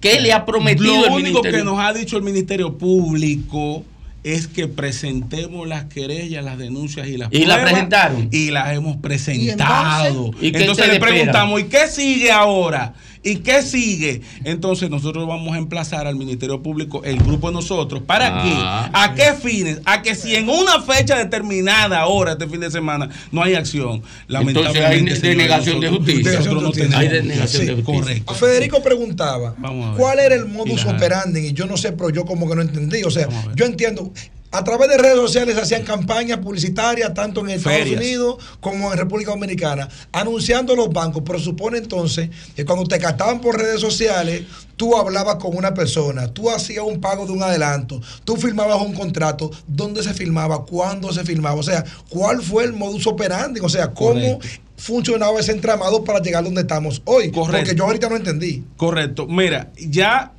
¿Qué 0.00 0.20
le 0.20 0.32
ha 0.32 0.46
prometido 0.46 0.94
Lo 0.94 1.06
el 1.06 1.12
único 1.12 1.42
Ministerio? 1.42 1.58
que 1.58 1.64
nos 1.64 1.78
ha 1.80 1.92
dicho 1.92 2.16
el 2.16 2.22
Ministerio 2.22 2.78
Público 2.78 3.84
es 4.24 4.46
que 4.48 4.68
presentemos 4.68 5.66
las 5.68 5.84
querellas, 5.84 6.44
las 6.44 6.58
denuncias 6.58 7.06
y 7.08 7.16
las 7.16 7.28
¿Y 7.32 7.44
las 7.44 7.60
presentaron? 7.60 8.28
Y 8.32 8.50
las 8.50 8.72
hemos 8.72 8.96
presentado. 8.96 10.26
entonces? 10.26 10.42
¿Y 10.42 10.56
entonces 10.56 10.88
le 10.88 11.00
preguntamos, 11.00 11.60
¿y 11.60 11.64
qué 11.64 11.86
sigue 11.88 12.30
ahora? 12.30 12.94
¿Y 13.22 13.36
qué 13.36 13.62
sigue? 13.62 14.20
Entonces 14.44 14.90
nosotros 14.90 15.26
vamos 15.26 15.54
a 15.54 15.58
emplazar 15.58 16.06
al 16.06 16.16
Ministerio 16.16 16.62
Público, 16.62 17.02
el 17.04 17.18
grupo 17.18 17.48
de 17.48 17.54
nosotros, 17.54 18.02
¿para 18.06 18.28
Ah. 18.40 18.42
qué? 18.44 18.98
¿A 18.98 19.14
qué 19.14 19.36
fines? 19.38 19.80
A 19.84 20.02
que 20.02 20.14
si 20.14 20.34
en 20.34 20.48
una 20.48 20.80
fecha 20.82 21.16
determinada, 21.16 22.00
ahora, 22.00 22.32
este 22.32 22.46
fin 22.48 22.60
de 22.60 22.70
semana, 22.70 23.08
no 23.32 23.42
hay 23.42 23.54
acción, 23.54 23.96
Entonces 23.96 24.04
hay 24.28 24.28
lamentablemente, 24.28 25.20
denegación 25.28 25.80
de 25.80 25.88
justicia. 25.88 26.32
nosotros 26.38 26.62
no 26.62 26.70
tenemos- 26.72 26.96
Hay 26.96 27.08
denegación 27.08 27.66
de 27.66 27.74
justicia. 27.74 28.00
Correcto. 28.24 28.34
Federico 28.34 28.82
preguntaba 28.82 29.54
cuál 29.96 30.18
era 30.20 30.34
el 30.34 30.46
modus 30.46 30.84
operandi 30.84 31.40
y 31.48 31.52
yo 31.52 31.66
no 31.66 31.76
sé, 31.76 31.92
pero 31.92 32.10
yo 32.10 32.24
como 32.24 32.48
que 32.48 32.56
no 32.56 32.62
entendí. 32.62 33.02
O 33.04 33.10
sea, 33.10 33.28
yo 33.54 33.64
entiendo. 33.64 34.12
A 34.50 34.64
través 34.64 34.88
de 34.88 34.96
redes 34.96 35.16
sociales 35.16 35.58
hacían 35.58 35.84
campañas 35.84 36.38
publicitarias 36.38 37.12
tanto 37.12 37.40
en 37.40 37.50
Estados 37.50 37.78
Ferias. 37.80 38.00
Unidos 38.00 38.36
como 38.60 38.90
en 38.90 38.98
República 38.98 39.32
Dominicana, 39.32 39.88
anunciando 40.10 40.74
los 40.74 40.88
bancos, 40.90 41.22
pero 41.26 41.38
supone 41.38 41.76
entonces 41.78 42.30
que 42.56 42.64
cuando 42.64 42.84
te 42.84 42.98
captaban 42.98 43.42
por 43.42 43.58
redes 43.58 43.80
sociales, 43.80 44.44
tú 44.76 44.96
hablabas 44.96 45.36
con 45.36 45.54
una 45.54 45.74
persona, 45.74 46.32
tú 46.32 46.50
hacías 46.50 46.84
un 46.84 46.98
pago 46.98 47.26
de 47.26 47.32
un 47.32 47.42
adelanto, 47.42 48.00
tú 48.24 48.36
firmabas 48.36 48.80
un 48.80 48.94
contrato, 48.94 49.50
¿dónde 49.66 50.02
se 50.02 50.14
firmaba? 50.14 50.64
¿Cuándo 50.64 51.12
se 51.12 51.24
firmaba? 51.24 51.56
O 51.56 51.62
sea, 51.62 51.84
¿cuál 52.08 52.42
fue 52.42 52.64
el 52.64 52.72
modus 52.72 53.06
operandi? 53.06 53.60
O 53.60 53.68
sea, 53.68 53.90
¿cómo 53.90 54.38
Correcto. 54.38 54.48
funcionaba 54.78 55.40
ese 55.40 55.52
entramado 55.52 56.04
para 56.04 56.20
llegar 56.20 56.42
donde 56.42 56.62
estamos 56.62 57.02
hoy? 57.04 57.30
Correcto. 57.30 57.58
Porque 57.58 57.76
yo 57.76 57.84
ahorita 57.84 58.08
no 58.08 58.16
entendí. 58.16 58.64
Correcto. 58.78 59.26
Mira, 59.26 59.72
ya 59.76 60.32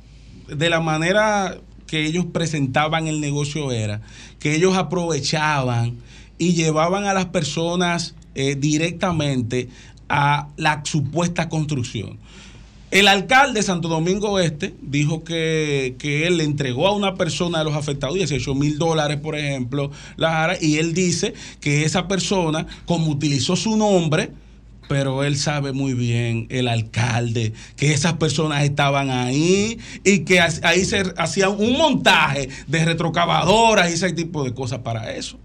de 0.48 0.68
la 0.68 0.80
manera 0.80 1.58
que 1.90 2.06
ellos 2.06 2.24
presentaban 2.32 3.08
el 3.08 3.20
negocio 3.20 3.72
era 3.72 4.00
que 4.38 4.54
ellos 4.54 4.76
aprovechaban 4.76 5.96
y 6.38 6.54
llevaban 6.54 7.04
a 7.06 7.14
las 7.14 7.26
personas 7.26 8.14
eh, 8.36 8.54
directamente 8.54 9.68
a 10.08 10.46
la 10.56 10.82
supuesta 10.84 11.48
construcción. 11.48 12.16
El 12.92 13.08
alcalde 13.08 13.58
de 13.58 13.64
Santo 13.64 13.88
Domingo 13.88 14.38
Este 14.38 14.72
dijo 14.80 15.24
que, 15.24 15.96
que 15.98 16.28
él 16.28 16.36
le 16.36 16.44
entregó 16.44 16.86
a 16.86 16.94
una 16.94 17.16
persona 17.16 17.58
de 17.58 17.64
los 17.64 17.74
afectados 17.74 18.14
18 18.14 18.54
mil 18.54 18.78
dólares, 18.78 19.18
por 19.18 19.36
ejemplo, 19.36 19.90
Lara, 20.16 20.56
y 20.60 20.76
él 20.76 20.94
dice 20.94 21.34
que 21.60 21.84
esa 21.84 22.06
persona, 22.06 22.68
como 22.86 23.08
utilizó 23.08 23.56
su 23.56 23.76
nombre, 23.76 24.30
pero 24.90 25.22
él 25.22 25.36
sabe 25.36 25.70
muy 25.70 25.94
bien, 25.94 26.48
el 26.50 26.66
alcalde, 26.66 27.52
que 27.76 27.92
esas 27.92 28.14
personas 28.14 28.64
estaban 28.64 29.08
ahí 29.08 29.78
y 30.02 30.24
que 30.24 30.40
ahí 30.40 30.84
se 30.84 31.14
hacían 31.16 31.52
un 31.56 31.78
montaje 31.78 32.48
de 32.66 32.84
retrocavadoras 32.84 33.88
y 33.88 33.94
ese 33.94 34.12
tipo 34.12 34.42
de 34.42 34.52
cosas 34.52 34.80
para 34.80 35.12
eso. 35.12 35.38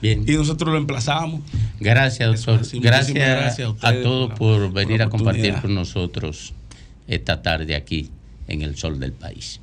Bien. 0.00 0.24
Y 0.26 0.32
nosotros 0.32 0.72
lo 0.72 0.78
emplazamos. 0.78 1.42
Gracias, 1.78 2.46
doctor. 2.46 2.60
así. 2.62 2.80
Gracias, 2.80 3.74
a 3.82 3.92
todos 4.02 4.30
por 4.30 4.62
por, 4.62 4.72
venir 4.72 5.02
a 5.02 5.10
compartir 5.10 5.56
con 5.60 5.74
nosotros 5.74 6.54
esta 7.06 7.42
tarde 7.42 7.76
aquí 7.76 8.08
en 8.48 8.62
el 8.62 8.78
sol 8.78 8.98
del 8.98 9.12
país. 9.12 9.60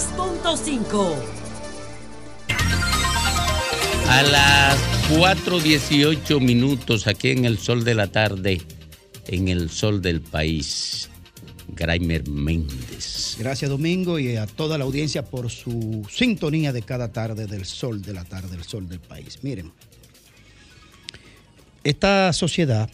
106.5. 0.00 1.14
A 4.08 4.22
las 4.22 4.78
4.18 5.10 6.40
minutos 6.40 7.06
aquí 7.06 7.30
en 7.30 7.44
el 7.44 7.58
sol 7.58 7.84
de 7.84 7.94
la 7.94 8.06
tarde, 8.06 8.62
en 9.26 9.48
el 9.48 9.68
sol 9.68 10.00
del 10.00 10.22
país, 10.22 11.10
Graimer 11.68 12.26
Méndez. 12.28 13.36
Gracias 13.38 13.70
Domingo 13.70 14.18
y 14.18 14.36
a 14.36 14.46
toda 14.46 14.78
la 14.78 14.84
audiencia 14.84 15.24
por 15.24 15.50
su 15.50 16.06
sintonía 16.10 16.72
de 16.72 16.80
cada 16.80 17.12
tarde 17.12 17.46
del 17.46 17.66
sol 17.66 18.00
de 18.00 18.14
la 18.14 18.24
tarde, 18.24 18.56
del 18.56 18.64
sol 18.64 18.88
del 18.88 19.00
país. 19.00 19.40
Miren, 19.42 19.70
esta 21.84 22.32
sociedad 22.32 22.88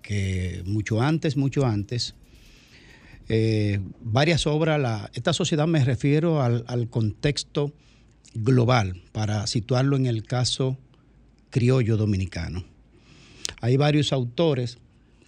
que 0.00 0.62
mucho 0.64 1.02
antes, 1.02 1.36
mucho 1.36 1.66
antes, 1.66 2.14
eh, 3.28 3.80
varias 4.00 4.46
obras, 4.46 5.10
esta 5.14 5.32
sociedad 5.32 5.66
me 5.66 5.84
refiero 5.84 6.42
al, 6.42 6.64
al 6.66 6.88
contexto 6.88 7.72
global 8.34 9.02
para 9.12 9.46
situarlo 9.46 9.96
en 9.96 10.06
el 10.06 10.22
caso 10.22 10.78
criollo 11.50 11.96
dominicano. 11.96 12.64
Hay 13.60 13.76
varios 13.76 14.12
autores 14.12 14.78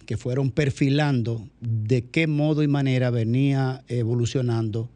que 0.05 0.17
fueron 0.17 0.51
perfilando 0.51 1.47
de 1.59 2.05
qué 2.05 2.27
modo 2.27 2.63
y 2.63 2.67
manera 2.67 3.09
venía 3.09 3.83
evolucionando 3.87 4.89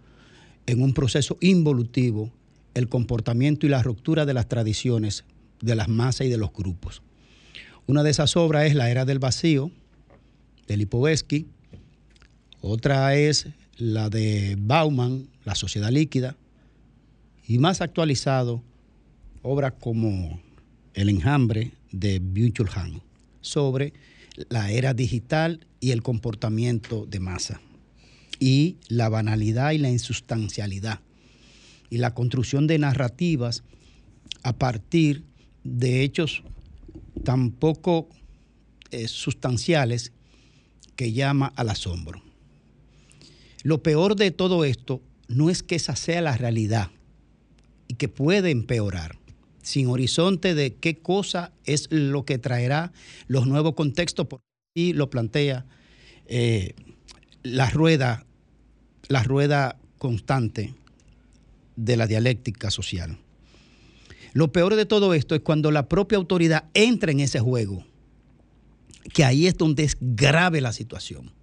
en 0.65 0.81
un 0.81 0.93
proceso 0.93 1.37
involutivo 1.41 2.31
el 2.73 2.89
comportamiento 2.89 3.65
y 3.65 3.69
la 3.69 3.81
ruptura 3.81 4.25
de 4.25 4.33
las 4.33 4.47
tradiciones 4.47 5.23
de 5.61 5.75
las 5.75 5.87
masas 5.87 6.27
y 6.27 6.29
de 6.29 6.37
los 6.37 6.51
grupos. 6.53 7.01
Una 7.87 8.03
de 8.03 8.09
esas 8.09 8.35
obras 8.35 8.65
es 8.65 8.75
La 8.75 8.89
Era 8.89 9.05
del 9.05 9.19
Vacío, 9.19 9.71
de 10.67 10.77
Lipovetsky. 10.77 11.47
Otra 12.67 13.13
es 13.13 13.45
la 13.77 14.09
de 14.09 14.55
Bauman, 14.57 15.29
La 15.43 15.53
Sociedad 15.53 15.91
Líquida. 15.91 16.35
Y 17.47 17.59
más 17.59 17.79
actualizado, 17.79 18.63
obras 19.43 19.73
como 19.79 20.41
El 20.95 21.09
Enjambre, 21.09 21.73
de 21.91 22.19
Byung-Chul 22.19 22.75
Han, 22.75 23.03
sobre 23.41 23.93
la 24.49 24.71
era 24.71 24.95
digital 24.95 25.67
y 25.79 25.91
el 25.91 26.01
comportamiento 26.01 27.05
de 27.05 27.19
masa. 27.19 27.61
Y 28.39 28.77
la 28.87 29.09
banalidad 29.09 29.73
y 29.73 29.77
la 29.77 29.91
insustancialidad. 29.91 31.01
Y 31.91 31.99
la 31.99 32.15
construcción 32.15 32.65
de 32.65 32.79
narrativas 32.79 33.63
a 34.41 34.53
partir 34.53 35.23
de 35.63 36.01
hechos 36.01 36.41
tan 37.23 37.51
poco 37.51 38.09
eh, 38.89 39.07
sustanciales 39.07 40.13
que 40.95 41.13
llama 41.13 41.53
al 41.55 41.69
asombro. 41.69 42.24
Lo 43.65 43.81
peor 43.81 44.15
de 44.15 44.29
todo 44.29 44.63
esto 44.63 45.01
no 45.27 45.49
es 45.49 45.63
que 45.63 45.73
esa 45.73 45.95
sea 45.95 46.21
la 46.21 46.37
realidad 46.37 46.91
y 47.87 47.95
que 47.95 48.07
puede 48.07 48.51
empeorar, 48.51 49.17
sin 49.63 49.87
horizonte 49.87 50.53
de 50.53 50.75
qué 50.75 50.99
cosa 50.99 51.51
es 51.63 51.87
lo 51.89 52.25
que 52.25 52.37
traerá 52.37 52.93
los 53.25 53.47
nuevos 53.47 53.73
contextos, 53.73 54.27
así 54.75 54.93
lo 54.93 55.09
plantea 55.09 55.65
eh, 56.27 56.75
la 57.41 57.67
rueda, 57.71 58.27
la 59.07 59.23
rueda 59.23 59.79
constante 59.97 60.75
de 61.75 61.97
la 61.97 62.05
dialéctica 62.05 62.69
social. 62.69 63.17
Lo 64.33 64.51
peor 64.51 64.75
de 64.75 64.85
todo 64.85 65.15
esto 65.15 65.33
es 65.33 65.41
cuando 65.41 65.71
la 65.71 65.89
propia 65.89 66.19
autoridad 66.19 66.65
entra 66.75 67.11
en 67.11 67.19
ese 67.19 67.39
juego, 67.39 67.83
que 69.11 69.25
ahí 69.25 69.47
es 69.47 69.57
donde 69.57 69.85
es 69.85 69.97
grave 69.99 70.61
la 70.61 70.71
situación. 70.71 71.34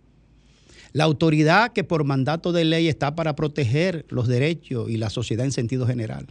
La 0.93 1.05
autoridad 1.05 1.73
que 1.73 1.85
por 1.85 2.05
mandato 2.05 2.53
de 2.53 2.65
ley 2.65 2.89
está 2.89 3.15
para 3.15 3.35
proteger 3.35 4.05
los 4.09 4.29
derechos 4.29 4.91
y 4.91 4.97
la 4.99 5.11
sociedad 5.11 5.47
en 5.47 5.53
sentido 5.53 5.87
general. 5.87 6.27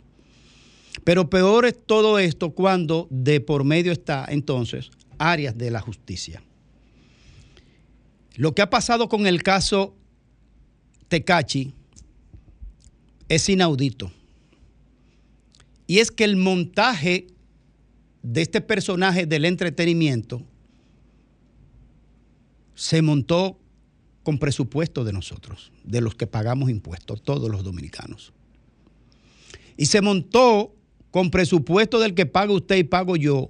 Pero 1.03 1.29
peor 1.29 1.65
es 1.65 1.75
todo 1.85 2.19
esto 2.19 2.51
cuando 2.51 3.07
de 3.09 3.41
por 3.41 3.63
medio 3.63 3.91
está 3.91 4.25
entonces 4.29 4.91
áreas 5.17 5.57
de 5.57 5.71
la 5.71 5.81
justicia. 5.81 6.43
Lo 8.35 8.53
que 8.53 8.61
ha 8.61 8.69
pasado 8.69 9.09
con 9.09 9.27
el 9.27 9.43
caso 9.43 9.95
Tecachi 11.07 11.73
es 13.27 13.49
inaudito. 13.49 14.11
Y 15.87 15.99
es 15.99 16.11
que 16.11 16.23
el 16.23 16.37
montaje 16.37 17.27
de 18.23 18.41
este 18.41 18.61
personaje 18.61 19.25
del 19.25 19.45
entretenimiento 19.45 20.41
se 22.75 23.01
montó 23.01 23.60
con 24.23 24.37
presupuesto 24.37 25.03
de 25.03 25.13
nosotros, 25.13 25.71
de 25.83 26.01
los 26.01 26.15
que 26.15 26.27
pagamos 26.27 26.69
impuestos, 26.69 27.23
todos 27.23 27.49
los 27.49 27.63
dominicanos. 27.63 28.33
Y 29.77 29.87
se 29.87 30.01
montó 30.01 30.75
con 31.09 31.31
presupuesto 31.31 31.99
del 31.99 32.13
que 32.13 32.25
paga 32.25 32.53
usted 32.53 32.77
y 32.77 32.83
pago 32.83 33.15
yo, 33.15 33.49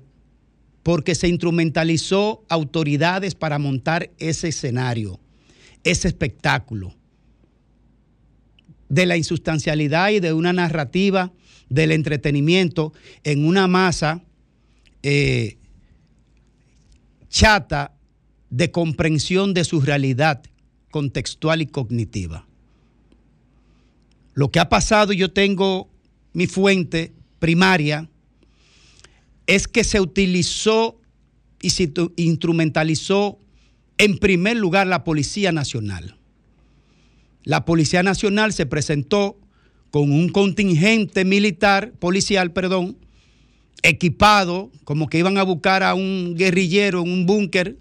porque 0.84 1.14
se 1.14 1.28
instrumentalizó 1.28 2.44
autoridades 2.50 3.36
para 3.36 3.60
montar 3.60 4.10
ese 4.18 4.48
escenario, 4.48 5.20
ese 5.84 6.08
espectáculo, 6.08 6.96
de 8.90 9.06
la 9.06 9.16
insustancialidad 9.16 10.10
y 10.10 10.20
de 10.20 10.34
una 10.34 10.54
narrativa 10.54 11.32
del 11.70 11.92
entretenimiento 11.92 12.94
en 13.24 13.46
una 13.46 13.68
masa 13.68 14.22
eh, 15.04 15.58
chata 17.30 17.94
de 18.50 18.72
comprensión 18.72 19.54
de 19.54 19.64
su 19.64 19.80
realidad 19.80 20.44
contextual 20.92 21.62
y 21.62 21.66
cognitiva. 21.66 22.46
Lo 24.34 24.52
que 24.52 24.60
ha 24.60 24.70
pasado, 24.70 25.14
y 25.14 25.18
yo 25.18 25.32
tengo 25.32 25.90
mi 26.34 26.48
fuente 26.48 27.14
primaria, 27.40 28.10
es 29.48 29.68
que 29.68 29.84
se 29.84 30.00
utilizó 30.00 31.00
y 31.62 31.72
se 31.72 31.92
instrumentalizó 32.16 33.40
en 33.98 34.18
primer 34.18 34.58
lugar 34.58 34.88
la 34.88 35.04
Policía 35.04 35.52
Nacional. 35.52 36.18
La 37.44 37.66
Policía 37.66 38.04
Nacional 38.04 38.54
se 38.54 38.66
presentó 38.66 39.38
con 39.90 40.12
un 40.12 40.30
contingente 40.30 41.26
militar, 41.26 41.92
policial, 42.00 42.52
perdón, 42.52 42.98
equipado, 43.84 44.72
como 44.84 45.08
que 45.08 45.20
iban 45.20 45.38
a 45.38 45.44
buscar 45.44 45.84
a 45.84 45.94
un 45.94 46.36
guerrillero 46.36 47.02
en 47.02 47.12
un 47.12 47.26
búnker, 47.26 47.78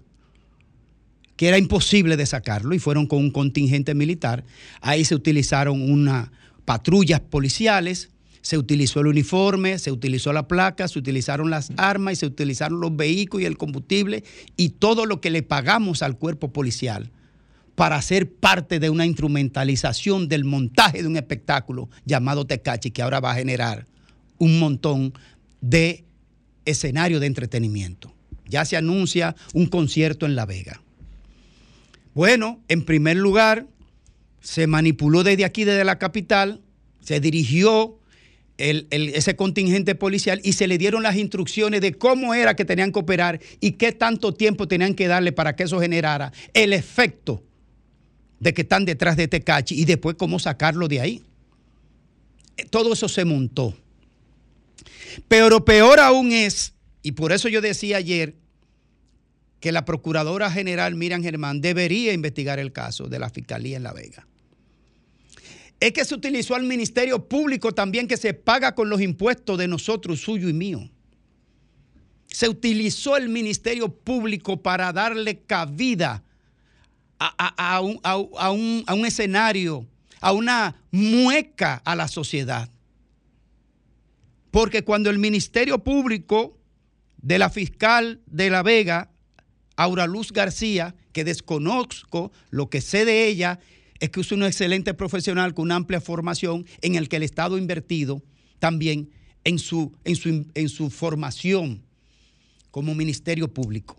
que 1.41 1.47
era 1.47 1.57
imposible 1.57 2.17
de 2.17 2.27
sacarlo, 2.27 2.75
y 2.75 2.77
fueron 2.77 3.07
con 3.07 3.17
un 3.17 3.31
contingente 3.31 3.95
militar. 3.95 4.43
Ahí 4.79 5.03
se 5.03 5.15
utilizaron 5.15 5.81
unas 5.91 6.29
patrullas 6.65 7.19
policiales, 7.19 8.11
se 8.41 8.59
utilizó 8.59 8.99
el 8.99 9.07
uniforme, 9.07 9.79
se 9.79 9.91
utilizó 9.91 10.33
la 10.33 10.47
placa, 10.47 10.87
se 10.87 10.99
utilizaron 10.99 11.49
las 11.49 11.71
armas 11.77 12.13
y 12.13 12.15
se 12.17 12.27
utilizaron 12.27 12.79
los 12.79 12.95
vehículos 12.95 13.41
y 13.41 13.47
el 13.47 13.57
combustible 13.57 14.23
y 14.55 14.69
todo 14.69 15.07
lo 15.07 15.19
que 15.19 15.31
le 15.31 15.41
pagamos 15.41 16.03
al 16.03 16.15
cuerpo 16.15 16.53
policial 16.53 17.09
para 17.73 17.99
ser 18.03 18.31
parte 18.31 18.79
de 18.79 18.91
una 18.91 19.07
instrumentalización 19.07 20.27
del 20.27 20.45
montaje 20.45 21.01
de 21.01 21.07
un 21.07 21.17
espectáculo 21.17 21.89
llamado 22.05 22.45
Tecachi, 22.45 22.91
que 22.91 23.01
ahora 23.01 23.19
va 23.19 23.31
a 23.31 23.37
generar 23.37 23.87
un 24.37 24.59
montón 24.59 25.11
de 25.59 26.05
escenario 26.65 27.19
de 27.19 27.25
entretenimiento. 27.25 28.13
Ya 28.47 28.63
se 28.63 28.77
anuncia 28.77 29.35
un 29.55 29.65
concierto 29.65 30.27
en 30.27 30.35
La 30.35 30.45
Vega. 30.45 30.83
Bueno, 32.13 32.61
en 32.67 32.83
primer 32.85 33.17
lugar, 33.17 33.67
se 34.41 34.67
manipuló 34.67 35.23
desde 35.23 35.45
aquí, 35.45 35.63
desde 35.63 35.83
la 35.85 35.99
capital, 35.99 36.61
se 36.99 37.19
dirigió 37.19 37.97
el- 38.57 38.87
ese 38.91 39.35
contingente 39.35 39.95
policial 39.95 40.39
y 40.43 40.53
se 40.53 40.67
le 40.67 40.77
dieron 40.77 41.01
las 41.03 41.15
instrucciones 41.15 41.81
de 41.81 41.93
cómo 41.93 42.33
era 42.35 42.55
que 42.55 42.65
tenían 42.65 42.91
que 42.91 42.99
operar 42.99 43.39
y 43.59 43.71
qué 43.71 43.91
tanto 43.91 44.33
tiempo 44.33 44.67
tenían 44.67 44.93
que 44.93 45.07
darle 45.07 45.31
para 45.31 45.55
que 45.55 45.63
eso 45.63 45.79
generara 45.79 46.31
el 46.53 46.73
efecto 46.73 47.43
de 48.39 48.53
que 48.53 48.61
están 48.63 48.85
detrás 48.85 49.17
de 49.17 49.27
Tecachi 49.27 49.79
y 49.79 49.85
después 49.85 50.15
cómo 50.15 50.37
sacarlo 50.37 50.87
de 50.87 50.99
ahí. 51.01 51.23
Eh, 52.57 52.65
Todo 52.65 52.93
eso 52.93 53.07
se 53.09 53.25
montó. 53.25 53.75
Pero 55.27 55.65
peor 55.65 55.99
aún 55.99 56.31
es, 56.31 56.73
y 57.01 57.13
por 57.13 57.31
eso 57.31 57.49
yo 57.49 57.61
decía 57.61 57.97
ayer, 57.97 58.35
que 59.61 59.71
la 59.71 59.85
Procuradora 59.85 60.51
General 60.51 60.95
Miriam 60.95 61.23
Germán 61.23 61.61
debería 61.61 62.11
investigar 62.11 62.59
el 62.59 62.73
caso 62.73 63.07
de 63.07 63.19
la 63.19 63.29
Fiscalía 63.29 63.77
en 63.77 63.83
La 63.83 63.93
Vega. 63.93 64.27
Es 65.79 65.93
que 65.93 66.03
se 66.03 66.13
utilizó 66.15 66.55
al 66.55 66.63
Ministerio 66.63 67.27
Público 67.29 67.71
también 67.71 68.07
que 68.07 68.17
se 68.17 68.33
paga 68.33 68.75
con 68.75 68.89
los 68.89 68.99
impuestos 69.01 69.57
de 69.57 69.67
nosotros, 69.67 70.19
suyo 70.19 70.49
y 70.49 70.53
mío. 70.53 70.89
Se 72.27 72.49
utilizó 72.49 73.17
el 73.17 73.29
Ministerio 73.29 73.89
Público 73.93 74.61
para 74.61 74.91
darle 74.93 75.39
cabida 75.41 76.23
a, 77.19 77.33
a- 77.37 77.75
a 77.75 77.81
un, 77.81 77.99
a 78.03 78.51
un- 78.51 78.83
un 78.87 79.05
escenario, 79.05 79.85
a 80.21 80.31
una 80.31 80.75
mueca 80.91 81.81
a 81.85 81.95
la 81.95 82.07
sociedad. 82.07 82.69
Porque 84.49 84.83
cuando 84.83 85.09
el 85.09 85.19
Ministerio 85.19 85.79
Público 85.83 86.57
de 87.21 87.37
la 87.39 87.49
fiscal 87.49 88.21
de 88.25 88.49
La 88.49 88.63
Vega, 88.63 89.09
Aura 89.83 90.07
Luz 90.07 90.31
García, 90.31 90.95
que 91.13 91.23
desconozco, 91.23 92.31
lo 92.49 92.69
que 92.69 92.81
sé 92.81 93.05
de 93.05 93.27
ella 93.27 93.59
es 93.99 94.09
que 94.09 94.21
es 94.21 94.31
una 94.31 94.47
excelente 94.47 94.93
profesional 94.93 95.53
con 95.53 95.63
una 95.63 95.75
amplia 95.75 96.01
formación 96.01 96.65
en 96.81 96.95
el 96.95 97.07
que 97.07 97.17
el 97.17 97.23
Estado 97.23 97.55
ha 97.55 97.59
invertido 97.59 98.21
también 98.59 99.09
en 99.43 99.59
su, 99.59 99.93
en 100.03 100.15
su, 100.15 100.45
en 100.53 100.69
su 100.69 100.89
formación 100.89 101.83
como 102.71 102.95
Ministerio 102.95 103.51
Público. 103.53 103.97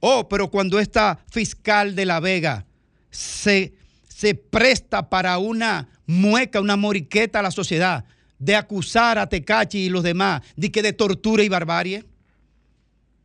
Oh, 0.00 0.28
pero 0.28 0.50
cuando 0.50 0.78
esta 0.78 1.18
fiscal 1.30 1.94
de 1.94 2.04
La 2.04 2.20
Vega 2.20 2.66
se, 3.10 3.74
se 4.08 4.34
presta 4.34 5.08
para 5.08 5.38
una 5.38 5.88
mueca, 6.06 6.60
una 6.60 6.76
moriqueta 6.76 7.38
a 7.38 7.42
la 7.42 7.50
sociedad, 7.50 8.04
de 8.38 8.56
acusar 8.56 9.18
a 9.18 9.28
Tecachi 9.28 9.78
y 9.78 9.88
los 9.88 10.02
demás 10.02 10.42
de 10.56 10.70
que 10.70 10.82
de 10.82 10.92
tortura 10.92 11.42
y 11.42 11.48
barbarie. 11.48 12.04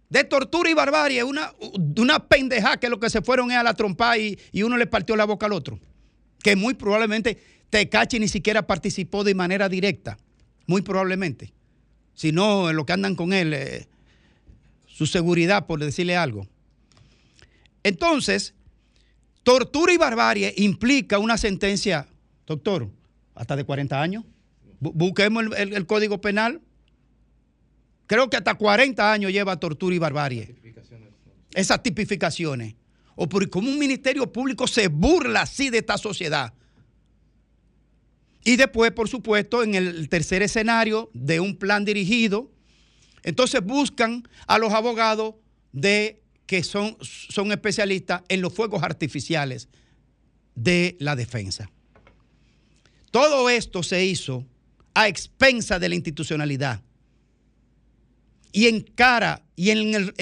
De 0.09 0.23
tortura 0.23 0.69
y 0.69 0.73
barbarie, 0.73 1.23
una, 1.23 1.53
una 1.97 2.27
pendejada 2.27 2.77
que 2.79 2.89
lo 2.89 2.99
que 2.99 3.09
se 3.11 3.21
fueron 3.21 3.51
es 3.51 3.57
a 3.57 3.63
la 3.63 3.75
trompa 3.75 4.17
y, 4.17 4.37
y 4.51 4.63
uno 4.63 4.75
le 4.77 4.87
partió 4.87 5.15
la 5.15 5.25
boca 5.25 5.45
al 5.45 5.53
otro. 5.53 5.79
Que 6.41 6.55
muy 6.55 6.73
probablemente 6.73 7.37
Tecachi 7.69 8.17
ni 8.19 8.27
siquiera 8.27 8.65
participó 8.65 9.23
de 9.23 9.35
manera 9.35 9.69
directa. 9.69 10.17
Muy 10.65 10.81
probablemente. 10.81 11.53
Si 12.15 12.31
no, 12.31 12.73
lo 12.73 12.85
que 12.85 12.93
andan 12.93 13.15
con 13.15 13.33
él, 13.33 13.53
eh, 13.53 13.87
su 14.87 15.05
seguridad, 15.05 15.67
por 15.67 15.79
decirle 15.79 16.17
algo. 16.17 16.47
Entonces, 17.83 18.53
tortura 19.43 19.93
y 19.93 19.97
barbarie 19.97 20.53
implica 20.57 21.19
una 21.19 21.37
sentencia, 21.37 22.07
doctor, 22.45 22.89
hasta 23.35 23.55
de 23.55 23.63
40 23.63 24.01
años. 24.01 24.23
Bu- 24.81 24.91
Busquemos 24.93 25.43
el- 25.57 25.73
el 25.73 25.85
código 25.85 26.19
penal. 26.19 26.61
Creo 28.09 28.27
que 28.27 28.37
hasta 28.37 28.55
40 28.55 29.13
años 29.13 29.31
lleva 29.31 29.59
tortura 29.59 29.95
y 29.95 29.99
barbarie. 29.99 30.55
Esas 31.53 31.83
tipificaciones. 31.83 32.73
O 33.15 33.29
por 33.29 33.47
cómo 33.51 33.69
un 33.69 33.77
ministerio 33.77 34.33
público 34.33 34.65
se 34.65 34.87
burla 34.87 35.43
así 35.43 35.69
de 35.69 35.77
esta 35.77 35.95
sociedad. 35.95 36.51
Y 38.43 38.55
después, 38.55 38.91
por 38.93 39.09
supuesto, 39.09 39.61
en 39.61 39.75
el 39.75 40.09
tercer 40.09 40.41
escenario 40.41 41.11
de 41.13 41.39
un 41.39 41.55
plan 41.55 41.85
dirigido, 41.85 42.49
entonces 43.21 43.61
buscan 43.63 44.27
a 44.47 44.57
los 44.57 44.73
abogados 44.73 45.35
de 45.71 46.23
que 46.47 46.63
son, 46.63 46.97
son 47.01 47.51
especialistas 47.51 48.23
en 48.27 48.41
los 48.41 48.51
fuegos 48.51 48.81
artificiales 48.81 49.69
de 50.55 50.97
la 50.99 51.15
defensa. 51.15 51.69
Todo 53.11 53.51
esto 53.51 53.83
se 53.83 54.03
hizo 54.03 54.47
a 54.95 55.07
expensa 55.07 55.77
de 55.77 55.89
la 55.89 55.95
institucionalidad 55.95 56.81
y 58.51 58.67
en 58.67 58.81
cara 58.81 59.43
y, 59.55 59.69
en 59.71 59.93
el- 59.93 60.13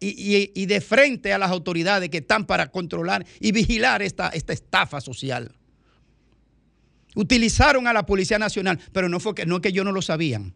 y- 0.00 0.66
de 0.66 0.80
frente 0.80 1.32
a 1.32 1.38
las 1.38 1.50
autoridades 1.50 2.08
que 2.10 2.18
están 2.18 2.46
para 2.46 2.70
controlar 2.70 3.26
y 3.40 3.52
vigilar 3.52 4.02
esta, 4.02 4.28
esta 4.28 4.52
estafa 4.52 5.00
social. 5.00 5.54
Utilizaron 7.14 7.86
a 7.86 7.92
la 7.92 8.06
Policía 8.06 8.38
Nacional, 8.38 8.78
pero 8.92 9.08
no 9.08 9.20
fue 9.20 9.34
que, 9.34 9.46
no 9.46 9.56
es 9.56 9.62
que 9.62 9.68
ellos 9.68 9.84
no 9.84 9.92
lo 9.92 10.02
sabían. 10.02 10.54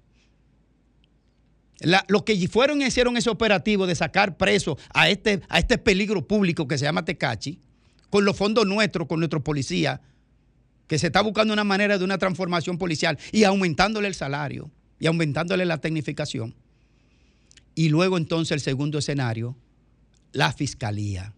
Los 2.08 2.24
que 2.24 2.48
fueron 2.48 2.82
y 2.82 2.86
hicieron 2.86 3.16
ese 3.16 3.30
operativo 3.30 3.86
de 3.86 3.94
sacar 3.94 4.36
preso 4.36 4.76
a 4.92 5.08
este, 5.08 5.40
a 5.48 5.60
este 5.60 5.78
peligro 5.78 6.26
público 6.26 6.66
que 6.66 6.76
se 6.76 6.84
llama 6.84 7.04
Tecachi, 7.04 7.60
con 8.10 8.24
los 8.24 8.36
fondos 8.36 8.66
nuestros, 8.66 9.06
con 9.06 9.20
nuestros 9.20 9.42
policías, 9.42 10.00
que 10.88 10.98
se 10.98 11.06
está 11.08 11.20
buscando 11.20 11.52
una 11.52 11.64
manera 11.64 11.96
de 11.98 12.04
una 12.04 12.18
transformación 12.18 12.78
policial 12.78 13.18
y 13.30 13.44
aumentándole 13.44 14.08
el 14.08 14.14
salario 14.14 14.70
y 14.98 15.06
aumentándole 15.06 15.64
la 15.66 15.78
tecnificación. 15.78 16.56
Y 17.78 17.90
luego 17.90 18.18
entonces 18.18 18.50
el 18.50 18.60
segundo 18.60 18.98
escenario, 18.98 19.56
la 20.32 20.52
fiscalía, 20.52 21.32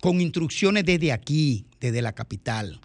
con 0.00 0.22
instrucciones 0.22 0.86
desde 0.86 1.12
aquí, 1.12 1.66
desde 1.80 2.00
la 2.00 2.14
capital, 2.14 2.80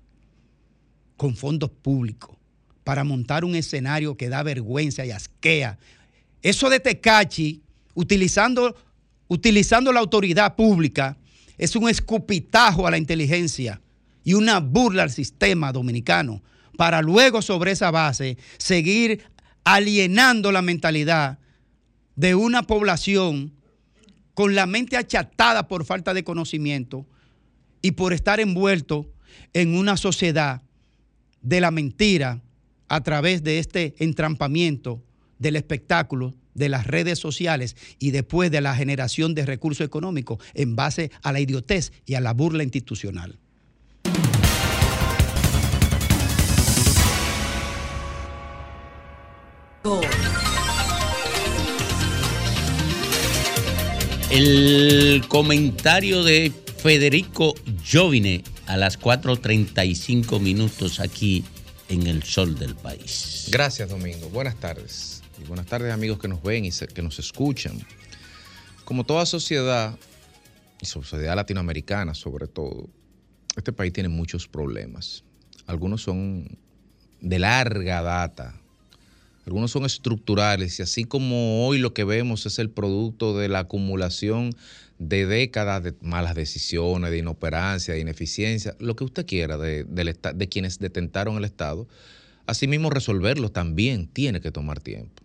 con 1.15 1.37
fondos 1.37 1.69
públicos, 1.69 2.35
para 2.83 3.05
montar 3.05 3.45
un 3.45 3.55
escenario 3.55 4.17
que 4.17 4.27
da 4.27 4.43
vergüenza 4.43 5.05
y 5.05 5.11
asquea. 5.11 5.79
Eso 6.41 6.69
de 6.69 6.81
Tecachi, 6.81 7.61
utilizando, 7.93 8.75
utilizando 9.29 9.93
la 9.93 10.01
autoridad 10.01 10.57
pública, 10.57 11.15
es 11.57 11.77
un 11.77 11.87
escupitajo 11.87 12.85
a 12.85 12.91
la 12.91 12.97
inteligencia 12.97 13.79
y 14.25 14.33
una 14.33 14.59
burla 14.59 15.03
al 15.03 15.11
sistema 15.11 15.71
dominicano, 15.71 16.43
para 16.75 17.01
luego 17.01 17.41
sobre 17.41 17.71
esa 17.71 17.89
base 17.89 18.37
seguir 18.57 19.23
alienando 19.63 20.51
la 20.51 20.61
mentalidad 20.61 21.39
de 22.15 22.35
una 22.35 22.63
población 22.63 23.53
con 24.33 24.55
la 24.55 24.65
mente 24.65 24.97
achatada 24.97 25.67
por 25.67 25.85
falta 25.85 26.13
de 26.13 26.23
conocimiento 26.23 27.05
y 27.81 27.91
por 27.91 28.13
estar 28.13 28.39
envuelto 28.39 29.11
en 29.53 29.75
una 29.75 29.97
sociedad 29.97 30.61
de 31.41 31.61
la 31.61 31.71
mentira 31.71 32.41
a 32.87 33.01
través 33.01 33.43
de 33.43 33.59
este 33.59 33.95
entrampamiento 33.99 35.03
del 35.39 35.55
espectáculo, 35.55 36.33
de 36.53 36.69
las 36.69 36.87
redes 36.87 37.19
sociales 37.19 37.75
y 37.99 38.11
después 38.11 38.51
de 38.51 38.61
la 38.61 38.75
generación 38.75 39.33
de 39.33 39.45
recursos 39.45 39.85
económicos 39.85 40.39
en 40.53 40.75
base 40.75 41.11
a 41.21 41.31
la 41.31 41.39
idiotez 41.39 41.91
y 42.05 42.13
a 42.13 42.21
la 42.21 42.33
burla 42.33 42.63
institucional. 42.63 43.39
El 54.35 55.27
comentario 55.27 56.23
de 56.23 56.51
Federico 56.77 57.53
Jovine 57.85 58.43
a 58.65 58.77
las 58.77 58.99
4.35 58.99 60.39
minutos 60.39 60.99
aquí 60.99 61.45
en 61.87 62.07
el 62.07 62.23
sol 62.23 62.57
del 62.57 62.73
país. 62.73 63.47
Gracias, 63.51 63.89
Domingo. 63.89 64.29
Buenas 64.29 64.55
tardes. 64.55 65.21
Y 65.39 65.45
buenas 65.45 65.67
tardes, 65.67 65.93
amigos 65.93 66.17
que 66.17 66.27
nos 66.27 66.41
ven 66.41 66.65
y 66.65 66.71
que 66.71 67.03
nos 67.03 67.19
escuchan. 67.19 67.79
Como 68.85 69.03
toda 69.03 69.27
sociedad, 69.27 69.95
y 70.81 70.87
sociedad 70.87 71.35
latinoamericana 71.35 72.15
sobre 72.15 72.47
todo, 72.47 72.89
este 73.55 73.71
país 73.71 73.93
tiene 73.93 74.09
muchos 74.09 74.47
problemas. 74.47 75.23
Algunos 75.67 76.01
son 76.01 76.57
de 77.21 77.37
larga 77.37 78.01
data, 78.01 78.59
algunos 79.45 79.71
son 79.71 79.85
estructurales 79.85 80.79
y 80.79 80.83
así 80.83 81.03
como 81.03 81.67
hoy 81.67 81.77
lo 81.77 81.93
que 81.93 82.03
vemos 82.03 82.45
es 82.45 82.59
el 82.59 82.69
producto 82.69 83.37
de 83.37 83.49
la 83.49 83.59
acumulación 83.59 84.55
de 84.99 85.25
décadas 85.25 85.83
de 85.83 85.93
malas 86.01 86.35
decisiones, 86.35 87.11
de 87.11 87.17
inoperancia, 87.17 87.93
de 87.93 87.99
ineficiencia, 87.99 88.75
lo 88.79 88.95
que 88.95 89.03
usted 89.03 89.25
quiera 89.25 89.57
de, 89.57 90.47
quienes 90.49 90.79
detentaron 90.79 91.37
el 91.37 91.43
Estado, 91.43 91.87
asimismo 92.47 92.89
resolverlo 92.89 93.49
también 93.49 94.07
tiene 94.07 94.39
que 94.39 94.51
tomar 94.51 94.79
tiempo. 94.79 95.21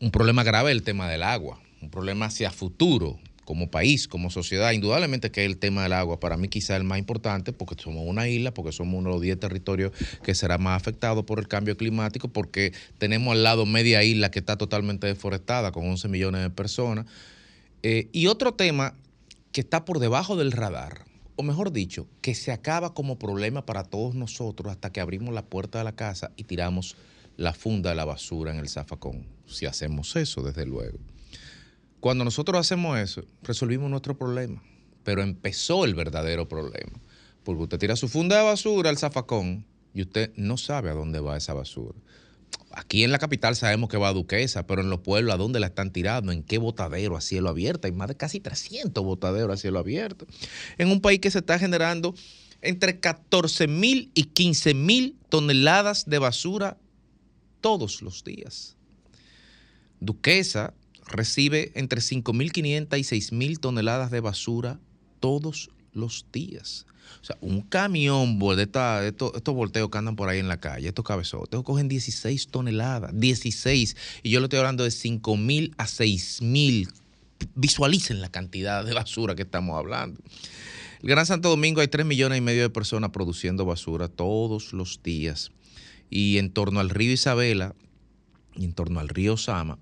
Un 0.00 0.10
problema 0.10 0.42
grave 0.42 0.70
es 0.70 0.76
el 0.76 0.82
tema 0.82 1.08
del 1.08 1.22
agua, 1.22 1.60
un 1.82 1.90
problema 1.90 2.26
hacia 2.26 2.50
futuro 2.50 3.18
como 3.44 3.70
país, 3.70 4.08
como 4.08 4.30
sociedad, 4.30 4.72
indudablemente 4.72 5.30
que 5.30 5.44
el 5.44 5.58
tema 5.58 5.82
del 5.82 5.92
agua 5.92 6.20
para 6.20 6.36
mí 6.36 6.48
quizá 6.48 6.76
el 6.76 6.84
más 6.84 6.98
importante 6.98 7.52
porque 7.52 7.76
somos 7.80 8.04
una 8.06 8.28
isla, 8.28 8.52
porque 8.52 8.72
somos 8.72 8.98
uno 8.98 9.10
de 9.10 9.14
los 9.14 9.22
10 9.22 9.40
territorios 9.40 9.92
que 10.22 10.34
será 10.34 10.58
más 10.58 10.80
afectado 10.80 11.26
por 11.26 11.38
el 11.38 11.48
cambio 11.48 11.76
climático, 11.76 12.28
porque 12.28 12.72
tenemos 12.98 13.32
al 13.32 13.42
lado 13.42 13.66
media 13.66 14.02
isla 14.02 14.30
que 14.30 14.38
está 14.38 14.56
totalmente 14.56 15.06
deforestada 15.06 15.72
con 15.72 15.88
11 15.88 16.08
millones 16.08 16.42
de 16.42 16.50
personas. 16.50 17.06
Eh, 17.82 18.08
y 18.12 18.26
otro 18.28 18.54
tema 18.54 18.94
que 19.52 19.60
está 19.60 19.84
por 19.84 19.98
debajo 19.98 20.36
del 20.36 20.52
radar, 20.52 21.04
o 21.36 21.42
mejor 21.42 21.72
dicho, 21.72 22.08
que 22.20 22.34
se 22.34 22.52
acaba 22.52 22.94
como 22.94 23.18
problema 23.18 23.66
para 23.66 23.84
todos 23.84 24.14
nosotros 24.14 24.72
hasta 24.72 24.90
que 24.90 25.00
abrimos 25.00 25.34
la 25.34 25.44
puerta 25.44 25.78
de 25.78 25.84
la 25.84 25.94
casa 25.94 26.32
y 26.36 26.44
tiramos 26.44 26.96
la 27.36 27.52
funda 27.52 27.90
de 27.90 27.96
la 27.96 28.04
basura 28.04 28.52
en 28.52 28.58
el 28.58 28.68
zafacón. 28.68 29.26
Si 29.46 29.66
hacemos 29.66 30.16
eso, 30.16 30.42
desde 30.42 30.66
luego. 30.66 30.98
Cuando 32.04 32.22
nosotros 32.22 32.60
hacemos 32.60 32.98
eso, 32.98 33.24
resolvimos 33.42 33.88
nuestro 33.88 34.14
problema. 34.14 34.62
Pero 35.04 35.22
empezó 35.22 35.86
el 35.86 35.94
verdadero 35.94 36.46
problema. 36.46 37.00
Porque 37.42 37.62
usted 37.62 37.78
tira 37.78 37.96
su 37.96 38.08
funda 38.08 38.36
de 38.36 38.42
basura 38.42 38.90
al 38.90 38.98
zafacón 38.98 39.64
y 39.94 40.02
usted 40.02 40.30
no 40.36 40.58
sabe 40.58 40.90
a 40.90 40.92
dónde 40.92 41.20
va 41.20 41.38
esa 41.38 41.54
basura. 41.54 41.98
Aquí 42.72 43.04
en 43.04 43.10
la 43.10 43.18
capital 43.18 43.56
sabemos 43.56 43.88
que 43.88 43.96
va 43.96 44.08
a 44.08 44.12
Duquesa, 44.12 44.66
pero 44.66 44.82
en 44.82 44.90
los 44.90 45.00
pueblos, 45.00 45.32
¿a 45.32 45.38
dónde 45.38 45.60
la 45.60 45.68
están 45.68 45.92
tirando? 45.92 46.30
¿En 46.30 46.42
qué 46.42 46.58
botadero 46.58 47.16
a 47.16 47.22
cielo 47.22 47.48
abierto? 47.48 47.86
Hay 47.86 47.94
más 47.94 48.08
de 48.08 48.18
casi 48.18 48.38
300 48.38 49.02
botaderos 49.02 49.54
a 49.54 49.56
cielo 49.56 49.78
abierto. 49.78 50.26
En 50.76 50.90
un 50.90 51.00
país 51.00 51.20
que 51.20 51.30
se 51.30 51.38
está 51.38 51.58
generando 51.58 52.14
entre 52.60 53.00
14 53.00 53.66
mil 53.66 54.10
y 54.12 54.24
15 54.24 54.74
mil 54.74 55.16
toneladas 55.30 56.04
de 56.04 56.18
basura 56.18 56.76
todos 57.62 58.02
los 58.02 58.24
días. 58.24 58.76
Duquesa 60.00 60.74
recibe 61.06 61.72
entre 61.74 62.00
5.500 62.00 62.98
y 62.98 63.02
6.000 63.02 63.58
toneladas 63.60 64.10
de 64.10 64.20
basura 64.20 64.78
todos 65.20 65.70
los 65.92 66.26
días. 66.32 66.86
O 67.20 67.24
sea, 67.24 67.36
un 67.40 67.62
camión 67.62 68.38
de, 68.38 68.66
de 68.66 69.08
estos, 69.08 69.54
volteos 69.54 69.90
que 69.90 69.98
andan 69.98 70.16
por 70.16 70.28
ahí 70.28 70.38
en 70.38 70.48
la 70.48 70.58
calle, 70.60 70.88
estos 70.88 71.04
cabezotes, 71.04 71.60
cogen 71.62 71.88
16 71.88 72.48
toneladas, 72.48 73.18
16. 73.18 73.96
Y 74.22 74.30
yo 74.30 74.40
le 74.40 74.46
estoy 74.46 74.58
hablando 74.58 74.84
de 74.84 74.90
5.000 74.90 75.74
a 75.76 75.86
6.000. 75.86 76.90
Visualicen 77.54 78.20
la 78.20 78.28
cantidad 78.28 78.84
de 78.84 78.94
basura 78.94 79.34
que 79.34 79.42
estamos 79.42 79.78
hablando. 79.78 80.20
El 81.00 81.08
Gran 81.08 81.26
Santo 81.26 81.50
Domingo 81.50 81.80
hay 81.80 81.88
3 81.88 82.06
millones 82.06 82.38
y 82.38 82.40
medio 82.40 82.62
de 82.62 82.70
personas 82.70 83.10
produciendo 83.10 83.64
basura 83.64 84.08
todos 84.08 84.72
los 84.72 85.02
días. 85.02 85.50
Y 86.10 86.38
en 86.38 86.50
torno 86.50 86.80
al 86.80 86.90
río 86.90 87.12
Isabela 87.12 87.74
y 88.56 88.64
en 88.64 88.72
torno 88.72 89.00
al 89.00 89.08
río 89.08 89.36
Sama 89.36 89.78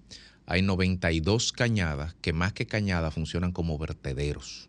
hay 0.53 0.61
92 0.61 1.51
cañadas 1.53 2.15
que 2.21 2.35
más 2.35 2.53
que 2.53 2.67
cañadas 2.67 3.15
funcionan 3.15 3.53
como 3.53 3.79
vertederos, 3.79 4.69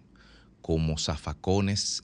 como 0.62 0.98
zafacones 0.98 2.04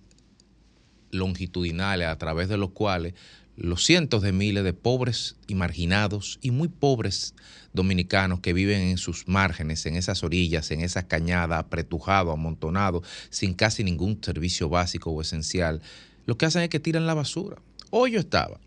longitudinales 1.11 2.09
a 2.09 2.17
través 2.17 2.49
de 2.49 2.57
los 2.57 2.71
cuales 2.71 3.13
los 3.55 3.85
cientos 3.85 4.21
de 4.21 4.33
miles 4.33 4.65
de 4.65 4.73
pobres 4.73 5.37
y 5.47 5.55
marginados 5.55 6.39
y 6.41 6.51
muy 6.51 6.67
pobres 6.67 7.35
dominicanos 7.71 8.41
que 8.41 8.51
viven 8.51 8.81
en 8.81 8.97
sus 8.97 9.29
márgenes, 9.29 9.85
en 9.85 9.95
esas 9.95 10.25
orillas, 10.25 10.71
en 10.71 10.81
esas 10.81 11.05
cañadas, 11.05 11.59
apretujados, 11.59 12.33
amontonados, 12.33 13.07
sin 13.29 13.53
casi 13.53 13.85
ningún 13.85 14.21
servicio 14.21 14.67
básico 14.67 15.11
o 15.11 15.21
esencial, 15.21 15.81
lo 16.25 16.37
que 16.37 16.45
hacen 16.45 16.63
es 16.63 16.69
que 16.69 16.81
tiran 16.81 17.07
la 17.07 17.13
basura. 17.13 17.61
Hoy 17.91 18.11
yo 18.11 18.19
estaba 18.19 18.59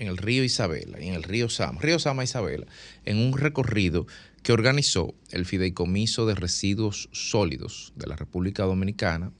en 0.00 0.08
el 0.08 0.16
río 0.16 0.42
Isabela 0.42 0.98
en 0.98 1.14
el 1.14 1.22
río 1.22 1.48
Sama, 1.50 1.80
río 1.80 1.98
Sama 1.98 2.24
Isabela, 2.24 2.66
en 3.04 3.18
un 3.18 3.36
recorrido 3.36 4.06
que 4.42 4.52
organizó 4.52 5.14
el 5.30 5.44
Fideicomiso 5.44 6.26
de 6.26 6.34
Residuos 6.34 7.08
Sólidos 7.12 7.92
de 7.96 8.06
la 8.06 8.16
República 8.16 8.64
Dominicana, 8.64 9.32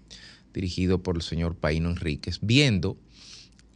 dirigido 0.52 1.02
por 1.02 1.16
el 1.16 1.22
señor 1.22 1.56
Paino 1.56 1.90
Enríquez, 1.90 2.39
viendo 2.43 2.97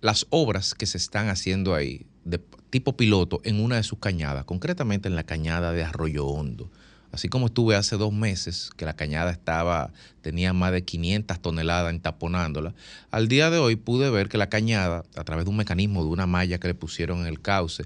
las 0.01 0.27
obras 0.31 0.75
que 0.75 0.87
se 0.87 0.99
están 0.99 1.29
haciendo 1.29 1.75
ahí 1.75 2.07
de 2.25 2.39
tipo 2.71 2.97
piloto 2.97 3.41
en 3.45 3.61
una 3.61 3.77
de 3.77 3.83
sus 3.83 3.99
cañadas, 3.99 4.45
concretamente 4.45 5.09
en 5.09 5.17
la 5.17 5.25
cañada 5.25 5.73
de 5.73 5.85
Arroyo 5.85 6.27
Hondo. 6.27 6.71
Así 7.13 7.29
como 7.29 7.47
estuve 7.47 7.77
hace 7.77 7.97
dos 7.97 8.13
meses, 8.13 8.71
que 8.77 8.85
la 8.85 8.97
cañada 8.97 9.31
estaba, 9.31 9.93
tenía 10.21 10.53
más 10.53 10.73
de 10.73 10.85
500 10.85 11.41
toneladas 11.41 11.93
entaponándola, 11.93 12.75
al 13.13 13.29
día 13.29 13.51
de 13.51 13.59
hoy 13.59 13.77
pude 13.77 14.11
ver 14.11 14.29
que 14.29 14.37
la 14.37 14.49
cañada, 14.49 15.05
a 15.15 15.23
través 15.23 15.45
de 15.45 15.51
un 15.53 15.57
mecanismo, 15.57 16.03
de 16.03 16.11
una 16.11 16.27
malla 16.27 16.59
que 16.59 16.67
le 16.67 16.75
pusieron 16.75 17.21
en 17.21 17.27
el 17.27 17.41
cauce, 17.41 17.85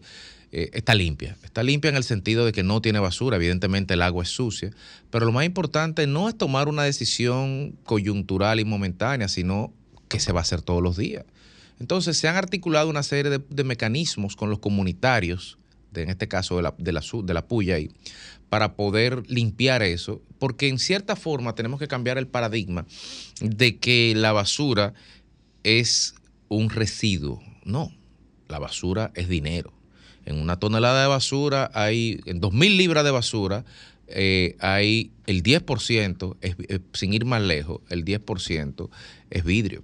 eh, 0.51 0.70
está 0.73 0.95
limpia. 0.95 1.37
Está 1.43 1.62
limpia 1.62 1.91
en 1.91 1.97
el 1.97 2.05
sentido 2.05 2.47
de 2.47 2.53
que 2.53 2.62
no 2.62 2.81
tiene 2.81 2.99
basura, 2.99 3.37
evidentemente 3.37 3.95
el 3.95 4.03
agua 4.03 4.23
es 4.23 4.31
sucia, 4.31 4.70
pero 5.11 5.27
lo 5.27 5.33
más 5.33 5.45
importante 5.45 6.07
no 6.07 6.29
es 6.29 6.37
tomar 6.37 6.69
una 6.69 6.85
decisión 6.85 7.77
coyuntural 7.85 8.61
y 8.61 8.65
momentánea, 8.65 9.29
sino 9.29 9.73
que 10.09 10.20
se 10.20 10.33
va 10.33 10.41
a 10.41 10.43
hacer 10.43 10.62
todos 10.62 10.83
los 10.83 10.97
días. 10.97 11.25
Entonces 11.81 12.16
se 12.16 12.29
han 12.29 12.37
articulado 12.37 12.89
una 12.89 13.03
serie 13.03 13.39
de, 13.39 13.65
mecanismos 13.65 14.37
con 14.37 14.51
los 14.51 14.59
comunitarios, 14.59 15.59
de, 15.93 16.03
en 16.03 16.11
este 16.11 16.29
caso 16.29 16.57
de 16.57 16.62
la, 16.62 16.75
de 16.79 16.93
la, 16.93 17.03
de 17.25 17.35
la 17.35 17.47
puya 17.47 17.77
ahí, 17.77 17.91
para 18.49 18.75
poder 18.75 19.23
limpiar 19.31 19.83
eso, 19.83 20.23
porque 20.39 20.69
en 20.69 20.79
cierta 20.79 21.15
forma 21.15 21.55
tenemos 21.55 21.79
que 21.79 21.89
cambiar 21.89 22.19
el 22.19 22.27
paradigma 22.27 22.87
de 23.41 23.77
que 23.77 24.15
la 24.16 24.33
basura 24.33 24.95
es 25.62 26.15
un 26.49 26.70
residuo. 26.70 27.43
No, 27.65 27.93
la 28.49 28.59
basura 28.59 29.12
es 29.15 29.29
dinero. 29.29 29.78
En 30.29 30.39
una 30.41 30.59
tonelada 30.59 31.01
de 31.01 31.09
basura 31.09 31.71
hay, 31.73 32.21
en 32.27 32.41
2.000 32.41 32.77
libras 32.77 33.03
de 33.03 33.11
basura, 33.11 33.65
eh, 34.09 34.57
hay 34.61 35.11
el 35.27 35.43
10%, 35.43 36.37
es- 36.43 36.57
eh, 36.69 36.81
sin 36.93 37.15
ir 37.15 37.25
más 37.25 37.41
lejos, 37.43 37.81
el 37.89 38.05
10% 38.05 38.91
es 39.31 39.45
vidrio 39.45 39.83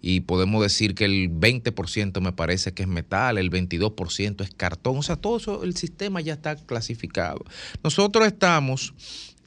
y 0.00 0.20
podemos 0.20 0.60
decir 0.62 0.96
que 0.96 1.04
el 1.04 1.28
20% 1.30 2.20
me 2.20 2.32
parece 2.32 2.72
que 2.74 2.82
es 2.82 2.88
metal, 2.88 3.38
el 3.38 3.50
22% 3.50 4.42
es 4.42 4.50
cartón, 4.50 4.98
o 4.98 5.02
sea, 5.02 5.14
todo 5.14 5.36
eso, 5.36 5.62
el 5.62 5.76
sistema 5.76 6.20
ya 6.20 6.32
está 6.32 6.56
clasificado. 6.56 7.44
Nosotros 7.84 8.26
estamos 8.26 8.94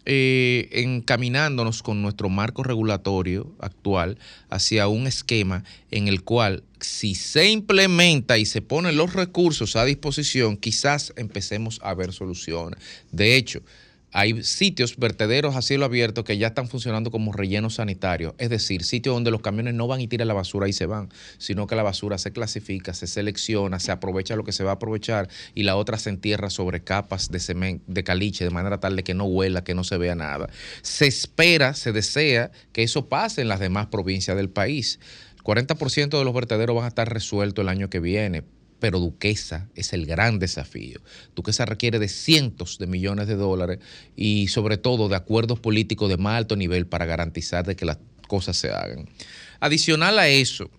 eh, 0.06 0.69
encaminándonos 0.72 1.82
con 1.82 2.02
nuestro 2.02 2.30
marco 2.30 2.64
regulatorio 2.64 3.56
actual 3.60 4.18
hacia 4.49 4.88
un 4.88 5.07
esquema 5.07 5.64
en 5.91 6.07
el 6.07 6.23
cual 6.23 6.64
si 6.80 7.15
se 7.15 7.49
implementa 7.49 8.38
y 8.38 8.45
se 8.45 8.61
ponen 8.61 8.98
los 8.98 9.14
recursos 9.14 9.76
a 9.76 9.86
disposición, 9.86 10.57
quizás 10.57 11.14
empecemos 11.15 11.80
a 11.84 11.94
ver 11.94 12.14
soluciones. 12.14 12.80
De 13.11 13.36
hecho, 13.36 13.61
hay 14.16 14.44
sitios, 14.44 14.96
vertederos 14.96 15.58
a 15.58 15.62
cielo 15.62 15.84
abierto 15.84 16.24
que 16.24 16.38
ya 16.38 16.48
están 16.48 16.70
funcionando 16.70 17.12
como 17.12 17.34
rellenos 17.34 17.76
sanitarios, 17.76 18.34
es 18.38 18.50
decir, 18.50 18.86
sitios 18.86 19.14
donde 19.14 19.30
los 19.30 19.42
camiones 19.42 19.74
no 19.74 19.88
van 19.88 20.00
y 20.00 20.08
tiran 20.08 20.30
la 20.30 20.34
basura 20.34 20.70
y 20.70 20.74
se 20.74 20.86
van, 20.86 21.10
sino 21.38 21.68
que 21.68 21.76
la 21.76 21.84
basura 21.84 22.18
se 22.18 22.32
clasifica, 22.32 22.94
se 22.94 23.08
selecciona, 23.08 23.78
se 23.78 23.92
aprovecha 23.92 24.38
lo 24.38 24.46
que 24.46 24.54
se 24.54 24.64
va 24.64 24.72
a 24.72 24.74
aprovechar 24.76 25.28
y 25.54 25.64
la 25.64 25.76
otra 25.76 25.98
se 25.98 26.12
entierra 26.12 26.50
sobre 26.50 26.82
capas 26.82 27.30
de 27.30 27.42
cemento, 27.42 27.84
de 27.88 28.06
caliche, 28.06 28.46
de 28.46 28.52
manera 28.52 28.80
tal 28.80 28.96
de 28.96 29.04
que 29.04 29.14
no 29.14 29.26
huela, 29.26 29.66
que 29.66 29.76
no 29.76 29.84
se 29.84 29.98
vea 29.98 30.16
nada. 30.16 30.48
Se 30.82 31.08
espera, 31.08 31.74
se 31.74 31.92
desea 31.92 32.52
que 32.72 32.84
eso 32.84 33.10
pase 33.10 33.42
en 33.42 33.50
las 33.50 33.60
demás 33.60 33.88
provincias 33.88 34.38
del 34.38 34.50
país. 34.50 34.98
El 35.36 35.44
40% 35.44 36.18
de 36.18 36.24
los 36.24 36.34
vertederos 36.34 36.74
van 36.74 36.86
a 36.86 36.88
estar 36.88 37.12
resueltos 37.12 37.64
el 37.64 37.68
año 37.68 37.90
que 37.90 38.00
viene, 38.00 38.44
pero 38.86 38.99
Duquesa 38.99 39.68
es 39.74 39.94
el 39.94 40.06
gran 40.06 40.38
desafío. 40.38 41.02
Duquesa 41.36 41.66
requiere 41.66 41.98
de 41.98 42.07
cientos 42.07 42.78
de 42.78 42.86
millones 42.86 43.26
de 43.28 43.34
dólares 43.34 43.80
y 44.16 44.48
sobre 44.49 44.78
todo 44.78 45.10
de 45.10 45.16
acuerdos 45.16 45.60
políticos 45.60 46.07
de 46.07 46.18
más 46.18 46.38
alto 46.38 46.56
nivel 46.56 46.86
para 46.86 47.07
garantizar 47.07 47.66
de 47.66 47.76
que 47.76 47.84
las 47.84 47.98
cosas 48.28 48.57
se 48.57 48.70
hagan. 48.70 49.10
Adicional 49.60 50.20
a 50.20 50.28
eso, 50.28 50.70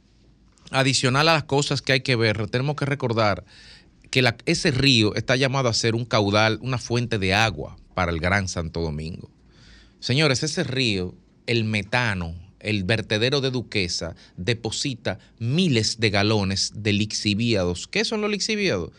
adicional 0.71 1.29
a 1.29 1.33
las 1.33 1.43
cosas 1.43 1.83
que 1.83 1.95
hay 1.95 2.03
que 2.03 2.15
ver, 2.15 2.49
tenemos 2.49 2.77
que 2.77 2.85
recordar 2.85 3.43
que 4.13 4.25
ese 4.45 4.71
río 4.71 5.17
está 5.17 5.35
llamado 5.35 5.69
a 5.69 5.75
ser 5.75 5.97
un 5.97 6.05
caudal, 6.05 6.61
una 6.63 6.79
fuente 6.79 7.19
de 7.19 7.35
agua 7.35 7.77
para 7.95 8.13
el 8.13 8.21
Gran 8.21 8.47
Santo 8.47 8.83
Domingo. 8.83 9.33
Señores, 9.99 10.45
ese 10.45 10.63
río, 10.63 11.17
el 11.49 11.65
metano, 11.65 12.37
el 12.67 12.85
vertedero 12.85 13.41
de 13.41 13.51
Duquesa, 13.51 14.15
deposita 14.37 15.19
miles 15.39 15.99
de 16.01 16.11
galones 16.11 16.73
de 16.77 16.93
lixiviados. 16.93 17.87
¿Qué 17.87 18.05
son 18.05 18.21
los 18.21 18.31
lixiviados? 18.31 18.91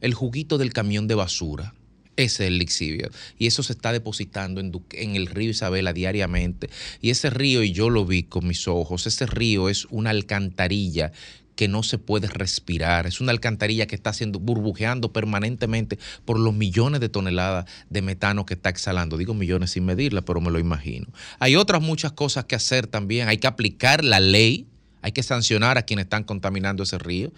El 0.00 0.14
juguito 0.14 0.58
del 0.58 0.72
camión 0.72 1.08
de 1.08 1.14
basura. 1.16 1.74
Ese 2.16 2.44
es 2.44 2.48
el 2.48 2.58
lixiviado. 2.58 3.12
Y 3.38 3.46
eso 3.46 3.62
se 3.62 3.74
está 3.74 3.92
depositando 3.92 4.60
en, 4.60 4.72
Duque- 4.72 5.02
en 5.02 5.16
el 5.16 5.26
río 5.26 5.50
Isabela 5.50 5.92
diariamente. 5.92 6.70
Y 7.02 7.10
ese 7.10 7.28
río, 7.28 7.62
y 7.62 7.72
yo 7.72 7.90
lo 7.90 8.06
vi 8.06 8.22
con 8.22 8.46
mis 8.46 8.68
ojos, 8.68 9.06
ese 9.06 9.26
río 9.26 9.68
es 9.68 9.84
una 9.90 10.10
alcantarilla 10.10 11.12
que 11.56 11.68
no 11.68 11.82
se 11.82 11.98
puede 11.98 12.28
respirar. 12.28 13.06
Es 13.06 13.20
una 13.20 13.32
alcantarilla 13.32 13.86
que 13.86 13.96
está 13.96 14.12
siendo 14.12 14.38
burbujeando 14.38 15.12
permanentemente 15.12 15.98
por 16.24 16.38
los 16.38 16.54
millones 16.54 17.00
de 17.00 17.08
toneladas 17.08 17.64
de 17.90 18.02
metano 18.02 18.46
que 18.46 18.54
está 18.54 18.68
exhalando. 18.68 19.16
Digo 19.16 19.34
millones 19.34 19.70
sin 19.70 19.86
medirla, 19.86 20.22
pero 20.22 20.40
me 20.40 20.50
lo 20.50 20.58
imagino. 20.58 21.06
Hay 21.40 21.56
otras 21.56 21.82
muchas 21.82 22.12
cosas 22.12 22.44
que 22.44 22.54
hacer 22.54 22.86
también. 22.86 23.28
Hay 23.28 23.38
que 23.38 23.46
aplicar 23.46 24.04
la 24.04 24.20
ley, 24.20 24.66
hay 25.02 25.12
que 25.12 25.22
sancionar 25.22 25.78
a 25.78 25.82
quienes 25.82 26.04
están 26.04 26.24
contaminando 26.24 26.82
ese 26.82 26.98
río. 26.98 27.32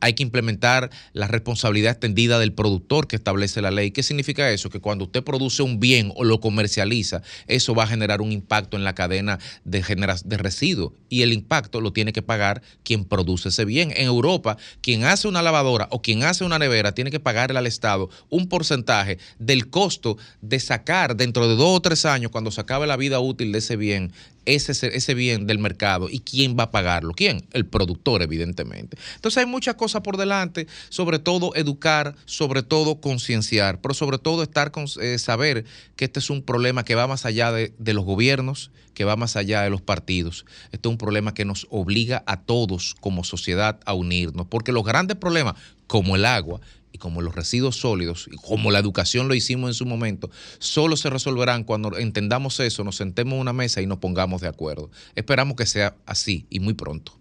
Hay 0.00 0.14
que 0.14 0.22
implementar 0.22 0.90
la 1.12 1.28
responsabilidad 1.28 1.92
extendida 1.92 2.38
del 2.38 2.52
productor 2.52 3.06
que 3.06 3.16
establece 3.16 3.62
la 3.62 3.70
ley. 3.70 3.90
¿Qué 3.90 4.02
significa 4.02 4.50
eso? 4.50 4.70
Que 4.70 4.80
cuando 4.80 5.04
usted 5.04 5.22
produce 5.22 5.62
un 5.62 5.80
bien 5.80 6.12
o 6.16 6.24
lo 6.24 6.40
comercializa, 6.40 7.22
eso 7.46 7.74
va 7.74 7.84
a 7.84 7.88
generar 7.88 8.20
un 8.20 8.32
impacto 8.32 8.76
en 8.76 8.84
la 8.84 8.94
cadena 8.94 9.38
de, 9.64 9.82
de 10.24 10.36
residuos 10.36 10.92
y 11.08 11.22
el 11.22 11.32
impacto 11.32 11.80
lo 11.80 11.92
tiene 11.92 12.12
que 12.12 12.22
pagar 12.22 12.62
quien 12.82 13.04
produce 13.04 13.48
ese 13.48 13.64
bien. 13.64 13.92
En 13.96 14.06
Europa, 14.06 14.56
quien 14.80 15.04
hace 15.04 15.28
una 15.28 15.42
lavadora 15.42 15.88
o 15.90 16.02
quien 16.02 16.24
hace 16.24 16.44
una 16.44 16.58
nevera 16.58 16.92
tiene 16.92 17.10
que 17.10 17.20
pagarle 17.20 17.58
al 17.58 17.66
Estado 17.66 18.10
un 18.28 18.48
porcentaje 18.48 19.18
del 19.38 19.68
costo 19.70 20.18
de 20.40 20.60
sacar 20.60 21.16
dentro 21.16 21.48
de 21.48 21.56
dos 21.56 21.76
o 21.76 21.80
tres 21.80 22.04
años, 22.04 22.30
cuando 22.30 22.50
se 22.50 22.60
acabe 22.60 22.86
la 22.86 22.96
vida 22.96 23.20
útil 23.20 23.52
de 23.52 23.58
ese 23.58 23.76
bien, 23.76 24.12
ese, 24.46 24.96
ese 24.96 25.14
bien 25.14 25.46
del 25.46 25.58
mercado. 25.58 26.08
¿Y 26.08 26.20
quién 26.20 26.56
va 26.58 26.64
a 26.64 26.70
pagarlo? 26.70 27.12
¿Quién? 27.12 27.46
El 27.52 27.66
productor, 27.66 28.22
evidentemente. 28.22 28.96
Entonces 29.16 29.38
hay 29.38 29.46
muchas 29.46 29.74
cosas 29.74 30.02
por 30.02 30.16
delante, 30.16 30.66
sobre 30.88 31.18
todo 31.18 31.54
educar, 31.54 32.14
sobre 32.24 32.62
todo 32.62 33.00
concienciar, 33.00 33.80
pero 33.80 33.94
sobre 33.94 34.18
todo 34.18 34.42
estar 34.42 34.70
con, 34.70 34.86
eh, 35.00 35.18
saber 35.18 35.64
que 35.96 36.06
este 36.06 36.20
es 36.20 36.30
un 36.30 36.42
problema 36.42 36.84
que 36.84 36.94
va 36.94 37.06
más 37.06 37.26
allá 37.26 37.52
de, 37.52 37.74
de 37.78 37.94
los 37.94 38.04
gobiernos, 38.04 38.70
que 38.94 39.04
va 39.04 39.16
más 39.16 39.36
allá 39.36 39.62
de 39.62 39.70
los 39.70 39.82
partidos. 39.82 40.46
Este 40.72 40.88
es 40.88 40.90
un 40.90 40.98
problema 40.98 41.34
que 41.34 41.44
nos 41.44 41.66
obliga 41.70 42.24
a 42.26 42.40
todos 42.40 42.94
como 43.00 43.24
sociedad 43.24 43.78
a 43.84 43.92
unirnos, 43.92 44.46
porque 44.46 44.72
los 44.72 44.84
grandes 44.84 45.18
problemas, 45.18 45.54
como 45.86 46.16
el 46.16 46.24
agua, 46.24 46.60
y 46.96 46.98
como 46.98 47.20
los 47.20 47.34
residuos 47.34 47.76
sólidos, 47.76 48.26
y 48.32 48.36
como 48.36 48.70
la 48.70 48.78
educación 48.78 49.28
lo 49.28 49.34
hicimos 49.34 49.68
en 49.68 49.74
su 49.74 49.84
momento, 49.84 50.30
solo 50.58 50.96
se 50.96 51.10
resolverán 51.10 51.62
cuando 51.62 51.96
entendamos 51.98 52.58
eso, 52.58 52.84
nos 52.84 52.96
sentemos 52.96 53.34
en 53.34 53.40
una 53.40 53.52
mesa 53.52 53.82
y 53.82 53.86
nos 53.86 53.98
pongamos 53.98 54.40
de 54.40 54.48
acuerdo. 54.48 54.90
Esperamos 55.14 55.56
que 55.56 55.66
sea 55.66 55.94
así 56.06 56.46
y 56.48 56.60
muy 56.60 56.72
pronto. 56.72 57.12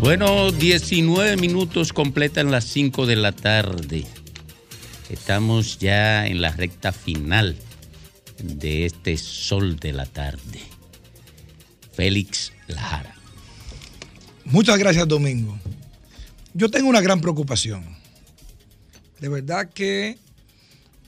Bueno, 0.00 0.50
19 0.50 1.36
minutos 1.36 1.92
completan 1.92 2.50
las 2.50 2.64
5 2.64 3.04
de 3.04 3.16
la 3.16 3.32
tarde. 3.32 4.06
Estamos 5.10 5.78
ya 5.78 6.26
en 6.26 6.40
la 6.40 6.52
recta 6.52 6.90
final 6.90 7.54
de 8.42 8.86
este 8.86 9.18
sol 9.18 9.78
de 9.78 9.92
la 9.92 10.06
tarde. 10.06 10.62
Félix 11.92 12.54
Lara. 12.66 13.14
Muchas 14.46 14.78
gracias, 14.78 15.06
Domingo. 15.06 15.58
Yo 16.54 16.70
tengo 16.70 16.88
una 16.88 17.02
gran 17.02 17.20
preocupación. 17.20 17.84
De 19.20 19.28
verdad 19.28 19.68
que 19.68 20.16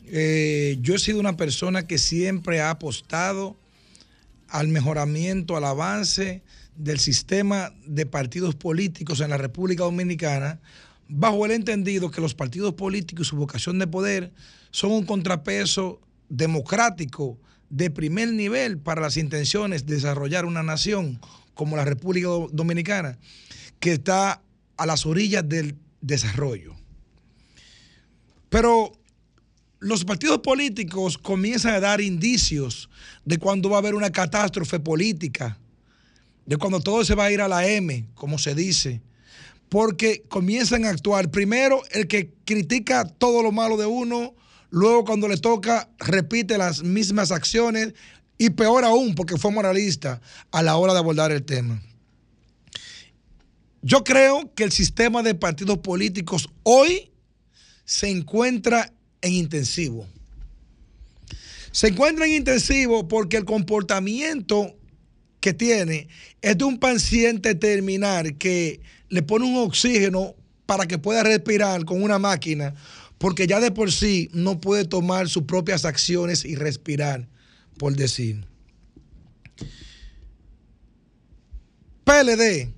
eh, 0.08 0.76
yo 0.82 0.96
he 0.96 0.98
sido 0.98 1.18
una 1.18 1.38
persona 1.38 1.86
que 1.86 1.96
siempre 1.96 2.60
ha 2.60 2.68
apostado 2.68 3.56
al 4.48 4.68
mejoramiento, 4.68 5.56
al 5.56 5.64
avance 5.64 6.42
del 6.76 6.98
sistema 6.98 7.72
de 7.86 8.06
partidos 8.06 8.54
políticos 8.54 9.20
en 9.20 9.30
la 9.30 9.36
República 9.36 9.84
Dominicana, 9.84 10.60
bajo 11.08 11.44
el 11.44 11.52
entendido 11.52 12.10
que 12.10 12.20
los 12.20 12.34
partidos 12.34 12.74
políticos 12.74 13.26
y 13.26 13.30
su 13.30 13.36
vocación 13.36 13.78
de 13.78 13.86
poder 13.86 14.32
son 14.70 14.92
un 14.92 15.04
contrapeso 15.04 16.00
democrático 16.28 17.38
de 17.68 17.90
primer 17.90 18.32
nivel 18.32 18.78
para 18.78 19.00
las 19.02 19.16
intenciones 19.16 19.86
de 19.86 19.94
desarrollar 19.96 20.44
una 20.44 20.62
nación 20.62 21.20
como 21.54 21.76
la 21.76 21.84
República 21.84 22.28
Do- 22.28 22.48
Dominicana, 22.52 23.18
que 23.80 23.92
está 23.92 24.42
a 24.76 24.86
las 24.86 25.04
orillas 25.06 25.46
del 25.48 25.76
desarrollo. 26.00 26.74
Pero 28.48 28.92
los 29.80 30.04
partidos 30.04 30.38
políticos 30.38 31.18
comienzan 31.18 31.74
a 31.74 31.80
dar 31.80 32.00
indicios 32.00 32.88
de 33.24 33.38
cuando 33.38 33.68
va 33.70 33.76
a 33.76 33.80
haber 33.80 33.94
una 33.94 34.10
catástrofe 34.10 34.78
política, 34.80 35.58
de 36.52 36.58
cuando 36.58 36.80
todo 36.80 37.02
se 37.02 37.14
va 37.14 37.24
a 37.24 37.32
ir 37.32 37.40
a 37.40 37.48
la 37.48 37.66
M, 37.66 38.04
como 38.14 38.36
se 38.36 38.54
dice, 38.54 39.00
porque 39.70 40.22
comienzan 40.28 40.84
a 40.84 40.90
actuar. 40.90 41.30
Primero, 41.30 41.80
el 41.92 42.08
que 42.08 42.34
critica 42.44 43.06
todo 43.06 43.42
lo 43.42 43.52
malo 43.52 43.78
de 43.78 43.86
uno, 43.86 44.34
luego 44.68 45.06
cuando 45.06 45.28
le 45.28 45.38
toca 45.38 45.88
repite 45.98 46.58
las 46.58 46.82
mismas 46.82 47.30
acciones 47.30 47.94
y 48.36 48.50
peor 48.50 48.84
aún, 48.84 49.14
porque 49.14 49.38
fue 49.38 49.50
moralista 49.50 50.20
a 50.50 50.62
la 50.62 50.76
hora 50.76 50.92
de 50.92 50.98
abordar 50.98 51.32
el 51.32 51.42
tema. 51.42 51.82
Yo 53.80 54.04
creo 54.04 54.52
que 54.54 54.64
el 54.64 54.72
sistema 54.72 55.22
de 55.22 55.34
partidos 55.34 55.78
políticos 55.78 56.50
hoy 56.64 57.12
se 57.86 58.10
encuentra 58.10 58.92
en 59.22 59.32
intensivo. 59.32 60.06
Se 61.70 61.88
encuentra 61.88 62.26
en 62.26 62.32
intensivo 62.32 63.08
porque 63.08 63.38
el 63.38 63.46
comportamiento 63.46 64.76
que 65.42 65.52
tiene 65.52 66.08
es 66.40 66.56
de 66.56 66.64
un 66.64 66.78
paciente 66.78 67.54
terminal 67.56 68.38
que 68.38 68.80
le 69.08 69.22
pone 69.22 69.44
un 69.44 69.58
oxígeno 69.58 70.36
para 70.64 70.86
que 70.86 70.98
pueda 70.98 71.22
respirar 71.24 71.84
con 71.84 72.02
una 72.02 72.18
máquina, 72.18 72.74
porque 73.18 73.46
ya 73.46 73.60
de 73.60 73.72
por 73.72 73.92
sí 73.92 74.30
no 74.32 74.60
puede 74.60 74.84
tomar 74.86 75.28
sus 75.28 75.42
propias 75.42 75.84
acciones 75.84 76.44
y 76.44 76.54
respirar, 76.54 77.28
por 77.76 77.94
decir. 77.94 78.46
PLD. 82.04 82.72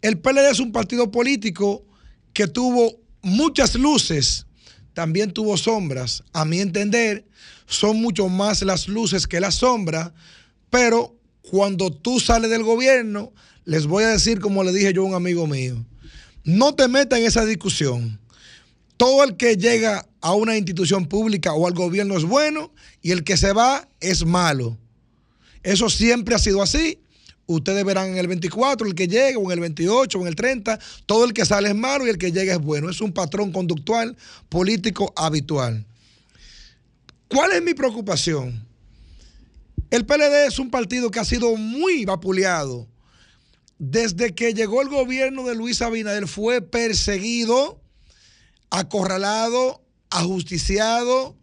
El 0.00 0.18
PLD 0.18 0.50
es 0.50 0.60
un 0.60 0.70
partido 0.70 1.10
político 1.10 1.84
que 2.32 2.46
tuvo 2.46 3.00
muchas 3.20 3.74
luces, 3.74 4.46
también 4.92 5.32
tuvo 5.32 5.56
sombras. 5.56 6.22
A 6.32 6.44
mi 6.44 6.60
entender, 6.60 7.26
son 7.66 8.00
mucho 8.00 8.28
más 8.28 8.62
las 8.62 8.86
luces 8.86 9.26
que 9.26 9.40
las 9.40 9.56
sombras, 9.56 10.12
pero 10.70 11.18
cuando 11.50 11.90
tú 11.90 12.20
sales 12.20 12.50
del 12.50 12.62
gobierno, 12.62 13.32
les 13.64 13.86
voy 13.86 14.04
a 14.04 14.08
decir 14.08 14.40
como 14.40 14.64
le 14.64 14.72
dije 14.72 14.92
yo 14.92 15.02
a 15.02 15.06
un 15.06 15.14
amigo 15.14 15.46
mío, 15.46 15.84
no 16.44 16.74
te 16.74 16.88
metas 16.88 17.18
en 17.18 17.26
esa 17.26 17.44
discusión. 17.44 18.20
Todo 18.96 19.24
el 19.24 19.36
que 19.36 19.56
llega 19.56 20.06
a 20.20 20.34
una 20.34 20.56
institución 20.56 21.06
pública 21.06 21.52
o 21.52 21.66
al 21.66 21.74
gobierno 21.74 22.16
es 22.16 22.24
bueno 22.24 22.72
y 23.02 23.10
el 23.10 23.24
que 23.24 23.36
se 23.36 23.52
va 23.52 23.88
es 24.00 24.24
malo. 24.24 24.78
Eso 25.62 25.90
siempre 25.90 26.34
ha 26.34 26.38
sido 26.38 26.62
así. 26.62 27.00
Ustedes 27.46 27.84
verán 27.84 28.10
en 28.10 28.18
el 28.18 28.28
24 28.28 28.86
el 28.86 28.94
que 28.94 29.08
llega, 29.08 29.38
o 29.38 29.44
en 29.44 29.52
el 29.52 29.60
28, 29.60 30.18
o 30.18 30.22
en 30.22 30.28
el 30.28 30.36
30, 30.36 30.78
todo 31.04 31.24
el 31.24 31.34
que 31.34 31.44
sale 31.44 31.68
es 31.68 31.74
malo 31.74 32.06
y 32.06 32.10
el 32.10 32.18
que 32.18 32.32
llega 32.32 32.54
es 32.54 32.60
bueno. 32.60 32.88
Es 32.88 33.00
un 33.00 33.12
patrón 33.12 33.52
conductual 33.52 34.16
político 34.48 35.12
habitual. 35.16 35.84
¿Cuál 37.28 37.52
es 37.52 37.62
mi 37.62 37.74
preocupación? 37.74 38.63
El 39.94 40.06
PLD 40.06 40.48
es 40.48 40.58
un 40.58 40.72
partido 40.72 41.08
que 41.12 41.20
ha 41.20 41.24
sido 41.24 41.54
muy 41.54 42.04
vapuleado. 42.04 42.88
Desde 43.78 44.34
que 44.34 44.52
llegó 44.52 44.82
el 44.82 44.88
gobierno 44.88 45.44
de 45.44 45.54
Luis 45.54 45.82
Abinader 45.82 46.26
fue 46.26 46.62
perseguido, 46.62 47.80
acorralado, 48.70 49.84
ajusticiado, 50.10 51.36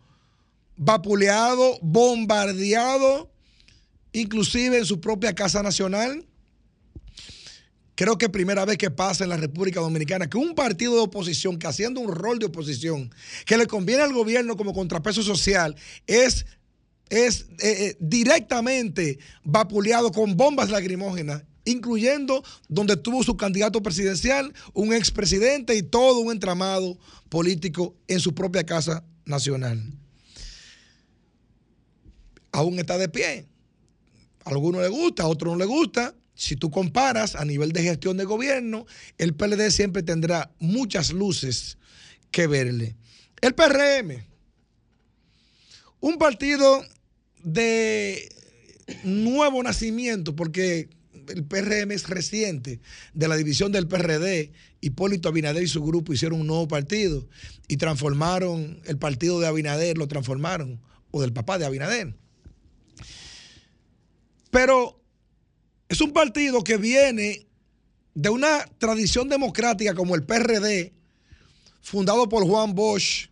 vapuleado, 0.75 1.79
bombardeado, 1.81 3.31
inclusive 4.11 4.79
en 4.79 4.85
su 4.85 4.99
propia 4.99 5.33
Casa 5.33 5.63
Nacional. 5.63 6.27
Creo 7.95 8.17
que 8.17 8.27
primera 8.27 8.65
vez 8.65 8.77
que 8.77 8.91
pasa 8.91 9.23
en 9.23 9.29
la 9.29 9.37
República 9.37 9.79
Dominicana 9.79 10.29
que 10.29 10.37
un 10.37 10.55
partido 10.55 10.95
de 10.95 11.01
oposición 11.01 11.57
que 11.57 11.67
haciendo 11.67 12.01
un 12.01 12.13
rol 12.13 12.37
de 12.37 12.47
oposición 12.47 13.13
que 13.45 13.55
le 13.55 13.67
conviene 13.67 14.03
al 14.03 14.11
gobierno 14.11 14.57
como 14.57 14.73
contrapeso 14.73 15.23
social 15.23 15.77
es, 16.05 16.45
es 17.11 17.41
eh, 17.59 17.87
eh, 17.87 17.97
directamente 17.99 19.19
vapuleado 19.43 20.11
con 20.13 20.37
bombas 20.37 20.69
lacrimógenas, 20.69 21.43
incluyendo 21.65 22.41
donde 22.69 22.95
tuvo 22.95 23.21
su 23.21 23.35
candidato 23.35 23.83
presidencial, 23.83 24.53
un 24.73 24.93
expresidente 24.93 25.75
y 25.75 25.83
todo 25.83 26.19
un 26.19 26.31
entramado 26.31 26.97
político 27.27 27.95
en 28.07 28.21
su 28.21 28.33
propia 28.33 28.65
Casa 28.65 29.03
Nacional. 29.25 29.83
Aún 32.53 32.79
está 32.79 32.97
de 32.97 33.09
pie. 33.09 33.45
A 34.45 34.51
algunos 34.51 34.81
le 34.81 34.87
gusta, 34.87 35.23
a 35.23 35.27
otros 35.27 35.51
no 35.51 35.59
le 35.59 35.65
gusta. 35.65 36.15
Si 36.33 36.55
tú 36.55 36.71
comparas 36.71 37.35
a 37.35 37.43
nivel 37.43 37.73
de 37.73 37.83
gestión 37.83 38.15
de 38.15 38.23
gobierno, 38.23 38.85
el 39.17 39.35
PLD 39.35 39.69
siempre 39.69 40.01
tendrá 40.01 40.49
muchas 40.59 41.11
luces 41.11 41.77
que 42.31 42.47
verle. 42.47 42.95
El 43.41 43.53
PRM, 43.53 44.23
un 45.99 46.17
partido 46.17 46.81
de 47.43 48.33
nuevo 49.03 49.61
nacimiento, 49.63 50.35
porque 50.35 50.89
el 51.27 51.43
PRM 51.43 51.91
es 51.91 52.07
reciente, 52.09 52.79
de 53.13 53.27
la 53.27 53.35
división 53.35 53.71
del 53.71 53.87
PRD, 53.87 54.51
Hipólito 54.81 55.29
Abinader 55.29 55.63
y 55.63 55.67
su 55.67 55.83
grupo 55.83 56.13
hicieron 56.13 56.41
un 56.41 56.47
nuevo 56.47 56.67
partido 56.67 57.27
y 57.67 57.77
transformaron 57.77 58.81
el 58.85 58.97
partido 58.97 59.39
de 59.39 59.47
Abinader, 59.47 59.97
lo 59.97 60.07
transformaron, 60.07 60.81
o 61.11 61.21
del 61.21 61.33
papá 61.33 61.57
de 61.57 61.65
Abinader. 61.65 62.15
Pero 64.49 64.99
es 65.87 66.01
un 66.01 66.11
partido 66.11 66.63
que 66.63 66.77
viene 66.77 67.47
de 68.13 68.29
una 68.29 68.65
tradición 68.77 69.29
democrática 69.29 69.93
como 69.93 70.15
el 70.15 70.23
PRD, 70.23 70.93
fundado 71.81 72.27
por 72.27 72.45
Juan 72.45 72.75
Bosch, 72.75 73.29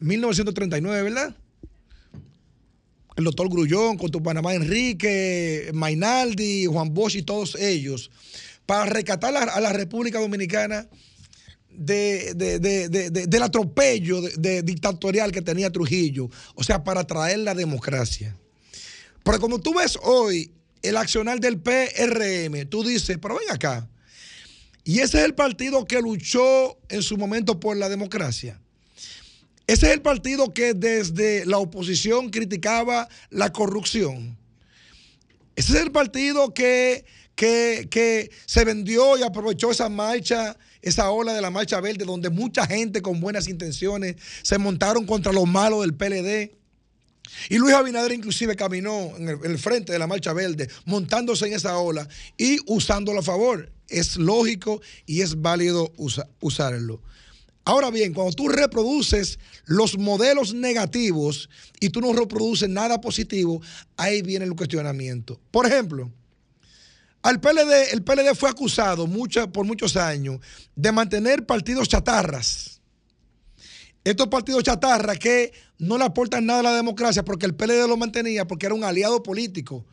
1939, 0.00 1.02
¿verdad? 1.02 1.36
El 3.16 3.24
doctor 3.24 3.48
Grullón, 3.48 3.96
con 3.96 4.10
tu 4.10 4.22
Panamá 4.22 4.54
Enrique, 4.54 5.70
Mainaldi, 5.72 6.66
Juan 6.66 6.92
Bosch 6.92 7.14
y 7.16 7.22
todos 7.22 7.54
ellos, 7.54 8.10
para 8.66 8.86
rescatar 8.86 9.36
a 9.36 9.60
la 9.60 9.72
República 9.72 10.18
Dominicana 10.18 10.88
de- 11.70 12.34
de- 12.34 12.58
de- 12.58 12.88
de- 12.88 13.10
de- 13.10 13.26
del 13.26 13.42
atropello 13.42 14.20
dictatorial 14.62 15.30
que 15.32 15.42
tenía 15.42 15.70
Trujillo, 15.70 16.28
o 16.54 16.62
sea, 16.64 16.82
para 16.82 17.04
traer 17.04 17.38
la 17.40 17.54
democracia. 17.54 18.36
Pero 19.22 19.38
cuando 19.38 19.58
tú 19.58 19.74
ves 19.74 19.98
hoy 20.02 20.52
el 20.82 20.96
accionar 20.96 21.40
del 21.40 21.58
PRM, 21.58 22.66
tú 22.66 22.84
dices, 22.84 23.18
pero 23.20 23.36
ven 23.38 23.50
acá. 23.50 23.88
Y 24.84 24.98
ese 25.00 25.18
es 25.18 25.24
el 25.24 25.34
partido 25.34 25.84
que 25.86 26.00
luchó 26.00 26.76
en 26.88 27.02
su 27.02 27.16
momento 27.16 27.58
por 27.58 27.76
la 27.76 27.88
democracia. 27.88 28.60
Ese 29.66 29.86
es 29.86 29.92
el 29.92 30.02
partido 30.02 30.52
que 30.52 30.74
desde 30.74 31.46
la 31.46 31.58
oposición 31.58 32.30
criticaba 32.30 33.08
la 33.30 33.52
corrupción. 33.52 34.36
Ese 35.56 35.74
es 35.74 35.82
el 35.82 35.90
partido 35.92 36.52
que, 36.52 37.04
que, 37.34 37.88
que 37.90 38.30
se 38.44 38.64
vendió 38.64 39.16
y 39.16 39.22
aprovechó 39.22 39.70
esa 39.70 39.88
marcha 39.88 40.56
esa 40.82 41.10
ola 41.10 41.32
de 41.32 41.40
la 41.40 41.50
marcha 41.50 41.80
verde 41.80 42.04
donde 42.04 42.28
mucha 42.28 42.66
gente 42.66 43.00
con 43.00 43.18
buenas 43.18 43.48
intenciones 43.48 44.16
se 44.42 44.58
montaron 44.58 45.06
contra 45.06 45.32
los 45.32 45.46
malos 45.46 45.80
del 45.80 45.94
PLD. 45.94 46.50
Y 47.48 47.56
Luis 47.56 47.74
Abinader 47.74 48.12
inclusive 48.12 48.54
caminó 48.54 49.16
en 49.16 49.30
el, 49.30 49.38
en 49.44 49.50
el 49.52 49.58
frente 49.58 49.94
de 49.94 49.98
la 49.98 50.06
marcha 50.06 50.34
verde, 50.34 50.68
montándose 50.84 51.46
en 51.46 51.54
esa 51.54 51.78
ola 51.78 52.06
y 52.36 52.58
usándolo 52.66 53.20
a 53.20 53.22
favor. 53.22 53.72
Es 53.88 54.16
lógico 54.16 54.82
y 55.06 55.22
es 55.22 55.40
válido 55.40 55.90
usa- 55.96 56.28
usarlo. 56.40 57.00
Ahora 57.64 57.90
bien, 57.90 58.12
cuando 58.12 58.32
tú 58.34 58.48
reproduces 58.48 59.38
los 59.64 59.96
modelos 59.96 60.52
negativos 60.52 61.48
y 61.80 61.88
tú 61.88 62.00
no 62.00 62.12
reproduces 62.12 62.68
nada 62.68 63.00
positivo, 63.00 63.62
ahí 63.96 64.20
viene 64.20 64.44
el 64.44 64.54
cuestionamiento. 64.54 65.40
Por 65.50 65.66
ejemplo, 65.66 66.10
al 67.22 67.40
PLD, 67.40 67.92
el 67.92 68.02
PLD 68.02 68.34
fue 68.34 68.50
acusado 68.50 69.08
por 69.50 69.64
muchos 69.64 69.96
años 69.96 70.40
de 70.76 70.92
mantener 70.92 71.46
partidos 71.46 71.88
chatarras. 71.88 72.82
Estos 74.04 74.28
partidos 74.28 74.62
chatarras 74.62 75.18
que 75.18 75.50
no 75.78 75.96
le 75.96 76.04
aportan 76.04 76.44
nada 76.44 76.60
a 76.60 76.64
la 76.64 76.76
democracia 76.76 77.24
porque 77.24 77.46
el 77.46 77.54
PLD 77.54 77.88
lo 77.88 77.96
mantenía 77.96 78.46
porque 78.46 78.66
era 78.66 78.74
un 78.74 78.84
aliado 78.84 79.22
político. 79.22 79.86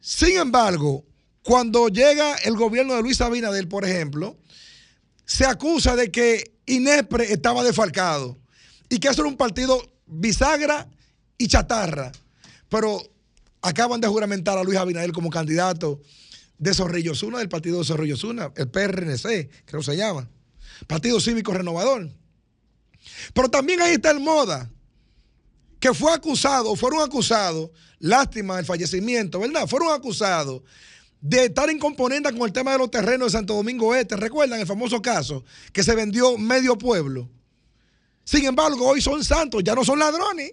Sin 0.00 0.36
embargo, 0.36 1.06
cuando 1.42 1.88
llega 1.88 2.36
el 2.44 2.56
gobierno 2.56 2.94
de 2.94 3.00
Luis 3.00 3.22
Abinader, 3.22 3.66
por 3.66 3.86
ejemplo, 3.86 4.36
se 5.30 5.46
acusa 5.46 5.94
de 5.94 6.10
que 6.10 6.56
Inepre 6.66 7.32
estaba 7.32 7.62
defalcado 7.62 8.36
y 8.88 8.98
que 8.98 9.06
eso 9.06 9.22
era 9.22 9.28
un 9.28 9.36
partido 9.36 9.80
bisagra 10.04 10.88
y 11.38 11.46
chatarra. 11.46 12.10
Pero 12.68 13.00
acaban 13.62 14.00
de 14.00 14.08
juramentar 14.08 14.58
a 14.58 14.64
Luis 14.64 14.76
Abinader 14.76 15.12
como 15.12 15.30
candidato 15.30 16.00
de 16.58 16.74
Zorrillo 16.74 17.12
Osuna, 17.12 17.38
del 17.38 17.48
partido 17.48 17.78
de 17.78 17.84
Zorrillo 17.84 18.16
Osuna, 18.16 18.50
el 18.56 18.70
PRNC, 18.70 19.48
creo 19.66 19.80
que 19.80 19.84
se 19.84 19.96
llama, 19.96 20.28
Partido 20.88 21.20
Cívico 21.20 21.52
Renovador. 21.54 22.10
Pero 23.32 23.48
también 23.48 23.80
ahí 23.82 23.92
está 23.92 24.10
el 24.10 24.18
Moda, 24.18 24.68
que 25.78 25.94
fue 25.94 26.12
acusado, 26.12 26.74
fueron 26.74 27.02
acusados, 27.02 27.70
lástima 28.00 28.58
el 28.58 28.64
fallecimiento, 28.64 29.38
¿verdad? 29.38 29.68
Fueron 29.68 29.92
acusados 29.92 30.62
de 31.20 31.44
estar 31.46 31.68
en 31.70 31.78
componenda 31.78 32.32
con 32.32 32.42
el 32.42 32.52
tema 32.52 32.72
de 32.72 32.78
los 32.78 32.90
terrenos 32.90 33.32
de 33.32 33.38
Santo 33.38 33.54
Domingo 33.54 33.94
Este. 33.94 34.16
¿Recuerdan 34.16 34.60
el 34.60 34.66
famoso 34.66 35.00
caso 35.02 35.44
que 35.72 35.82
se 35.82 35.94
vendió 35.94 36.38
medio 36.38 36.76
pueblo? 36.78 37.28
Sin 38.24 38.44
embargo, 38.44 38.86
hoy 38.88 39.00
son 39.00 39.24
santos, 39.24 39.62
ya 39.64 39.74
no 39.74 39.84
son 39.84 39.98
ladrones. 39.98 40.52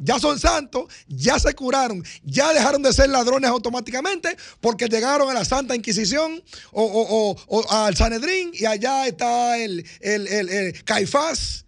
Ya 0.00 0.20
son 0.20 0.38
santos, 0.38 0.84
ya 1.08 1.40
se 1.40 1.52
curaron, 1.54 2.04
ya 2.22 2.52
dejaron 2.52 2.80
de 2.82 2.92
ser 2.92 3.08
ladrones 3.10 3.50
automáticamente 3.50 4.36
porque 4.60 4.86
llegaron 4.86 5.28
a 5.28 5.34
la 5.34 5.44
Santa 5.44 5.74
Inquisición 5.74 6.40
o, 6.70 6.84
o- 6.84 7.36
o- 7.48 7.70
al 7.72 7.96
Sanedrín 7.96 8.52
y 8.54 8.64
allá 8.64 9.08
está 9.08 9.58
el, 9.58 9.84
el- 10.00 10.28
el- 10.28 10.48
el 10.50 10.84
Caifás. 10.84 11.64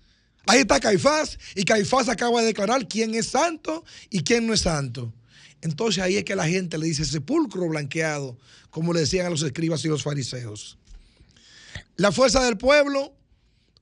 Ahí 0.46 0.60
está 0.60 0.78
Caifás 0.78 1.40
y 1.56 1.64
Caifás 1.64 2.08
acaba 2.08 2.40
de 2.40 2.46
declarar 2.46 2.86
quién 2.86 3.16
es 3.16 3.26
santo 3.26 3.84
y 4.10 4.22
quién 4.22 4.46
no 4.46 4.54
es 4.54 4.60
santo. 4.60 5.12
Entonces 5.62 6.02
ahí 6.02 6.16
es 6.16 6.24
que 6.24 6.36
la 6.36 6.48
gente 6.48 6.78
le 6.78 6.86
dice 6.86 7.04
sepulcro 7.04 7.68
blanqueado, 7.68 8.38
como 8.70 8.92
le 8.92 9.00
decían 9.00 9.26
a 9.26 9.30
los 9.30 9.42
escribas 9.42 9.84
y 9.84 9.88
los 9.88 10.02
fariseos. 10.02 10.78
La 11.96 12.12
fuerza 12.12 12.42
del 12.44 12.56
pueblo, 12.56 13.14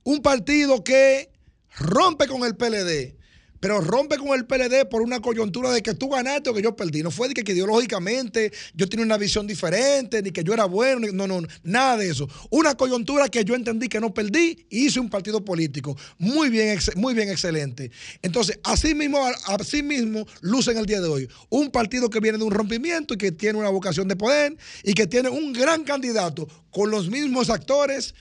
un 0.03 0.21
partido 0.21 0.83
que 0.83 1.31
rompe 1.77 2.27
con 2.27 2.43
el 2.43 2.55
PLD, 2.55 3.15
pero 3.59 3.81
rompe 3.81 4.17
con 4.17 4.29
el 4.29 4.45
PLD 4.45 4.87
por 4.89 5.01
una 5.01 5.21
coyuntura 5.21 5.71
de 5.71 5.81
que 5.81 5.93
tú 5.93 6.09
ganaste 6.09 6.49
o 6.49 6.53
que 6.53 6.61
yo 6.61 6.75
perdí. 6.75 7.03
No 7.03 7.11
fue 7.11 7.27
de 7.27 7.33
que, 7.33 7.51
ideológicamente 7.51 8.51
yo 8.73 8.87
tenía 8.87 9.05
una 9.05 9.17
visión 9.17 9.47
diferente, 9.47 10.21
ni 10.21 10.31
que 10.31 10.43
yo 10.43 10.53
era 10.53 10.65
bueno, 10.65 11.07
no, 11.13 11.27
no, 11.27 11.41
nada 11.63 11.97
de 11.97 12.09
eso. 12.09 12.27
Una 12.49 12.75
coyuntura 12.75 13.27
que 13.29 13.43
yo 13.43 13.55
entendí 13.55 13.87
que 13.87 13.99
no 13.99 14.13
perdí 14.13 14.65
y 14.69 14.85
hice 14.85 14.99
un 14.99 15.09
partido 15.09 15.43
político. 15.43 15.97
Muy 16.17 16.49
bien, 16.49 16.77
muy 16.95 17.13
bien, 17.13 17.29
excelente. 17.29 17.91
Entonces, 18.21 18.59
así 18.63 18.95
mismo, 18.95 19.19
así 19.47 19.83
mismo 19.83 20.25
luce 20.41 20.71
en 20.71 20.77
el 20.77 20.85
día 20.85 21.01
de 21.01 21.07
hoy. 21.07 21.29
Un 21.49 21.71
partido 21.71 22.09
que 22.09 22.19
viene 22.19 22.37
de 22.37 22.43
un 22.43 22.51
rompimiento 22.51 23.13
y 23.13 23.17
que 23.17 23.31
tiene 23.31 23.59
una 23.59 23.69
vocación 23.69 24.07
de 24.07 24.15
poder 24.15 24.55
y 24.83 24.93
que 24.93 25.07
tiene 25.07 25.29
un 25.29 25.53
gran 25.53 25.83
candidato 25.83 26.47
con 26.71 26.91
los 26.91 27.09
mismos 27.09 27.49
actores 27.49 28.13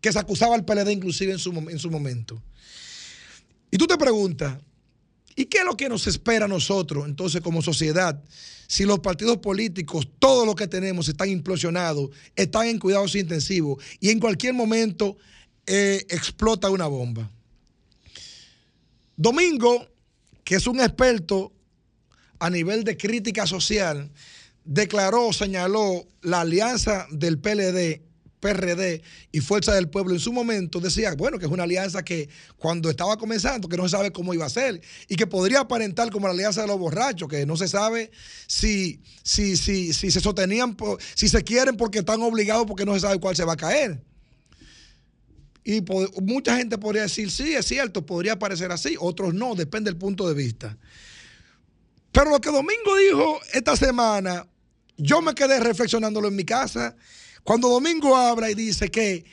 que 0.00 0.12
se 0.12 0.18
acusaba 0.18 0.54
al 0.54 0.64
PLD 0.64 0.90
inclusive 0.90 1.32
en 1.32 1.38
su, 1.38 1.50
en 1.52 1.78
su 1.78 1.90
momento. 1.90 2.42
Y 3.70 3.78
tú 3.78 3.86
te 3.86 3.96
preguntas, 3.96 4.58
¿y 5.40 5.46
qué 5.46 5.58
es 5.58 5.64
lo 5.64 5.74
que 5.74 5.88
nos 5.88 6.06
espera 6.06 6.44
a 6.44 6.48
nosotros 6.48 7.06
entonces 7.06 7.40
como 7.40 7.62
sociedad? 7.62 8.22
Si 8.66 8.84
los 8.84 9.00
partidos 9.00 9.38
políticos, 9.38 10.06
todo 10.18 10.44
lo 10.44 10.54
que 10.54 10.68
tenemos 10.68 11.08
están 11.08 11.30
implosionados, 11.30 12.10
están 12.36 12.66
en 12.66 12.78
cuidados 12.78 13.14
intensivos 13.14 13.82
y 14.00 14.10
en 14.10 14.20
cualquier 14.20 14.52
momento 14.52 15.16
eh, 15.66 16.04
explota 16.10 16.68
una 16.68 16.86
bomba. 16.86 17.30
Domingo, 19.16 19.88
que 20.44 20.56
es 20.56 20.66
un 20.66 20.78
experto 20.78 21.52
a 22.38 22.50
nivel 22.50 22.84
de 22.84 22.98
crítica 22.98 23.46
social, 23.46 24.10
declaró, 24.66 25.32
señaló 25.32 26.06
la 26.20 26.42
alianza 26.42 27.06
del 27.10 27.38
PLD, 27.38 28.02
PRD 28.40 29.02
y 29.30 29.40
Fuerza 29.40 29.74
del 29.74 29.88
Pueblo 29.88 30.14
en 30.14 30.20
su 30.20 30.32
momento, 30.32 30.80
decía, 30.80 31.14
bueno, 31.14 31.38
que 31.38 31.46
es 31.46 31.52
una 31.52 31.64
alianza 31.64 32.02
que 32.02 32.28
cuando 32.56 32.90
estaba 32.90 33.16
comenzando, 33.16 33.68
que 33.68 33.76
no 33.76 33.84
se 33.84 33.90
sabe 33.96 34.10
cómo 34.10 34.34
iba 34.34 34.46
a 34.46 34.50
ser, 34.50 34.80
y 35.08 35.16
que 35.16 35.26
podría 35.26 35.60
aparentar 35.60 36.10
como 36.10 36.26
la 36.26 36.32
alianza 36.32 36.62
de 36.62 36.66
los 36.66 36.78
borrachos, 36.78 37.28
que 37.28 37.46
no 37.46 37.56
se 37.56 37.68
sabe 37.68 38.10
si, 38.46 39.00
si, 39.22 39.56
si, 39.56 39.92
si 39.92 40.10
se 40.10 40.20
sostenían, 40.20 40.76
si 41.14 41.28
se 41.28 41.44
quieren 41.44 41.76
porque 41.76 42.00
están 42.00 42.22
obligados, 42.22 42.66
porque 42.66 42.84
no 42.84 42.94
se 42.94 43.00
sabe 43.00 43.20
cuál 43.20 43.36
se 43.36 43.44
va 43.44 43.52
a 43.52 43.56
caer. 43.56 44.02
Y 45.62 45.84
mucha 46.22 46.56
gente 46.56 46.78
podría 46.78 47.02
decir, 47.02 47.30
sí, 47.30 47.54
es 47.54 47.66
cierto, 47.66 48.04
podría 48.04 48.38
parecer 48.38 48.72
así, 48.72 48.96
otros 48.98 49.34
no, 49.34 49.54
depende 49.54 49.90
del 49.90 49.98
punto 49.98 50.26
de 50.26 50.34
vista. 50.34 50.76
Pero 52.12 52.30
lo 52.30 52.40
que 52.40 52.50
Domingo 52.50 52.96
dijo 52.96 53.38
esta 53.52 53.76
semana, 53.76 54.46
yo 54.96 55.22
me 55.22 55.34
quedé 55.34 55.60
reflexionándolo 55.60 56.28
en 56.28 56.36
mi 56.36 56.44
casa. 56.44 56.96
Cuando 57.44 57.68
Domingo 57.68 58.16
habla 58.16 58.50
y 58.50 58.54
dice 58.54 58.90
que 58.90 59.24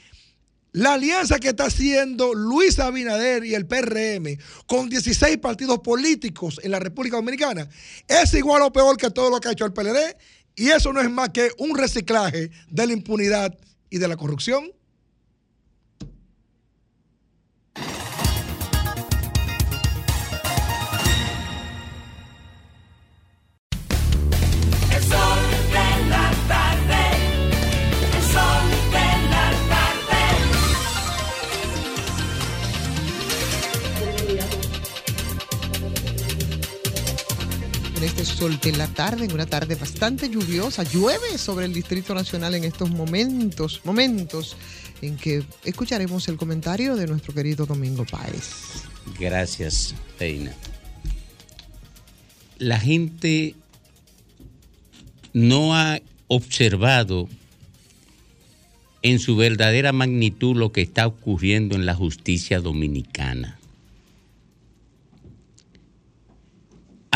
la 0.74 0.94
alianza 0.94 1.40
que 1.40 1.50
está 1.50 1.66
haciendo 1.66 2.34
Luis 2.34 2.78
Abinader 2.78 3.44
y 3.44 3.56
el 3.56 3.66
PRM 3.66 4.38
con 4.68 4.90
16 4.90 5.38
partidos 5.38 5.80
políticos 5.80 6.60
en 6.62 6.72
la 6.72 6.80
República 6.80 7.16
Dominicana 7.16 7.68
es 8.08 8.34
igual 8.34 8.62
o 8.62 8.72
peor 8.72 8.98
que 8.98 9.10
todo 9.10 9.30
lo 9.30 9.40
que 9.40 9.48
ha 9.48 9.54
hecho 9.54 9.66
el 9.66 9.74
PLD. 9.74 10.16
Y 10.56 10.70
eso 10.70 10.92
no 10.94 11.02
es 11.02 11.10
más 11.10 11.30
que 11.30 11.52
un 11.58 11.78
reciclaje 11.78 12.52
de 12.70 12.88
la 12.88 12.94
impunidad 12.94 13.58
y 13.90 13.98
de 13.98 14.08
la 14.08 14.18
corrupción. 14.18 14.72
Sol 38.38 38.60
de 38.60 38.72
la 38.74 38.88
tarde, 38.88 39.26
en 39.26 39.32
una 39.32 39.48
tarde 39.48 39.74
bastante 39.74 40.30
lluviosa. 40.30 40.84
Llueve 40.84 41.40
sobre 41.40 41.66
el 41.66 41.74
Distrito 41.74 42.14
Nacional 42.14 42.54
en 42.54 42.66
estos 42.66 42.92
momentos, 42.92 43.82
momentos 43.84 44.56
en 45.02 45.18
que 45.18 45.44
escucharemos 45.66 46.28
el 46.28 46.38
comentario 46.38 46.96
de 46.96 47.08
nuestro 47.08 47.34
querido 47.34 47.66
Domingo 47.66 48.06
Páez. 48.06 48.84
Gracias, 49.20 49.96
Reina. 50.20 50.54
La 52.60 52.80
gente 52.80 53.56
no 55.34 55.76
ha 55.76 56.00
observado 56.28 57.28
en 59.02 59.18
su 59.18 59.36
verdadera 59.36 59.94
magnitud 59.94 60.56
lo 60.56 60.72
que 60.72 60.82
está 60.82 61.08
ocurriendo 61.08 61.76
en 61.76 61.88
la 61.88 61.96
justicia 61.96 62.60
dominicana. 62.60 63.57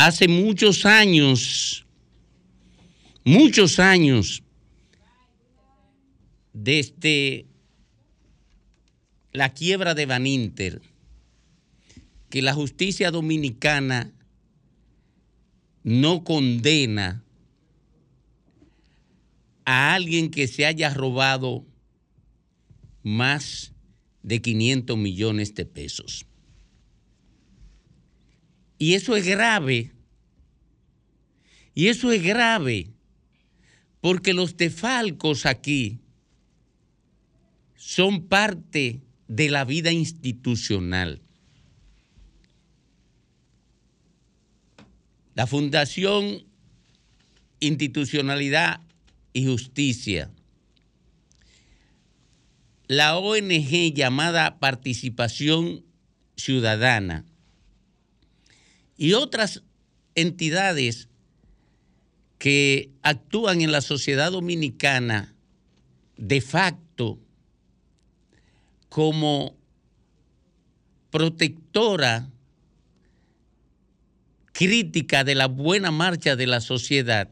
Hace 0.04 0.26
muchos 0.26 0.84
años, 0.84 1.86
muchos 3.22 3.78
años, 3.78 4.42
desde 6.52 7.46
la 9.30 9.54
quiebra 9.54 9.94
de 9.94 10.06
Baninter, 10.06 10.82
que 12.30 12.42
la 12.42 12.52
justicia 12.52 13.12
dominicana 13.12 14.10
no 15.84 16.24
condena 16.24 17.22
a 19.64 19.94
alguien 19.94 20.32
que 20.32 20.48
se 20.48 20.66
haya 20.66 20.92
robado 20.92 21.64
más 23.04 23.72
de 24.24 24.42
500 24.42 24.98
millones 24.98 25.54
de 25.54 25.64
pesos. 25.64 26.26
Y 28.82 28.94
eso 28.94 29.14
es 29.14 29.24
grave. 29.24 29.92
Y 31.72 31.86
eso 31.86 32.10
es 32.10 32.20
grave 32.20 32.90
porque 34.00 34.34
los 34.34 34.56
defalcos 34.56 35.46
aquí 35.46 36.00
son 37.76 38.26
parte 38.26 39.00
de 39.28 39.50
la 39.50 39.64
vida 39.64 39.92
institucional. 39.92 41.20
La 45.36 45.46
Fundación 45.46 46.42
Institucionalidad 47.60 48.80
y 49.32 49.46
Justicia, 49.46 50.28
la 52.88 53.16
ONG 53.16 53.94
llamada 53.94 54.58
Participación 54.58 55.84
Ciudadana 56.34 57.24
y 59.02 59.14
otras 59.14 59.64
entidades 60.14 61.08
que 62.38 62.92
actúan 63.02 63.60
en 63.60 63.72
la 63.72 63.80
sociedad 63.80 64.30
dominicana 64.30 65.34
de 66.16 66.40
facto 66.40 67.18
como 68.88 69.56
protectora 71.10 72.30
crítica 74.52 75.24
de 75.24 75.34
la 75.34 75.48
buena 75.48 75.90
marcha 75.90 76.36
de 76.36 76.46
la 76.46 76.60
sociedad, 76.60 77.28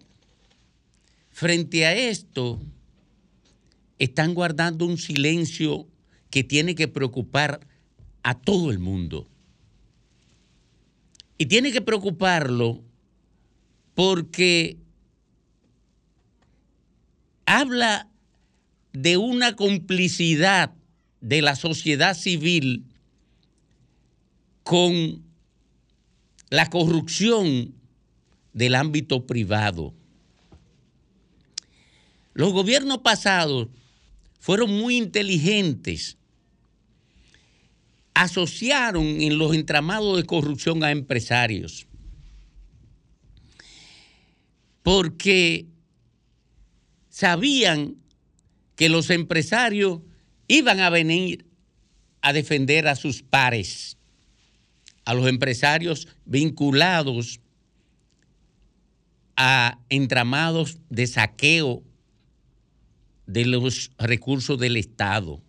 frente 1.30 1.86
a 1.86 1.94
esto 1.94 2.60
están 4.00 4.34
guardando 4.34 4.86
un 4.86 4.98
silencio 4.98 5.86
que 6.30 6.42
tiene 6.42 6.74
que 6.74 6.88
preocupar 6.88 7.60
a 8.24 8.34
todo 8.34 8.72
el 8.72 8.80
mundo. 8.80 9.29
Y 11.40 11.46
tiene 11.46 11.72
que 11.72 11.80
preocuparlo 11.80 12.82
porque 13.94 14.76
habla 17.46 18.10
de 18.92 19.16
una 19.16 19.56
complicidad 19.56 20.74
de 21.22 21.40
la 21.40 21.56
sociedad 21.56 22.14
civil 22.14 22.84
con 24.64 25.22
la 26.50 26.68
corrupción 26.68 27.72
del 28.52 28.74
ámbito 28.74 29.26
privado. 29.26 29.94
Los 32.34 32.52
gobiernos 32.52 32.98
pasados 32.98 33.68
fueron 34.40 34.78
muy 34.78 34.98
inteligentes. 34.98 36.18
Asociaron 38.20 39.06
en 39.22 39.38
los 39.38 39.54
entramados 39.54 40.18
de 40.18 40.24
corrupción 40.24 40.84
a 40.84 40.90
empresarios. 40.90 41.86
Porque 44.82 45.64
sabían 47.08 47.96
que 48.76 48.90
los 48.90 49.08
empresarios 49.08 50.00
iban 50.48 50.80
a 50.80 50.90
venir 50.90 51.46
a 52.20 52.34
defender 52.34 52.88
a 52.88 52.94
sus 52.94 53.22
pares, 53.22 53.96
a 55.06 55.14
los 55.14 55.26
empresarios 55.26 56.06
vinculados 56.26 57.40
a 59.34 59.78
entramados 59.88 60.76
de 60.90 61.06
saqueo 61.06 61.82
de 63.26 63.46
los 63.46 63.92
recursos 63.96 64.58
del 64.58 64.76
Estado. 64.76 65.40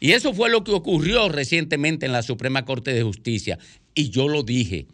Y 0.00 0.12
eso 0.12 0.32
fue 0.32 0.50
lo 0.50 0.64
que 0.64 0.72
ocurrió 0.72 1.28
recientemente 1.28 2.06
en 2.06 2.12
la 2.12 2.22
Suprema 2.22 2.64
Corte 2.64 2.92
de 2.92 3.02
Justicia. 3.02 3.58
Y 3.94 4.10
yo 4.10 4.28
lo 4.28 4.42
dije, 4.42 4.86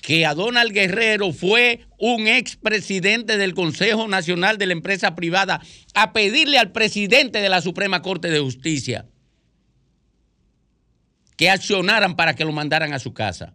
que 0.00 0.24
a 0.26 0.34
Donald 0.34 0.72
Guerrero 0.72 1.32
fue 1.32 1.86
un 1.98 2.26
expresidente 2.26 3.36
del 3.36 3.54
Consejo 3.54 4.08
Nacional 4.08 4.58
de 4.58 4.66
la 4.66 4.72
Empresa 4.72 5.14
Privada 5.14 5.60
a 5.94 6.12
pedirle 6.12 6.58
al 6.58 6.72
presidente 6.72 7.40
de 7.40 7.48
la 7.48 7.60
Suprema 7.60 8.02
Corte 8.02 8.30
de 8.30 8.40
Justicia 8.40 9.06
que 11.36 11.48
accionaran 11.50 12.16
para 12.16 12.34
que 12.34 12.44
lo 12.44 12.52
mandaran 12.52 12.92
a 12.92 12.98
su 12.98 13.14
casa. 13.14 13.54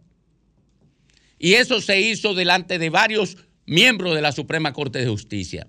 Y 1.38 1.54
eso 1.54 1.80
se 1.80 2.00
hizo 2.00 2.34
delante 2.34 2.78
de 2.78 2.90
varios 2.90 3.36
miembros 3.66 4.14
de 4.14 4.22
la 4.22 4.32
Suprema 4.32 4.72
Corte 4.72 4.98
de 4.98 5.08
Justicia. 5.08 5.68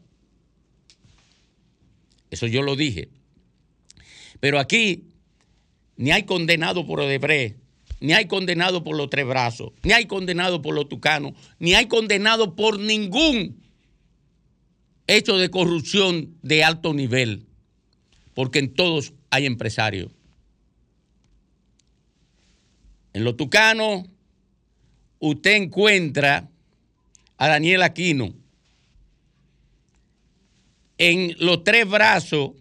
Eso 2.31 2.47
yo 2.47 2.61
lo 2.61 2.75
dije. 2.75 3.09
Pero 4.39 4.59
aquí 4.59 5.03
ni 5.95 6.11
hay 6.11 6.23
condenado 6.23 6.85
por 6.85 6.99
Odebrecht, 6.99 7.57
ni 7.99 8.13
hay 8.13 8.25
condenado 8.25 8.83
por 8.83 8.95
los 8.95 9.09
tres 9.09 9.25
brazos, 9.25 9.71
ni 9.83 9.91
hay 9.91 10.05
condenado 10.05 10.61
por 10.61 10.75
los 10.75 10.87
tucanos, 10.87 11.33
ni 11.59 11.73
hay 11.73 11.87
condenado 11.87 12.55
por 12.55 12.79
ningún 12.79 13.57
hecho 15.07 15.37
de 15.37 15.49
corrupción 15.49 16.37
de 16.43 16.63
alto 16.63 16.93
nivel, 16.93 17.45
porque 18.33 18.59
en 18.59 18.73
todos 18.73 19.13
hay 19.29 19.45
empresarios. 19.45 20.11
En 23.13 23.23
los 23.23 23.35
tucanos, 23.35 24.05
usted 25.19 25.55
encuentra 25.55 26.47
a 27.37 27.47
Daniel 27.47 27.81
Aquino. 27.81 28.33
En 30.99 31.35
los 31.39 31.63
tres 31.63 31.87
brazos, 31.87 32.51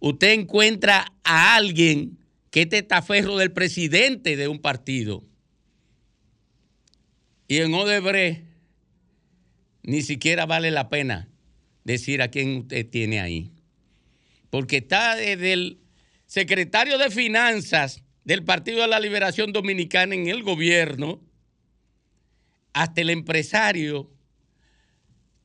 usted 0.00 0.32
encuentra 0.32 1.12
a 1.24 1.56
alguien 1.56 2.18
que 2.50 2.62
es 2.62 2.68
testaferro 2.68 3.36
del 3.36 3.52
presidente 3.52 4.36
de 4.36 4.48
un 4.48 4.58
partido. 4.58 5.24
Y 7.46 7.58
en 7.58 7.74
Odebrecht 7.74 8.44
ni 9.82 10.02
siquiera 10.02 10.46
vale 10.46 10.70
la 10.70 10.88
pena 10.88 11.28
decir 11.84 12.20
a 12.20 12.28
quién 12.28 12.58
usted 12.58 12.86
tiene 12.88 13.20
ahí. 13.20 13.50
Porque 14.50 14.78
está 14.78 15.16
desde 15.16 15.52
el 15.54 15.78
secretario 16.26 16.98
de 16.98 17.10
Finanzas 17.10 18.02
del 18.24 18.44
Partido 18.44 18.82
de 18.82 18.88
la 18.88 19.00
Liberación 19.00 19.52
Dominicana 19.52 20.14
en 20.14 20.28
el 20.28 20.42
gobierno 20.42 21.22
hasta 22.74 23.00
el 23.00 23.10
empresario 23.10 24.10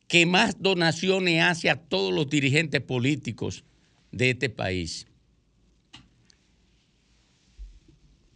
que 0.07 0.25
más 0.25 0.61
donaciones 0.61 1.41
hace 1.41 1.69
a 1.69 1.77
todos 1.77 2.13
los 2.13 2.29
dirigentes 2.29 2.81
políticos 2.81 3.63
de 4.13 4.29
este 4.29 4.49
país. 4.49 5.07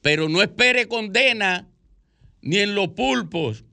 Pero 0.01 0.27
no 0.27 0.41
espere 0.41 0.87
condena 0.87 1.67
ni 2.41 2.57
en 2.57 2.75
los 2.75 2.89
pulpos, 2.89 3.63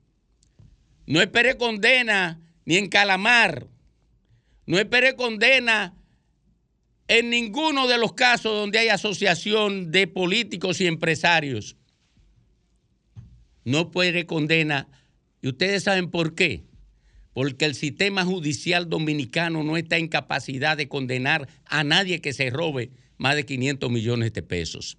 no 1.07 1.21
espere 1.21 1.57
condena 1.57 2.39
ni 2.65 2.77
en 2.77 2.89
calamar, 2.89 3.67
no 4.65 4.77
espere 4.79 5.15
condena 5.15 5.93
en 7.07 7.29
ninguno 7.29 7.87
de 7.87 7.97
los 7.97 8.13
casos 8.13 8.53
donde 8.53 8.79
hay 8.79 8.89
asociación 8.89 9.91
de 9.91 10.07
políticos 10.07 10.81
y 10.81 10.87
empresarios. 10.87 11.75
No 13.63 13.91
puede 13.91 14.25
condena. 14.25 14.87
¿Y 15.41 15.49
ustedes 15.49 15.83
saben 15.83 16.09
por 16.09 16.35
qué? 16.35 16.63
Porque 17.35 17.65
el 17.65 17.75
sistema 17.75 18.23
judicial 18.23 18.89
dominicano 18.89 19.61
no 19.61 19.75
está 19.75 19.97
en 19.97 20.07
capacidad 20.07 20.77
de 20.77 20.87
condenar 20.87 21.49
a 21.65 21.83
nadie 21.83 22.21
que 22.21 22.31
se 22.31 22.49
robe 22.49 22.91
más 23.17 23.35
de 23.35 23.45
500 23.45 23.91
millones 23.91 24.31
de 24.31 24.41
pesos. 24.41 24.97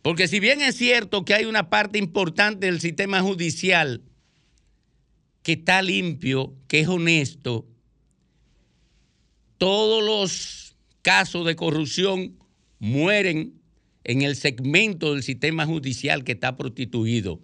Porque 0.00 0.26
si 0.26 0.40
bien 0.40 0.62
es 0.62 0.74
cierto 0.74 1.26
que 1.26 1.34
hay 1.34 1.44
una 1.44 1.68
parte 1.68 1.98
importante 1.98 2.64
del 2.64 2.80
sistema 2.80 3.20
judicial 3.20 4.00
que 5.42 5.52
está 5.52 5.82
limpio, 5.82 6.54
que 6.66 6.80
es 6.80 6.88
honesto, 6.88 7.66
todos 9.58 10.02
los 10.02 10.76
casos 11.02 11.44
de 11.44 11.56
corrupción 11.56 12.38
mueren 12.78 13.60
en 14.04 14.22
el 14.22 14.34
segmento 14.34 15.12
del 15.12 15.22
sistema 15.22 15.66
judicial 15.66 16.24
que 16.24 16.32
está 16.32 16.56
prostituido 16.56 17.38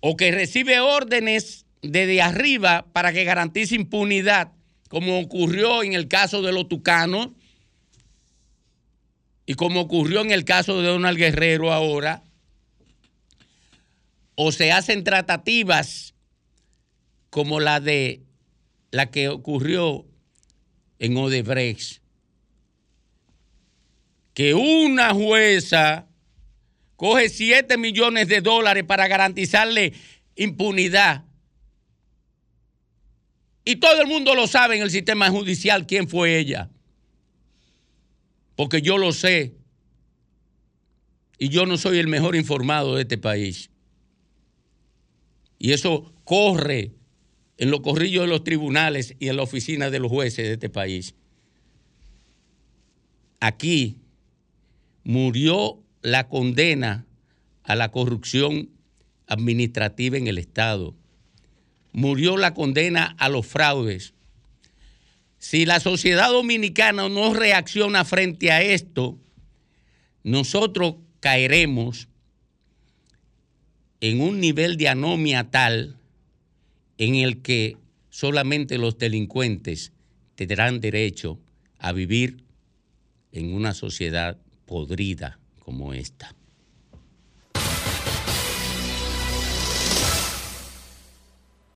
o 0.00 0.18
que 0.18 0.30
recibe 0.32 0.80
órdenes 0.80 1.64
desde 1.82 2.22
arriba 2.22 2.86
para 2.92 3.12
que 3.12 3.24
garantice 3.24 3.74
impunidad, 3.74 4.52
como 4.88 5.20
ocurrió 5.20 5.82
en 5.82 5.92
el 5.92 6.08
caso 6.08 6.42
de 6.42 6.52
los 6.52 6.68
tucanos 6.68 7.28
y 9.46 9.54
como 9.54 9.80
ocurrió 9.80 10.20
en 10.20 10.30
el 10.30 10.44
caso 10.44 10.80
de 10.80 10.88
Donald 10.88 11.16
Guerrero 11.16 11.72
ahora, 11.72 12.22
o 14.34 14.52
se 14.52 14.72
hacen 14.72 15.04
tratativas 15.04 16.14
como 17.30 17.58
la 17.58 17.80
de 17.80 18.22
la 18.90 19.10
que 19.10 19.28
ocurrió 19.28 20.06
en 20.98 21.16
Odebrecht, 21.16 22.02
que 24.34 24.54
una 24.54 25.12
jueza 25.14 26.06
coge 26.96 27.28
7 27.28 27.76
millones 27.78 28.28
de 28.28 28.40
dólares 28.40 28.84
para 28.84 29.08
garantizarle 29.08 29.92
impunidad. 30.36 31.24
Y 33.68 33.76
todo 33.76 34.00
el 34.00 34.06
mundo 34.06 34.34
lo 34.34 34.46
sabe 34.46 34.76
en 34.76 34.82
el 34.82 34.90
sistema 34.90 35.28
judicial 35.28 35.86
quién 35.86 36.08
fue 36.08 36.38
ella. 36.38 36.70
Porque 38.56 38.80
yo 38.80 38.96
lo 38.96 39.12
sé. 39.12 39.56
Y 41.36 41.50
yo 41.50 41.66
no 41.66 41.76
soy 41.76 41.98
el 41.98 42.08
mejor 42.08 42.34
informado 42.34 42.96
de 42.96 43.02
este 43.02 43.18
país. 43.18 43.68
Y 45.58 45.72
eso 45.72 46.14
corre 46.24 46.92
en 47.58 47.70
los 47.70 47.80
corrillos 47.80 48.22
de 48.22 48.28
los 48.28 48.42
tribunales 48.42 49.14
y 49.18 49.28
en 49.28 49.36
la 49.36 49.42
oficina 49.42 49.90
de 49.90 49.98
los 49.98 50.10
jueces 50.10 50.46
de 50.46 50.54
este 50.54 50.70
país. 50.70 51.14
Aquí 53.38 53.98
murió 55.04 55.82
la 56.00 56.26
condena 56.30 57.04
a 57.64 57.76
la 57.76 57.90
corrupción 57.90 58.70
administrativa 59.26 60.16
en 60.16 60.26
el 60.26 60.38
Estado. 60.38 60.94
Murió 61.98 62.36
la 62.36 62.54
condena 62.54 63.16
a 63.18 63.28
los 63.28 63.44
fraudes. 63.44 64.14
Si 65.38 65.66
la 65.66 65.80
sociedad 65.80 66.28
dominicana 66.30 67.08
no 67.08 67.34
reacciona 67.34 68.04
frente 68.04 68.52
a 68.52 68.62
esto, 68.62 69.18
nosotros 70.22 70.94
caeremos 71.18 72.06
en 74.00 74.20
un 74.20 74.38
nivel 74.38 74.76
de 74.76 74.90
anomia 74.90 75.50
tal 75.50 75.96
en 76.98 77.16
el 77.16 77.42
que 77.42 77.76
solamente 78.10 78.78
los 78.78 78.96
delincuentes 78.96 79.90
tendrán 80.36 80.78
derecho 80.78 81.40
a 81.80 81.90
vivir 81.90 82.44
en 83.32 83.52
una 83.52 83.74
sociedad 83.74 84.38
podrida 84.66 85.40
como 85.58 85.94
esta. 85.94 86.32